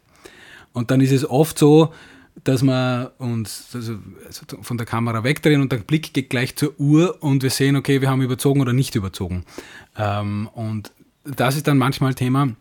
Und 0.72 0.90
dann 0.90 1.02
ist 1.02 1.12
es 1.12 1.30
oft 1.30 1.60
so, 1.60 1.94
dass 2.44 2.64
wir 2.64 3.12
uns 3.20 3.68
also, 3.76 4.00
also 4.26 4.46
von 4.62 4.78
der 4.78 4.88
Kamera 4.88 5.24
wegdrehen 5.24 5.62
und 5.62 5.72
der 5.72 5.78
Blick 5.78 6.14
geht 6.14 6.32
gleich 6.32 6.56
zur 6.56 6.80
Uhr 6.80 7.22
und 7.22 7.44
wir 7.44 7.52
sehen, 7.52 7.76
okay, 7.76 8.02
wir 8.02 8.10
haben 8.10 8.24
überzogen 8.24 8.60
oder 8.60 8.74
nicht 8.74 8.96
überzogen. 8.96 9.44
Ähm, 9.98 10.50
und 10.56 10.92
das 11.26 11.56
ist 11.56 11.68
dann 11.68 11.78
manchmal 11.78 12.16
Thema 12.16 12.56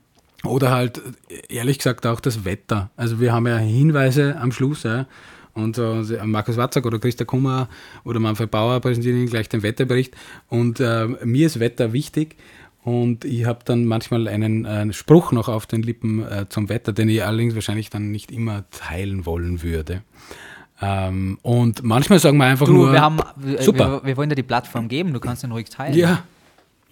oder 0.44 0.70
halt, 0.70 1.00
ehrlich 1.48 1.78
gesagt, 1.78 2.06
auch 2.06 2.20
das 2.20 2.44
Wetter. 2.44 2.90
Also 2.96 3.20
wir 3.20 3.32
haben 3.32 3.46
ja 3.46 3.56
Hinweise 3.56 4.36
am 4.38 4.52
Schluss, 4.52 4.82
ja. 4.82 5.06
Und 5.54 5.76
äh, 5.76 6.24
Markus 6.24 6.56
Watzak 6.56 6.86
oder 6.86 6.98
Christa 6.98 7.24
Kummer 7.24 7.68
oder 8.04 8.18
Manfred 8.20 8.50
Bauer 8.50 8.80
präsentieren 8.80 9.18
Ihnen 9.18 9.28
gleich 9.28 9.48
den 9.48 9.62
Wetterbericht. 9.62 10.14
Und 10.48 10.80
äh, 10.80 11.06
mir 11.24 11.46
ist 11.46 11.60
Wetter 11.60 11.92
wichtig. 11.92 12.36
Und 12.84 13.24
ich 13.24 13.44
habe 13.44 13.60
dann 13.64 13.84
manchmal 13.84 14.26
einen, 14.26 14.66
einen, 14.66 14.92
Spruch 14.92 15.30
noch 15.30 15.48
auf 15.48 15.66
den 15.66 15.82
Lippen 15.82 16.26
äh, 16.26 16.46
zum 16.48 16.68
Wetter, 16.68 16.92
den 16.92 17.08
ich 17.08 17.22
allerdings 17.22 17.54
wahrscheinlich 17.54 17.90
dann 17.90 18.10
nicht 18.10 18.32
immer 18.32 18.64
teilen 18.70 19.24
wollen 19.24 19.62
würde. 19.62 20.02
Ähm, 20.80 21.38
und 21.42 21.84
manchmal 21.84 22.18
sagen 22.18 22.38
wir 22.38 22.46
einfach 22.46 22.66
du, 22.66 22.72
nur, 22.72 22.92
wir, 22.92 23.00
haben, 23.00 23.20
super. 23.60 24.02
Wir, 24.02 24.08
wir, 24.08 24.16
wollen 24.16 24.30
dir 24.30 24.34
die 24.34 24.42
Plattform 24.42 24.88
geben, 24.88 25.12
du 25.12 25.20
kannst 25.20 25.44
den 25.44 25.52
ruhig 25.52 25.68
teilen. 25.68 25.96
Ja, 25.96 26.24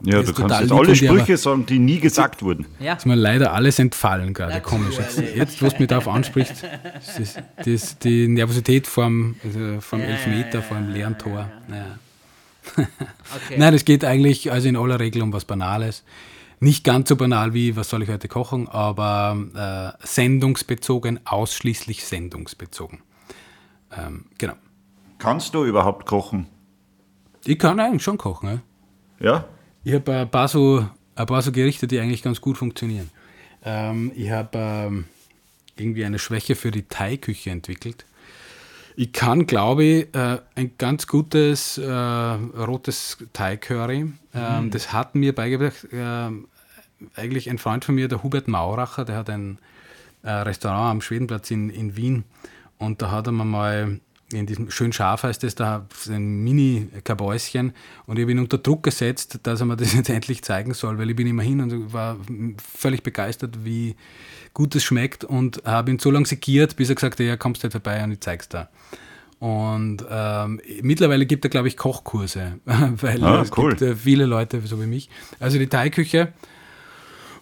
ja, 0.02 0.22
du 0.22 0.32
kannst 0.32 0.60
jetzt 0.60 0.72
alle 0.72 0.96
Sprüche 0.96 1.36
sagen, 1.36 1.66
die 1.66 1.78
nie 1.78 2.00
gesagt 2.00 2.42
wurden. 2.42 2.66
Ja. 2.78 2.94
Ist 2.94 3.06
mir 3.06 3.14
leider 3.14 3.52
alles 3.52 3.78
entfallen 3.78 4.34
gerade, 4.34 4.60
komisch. 4.60 4.96
Jetzt, 4.96 5.18
jetzt, 5.34 5.62
was 5.62 5.78
mich 5.78 5.88
darauf 5.88 6.08
anspricht, 6.08 6.52
ist 7.18 7.42
das, 7.64 7.98
die 7.98 8.28
Nervosität 8.28 8.86
vorm, 8.86 9.36
also 9.44 9.80
vorm 9.80 10.02
ja, 10.02 10.08
Elfmeter, 10.08 10.62
vor 10.62 10.76
dem 10.76 10.90
leeren 10.90 11.18
Tor. 11.18 11.50
Naja. 11.68 11.98
Okay. 12.76 12.86
Nein, 13.56 13.74
es 13.74 13.84
geht 13.84 14.04
eigentlich 14.04 14.50
also 14.52 14.68
in 14.68 14.76
aller 14.76 15.00
Regel 15.00 15.22
um 15.22 15.32
was 15.32 15.44
Banales. 15.44 16.04
Nicht 16.62 16.84
ganz 16.84 17.08
so 17.08 17.16
banal 17.16 17.54
wie, 17.54 17.74
was 17.74 17.88
soll 17.88 18.02
ich 18.02 18.10
heute 18.10 18.28
kochen, 18.28 18.68
aber 18.68 19.96
äh, 20.02 20.06
sendungsbezogen, 20.06 21.20
ausschließlich 21.24 22.04
sendungsbezogen. 22.04 23.00
Ähm, 23.96 24.26
genau. 24.36 24.52
Kannst 25.18 25.54
du 25.54 25.64
überhaupt 25.64 26.04
kochen? 26.04 26.46
Ich 27.44 27.58
kann 27.58 27.80
eigentlich 27.80 28.02
schon 28.02 28.18
kochen, 28.18 28.62
ja. 29.18 29.26
Ja? 29.26 29.44
Ich 29.82 29.94
habe 29.94 30.14
ein, 30.14 30.30
paar 30.30 30.48
so, 30.48 30.86
ein 31.14 31.26
paar 31.26 31.42
so 31.42 31.52
Gerichte, 31.52 31.86
die 31.86 31.98
eigentlich 31.98 32.22
ganz 32.22 32.40
gut 32.40 32.58
funktionieren. 32.58 33.10
Ähm, 33.64 34.12
ich 34.14 34.30
habe 34.30 34.58
ähm, 34.58 35.04
irgendwie 35.76 36.04
eine 36.04 36.18
Schwäche 36.18 36.54
für 36.54 36.70
die 36.70 36.82
Thai-Küche 36.82 37.50
entwickelt. 37.50 38.04
Ich 38.96 39.12
kann, 39.12 39.46
glaube 39.46 39.84
ich, 39.84 40.14
äh, 40.14 40.38
ein 40.54 40.72
ganz 40.76 41.06
gutes 41.06 41.78
äh, 41.78 41.90
rotes 41.90 43.18
Thai-Curry. 43.32 44.12
Ähm, 44.34 44.64
mhm. 44.64 44.70
Das 44.70 44.92
hat 44.92 45.14
mir 45.14 45.34
beigebracht, 45.34 45.90
äh, 45.92 46.30
eigentlich 47.16 47.48
ein 47.48 47.58
Freund 47.58 47.84
von 47.84 47.94
mir, 47.94 48.08
der 48.08 48.22
Hubert 48.22 48.48
Mauracher, 48.48 49.06
der 49.06 49.16
hat 49.16 49.30
ein 49.30 49.58
äh, 50.22 50.30
Restaurant 50.30 50.90
am 50.90 51.00
Schwedenplatz 51.00 51.50
in, 51.50 51.70
in 51.70 51.96
Wien. 51.96 52.24
Und 52.76 53.00
da 53.00 53.10
hat 53.10 53.26
er 53.26 53.32
mir 53.32 53.44
mal 53.44 54.00
in 54.32 54.46
diesem 54.46 54.70
schön 54.70 54.92
scharf 54.92 55.22
heißt 55.22 55.44
es, 55.44 55.54
da 55.54 55.86
ein 56.08 56.42
Mini-Kabäuschen 56.44 57.72
und 58.06 58.18
ich 58.18 58.22
habe 58.22 58.32
ihn 58.32 58.38
unter 58.38 58.58
Druck 58.58 58.82
gesetzt, 58.82 59.40
dass 59.42 59.60
er 59.60 59.66
mir 59.66 59.76
das 59.76 59.92
jetzt 59.94 60.08
endlich 60.08 60.42
zeigen 60.42 60.74
soll, 60.74 60.98
weil 60.98 61.10
ich 61.10 61.16
bin 61.16 61.26
immer 61.26 61.42
hin 61.42 61.60
und 61.60 61.92
war 61.92 62.16
völlig 62.76 63.02
begeistert, 63.02 63.64
wie 63.64 63.96
gut 64.54 64.74
es 64.74 64.84
schmeckt 64.84 65.24
und 65.24 65.62
habe 65.64 65.90
ihn 65.90 65.98
so 65.98 66.10
lange 66.10 66.26
segiert, 66.26 66.76
bis 66.76 66.88
er 66.88 66.94
gesagt 66.94 67.18
hat, 67.18 67.26
ja, 67.26 67.36
kommst 67.36 67.62
du 67.62 67.64
halt 67.64 67.72
vorbei 67.72 68.02
und 68.02 68.12
ich 68.12 68.20
zeig's 68.20 68.48
da. 68.48 68.68
Und 69.38 70.04
ähm, 70.10 70.60
mittlerweile 70.82 71.24
gibt 71.24 71.46
er, 71.46 71.50
glaube 71.50 71.68
ich, 71.68 71.78
Kochkurse, 71.78 72.60
weil 72.64 73.24
ah, 73.24 73.40
es 73.40 73.56
cool. 73.56 73.70
gibt 73.70 73.82
äh, 73.82 73.96
viele 73.96 74.26
Leute 74.26 74.60
so 74.64 74.80
wie 74.82 74.86
mich. 74.86 75.08
Also 75.38 75.58
die 75.58 75.66
Thai-Küche, 75.66 76.34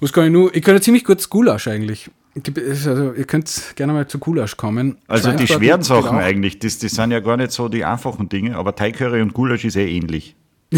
was 0.01 0.13
kann 0.13 0.27
ich 0.27 0.31
nur, 0.31 0.55
ich 0.55 0.63
kann 0.63 0.77
ja 0.77 0.81
ziemlich 0.81 1.05
kurz 1.05 1.29
Gulasch 1.29 1.67
eigentlich. 1.67 2.09
Also, 2.57 3.13
ihr 3.13 3.25
könnt 3.25 3.75
gerne 3.77 3.93
mal 3.93 4.07
zu 4.07 4.19
Gulasch 4.19 4.57
kommen. 4.57 4.99
Also 5.07 5.33
die 5.33 5.47
schweren 5.47 5.83
Sachen 5.83 6.17
auch. 6.17 6.23
eigentlich, 6.23 6.59
das, 6.59 6.79
das 6.79 6.93
sind 6.93 7.11
ja 7.11 7.21
gar 7.21 7.37
nicht 7.37 7.53
so 7.53 7.69
die 7.69 7.85
einfachen 7.85 8.29
Dinge, 8.29 8.57
aber 8.57 8.75
Teigcurry 8.75 9.23
und 9.23 9.35
Gulasch 9.35 9.65
ist 9.65 9.77
eh 9.77 9.97
ähnlich. 9.97 10.35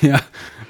Ja. 0.00 0.20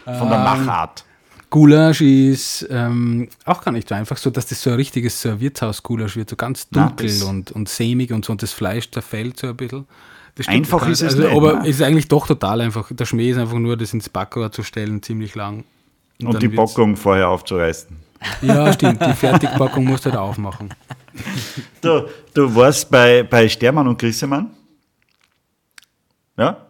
Von 0.04 0.28
der 0.30 0.38
Machart. 0.38 1.04
Gulasch 1.50 2.00
ist 2.00 2.66
ähm, 2.70 3.28
auch 3.44 3.62
gar 3.62 3.72
nicht 3.72 3.88
so 3.88 3.94
einfach, 3.94 4.16
so 4.16 4.30
dass 4.30 4.46
das 4.46 4.62
so 4.62 4.70
ein 4.70 4.76
richtiges 4.76 5.22
Wirtshaus-Gulasch 5.24 6.16
wird, 6.16 6.30
so 6.30 6.36
ganz 6.36 6.68
dunkel 6.70 7.06
das- 7.06 7.22
und, 7.22 7.52
und 7.52 7.68
sämig 7.68 8.10
und 8.10 8.24
so 8.24 8.32
und 8.32 8.42
das 8.42 8.52
Fleisch 8.52 8.90
zerfällt 8.90 9.38
so 9.38 9.48
ein 9.48 9.56
bisschen. 9.56 9.86
Das 10.34 10.48
Einfach 10.48 10.88
ist 10.88 11.02
es 11.02 11.12
also, 11.14 11.24
nicht, 11.24 11.36
Aber 11.36 11.54
ne? 11.56 11.60
es 11.68 11.76
ist 11.76 11.82
eigentlich 11.82 12.08
doch 12.08 12.26
total 12.26 12.62
einfach. 12.62 12.90
Der 12.90 13.04
Schmäh 13.04 13.30
ist 13.30 13.36
einfach 13.36 13.58
nur, 13.58 13.76
das 13.76 13.92
ins 13.92 14.08
Backrohr 14.08 14.50
zu 14.50 14.62
stellen, 14.62 15.02
ziemlich 15.02 15.34
lang. 15.34 15.64
Und 16.22 16.32
dann 16.32 16.40
die 16.40 16.48
Packung 16.48 16.96
vorher 16.96 17.28
aufzureißen. 17.28 17.96
Ja, 18.40 18.72
stimmt. 18.72 19.04
Die 19.04 19.12
Fertigpackung 19.12 19.84
musst 19.84 20.06
du 20.06 20.10
halt 20.10 20.18
aufmachen. 20.18 20.72
Du, 21.80 22.08
du 22.34 22.54
warst 22.54 22.90
bei, 22.90 23.22
bei 23.22 23.48
Stermann 23.48 23.86
und 23.88 23.98
Grissemann? 23.98 24.50
Ja? 26.36 26.66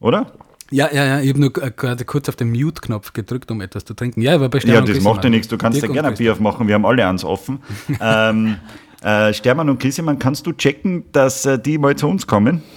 Oder? 0.00 0.32
Ja, 0.70 0.92
ja, 0.92 1.04
ja. 1.04 1.20
Ich 1.20 1.28
habe 1.28 1.40
nur 1.40 1.52
gerade 1.52 2.04
kurz 2.04 2.28
auf 2.28 2.36
den 2.36 2.50
Mute-Knopf 2.50 3.12
gedrückt, 3.12 3.50
um 3.50 3.60
etwas 3.60 3.84
zu 3.84 3.94
trinken. 3.94 4.22
Ja, 4.22 4.34
aber 4.34 4.48
bei 4.48 4.58
Ja, 4.58 4.62
Stern 4.62 4.84
und 4.84 4.88
das 4.88 5.00
macht 5.02 5.22
ja 5.24 5.30
nichts. 5.30 5.48
Du 5.48 5.58
kannst 5.58 5.80
ja 5.80 5.88
gerne 5.88 6.08
ein. 6.08 6.14
Bier 6.14 6.32
aufmachen. 6.32 6.66
Wir 6.66 6.74
haben 6.74 6.86
alle 6.86 7.06
eins 7.06 7.24
offen. 7.24 7.62
ähm, 8.00 8.56
äh, 9.04 9.32
Stermann 9.34 9.68
und 9.70 9.78
Grissemann, 9.80 10.18
kannst 10.18 10.46
du 10.46 10.52
checken, 10.52 11.04
dass 11.12 11.44
äh, 11.46 11.58
die 11.58 11.78
mal 11.78 11.94
zu 11.96 12.08
uns 12.08 12.26
kommen? 12.26 12.62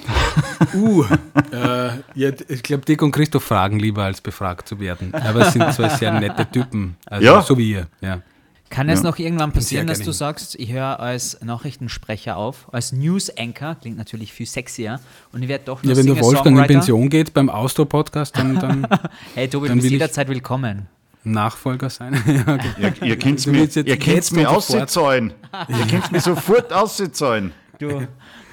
Uh, 0.73 1.03
äh, 1.51 1.89
ja, 2.15 2.31
ich 2.49 2.61
glaube, 2.61 2.83
Dirk 2.85 3.01
und 3.01 3.11
Christoph 3.11 3.43
fragen 3.43 3.79
lieber, 3.79 4.03
als 4.03 4.21
befragt 4.21 4.67
zu 4.67 4.79
werden. 4.79 5.13
Aber 5.13 5.41
es 5.47 5.53
sind 5.53 5.71
zwei 5.73 5.89
sehr 5.89 6.19
nette 6.19 6.45
Typen. 6.51 6.95
Also, 7.05 7.25
Ja. 7.25 7.41
So 7.41 7.57
wie 7.57 7.71
ihr, 7.71 7.87
ja. 8.01 8.21
Kann 8.69 8.89
es 8.89 8.99
Ja. 9.01 9.09
noch 9.09 9.17
irgendwann 9.17 9.51
passieren, 9.53 9.87
dass 9.87 10.01
du 10.01 10.11
sagst, 10.11 10.55
ich 10.55 10.71
höre 10.73 10.99
als 10.99 11.39
Nachrichtensprecher 11.41 12.35
auf, 12.37 12.67
als 12.73 12.91
News 12.91 13.31
Anchor, 13.37 13.75
klingt 13.81 13.97
natürlich 13.97 14.33
viel 14.33 14.45
sexier, 14.45 14.99
und 15.31 15.41
ich 15.41 15.47
werde 15.47 15.63
doch 15.65 15.81
nur 15.83 15.93
Ja, 15.93 15.97
wenn 15.97 16.05
der 16.13 16.21
Wolfgang 16.21 16.59
in? 16.59 16.65
Pension 16.67 17.09
geht 17.09 17.33
beim 17.33 17.49
Austro-Podcast, 17.49 18.37
dann, 18.37 18.59
dann 18.59 18.87
Hey 19.35 19.47
Tobi, 19.47 19.67
du 19.67 19.69
Dann 19.69 19.79
bist 19.79 19.89
jederzeit 19.91 20.27
willkommen. 20.27 20.87
Nachfolger 21.31 21.89
sein. 21.89 22.13
ja, 22.25 22.53
okay. 22.53 22.69
Ihr, 23.01 23.07
ihr 23.07 23.19
könnt 23.19 23.45
Du 23.45 23.51
mir, 23.51 23.59
jetzt 23.61 23.75
ihr 23.75 23.83
könnt's 23.83 24.05
jetzt 24.05 24.33
mir 24.33 24.49
auszahlen. 24.49 25.33
Ihr 25.67 25.87
könnt 25.87 26.11
mir 26.11 26.19
sofort 26.21 26.73
auszahlen. 26.73 27.53
Du, 27.79 27.89
du 27.89 28.07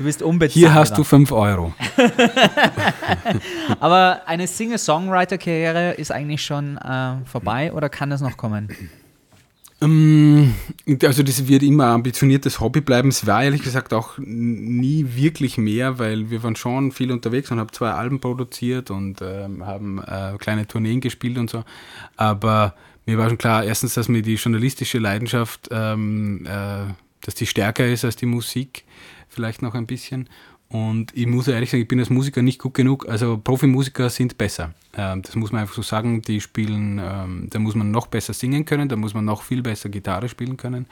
bist 0.05 0.23
unbezahlbar. 0.23 0.53
Hier 0.53 0.75
hast 0.75 0.99
du 0.99 1.05
5 1.05 1.33
Euro. 1.33 1.73
Aber 3.81 4.21
eine 4.27 4.47
Singer-Songwriter-Karriere 4.47 5.93
ist 5.93 6.13
eigentlich 6.13 6.45
schon 6.45 6.77
äh, 6.77 7.15
vorbei 7.25 7.73
oder 7.73 7.89
kann 7.89 8.11
das 8.11 8.21
noch 8.21 8.37
kommen? 8.37 8.69
Ähm, 9.81 10.55
Also 11.03 11.23
das 11.23 11.49
wird 11.49 11.63
immer 11.63 11.87
ein 11.87 11.95
ambitioniertes 11.95 12.61
Hobby 12.61 12.81
bleiben. 12.81 13.09
Es 13.09 13.27
war 13.27 13.43
ehrlich 13.45 13.63
gesagt 13.63 13.93
auch 13.93 14.19
nie 14.19 15.07
wirklich 15.15 15.59
mehr, 15.59 15.99
weil 15.99 16.31
wir 16.31 16.43
waren 16.43 16.57
schon 16.57 16.93
viel 16.93 17.11
unterwegs 17.11 17.51
und 17.51 17.59
haben 17.59 17.73
zwei 17.73 17.91
Alben 17.91 18.21
produziert 18.21 18.91
und 18.91 19.21
ähm, 19.23 19.65
haben 19.67 20.03
äh, 20.03 20.37
kleine 20.39 20.67
Tourneen 20.67 21.01
gespielt 21.01 21.39
und 21.39 21.51
so. 21.51 21.65
Aber 22.17 22.75
mir 23.07 23.19
war 23.19 23.29
schon 23.29 23.39
klar, 23.39 23.65
erstens, 23.65 23.95
dass 23.95 24.09
mir 24.09 24.23
die 24.23 24.35
journalistische 24.35 24.99
Leidenschaft, 24.99 25.69
ähm, 25.71 26.47
äh, 26.47 26.93
dass 27.23 27.35
die 27.35 27.47
stärker 27.47 27.87
ist 27.87 28.05
als 28.05 28.17
die 28.17 28.27
Musik, 28.27 28.85
vielleicht 29.29 29.63
noch 29.63 29.75
ein 29.75 29.87
bisschen. 29.87 30.29
Und 30.75 31.17
ich 31.17 31.27
muss 31.27 31.47
ehrlich 31.47 31.71
sagen, 31.71 31.83
ich 31.83 31.89
bin 31.89 32.01
als 32.01 32.11
Musiker 32.11 32.43
nicht 32.43 32.59
gut 32.59 32.75
genug. 32.75 33.09
Also 33.09 33.39
Profimusiker 33.39 34.11
sind 34.11 34.37
besser. 34.37 34.75
Ähm, 34.97 35.23
das 35.23 35.37
muss 35.37 35.53
man 35.53 35.61
einfach 35.61 35.77
so 35.77 35.83
sagen. 35.83 36.21
Die 36.23 36.41
spielen, 36.41 37.01
ähm, 37.01 37.47
da 37.49 37.61
muss 37.61 37.77
man 37.77 37.93
noch 37.93 38.09
besser 38.09 38.33
singen 38.33 38.65
können, 38.65 38.89
da 38.89 38.97
muss 38.97 39.15
man 39.15 39.25
noch 39.25 39.43
viel 39.43 39.63
besser 39.63 39.89
Gitarre 39.89 40.29
spielen 40.29 40.57
können. 40.57 40.87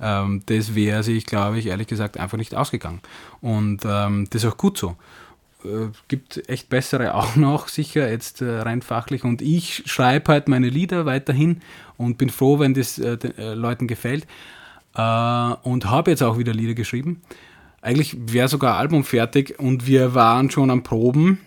Ähm, 0.00 0.42
das 0.46 0.74
wäre 0.74 1.02
sich, 1.02 1.26
glaube 1.26 1.58
ich, 1.58 1.66
ehrlich 1.66 1.86
gesagt 1.86 2.18
einfach 2.18 2.38
nicht 2.38 2.54
ausgegangen. 2.54 3.00
Und 3.42 3.84
das 3.84 4.26
ist 4.32 4.46
auch 4.46 4.56
gut 4.56 4.78
so. 4.78 4.96
Äh, 5.66 5.88
gibt 6.08 6.48
echt 6.48 6.68
bessere 6.68 7.14
auch 7.14 7.36
noch, 7.36 7.68
sicher, 7.68 8.10
jetzt 8.10 8.40
äh, 8.40 8.60
rein 8.60 8.82
fachlich. 8.82 9.24
Und 9.24 9.42
ich 9.42 9.82
schreibe 9.86 10.32
halt 10.32 10.48
meine 10.48 10.68
Lieder 10.68 11.06
weiterhin 11.06 11.60
und 11.96 12.18
bin 12.18 12.30
froh, 12.30 12.58
wenn 12.58 12.74
das 12.74 12.98
äh, 12.98 13.16
den 13.16 13.36
äh, 13.36 13.54
Leuten 13.54 13.86
gefällt. 13.86 14.26
Äh, 14.94 15.00
und 15.00 15.90
habe 15.90 16.10
jetzt 16.10 16.22
auch 16.22 16.38
wieder 16.38 16.54
Lieder 16.54 16.74
geschrieben. 16.74 17.22
Eigentlich 17.80 18.16
wäre 18.18 18.48
sogar 18.48 18.76
Album 18.76 19.04
fertig 19.04 19.58
und 19.58 19.86
wir 19.86 20.14
waren 20.14 20.50
schon 20.50 20.70
am 20.70 20.82
Proben. 20.82 21.38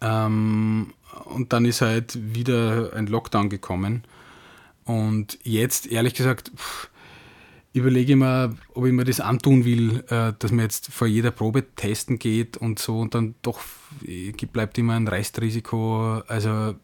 Ähm, 0.00 0.92
und 1.24 1.52
dann 1.52 1.64
ist 1.64 1.80
halt 1.80 2.18
wieder 2.34 2.92
ein 2.94 3.06
Lockdown 3.06 3.48
gekommen. 3.48 4.04
Und 4.84 5.38
jetzt, 5.42 5.86
ehrlich 5.86 6.14
gesagt, 6.14 6.50
pff, 6.56 6.90
überlege 7.72 8.12
ich 8.12 8.18
mir, 8.18 8.56
ob 8.74 8.86
ich 8.86 8.92
mir 8.92 9.04
das 9.04 9.20
antun 9.20 9.64
will, 9.64 10.02
äh, 10.08 10.32
dass 10.38 10.50
man 10.50 10.60
jetzt 10.60 10.92
vor 10.92 11.06
jeder 11.06 11.30
Probe 11.30 11.64
testen 11.76 12.18
geht 12.18 12.56
und 12.56 12.78
so 12.78 12.98
und 12.98 13.14
dann 13.14 13.34
doch 13.42 13.60
äh, 14.04 14.32
bleibt 14.32 14.78
immer 14.78 14.94
ein 14.94 15.06
Restrisiko. 15.06 16.22
Also 16.26 16.74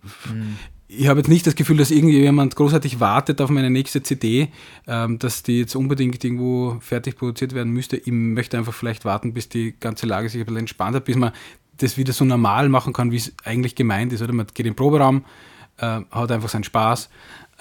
ich 0.88 1.08
habe 1.08 1.18
jetzt 1.18 1.28
nicht 1.28 1.46
das 1.46 1.56
Gefühl, 1.56 1.76
dass 1.78 1.90
irgendjemand 1.90 2.54
großartig 2.54 3.00
wartet 3.00 3.40
auf 3.40 3.50
meine 3.50 3.70
nächste 3.70 4.02
CD, 4.02 4.48
ähm, 4.86 5.18
dass 5.18 5.42
die 5.42 5.60
jetzt 5.60 5.74
unbedingt 5.74 6.22
irgendwo 6.22 6.78
fertig 6.80 7.16
produziert 7.16 7.54
werden 7.54 7.72
müsste. 7.72 7.96
Ich 7.96 8.12
möchte 8.12 8.56
einfach 8.56 8.72
vielleicht 8.72 9.04
warten, 9.04 9.32
bis 9.32 9.48
die 9.48 9.74
ganze 9.78 10.06
Lage 10.06 10.28
sich 10.28 10.40
ein 10.40 10.46
bisschen 10.46 10.60
entspannt 10.60 10.94
hat, 10.94 11.04
bis 11.04 11.16
man 11.16 11.32
das 11.78 11.96
wieder 11.96 12.12
so 12.12 12.24
normal 12.24 12.68
machen 12.68 12.92
kann, 12.92 13.10
wie 13.10 13.16
es 13.16 13.32
eigentlich 13.44 13.74
gemeint 13.74 14.12
ist. 14.12 14.22
Oder 14.22 14.32
man 14.32 14.46
geht 14.46 14.60
in 14.60 14.72
den 14.72 14.76
Proberaum, 14.76 15.24
äh, 15.78 16.00
hat 16.10 16.30
einfach 16.30 16.48
seinen 16.48 16.64
Spaß 16.64 17.10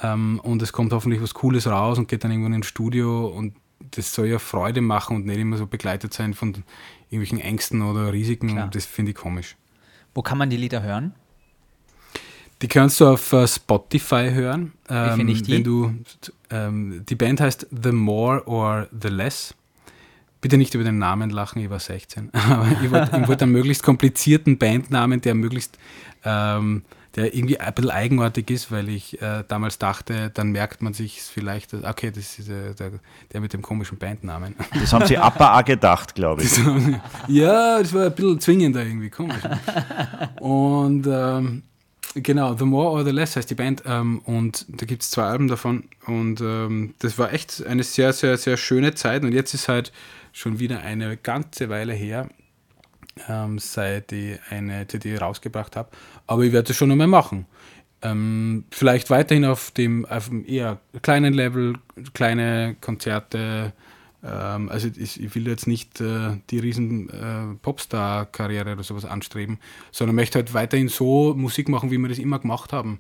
ähm, 0.04 0.40
und 0.44 0.62
es 0.62 0.72
kommt 0.72 0.94
hoffentlich 0.94 1.22
was 1.22 1.34
Cooles 1.34 1.68
raus 1.68 1.98
und 1.98 2.08
geht 2.08 2.24
dann 2.24 2.32
irgendwann 2.32 2.54
ins 2.54 2.68
Studio 2.68 3.28
und 3.28 3.56
das 3.92 4.14
soll 4.14 4.28
ja 4.28 4.40
Freude 4.40 4.82
machen 4.82 5.16
und 5.16 5.26
nicht 5.26 5.40
immer 5.40 5.58
so 5.58 5.68
begleitet 5.68 6.14
sein 6.14 6.34
von 6.34 6.64
irgendwelchen 7.10 7.40
Ängsten 7.40 7.82
oder 7.82 8.14
Risiken 8.14 8.50
Klar. 8.50 8.66
und 8.66 8.76
das 8.76 8.86
finde 8.86 9.12
ich 9.12 9.18
komisch. 9.18 9.56
Wo 10.14 10.22
kann 10.22 10.38
man 10.38 10.50
die 10.50 10.58
Lieder 10.58 10.82
hören? 10.82 11.14
Die 12.62 12.68
kannst 12.68 13.00
du 13.02 13.08
auf 13.08 13.34
äh, 13.34 13.48
Spotify 13.48 14.30
hören. 14.32 14.72
Ähm, 14.90 15.16
finde 15.18 15.34
ich 15.34 15.44
die? 15.44 15.52
Wenn 15.54 15.64
du, 15.64 15.94
ähm, 16.50 17.04
die 17.08 17.16
Band 17.16 17.42
heißt 17.42 17.68
The 17.84 17.92
More 17.92 18.48
or 18.48 18.88
The 19.02 19.10
Less. 19.10 19.54
Bitte 20.42 20.58
nicht 20.58 20.74
über 20.76 20.84
den 20.84 20.98
Namen 21.00 21.32
lachen, 21.32 21.62
ich 21.62 21.70
war 21.70 21.80
16. 21.80 22.30
Aber 22.34 22.68
ich 22.84 22.92
wollte 22.92 23.20
ich 23.22 23.28
wollte 23.28 23.44
einen 23.46 23.52
möglichst 23.54 23.84
komplizierten 23.84 24.58
Bandnamen, 24.58 25.20
der 25.22 25.34
möglichst, 25.36 25.78
ähm, 26.24 26.84
der 27.16 27.34
irgendwie 27.34 27.60
ein 27.60 27.74
bisschen 27.74 27.92
eigenartig 27.92 28.50
ist, 28.52 28.72
weil 28.72 28.90
ich 28.90 29.20
äh, 29.22 29.44
damals 29.48 29.78
dachte, 29.80 30.30
dann 30.34 30.52
merkt 30.52 30.82
man 30.82 30.94
sich 30.94 31.22
vielleicht, 31.22 31.74
dass- 31.74 31.84
okay, 31.84 32.12
das 32.12 32.38
ist 32.40 32.50
äh, 32.50 32.74
der, 32.76 32.92
der 33.34 33.42
mit 33.42 33.54
dem 33.54 33.62
komischen 33.64 33.98
Bandnamen. 33.98 34.56
Das 34.80 34.94
haben 34.94 35.06
sie 35.08 35.18
Appa 35.18 35.60
auch 35.60 35.66
gedacht, 35.66 36.14
glaube 36.14 36.44
ich. 36.44 36.52
ja, 37.28 37.80
das 37.80 37.92
war 37.94 38.06
ein 38.06 38.14
bisschen 38.14 38.40
zwingender 38.40 38.84
irgendwie, 38.86 39.10
komisch. 39.10 39.42
Und 40.40 41.08
ähm, 41.10 41.64
genau, 42.16 42.56
The 42.56 42.66
More 42.66 42.90
or 42.90 43.04
the 43.04 43.12
Less 43.12 43.36
heißt 43.36 43.50
die 43.50 43.56
Band. 43.56 43.84
Ähm, 43.86 44.20
und 44.26 44.66
da 44.68 44.86
gibt 44.86 45.04
es 45.04 45.12
zwei 45.12 45.24
Alben 45.24 45.48
davon. 45.48 45.86
Und 46.06 46.42
ähm, 46.42 46.94
das 47.00 47.18
war 47.18 47.34
echt 47.34 47.66
eine 47.66 47.84
sehr, 47.84 48.14
sehr, 48.14 48.38
sehr 48.38 48.58
schöne 48.58 48.96
Zeit. 48.96 49.24
Und 49.24 49.34
jetzt 49.34 49.54
ist 49.54 49.68
halt 49.68 49.92
schon 50.32 50.60
wieder 50.60 50.82
eine 50.82 51.18
ganze 51.18 51.70
Weile 51.70 51.94
her, 51.94 52.30
ähm, 53.30 53.60
seit 53.60 54.12
ich 54.12 54.40
eine 54.50 54.88
CD 54.88 55.18
rausgebracht 55.18 55.76
habe. 55.76 55.90
Aber 56.28 56.44
ich 56.44 56.52
werde 56.52 56.70
das 56.70 56.78
schon 56.78 56.90
nochmal 56.90 57.08
machen. 57.08 57.46
Ähm, 58.02 58.66
vielleicht 58.72 59.10
weiterhin 59.10 59.46
auf 59.46 59.72
dem, 59.72 60.06
auf 60.06 60.30
dem 60.30 60.46
eher 60.46 60.80
kleinen 61.02 61.34
Level, 61.34 61.76
kleine 62.14 62.76
Konzerte. 62.82 63.74
Ähm, 64.26 64.70
also 64.70 64.88
ich, 64.98 65.22
ich 65.22 65.36
will 65.36 65.48
jetzt 65.48 65.68
nicht 65.68 66.02
äh, 66.02 66.38
die 66.50 66.60
riesen 66.60 67.10
äh, 67.10 67.56
Popstar-Karriere 67.62 68.74
oder 68.74 68.84
sowas 68.84 69.06
anstreben, 69.06 69.60
sondern 69.92 70.16
möchte 70.16 70.40
halt 70.40 70.54
weiterhin 70.54 70.88
so 70.88 71.34
Musik 71.36 71.70
machen, 71.70 71.92
wie 71.92 71.98
wir 71.98 72.10
das 72.10 72.18
immer 72.18 72.40
gemacht 72.40 72.74
haben. 72.74 73.00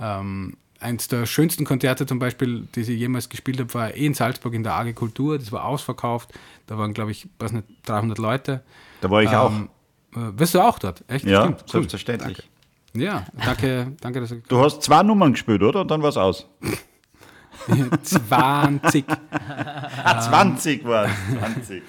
Ähm, 0.00 0.56
eins 0.80 1.08
der 1.08 1.26
schönsten 1.26 1.64
Konzerte 1.64 2.06
zum 2.06 2.18
Beispiel, 2.18 2.66
die 2.74 2.80
ich 2.80 2.88
jemals 2.88 3.28
gespielt 3.28 3.60
habe, 3.60 3.72
war 3.74 3.94
eh 3.94 4.04
in 4.04 4.14
Salzburg 4.14 4.54
in 4.54 4.64
der 4.64 4.74
AG 4.74 4.92
Kultur. 4.94 5.38
Das 5.38 5.52
war 5.52 5.64
ausverkauft. 5.64 6.30
Da 6.66 6.76
waren, 6.76 6.92
glaube 6.92 7.12
ich, 7.12 7.28
weiß 7.38 7.52
nicht, 7.52 7.66
300 7.84 8.18
Leute. 8.18 8.62
Da 9.00 9.10
war 9.10 9.22
ich 9.22 9.30
auch. 9.30 9.50
Ähm, 9.52 9.68
äh, 10.14 10.38
wirst 10.38 10.54
du 10.54 10.60
auch 10.60 10.78
dort? 10.78 11.04
Echt? 11.08 11.24
Ja, 11.24 11.42
Stimmt. 11.42 11.60
Cool. 11.62 11.70
selbstverständlich. 11.70 12.42
Ja, 12.96 13.26
danke, 13.44 13.92
danke, 14.00 14.20
dass 14.20 14.30
du 14.30 14.42
Du 14.48 14.58
hast 14.60 14.82
zwei 14.82 15.02
Nummern 15.02 15.32
gespielt, 15.32 15.62
oder? 15.62 15.82
Und 15.82 15.90
dann 15.90 16.02
war 16.02 16.08
es 16.08 16.16
aus. 16.16 16.46
20. 18.02 19.04
Ah, 20.02 20.20
20 20.20 20.84
war 20.84 21.06
es. 21.06 21.12
20. 21.38 21.82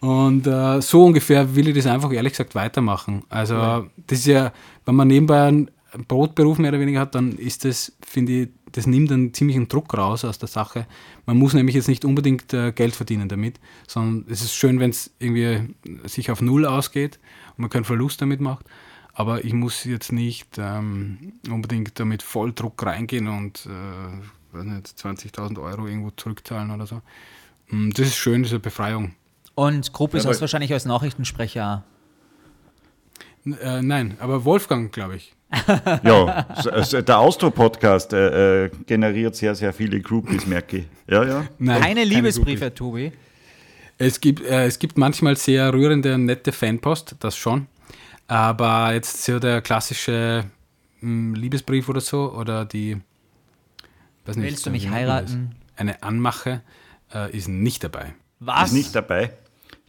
Und 0.00 0.46
äh, 0.48 0.80
so 0.82 1.04
ungefähr 1.04 1.54
will 1.54 1.68
ich 1.68 1.76
das 1.76 1.86
einfach 1.86 2.12
ehrlich 2.12 2.32
gesagt 2.32 2.54
weitermachen. 2.54 3.22
Also 3.28 3.86
das 4.06 4.18
ist 4.18 4.26
ja, 4.26 4.52
wenn 4.84 4.96
man 4.96 5.06
nebenbei 5.06 5.44
einen 5.44 5.70
Brotberuf 6.08 6.58
mehr 6.58 6.70
oder 6.70 6.80
weniger 6.80 7.00
hat, 7.00 7.14
dann 7.14 7.32
ist 7.32 7.64
das, 7.64 7.92
finde 8.04 8.32
ich, 8.32 8.48
das 8.72 8.86
nimmt 8.86 9.12
einen 9.12 9.32
ziemlichen 9.34 9.68
Druck 9.68 9.96
raus 9.96 10.24
aus 10.24 10.38
der 10.38 10.48
Sache. 10.48 10.86
Man 11.26 11.36
muss 11.36 11.54
nämlich 11.54 11.76
jetzt 11.76 11.88
nicht 11.88 12.04
unbedingt 12.04 12.52
äh, 12.52 12.72
Geld 12.72 12.96
verdienen 12.96 13.28
damit, 13.28 13.60
sondern 13.86 14.24
es 14.28 14.42
ist 14.42 14.54
schön, 14.54 14.80
wenn 14.80 14.90
es 14.90 15.12
irgendwie 15.18 15.74
sich 16.04 16.30
auf 16.30 16.40
Null 16.40 16.66
ausgeht 16.66 17.20
und 17.50 17.60
man 17.60 17.70
keinen 17.70 17.84
Verlust 17.84 18.20
damit 18.22 18.40
macht. 18.40 18.66
Aber 19.14 19.44
ich 19.44 19.52
muss 19.52 19.84
jetzt 19.84 20.10
nicht 20.10 20.56
ähm, 20.58 21.34
unbedingt 21.48 22.00
damit 22.00 22.22
voll 22.22 22.52
Druck 22.52 22.84
reingehen 22.84 23.28
und 23.28 23.66
äh, 23.66 24.24
weiß 24.52 24.64
nicht, 24.64 24.86
20.000 24.86 25.60
Euro 25.62 25.86
irgendwo 25.86 26.10
zurückzahlen 26.10 26.70
oder 26.70 26.86
so. 26.86 27.00
Mm, 27.68 27.90
Das 27.90 28.06
ist 28.08 28.16
schön, 28.16 28.42
diese 28.42 28.58
Befreiung. 28.58 29.14
Und 29.54 29.90
Aber- 30.24 30.30
hast 30.30 30.38
du 30.38 30.40
wahrscheinlich 30.42 30.72
als 30.72 30.84
Nachrichtensprecher. 30.84 31.84
Äh, 33.44 33.82
nein, 33.82 34.16
aber 34.20 34.44
Wolfgang, 34.44 34.92
glaube 34.92 35.16
ich. 35.16 35.34
Ja, 36.04 36.46
s- 36.76 36.90
der 36.90 37.18
Austro-Podcast 37.18 38.12
äh, 38.12 38.66
äh, 38.66 38.70
generiert 38.86 39.34
sehr, 39.36 39.54
sehr 39.54 39.72
viele 39.72 40.00
Groupies, 40.00 40.46
merke 40.46 40.78
ich. 40.78 40.86
Ja, 41.08 41.24
ja. 41.24 41.44
Nein, 41.58 41.82
Keine. 41.82 42.04
Liebesbriefe, 42.04 42.72
Tobi. 42.72 43.12
Es 43.98 44.20
gibt, 44.20 44.40
äh, 44.42 44.64
es 44.66 44.78
gibt 44.78 44.96
manchmal 44.96 45.36
sehr 45.36 45.72
rührende 45.72 46.16
nette 46.18 46.52
Fanpost, 46.52 47.16
das 47.20 47.36
schon. 47.36 47.66
Aber 48.28 48.94
jetzt 48.94 49.24
so 49.24 49.38
der 49.38 49.60
klassische 49.60 50.44
mh, 51.00 51.36
Liebesbrief 51.38 51.88
oder 51.88 52.00
so 52.00 52.32
oder 52.32 52.64
die. 52.64 52.98
Nicht, 54.26 54.36
Willst 54.40 54.66
du 54.66 54.70
mich 54.70 54.88
heiraten? 54.90 55.52
Eine 55.76 56.02
Anmache 56.02 56.60
äh, 57.14 57.36
ist 57.36 57.48
nicht 57.48 57.82
dabei. 57.84 58.14
Was? 58.40 58.68
Ist 58.70 58.72
nicht 58.74 58.94
dabei. 58.94 59.30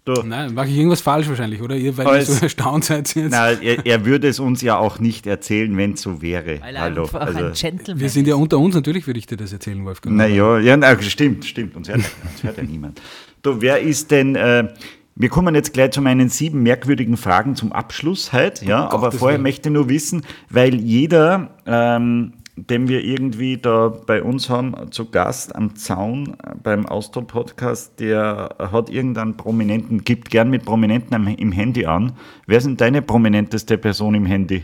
Du, 0.05 0.13
Nein, 0.21 0.53
mache 0.53 0.67
ich 0.67 0.75
irgendwas 0.75 0.99
falsch 0.99 1.29
wahrscheinlich, 1.29 1.61
oder? 1.61 1.77
Ihr, 1.77 1.95
weil 1.97 2.05
Aber 2.07 2.19
ihr 2.19 2.25
so 2.25 2.33
erstaunt 2.43 2.83
seid 2.83 3.15
jetzt. 3.15 3.31
na, 3.31 3.51
er, 3.51 3.85
er 3.85 4.05
würde 4.05 4.27
es 4.27 4.37
uns 4.39 4.61
ja 4.61 4.75
auch 4.77 4.99
nicht 4.99 5.25
erzählen, 5.25 5.75
wenn 5.77 5.93
es 5.93 6.01
so 6.01 6.21
wäre. 6.21 6.59
Weil 6.61 6.75
er 6.75 6.81
Hallo. 6.81 7.03
einfach 7.03 7.21
Also, 7.21 7.39
ein 7.45 7.53
Gentleman 7.53 8.01
Wir 8.01 8.09
sind 8.09 8.27
ja 8.27 8.35
unter 8.35 8.59
uns, 8.59 8.75
natürlich 8.75 9.07
würde 9.07 9.19
ich 9.19 9.27
dir 9.27 9.37
das 9.37 9.53
erzählen, 9.53 9.83
Wolfgang. 9.85 10.17
naja, 10.17 10.59
ja, 10.59 10.75
na, 10.75 11.01
stimmt, 11.01 11.45
stimmt. 11.45 11.75
Uns 11.77 11.87
hört, 11.87 11.99
ja- 11.99 12.05
uns 12.29 12.43
hört 12.43 12.57
ja 12.57 12.63
niemand. 12.63 13.01
Du, 13.43 13.61
wer 13.61 13.79
ist 13.79 14.11
denn. 14.11 14.35
Äh, 14.35 14.73
wir 15.15 15.29
kommen 15.29 15.53
jetzt 15.55 15.73
gleich 15.73 15.91
zu 15.91 16.01
meinen 16.01 16.27
sieben 16.27 16.63
merkwürdigen 16.63 17.15
Fragen 17.17 17.55
zum 17.55 17.71
Abschluss 17.71 18.33
heute. 18.33 18.65
Ja, 18.65 18.87
aber 18.89 19.03
Gottes 19.07 19.19
vorher 19.19 19.35
Willen. 19.37 19.43
möchte 19.43 19.69
ich 19.69 19.73
nur 19.73 19.87
wissen, 19.87 20.23
weil 20.49 20.73
jeder, 20.75 21.55
ähm, 21.65 22.33
den 22.55 22.87
wir 22.87 23.03
irgendwie 23.03 23.57
da 23.57 23.87
bei 23.87 24.21
uns 24.21 24.49
haben, 24.49 24.91
zu 24.91 25.09
Gast 25.09 25.55
am 25.55 25.75
Zaun 25.75 26.35
äh, 26.43 26.53
beim 26.61 26.85
Austro-Podcast, 26.85 27.99
der 27.99 28.55
hat 28.59 28.89
irgendeinen 28.89 29.35
Prominenten, 29.37 30.03
gibt 30.03 30.29
gern 30.29 30.49
mit 30.49 30.63
Prominenten 30.63 31.27
im 31.27 31.51
Handy 31.51 31.85
an. 31.85 32.13
Wer 32.45 32.61
sind 32.61 32.79
deine 32.79 33.01
prominenteste 33.01 33.77
Person 33.77 34.13
im 34.15 34.25
Handy? 34.25 34.63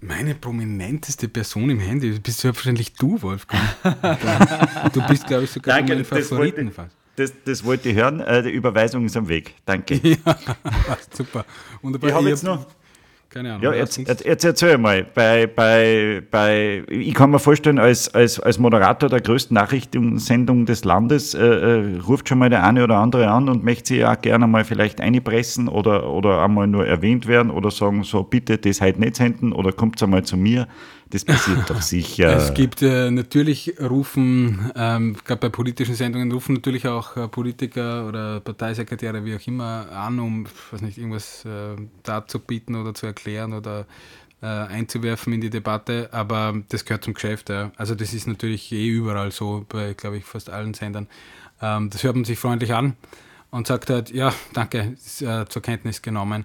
Meine 0.00 0.34
prominenteste 0.34 1.28
Person 1.28 1.70
im 1.70 1.80
Handy 1.80 2.10
bist 2.20 2.40
selbstverständlich 2.40 2.94
du, 2.94 3.20
Wolfgang. 3.22 3.62
du 4.92 5.06
bist, 5.08 5.26
glaube 5.26 5.44
ich, 5.44 5.50
sogar 5.50 5.76
Danke, 5.76 5.94
mein 5.94 6.02
das 6.02 6.10
wollte, 6.12 6.24
Favoriten 6.28 6.70
fast. 6.70 6.96
das, 7.16 7.32
das 7.44 7.64
wollte 7.64 7.88
ich 7.88 7.96
hören. 7.96 8.20
Äh, 8.20 8.44
die 8.44 8.50
Überweisung 8.50 9.04
ist 9.04 9.16
am 9.16 9.28
Weg. 9.28 9.54
Danke. 9.64 10.00
Ja, 10.24 10.36
super. 11.12 11.44
Wunderbar. 11.82 12.10
Ich 12.10 12.16
habe 12.16 12.28
jetzt 12.28 12.44
noch. 12.44 12.66
Keine 13.30 13.50
Ahnung. 13.50 13.62
Ja, 13.62 13.74
jetzt, 13.74 13.98
jetzt, 13.98 14.24
jetzt 14.24 14.44
erzähl 14.44 14.78
mal, 14.78 15.04
bei, 15.04 15.46
bei, 15.46 16.22
bei, 16.30 16.82
ich 16.88 17.12
kann 17.12 17.30
mir 17.30 17.38
vorstellen, 17.38 17.78
als, 17.78 18.14
als, 18.14 18.40
als 18.40 18.58
Moderator 18.58 19.10
der 19.10 19.20
größten 19.20 19.54
Nachrichtensendung 19.54 20.64
des 20.64 20.84
Landes 20.84 21.34
äh, 21.34 21.44
äh, 21.44 21.98
ruft 21.98 22.30
schon 22.30 22.38
mal 22.38 22.48
der 22.48 22.64
eine 22.64 22.84
oder 22.84 22.96
andere 22.96 23.28
an 23.28 23.50
und 23.50 23.62
möchte 23.62 23.88
sie 23.88 23.98
ja 23.98 24.14
gerne 24.14 24.46
mal 24.46 24.64
vielleicht 24.64 25.02
einpressen 25.02 25.68
oder, 25.68 26.08
oder 26.08 26.42
einmal 26.42 26.66
nur 26.66 26.86
erwähnt 26.86 27.26
werden 27.26 27.50
oder 27.50 27.70
sagen, 27.70 28.02
so 28.02 28.22
bitte 28.22 28.56
das 28.56 28.80
halt 28.80 28.98
nicht 28.98 29.16
senden 29.16 29.52
oder 29.52 29.72
kommt 29.72 30.02
einmal 30.02 30.22
zu 30.22 30.38
mir. 30.38 30.66
Das 31.10 31.24
passiert 31.24 31.70
doch 31.70 31.80
sicher. 31.80 32.36
Es 32.36 32.52
gibt 32.52 32.82
äh, 32.82 33.10
natürlich 33.10 33.74
rufen, 33.80 34.70
ähm, 34.76 35.16
gerade 35.24 35.40
bei 35.40 35.48
politischen 35.48 35.94
Sendungen 35.94 36.30
rufen 36.30 36.56
natürlich 36.56 36.86
auch 36.86 37.16
äh, 37.16 37.28
Politiker 37.28 38.06
oder 38.06 38.40
Parteisekretäre, 38.40 39.24
wie 39.24 39.34
auch 39.34 39.46
immer, 39.46 39.90
an, 39.90 40.20
um 40.20 40.46
weiß 40.70 40.82
nicht, 40.82 40.98
irgendwas 40.98 41.44
äh, 41.44 41.76
darzubieten 42.02 42.76
oder 42.76 42.94
zu 42.94 43.06
erklären 43.06 43.54
oder 43.54 43.86
äh, 44.42 44.46
einzuwerfen 44.46 45.32
in 45.32 45.40
die 45.40 45.50
Debatte. 45.50 46.10
Aber 46.12 46.54
das 46.68 46.84
gehört 46.84 47.04
zum 47.04 47.14
Geschäft. 47.14 47.48
Ja. 47.48 47.72
Also 47.76 47.94
das 47.94 48.12
ist 48.12 48.26
natürlich 48.26 48.70
eh 48.72 48.88
überall 48.88 49.32
so, 49.32 49.64
bei, 49.68 49.94
glaube 49.94 50.18
ich, 50.18 50.24
fast 50.24 50.50
allen 50.50 50.74
Sendern. 50.74 51.08
Ähm, 51.62 51.90
das 51.90 52.02
hört 52.02 52.16
man 52.16 52.24
sich 52.24 52.38
freundlich 52.38 52.74
an 52.74 52.96
und 53.50 53.66
sagt 53.66 53.90
halt, 53.90 54.10
ja, 54.10 54.32
danke, 54.52 54.94
ist, 54.94 55.22
äh, 55.22 55.46
zur 55.48 55.62
Kenntnis 55.62 56.02
genommen. 56.02 56.44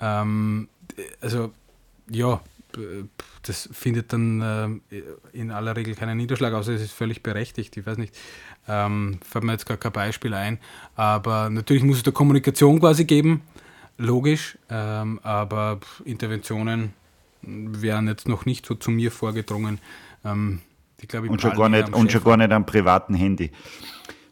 Ähm, 0.00 0.68
also 1.20 1.52
ja, 2.08 2.40
das 3.42 3.68
findet 3.72 4.12
dann 4.12 4.82
äh, 4.90 5.02
in 5.32 5.50
aller 5.50 5.76
Regel 5.76 5.94
keinen 5.94 6.16
Niederschlag, 6.16 6.52
außer 6.52 6.72
es 6.72 6.82
ist 6.82 6.92
völlig 6.92 7.22
berechtigt. 7.22 7.76
Ich 7.76 7.86
weiß 7.86 7.98
nicht, 7.98 8.14
ähm, 8.68 9.18
fällt 9.22 9.44
mir 9.44 9.52
jetzt 9.52 9.66
gar 9.66 9.76
kein 9.76 9.92
Beispiel 9.92 10.34
ein. 10.34 10.58
Aber 10.96 11.50
natürlich 11.50 11.82
muss 11.82 11.98
es 11.98 12.02
da 12.02 12.10
Kommunikation 12.10 12.80
quasi 12.80 13.04
geben, 13.04 13.42
logisch, 13.98 14.58
ähm, 14.70 15.20
aber 15.22 15.80
Interventionen 16.04 16.92
wären 17.42 18.08
jetzt 18.08 18.28
noch 18.28 18.46
nicht 18.46 18.66
so 18.66 18.74
zu 18.74 18.90
mir 18.90 19.10
vorgedrungen. 19.10 19.78
Ähm, 20.24 20.60
die, 21.00 21.06
glaub 21.06 21.24
ich, 21.24 21.30
und 21.30 21.40
schon, 21.40 21.54
gar 21.54 21.68
nicht, 21.68 21.86
am 21.86 21.94
und 21.94 22.10
schon 22.10 22.24
gar 22.24 22.36
nicht 22.36 22.52
am 22.52 22.64
privaten 22.64 23.14
Handy. 23.14 23.50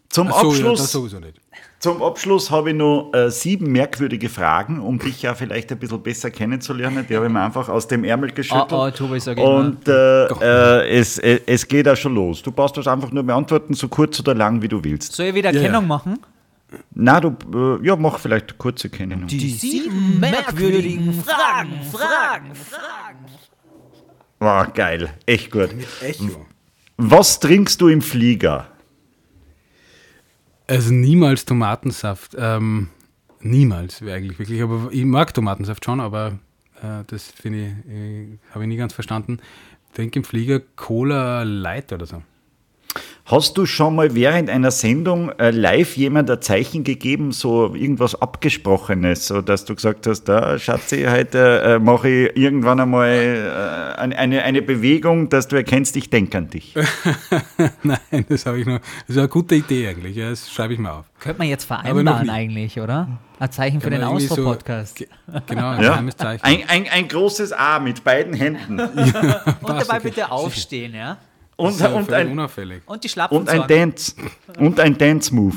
Zum 0.09 0.28
so, 0.28 0.34
ja, 0.34 0.70
Abschluss, 0.70 0.95
nicht. 1.20 1.40
Zum 1.83 2.01
Abschluss 2.01 2.53
habe 2.53 2.70
ich 2.70 2.76
noch 2.76 3.11
äh, 3.12 3.28
sieben 3.28 3.72
merkwürdige 3.72 4.28
Fragen, 4.28 4.78
um 4.80 5.01
dich 5.01 5.22
ja 5.22 5.35
vielleicht 5.35 5.72
ein 5.72 5.78
bisschen 5.78 6.01
besser 6.01 6.30
kennenzulernen. 6.30 7.05
Die 7.09 7.16
habe 7.16 7.26
ich 7.26 7.33
mir 7.33 7.41
einfach 7.41 7.68
aus 7.68 7.89
dem 7.89 8.05
Ärmel 8.05 8.30
geschüttelt. 8.30 8.72
Oh, 8.72 8.87
oh, 8.87 8.91
Tobi, 8.91 9.18
sag 9.18 9.37
ich 9.37 9.43
mal. 9.43 9.66
Und 9.66 9.89
äh, 9.89 10.26
äh, 10.26 10.99
es, 11.01 11.18
äh, 11.18 11.41
es 11.45 11.66
geht 11.66 11.89
auch 11.89 11.97
schon 11.97 12.14
los. 12.14 12.41
Du 12.41 12.53
brauchst 12.53 12.76
das 12.76 12.87
einfach 12.87 13.11
nur 13.11 13.24
beantworten, 13.24 13.74
so 13.74 13.89
kurz 13.89 14.20
oder 14.20 14.33
lang, 14.33 14.62
wie 14.62 14.68
du 14.68 14.83
willst. 14.85 15.12
Soll 15.12 15.26
ich 15.26 15.35
wieder 15.35 15.53
Ja, 15.53 15.61
Kennung 15.61 15.89
machen? 15.89 16.20
Na, 16.95 17.18
du, 17.18 17.35
äh, 17.53 17.85
ja, 17.85 17.97
mach 17.97 18.20
vielleicht 18.20 18.57
kurze 18.59 18.89
Kennung. 18.89 19.26
Die 19.26 19.51
sieben 19.51 20.20
merkwürdigen 20.20 21.12
Fragen, 21.12 21.80
Fragen, 21.91 22.55
Fragen. 22.55 23.26
Wow, 24.39 24.72
geil, 24.72 25.11
echt 25.26 25.51
gut. 25.51 25.70
Echo. 26.01 26.47
Was 26.97 27.41
trinkst 27.41 27.80
du 27.80 27.89
im 27.89 28.03
Flieger? 28.03 28.68
Also 30.73 30.91
niemals 30.91 31.45
Tomatensaft. 31.45 32.35
Ähm, 32.39 32.89
niemals, 33.41 34.01
eigentlich 34.01 34.39
wirklich. 34.39 34.62
Aber 34.62 34.89
ich 34.91 35.05
mag 35.05 35.35
Tomatensaft 35.35 35.85
schon, 35.85 36.01
aber 36.01 36.39
äh, 36.83 37.05
das 37.09 37.27
finde 37.27 37.59
ich, 37.59 37.93
äh, 37.93 38.39
habe 38.53 38.64
ich 38.64 38.68
nie 38.68 38.79
ganz 38.79 38.95
verstanden. 38.95 39.39
Denk 39.99 40.16
im 40.16 40.25
Flieger 40.25 40.61
Cola 40.61 41.43
Light 41.43 41.93
oder 41.93 42.07
so. 42.07 42.23
Hast 43.25 43.57
du 43.57 43.66
schon 43.66 43.95
mal 43.95 44.16
während 44.16 44.51
einer 44.51 44.73
Sendung 44.73 45.31
äh, 45.39 45.51
live 45.53 45.97
jemand 45.97 46.29
ein 46.29 46.43
Zeichen 46.43 46.83
gegeben, 46.83 47.31
so 47.31 47.73
irgendwas 47.73 48.20
Abgesprochenes, 48.20 49.29
so 49.29 49.41
dass 49.41 49.64
du 49.64 49.77
gesagt 49.77 50.09
hast, 50.09 50.25
da 50.25 50.59
Schatzi, 50.59 51.05
heute 51.09 51.62
äh, 51.62 51.79
mache 51.79 52.09
ich 52.09 52.37
irgendwann 52.37 52.81
einmal 52.81 53.09
äh, 53.09 54.01
eine, 54.01 54.43
eine, 54.43 54.61
Bewegung, 54.61 55.29
dass 55.29 55.47
du 55.47 55.55
erkennst, 55.55 55.95
ich 55.97 56.11
denke 56.11 56.37
an 56.37 56.51
dich. 56.51 56.75
Nein, 57.85 58.25
das 58.29 58.45
habe 58.45 58.59
ich 58.59 58.66
noch. 58.66 58.81
Das 58.81 59.11
ist 59.11 59.18
eine 59.18 59.29
gute 59.29 59.55
Idee 59.55 59.87
eigentlich. 59.89 60.16
Ja, 60.16 60.31
das 60.31 60.51
schreibe 60.51 60.75
ich 60.75 60.81
mal 60.81 60.91
auf. 60.91 61.07
Könnte 61.20 61.39
man 61.39 61.49
jetzt 61.49 61.64
vereinbaren 61.64 62.29
eigentlich, 62.29 62.81
oder? 62.81 63.07
Ein 63.39 63.53
Zeichen 63.53 63.81
für 63.81 63.91
Kann 63.91 64.01
den 64.01 64.09
irgendwie 64.09 64.27
so- 64.27 64.57
Genau, 65.47 65.70
ein 65.70 65.83
Ja? 65.83 65.91
geheimes 65.91 66.16
Zeichen. 66.16 66.45
Ein, 66.45 66.64
ein, 66.68 66.87
ein 66.93 67.09
großes 67.09 67.53
A 67.53 67.79
mit 67.79 68.03
beiden 68.03 68.35
Händen 68.35 68.81
Und 68.81 68.93
Passt, 68.93 69.20
dabei 69.62 69.99
okay. 69.99 70.01
bitte 70.03 70.31
aufstehen, 70.33 70.95
ja? 70.95 71.18
Und, 71.63 71.81
ja 71.81 71.89
und, 71.93 72.13
ein, 72.13 72.33
unauffällig. 72.33 72.83
Und 72.87 73.05
die 73.05 73.09
Schlappen 73.09 73.39
und 73.39 73.49
ein 73.49 73.67
Dance. 73.67 74.15
Und 74.59 74.81
ein 74.81 74.97
Dance-Move. 74.97 75.57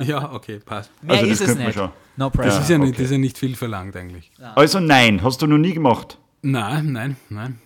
Ja, 0.00 0.32
okay, 0.32 0.58
passt. 0.58 0.90
Mehr 1.02 1.16
Also 1.16 1.30
das 1.30 1.40
ist 1.40 1.48
es 1.48 1.56
nicht. 1.56 1.74
schon. 1.74 1.90
No 2.16 2.30
Das, 2.30 2.58
ist 2.58 2.68
ja 2.68 2.78
nicht, 2.78 2.88
okay. 2.88 2.96
das 2.96 3.04
ist 3.06 3.12
ja 3.12 3.18
nicht 3.18 3.38
viel 3.38 3.54
verlangt 3.54 3.94
eigentlich. 3.96 4.30
Also 4.56 4.80
nein, 4.80 5.22
hast 5.22 5.40
du 5.42 5.46
noch 5.46 5.58
nie 5.58 5.72
gemacht. 5.72 6.18
Nein, 6.42 6.92
nein, 6.92 7.16
nein. 7.28 7.58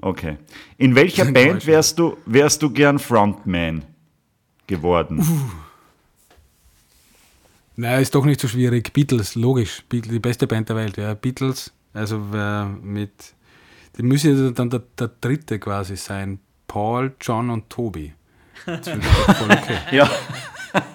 Okay. 0.00 0.36
In 0.76 0.94
welcher 0.94 1.24
Band 1.24 1.66
wärst 1.66 1.98
du, 1.98 2.18
wärst 2.26 2.62
du 2.62 2.70
gern 2.70 2.98
Frontman 2.98 3.82
geworden? 4.66 5.24
Nein, 7.76 8.02
ist 8.02 8.14
doch 8.14 8.24
nicht 8.24 8.40
so 8.40 8.48
schwierig. 8.48 8.92
Beatles, 8.92 9.34
logisch. 9.34 9.82
Beatles, 9.88 10.12
die 10.12 10.18
beste 10.18 10.46
Band 10.46 10.68
der 10.68 10.76
Welt, 10.76 10.96
ja. 10.96 11.14
Beatles, 11.14 11.72
also 11.92 12.20
wer 12.30 12.66
mit. 12.82 13.34
Die 13.96 14.02
müssen 14.02 14.44
ja 14.46 14.50
dann 14.50 14.68
der, 14.70 14.82
der 14.98 15.08
dritte 15.20 15.58
quasi 15.58 15.96
sein. 15.96 16.38
Paul, 16.76 17.14
John 17.22 17.48
und 17.48 17.70
Toby. 17.70 18.12
Das 18.66 18.86
finde 18.86 19.06
ich 19.06 19.26
doch 19.26 19.34
voll 19.36 19.50
okay. 19.50 19.76
Ja. 19.96 20.10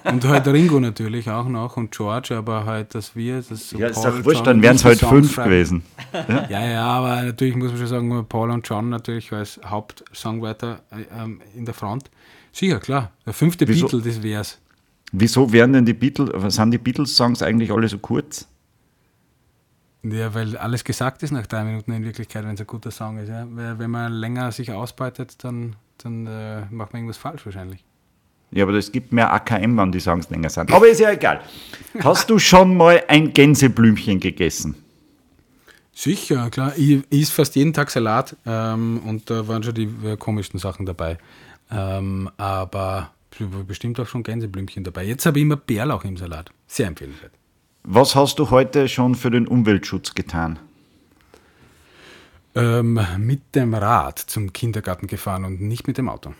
Und 0.04 0.24
halt 0.26 0.46
Ringo 0.46 0.80
natürlich 0.80 1.28
auch 1.28 1.48
noch 1.48 1.76
und 1.76 1.90
George, 1.90 2.38
aber 2.38 2.66
halt, 2.66 2.94
dass 2.94 3.16
wir. 3.16 3.38
Das 3.42 3.70
so 3.72 3.80
Ja, 3.80 3.88
ist 3.88 3.96
Paul, 3.96 4.12
doch 4.20 4.26
wurscht, 4.26 4.36
John 4.38 4.46
dann 4.46 4.62
wären 4.62 4.76
es 4.76 4.86
halt 4.86 5.00
Songs 5.00 5.12
fünf 5.12 5.34
schreiben. 5.34 5.50
gewesen. 5.50 5.84
Ja, 6.52 6.64
ja, 6.68 6.84
aber 6.86 7.24
natürlich 7.24 7.56
muss 7.56 7.70
man 7.70 7.78
schon 7.80 7.88
sagen, 7.88 8.26
Paul 8.30 8.52
und 8.52 8.70
John 8.70 8.90
natürlich 8.90 9.32
als 9.34 9.60
Hauptsongwriter 9.66 10.82
äh, 10.92 11.20
ähm, 11.20 11.42
in 11.56 11.66
der 11.66 11.74
Front. 11.74 12.12
Sicher, 12.52 12.80
klar. 12.80 13.10
Der 13.26 13.34
fünfte 13.34 13.68
Wieso? 13.68 13.88
Beatle, 13.88 14.02
das 14.04 14.22
wär's. 14.22 14.60
Wieso 15.12 15.52
werden 15.52 15.74
denn 15.74 15.86
die 15.86 15.96
Beatles, 15.96 16.54
sind 16.56 16.70
die 16.70 16.78
Beatles-Songs 16.78 17.42
eigentlich 17.42 17.72
alle 17.72 17.88
so 17.88 17.98
kurz? 17.98 18.48
Ja, 20.04 20.34
weil 20.34 20.58
alles 20.58 20.84
gesagt 20.84 21.22
ist 21.22 21.32
nach 21.32 21.46
drei 21.46 21.64
Minuten 21.64 21.92
in 21.92 22.04
Wirklichkeit, 22.04 22.44
wenn 22.44 22.56
es 22.56 22.60
ein 22.60 22.68
guter 22.68 22.92
Song 22.92 23.20
ist. 23.20 23.30
Ja? 23.30 23.46
Weil 23.50 23.78
Wenn 23.78 23.92
man 23.92 24.12
länger 24.14 24.52
sich 24.52 24.72
ausbeutet, 24.72 25.44
dann, 25.44 25.76
dann 25.98 26.26
äh, 26.26 26.62
macht 26.72 26.94
man 26.94 27.02
irgendwas 27.02 27.18
falsch 27.18 27.46
wahrscheinlich. 27.46 27.84
Ja, 28.52 28.64
aber 28.66 28.74
es 28.74 28.92
gibt 28.92 29.14
mehr 29.14 29.32
AKM, 29.32 29.78
wann 29.78 29.92
die 29.92 30.00
Songs 30.00 30.30
länger 30.30 30.50
sind. 30.50 30.74
Aber 30.74 30.88
ist 30.88 31.00
ja 31.00 31.12
egal. 31.12 31.42
Hast 32.04 32.30
du 32.30 32.38
schon 32.38 32.76
mal 32.76 33.02
ein 33.08 33.32
Gänseblümchen 33.32 34.20
gegessen? 34.20 34.76
Sicher, 35.94 36.50
klar. 36.50 36.74
Ich, 36.76 37.04
esse 37.12 37.32
fast 37.32 37.56
jeden 37.56 37.74
Tag 37.74 37.92
Salat 37.92 38.36
ähm, 38.46 39.02
und 39.06 39.30
da 39.30 39.48
waren 39.48 39.64
schon 39.64 39.74
die 39.74 39.90
äh, 40.04 40.18
komischsten 40.18 40.60
Sachen 40.60 40.86
dabei. 40.86 41.18
Ähm, 41.70 42.30
aber 42.38 43.12
bestimmt 43.68 44.00
auch 44.00 44.08
schon 44.08 44.24
Gänseblümchen 44.24 44.84
dabei. 44.84 45.06
Jetzt 45.06 45.26
habe 45.26 45.40
ich 45.40 45.44
immer 45.44 45.56
Bärlauch 45.56 46.04
im 46.04 46.18
Salat. 46.18 46.52
Sehr 46.68 46.88
empfehlenswert. 46.88 47.32
Was 47.84 48.16
hast 48.16 48.38
du 48.38 48.50
heute 48.52 48.88
schon 48.88 49.16
für 49.16 49.32
den 49.32 49.48
Umweltschutz 49.48 50.14
getan? 50.14 50.60
Ähm, 52.54 53.00
mit 53.18 53.56
dem 53.56 53.74
Rad 53.74 54.20
zum 54.20 54.54
Kindergarten 54.54 55.08
gefahren 55.08 55.46
und 55.46 55.62
nicht 55.62 55.88
mit 55.88 55.98
dem 55.98 56.10
Auto. 56.10 56.34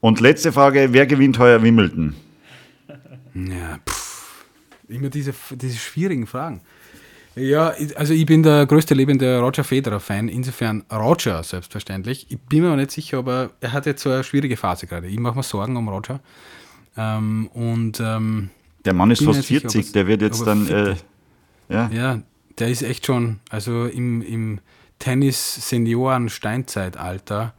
Und 0.00 0.20
letzte 0.20 0.52
Frage, 0.52 0.88
wer 0.92 1.06
gewinnt 1.06 1.38
heuer 1.38 1.62
Wimbledon? 1.62 2.14
Ja, 3.34 3.78
pff, 3.88 4.44
immer 4.88 5.08
diese, 5.08 5.32
diese 5.52 5.78
schwierigen 5.78 6.26
Fragen. 6.26 6.60
Ja, 7.34 7.72
also 7.94 8.12
ich 8.12 8.26
bin 8.26 8.42
der 8.42 8.66
größte 8.66 8.92
lebende 8.92 9.40
Roger 9.40 9.64
Federer-Fan, 9.64 10.28
insofern 10.28 10.84
Roger 10.92 11.42
selbstverständlich. 11.42 12.26
Ich 12.28 12.38
bin 12.38 12.62
mir 12.62 12.72
auch 12.72 12.76
nicht 12.76 12.90
sicher, 12.90 13.18
aber 13.18 13.50
er 13.60 13.72
hat 13.72 13.86
jetzt 13.86 14.02
so 14.02 14.10
eine 14.10 14.22
schwierige 14.22 14.58
Phase 14.58 14.86
gerade. 14.86 15.06
Ich 15.06 15.18
mache 15.18 15.36
mir 15.36 15.42
Sorgen 15.42 15.76
um 15.76 15.88
Roger. 15.88 16.20
Ähm, 16.96 17.46
und 17.54 18.00
ähm, 18.00 18.50
der 18.84 18.94
Mann 18.94 19.10
ist 19.10 19.24
fast 19.24 19.44
40, 19.44 19.70
sicher, 19.70 19.92
der 19.92 20.06
wird 20.06 20.22
jetzt 20.22 20.46
dann. 20.46 20.66
Äh, 20.68 20.94
ja. 21.68 21.90
ja, 21.92 22.22
der 22.58 22.68
ist 22.68 22.82
echt 22.82 23.06
schon, 23.06 23.40
also 23.50 23.86
im, 23.86 24.22
im 24.22 24.60
Tennis-Senioren-Steinzeitalter. 24.98 27.42
Ein 27.42 27.52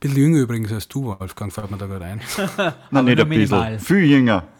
bisschen 0.00 0.18
jünger 0.18 0.40
übrigens 0.40 0.72
als 0.72 0.88
du, 0.88 1.16
Wolfgang, 1.18 1.52
fällt 1.52 1.70
mir 1.70 1.78
da 1.78 1.86
gerade 1.86 2.04
ein. 2.04 2.20
Nein, 2.90 3.04
nicht 3.04 3.20
ein 3.20 3.28
bisschen. 3.28 3.78
Viel 3.80 4.04
jünger. 4.04 4.46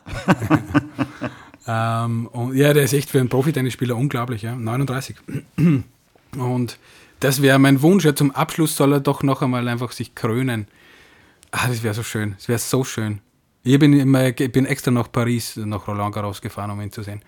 Ähm, 1.66 2.26
und 2.28 2.57
ja, 2.57 2.72
der 2.72 2.84
ist 2.84 2.93
echt 2.93 3.11
für 3.11 3.20
einen 3.20 3.28
Profi-Tennisspieler 3.28 3.97
unglaublich, 3.97 4.43
ja. 4.43 4.55
39. 4.55 5.16
Und 6.36 6.78
das 7.20 7.43
wäre 7.43 7.59
mein 7.59 7.82
Wunsch. 7.82 8.05
Ja, 8.05 8.14
zum 8.14 8.30
Abschluss 8.32 8.76
soll 8.76 8.95
er 8.95 9.01
doch 9.01 9.22
noch 9.22 9.43
einmal 9.43 9.68
einfach 9.68 9.93
sich 9.93 10.14
krönen. 10.14 10.66
Ah, 11.51 11.68
das 11.68 11.82
wäre 11.82 11.95
so 11.95 12.03
schön. 12.03 12.34
Das 12.36 12.49
wäre 12.49 12.59
so 12.59 12.84
schön. 12.84 13.20
Ich 13.65 13.79
bin, 13.79 13.93
immer, 13.93 14.29
ich 14.29 14.53
bin 14.53 14.67
extra 14.67 14.91
nach 14.91 15.11
Paris, 15.11 15.57
nach 15.57 15.87
Roland 15.87 16.15
Garros 16.15 16.41
gefahren, 16.41 16.71
um 16.71 16.81
ihn 16.81 16.91
zu 16.91 17.03
sehen. 17.03 17.23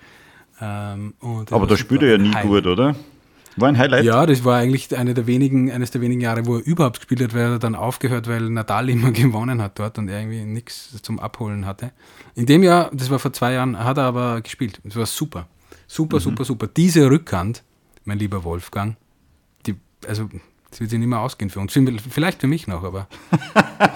Ähm, 0.60 1.14
Aber 1.20 1.66
da 1.66 1.76
spielt 1.76 2.02
er 2.02 2.12
ja 2.12 2.18
nie 2.18 2.34
Highlight. 2.34 2.46
gut, 2.46 2.66
oder? 2.66 2.96
War 3.56 3.68
ein 3.68 3.78
Highlight? 3.78 4.04
Ja, 4.04 4.26
das 4.26 4.44
war 4.44 4.58
eigentlich 4.58 4.96
eine 4.96 5.14
der 5.14 5.28
wenigen, 5.28 5.70
eines 5.70 5.92
der 5.92 6.00
wenigen 6.00 6.20
Jahre, 6.20 6.44
wo 6.46 6.56
er 6.56 6.66
überhaupt 6.66 6.98
gespielt 6.98 7.22
hat, 7.22 7.34
weil 7.34 7.52
er 7.52 7.58
dann 7.58 7.76
aufgehört, 7.76 8.26
weil 8.26 8.50
Nadal 8.50 8.88
immer 8.90 9.12
gewonnen 9.12 9.62
hat 9.62 9.78
dort 9.78 9.98
und 9.98 10.08
er 10.08 10.20
irgendwie 10.20 10.44
nichts 10.44 11.00
zum 11.02 11.20
Abholen 11.20 11.66
hatte. 11.66 11.92
In 12.34 12.46
dem 12.46 12.62
Jahr, 12.64 12.90
das 12.92 13.10
war 13.10 13.18
vor 13.20 13.32
zwei 13.32 13.52
Jahren, 13.52 13.78
hat 13.78 13.98
er 13.98 14.04
aber 14.04 14.40
gespielt. 14.40 14.80
Das 14.82 14.96
war 14.96 15.06
super. 15.06 15.46
Super, 15.86 16.16
mhm. 16.16 16.20
super, 16.20 16.44
super. 16.44 16.66
Diese 16.66 17.08
Rückhand, 17.08 17.62
mein 18.04 18.18
lieber 18.18 18.42
Wolfgang, 18.42 18.96
die, 19.66 19.76
also 20.08 20.28
das 20.74 20.80
wird 20.80 20.90
sich 20.90 20.98
nicht 20.98 21.08
mehr 21.08 21.20
ausgehen 21.20 21.50
für 21.50 21.60
uns. 21.60 21.78
Vielleicht 22.10 22.40
für 22.40 22.48
mich 22.48 22.66
noch, 22.66 22.82
aber. 22.82 23.06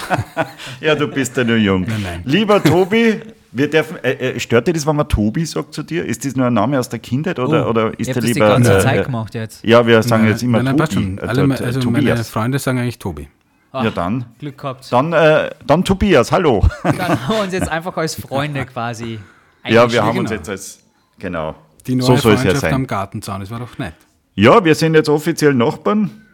ja, 0.81 0.95
du 0.95 1.09
bist 1.09 1.37
ja 1.37 1.43
nur 1.43 1.57
jung. 1.57 1.83
Nein, 1.83 2.03
nein. 2.05 2.23
Lieber 2.25 2.63
Tobi, 2.63 3.21
wir 3.51 3.69
dürfen, 3.69 3.97
äh, 4.05 4.13
äh, 4.13 4.39
stört 4.39 4.69
dir 4.69 4.75
das, 4.75 4.87
wenn 4.87 4.95
man 4.95 5.09
Tobi 5.09 5.45
sagt 5.45 5.75
zu 5.75 5.83
dir? 5.83 6.05
Ist 6.05 6.25
das 6.25 6.37
nur 6.37 6.47
ein 6.47 6.55
Name 6.55 6.79
aus 6.79 6.89
der 6.89 7.01
Kindheit 7.01 7.41
oder, 7.41 7.67
oh, 7.67 7.71
oder 7.71 7.99
ist 7.99 8.15
der 8.15 8.23
lieber. 8.23 8.47
Das 8.47 8.59
die 8.59 8.63
ganze 8.63 8.79
äh, 8.79 8.81
Zeit 8.81 9.07
gemacht 9.07 9.35
jetzt. 9.35 9.65
Ja, 9.65 9.85
wir 9.85 10.01
sagen 10.05 10.23
nein, 10.23 10.31
jetzt 10.31 10.45
immer 10.45 10.63
nein, 10.63 10.77
Tobi. 10.77 10.93
Schon. 10.93 11.19
Alle, 11.19 11.43
äh, 11.43 11.65
also 11.65 11.81
Tobias. 11.81 12.05
meine 12.05 12.25
Freunde 12.25 12.59
sagen 12.61 12.79
eigentlich 12.79 13.01
Tobi. 13.01 13.27
Ach, 13.73 13.83
ja, 13.83 13.91
dann. 13.91 14.27
Glück 14.39 14.57
gehabt. 14.57 14.93
Dann, 14.93 15.13
äh, 15.13 15.51
dann 15.67 15.83
Tobias, 15.83 16.31
hallo. 16.31 16.65
Dann 16.85 16.97
haben 17.27 17.37
wir 17.37 17.43
uns 17.43 17.53
jetzt 17.53 17.69
einfach 17.69 17.97
als 17.97 18.15
Freunde 18.15 18.65
quasi. 18.67 19.19
Ja, 19.67 19.91
wir 19.91 20.05
haben 20.05 20.11
genau. 20.11 20.21
uns 20.21 20.31
jetzt 20.31 20.49
als. 20.49 20.79
Genau. 21.19 21.57
Die 21.89 21.97
neue 21.97 22.07
so 22.07 22.17
soll 22.17 22.37
Freundschaft 22.37 22.47
es 22.47 22.63
ja 22.63 22.69
sein. 22.69 22.75
am 22.75 22.87
Gartenzaun, 22.87 23.41
das 23.41 23.51
war 23.51 23.59
doch 23.59 23.77
nett. 23.79 23.95
Ja, 24.37 24.65
wir 24.65 24.77
sind 24.77 24.95
jetzt 24.95 25.09
offiziell 25.09 25.53
Nachbarn. 25.53 26.28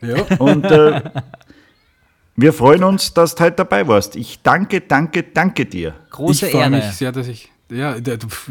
Ja. 0.00 0.22
Und 0.38 0.64
äh, 0.64 1.02
wir 2.36 2.52
freuen 2.52 2.84
uns, 2.84 3.12
dass 3.12 3.34
du 3.34 3.44
heute 3.44 3.56
dabei 3.56 3.86
warst. 3.88 4.14
Ich 4.16 4.40
danke, 4.42 4.80
danke, 4.80 5.24
danke 5.24 5.66
dir. 5.66 5.94
Große 6.10 6.48
ich 6.48 6.54
Ehre. 6.54 6.70
mich 6.70 6.84
sehr, 6.84 7.10
dass 7.10 7.26
ich, 7.26 7.50
ja, 7.70 7.96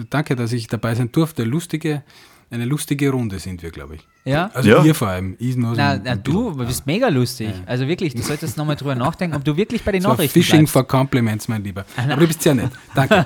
danke, 0.09 0.35
dass 0.35 0.51
ich 0.51 0.67
dabei 0.67 0.93
sein 0.93 1.11
durfte. 1.11 1.43
Lustige, 1.43 2.03
eine 2.51 2.65
lustige 2.65 3.09
Runde 3.11 3.39
sind 3.39 3.63
wir, 3.63 3.71
glaube 3.71 3.95
ich. 3.95 4.07
Ja. 4.25 4.49
Also 4.53 4.69
ja. 4.69 4.83
ihr 4.83 4.93
vor 4.93 5.07
allem. 5.07 5.37
Ich 5.39 5.55
nur 5.55 5.73
na, 5.73 5.97
na 6.03 6.15
du 6.15 6.53
bist 6.57 6.85
mega 6.85 7.07
lustig. 7.07 7.47
Ja. 7.47 7.63
Also 7.65 7.87
wirklich, 7.87 8.13
du 8.13 8.21
solltest 8.21 8.57
nochmal 8.57 8.75
drüber 8.75 8.95
nachdenken, 8.95 9.37
ob 9.37 9.45
du 9.45 9.55
wirklich 9.55 9.81
bei 9.83 9.93
den 9.93 10.01
so 10.03 10.09
Nachrichten 10.09 10.33
Fishing 10.33 10.59
bleibst. 10.59 10.73
for 10.73 10.85
Compliments, 10.85 11.47
mein 11.47 11.63
Lieber. 11.63 11.85
Aber 11.95 12.17
du 12.17 12.27
bist 12.27 12.41
sehr 12.41 12.55
nett. 12.55 12.71
Danke. 12.93 13.25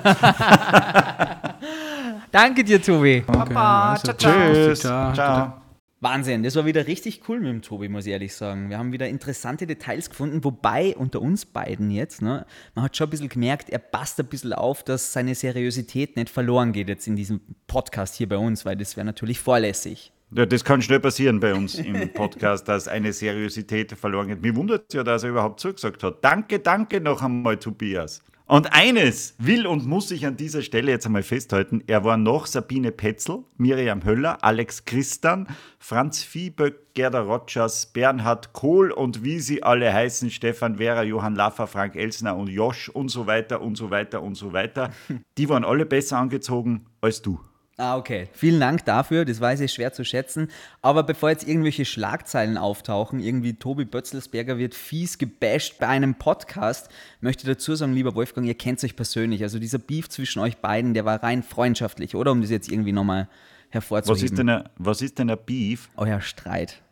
danke 2.30 2.62
dir, 2.62 2.80
Tobi. 2.80 3.24
Okay, 3.26 3.36
Papa, 3.36 3.92
also, 3.94 4.12
ciao, 4.12 4.16
ciao. 4.16 4.52
Tschüss. 4.52 4.80
ciao. 4.80 5.12
ciao. 5.12 5.61
Wahnsinn, 6.02 6.42
das 6.42 6.56
war 6.56 6.66
wieder 6.66 6.88
richtig 6.88 7.28
cool 7.28 7.38
mit 7.38 7.48
dem 7.48 7.62
Tobi, 7.62 7.88
muss 7.88 8.06
ich 8.06 8.12
ehrlich 8.12 8.34
sagen. 8.34 8.70
Wir 8.70 8.78
haben 8.78 8.90
wieder 8.90 9.08
interessante 9.08 9.68
Details 9.68 10.10
gefunden, 10.10 10.42
wobei 10.42 10.96
unter 10.96 11.22
uns 11.22 11.46
beiden 11.46 11.92
jetzt, 11.92 12.22
ne, 12.22 12.44
man 12.74 12.86
hat 12.86 12.96
schon 12.96 13.06
ein 13.06 13.10
bisschen 13.10 13.28
gemerkt, 13.28 13.70
er 13.70 13.78
passt 13.78 14.18
ein 14.18 14.26
bisschen 14.26 14.52
auf, 14.52 14.82
dass 14.82 15.12
seine 15.12 15.36
Seriosität 15.36 16.16
nicht 16.16 16.28
verloren 16.28 16.72
geht 16.72 16.88
jetzt 16.88 17.06
in 17.06 17.14
diesem 17.14 17.40
Podcast 17.68 18.16
hier 18.16 18.28
bei 18.28 18.36
uns, 18.36 18.64
weil 18.64 18.74
das 18.76 18.96
wäre 18.96 19.04
natürlich 19.04 19.38
vorlässig. 19.38 20.12
Ja, 20.32 20.44
das 20.44 20.64
kann 20.64 20.82
schnell 20.82 20.98
passieren 20.98 21.38
bei 21.38 21.54
uns 21.54 21.76
im 21.76 22.12
Podcast, 22.12 22.66
dass 22.66 22.88
eine 22.88 23.12
Seriosität 23.12 23.92
verloren 23.92 24.26
geht. 24.26 24.42
Mir 24.42 24.56
wundert 24.56 24.86
es 24.88 24.94
ja, 24.94 25.04
dass 25.04 25.22
er 25.22 25.30
überhaupt 25.30 25.60
zugesagt 25.60 26.02
hat. 26.02 26.24
Danke, 26.24 26.58
danke 26.58 27.00
noch 27.00 27.22
einmal, 27.22 27.58
Tobias. 27.58 28.24
Und 28.52 28.74
eines 28.74 29.34
will 29.38 29.66
und 29.66 29.86
muss 29.86 30.10
ich 30.10 30.26
an 30.26 30.36
dieser 30.36 30.60
Stelle 30.60 30.90
jetzt 30.90 31.06
einmal 31.06 31.22
festhalten. 31.22 31.82
Er 31.86 32.04
war 32.04 32.18
noch 32.18 32.44
Sabine 32.44 32.92
Petzel, 32.92 33.44
Miriam 33.56 34.04
Höller, 34.04 34.44
Alex 34.44 34.84
Christan, 34.84 35.48
Franz 35.78 36.22
Viehböck, 36.22 36.92
Gerda 36.92 37.22
Rogers, 37.22 37.86
Bernhard 37.94 38.52
Kohl 38.52 38.90
und 38.90 39.24
wie 39.24 39.40
sie 39.40 39.62
alle 39.62 39.90
heißen, 39.90 40.30
Stefan 40.30 40.76
Vera, 40.76 41.02
Johann 41.02 41.34
Laffer, 41.34 41.66
Frank 41.66 41.96
Elsner 41.96 42.36
und 42.36 42.48
Josch 42.48 42.90
und 42.90 43.08
so 43.08 43.26
weiter 43.26 43.62
und 43.62 43.76
so 43.76 43.90
weiter 43.90 44.22
und 44.22 44.34
so 44.34 44.52
weiter. 44.52 44.90
Die 45.38 45.48
waren 45.48 45.64
alle 45.64 45.86
besser 45.86 46.18
angezogen 46.18 46.84
als 47.00 47.22
du. 47.22 47.40
Ah, 47.78 47.96
okay. 47.96 48.28
Vielen 48.32 48.60
Dank 48.60 48.84
dafür. 48.84 49.24
Das 49.24 49.40
weiß 49.40 49.60
ich 49.60 49.72
schwer 49.72 49.92
zu 49.92 50.04
schätzen. 50.04 50.48
Aber 50.82 51.02
bevor 51.02 51.30
jetzt 51.30 51.48
irgendwelche 51.48 51.84
Schlagzeilen 51.84 52.58
auftauchen, 52.58 53.18
irgendwie 53.18 53.54
Tobi 53.54 53.86
Bötzelsberger 53.86 54.58
wird 54.58 54.74
fies 54.74 55.16
gebasht 55.16 55.78
bei 55.78 55.88
einem 55.88 56.14
Podcast, 56.14 56.90
möchte 57.20 57.44
ich 57.44 57.54
dazu 57.54 57.74
sagen, 57.74 57.94
lieber 57.94 58.14
Wolfgang, 58.14 58.46
ihr 58.46 58.54
kennt 58.54 58.84
euch 58.84 58.94
persönlich. 58.94 59.42
Also 59.42 59.58
dieser 59.58 59.78
Beef 59.78 60.08
zwischen 60.10 60.40
euch 60.40 60.58
beiden, 60.58 60.92
der 60.92 61.06
war 61.06 61.22
rein 61.22 61.42
freundschaftlich, 61.42 62.14
oder? 62.14 62.32
Um 62.32 62.42
das 62.42 62.50
jetzt 62.50 62.70
irgendwie 62.70 62.92
nochmal 62.92 63.28
hervorzuheben. 63.70 64.16
Was 64.16 64.22
ist 64.22 64.38
denn 64.38 64.48
ein, 64.50 64.68
was 64.76 65.02
ist 65.02 65.18
denn 65.18 65.30
ein 65.30 65.38
Beef? 65.44 65.88
Euer 65.96 66.20
Streit. 66.20 66.82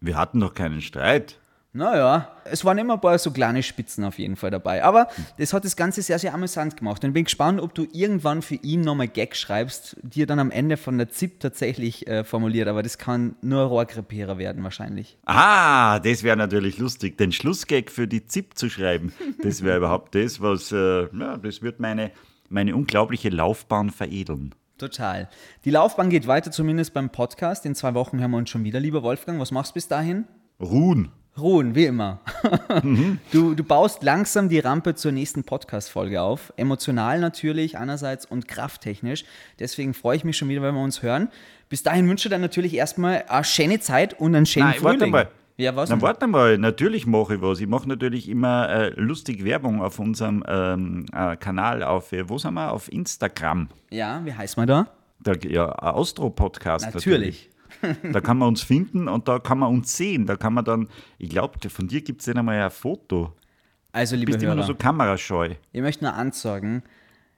Wir 0.00 0.16
hatten 0.16 0.38
doch 0.38 0.54
keinen 0.54 0.82
Streit. 0.82 1.36
Naja, 1.76 2.32
es 2.44 2.64
waren 2.64 2.78
immer 2.78 2.94
ein 2.94 3.00
paar 3.02 3.18
so 3.18 3.30
kleine 3.30 3.62
Spitzen 3.62 4.02
auf 4.04 4.18
jeden 4.18 4.36
Fall 4.36 4.50
dabei. 4.50 4.82
Aber 4.82 5.08
das 5.36 5.52
hat 5.52 5.66
das 5.66 5.76
Ganze 5.76 6.00
sehr, 6.00 6.18
sehr 6.18 6.32
amüsant 6.32 6.78
gemacht. 6.78 7.04
Und 7.04 7.10
ich 7.10 7.14
bin 7.14 7.24
gespannt, 7.24 7.60
ob 7.60 7.74
du 7.74 7.86
irgendwann 7.92 8.40
für 8.40 8.54
ihn 8.54 8.80
nochmal 8.80 9.08
Gag 9.08 9.36
schreibst, 9.36 9.98
die 10.02 10.22
er 10.22 10.26
dann 10.26 10.38
am 10.38 10.50
Ende 10.50 10.78
von 10.78 10.96
der 10.96 11.10
ZIP 11.10 11.38
tatsächlich 11.38 12.06
äh, 12.06 12.24
formuliert. 12.24 12.68
Aber 12.68 12.82
das 12.82 12.96
kann 12.96 13.36
nur 13.42 13.64
Rohrkrepierer 13.64 14.38
werden 14.38 14.64
wahrscheinlich. 14.64 15.18
Ah, 15.26 15.98
das 15.98 16.22
wäre 16.22 16.38
natürlich 16.38 16.78
lustig, 16.78 17.18
den 17.18 17.30
Schlussgag 17.30 17.90
für 17.90 18.08
die 18.08 18.26
ZIP 18.26 18.56
zu 18.56 18.70
schreiben. 18.70 19.12
Das 19.42 19.62
wäre 19.62 19.76
überhaupt 19.76 20.14
das, 20.14 20.40
was, 20.40 20.72
äh, 20.72 21.14
ja, 21.14 21.36
das 21.36 21.60
wird 21.60 21.78
meine, 21.78 22.10
meine 22.48 22.74
unglaubliche 22.74 23.28
Laufbahn 23.28 23.90
veredeln. 23.90 24.54
Total. 24.78 25.28
Die 25.66 25.70
Laufbahn 25.70 26.08
geht 26.08 26.26
weiter, 26.26 26.50
zumindest 26.50 26.94
beim 26.94 27.10
Podcast. 27.10 27.66
In 27.66 27.74
zwei 27.74 27.92
Wochen 27.92 28.18
hören 28.18 28.30
wir 28.30 28.38
uns 28.38 28.48
schon 28.48 28.64
wieder, 28.64 28.80
lieber 28.80 29.02
Wolfgang. 29.02 29.38
Was 29.40 29.50
machst 29.50 29.72
du 29.72 29.74
bis 29.74 29.88
dahin? 29.88 30.24
Ruhen. 30.58 31.12
Ruhen, 31.38 31.74
wie 31.74 31.86
immer. 31.86 32.20
Mhm. 32.82 33.18
Du, 33.32 33.54
du 33.54 33.64
baust 33.64 34.02
langsam 34.02 34.48
die 34.48 34.58
Rampe 34.58 34.94
zur 34.94 35.10
nächsten 35.12 35.44
Podcast-Folge 35.44 36.20
auf. 36.20 36.52
Emotional 36.56 37.20
natürlich 37.20 37.78
einerseits 37.78 38.26
und 38.26 38.48
krafttechnisch. 38.48 39.24
Deswegen 39.58 39.94
freue 39.94 40.16
ich 40.16 40.24
mich 40.24 40.36
schon 40.36 40.48
wieder, 40.48 40.62
wenn 40.62 40.74
wir 40.74 40.82
uns 40.82 41.02
hören. 41.02 41.28
Bis 41.68 41.82
dahin 41.82 42.08
wünsche 42.08 42.28
ich 42.28 42.32
dir 42.32 42.38
natürlich 42.38 42.74
erstmal 42.74 43.24
eine 43.28 43.44
schöne 43.44 43.80
Zeit 43.80 44.18
und 44.20 44.34
einen 44.34 44.46
schönen 44.46 44.66
Nein, 44.66 44.78
Frühling. 44.78 45.12
Warte 45.12 45.28
mal. 45.28 45.28
Ja, 45.56 45.74
was? 45.74 45.88
Na, 45.88 46.00
warte 46.02 46.26
mal, 46.26 46.58
natürlich 46.58 47.06
mache 47.06 47.36
ich 47.36 47.40
was. 47.40 47.60
Ich 47.60 47.66
mache 47.66 47.88
natürlich 47.88 48.28
immer 48.28 48.68
äh, 48.68 48.88
lustig 49.00 49.42
Werbung 49.44 49.80
auf 49.80 49.98
unserem 49.98 50.44
ähm, 50.46 51.06
äh, 51.12 51.36
Kanal 51.36 51.82
auf, 51.82 52.12
äh, 52.12 52.28
wo 52.28 52.36
sind 52.36 52.54
wir? 52.54 52.72
Auf 52.72 52.92
Instagram. 52.92 53.68
Ja, 53.90 54.20
wie 54.24 54.34
heißt 54.34 54.58
man 54.58 54.66
da? 54.66 54.88
Da, 55.20 55.32
ja, 55.32 55.70
Austro-Podcast. 55.70 56.84
Natürlich. 56.94 57.04
natürlich. 57.04 57.50
Da 58.12 58.20
kann 58.20 58.38
man 58.38 58.48
uns 58.48 58.62
finden 58.62 59.08
und 59.08 59.28
da 59.28 59.38
kann 59.38 59.58
man 59.58 59.72
uns 59.72 59.96
sehen. 59.96 60.26
Da 60.26 60.36
kann 60.36 60.54
man 60.54 60.64
dann, 60.64 60.88
ich 61.18 61.28
glaube, 61.28 61.68
von 61.68 61.88
dir 61.88 62.00
gibt 62.00 62.20
es 62.20 62.26
dann 62.26 62.38
einmal 62.38 62.60
ein 62.60 62.70
Foto. 62.70 63.32
Also, 63.92 64.16
liebe 64.16 64.32
du 64.32 64.36
bist 64.36 64.44
Hörer, 64.44 64.52
immer 64.52 64.60
nur 64.60 64.66
so 64.66 64.74
kamerascheu. 64.74 65.54
Ich 65.72 65.80
möchte 65.80 66.04
nur 66.04 66.14
ansagen, 66.14 66.82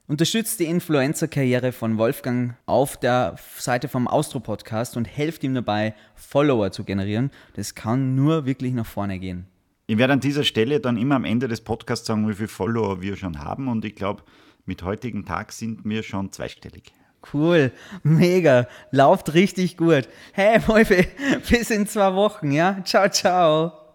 Unterstützt 0.09 0.59
die 0.59 0.65
Influencer-Karriere 0.65 1.71
von 1.71 1.99
Wolfgang 1.99 2.55
auf 2.65 2.97
der 2.97 3.37
Seite 3.59 3.89
vom 3.89 4.09
Austro-Podcast 4.09 4.97
und 4.97 5.05
helft 5.05 5.45
ihm 5.45 5.53
dabei, 5.53 5.95
Follower 6.15 6.73
zu 6.73 6.85
generieren. 6.85 7.31
Das 7.57 7.75
kann 7.75 8.15
nur 8.15 8.47
wirklich 8.47 8.73
nach 8.73 8.87
vorne 8.87 9.19
gehen. 9.19 9.47
Ich 9.87 9.99
werde 9.99 10.15
an 10.15 10.21
dieser 10.21 10.45
Stelle 10.45 10.81
dann 10.81 10.97
immer 10.97 11.17
am 11.17 11.27
Ende 11.27 11.47
des 11.47 11.61
Podcasts 11.61 12.07
sagen, 12.07 12.27
wie 12.27 12.33
viele 12.33 12.49
Follower 12.49 13.03
wir 13.03 13.17
schon 13.17 13.39
haben. 13.39 13.69
Und 13.69 13.85
ich 13.85 13.97
glaube, 13.97 14.23
mit 14.65 14.83
heutigem 14.83 15.27
Tag 15.27 15.53
sind 15.53 15.85
wir 15.85 16.03
schon 16.03 16.33
zweistellig. 16.33 16.91
Cool, 17.33 17.73
mega, 18.03 18.69
lauft 18.91 19.35
richtig 19.35 19.77
gut. 19.77 20.09
Hey, 20.33 20.61
Wolfe, 20.67 21.05
bis 21.49 21.71
in 21.71 21.87
zwei 21.87 22.15
Wochen, 22.15 22.53
ja? 22.53 22.79
Ciao, 22.85 23.09
ciao. 23.09 23.88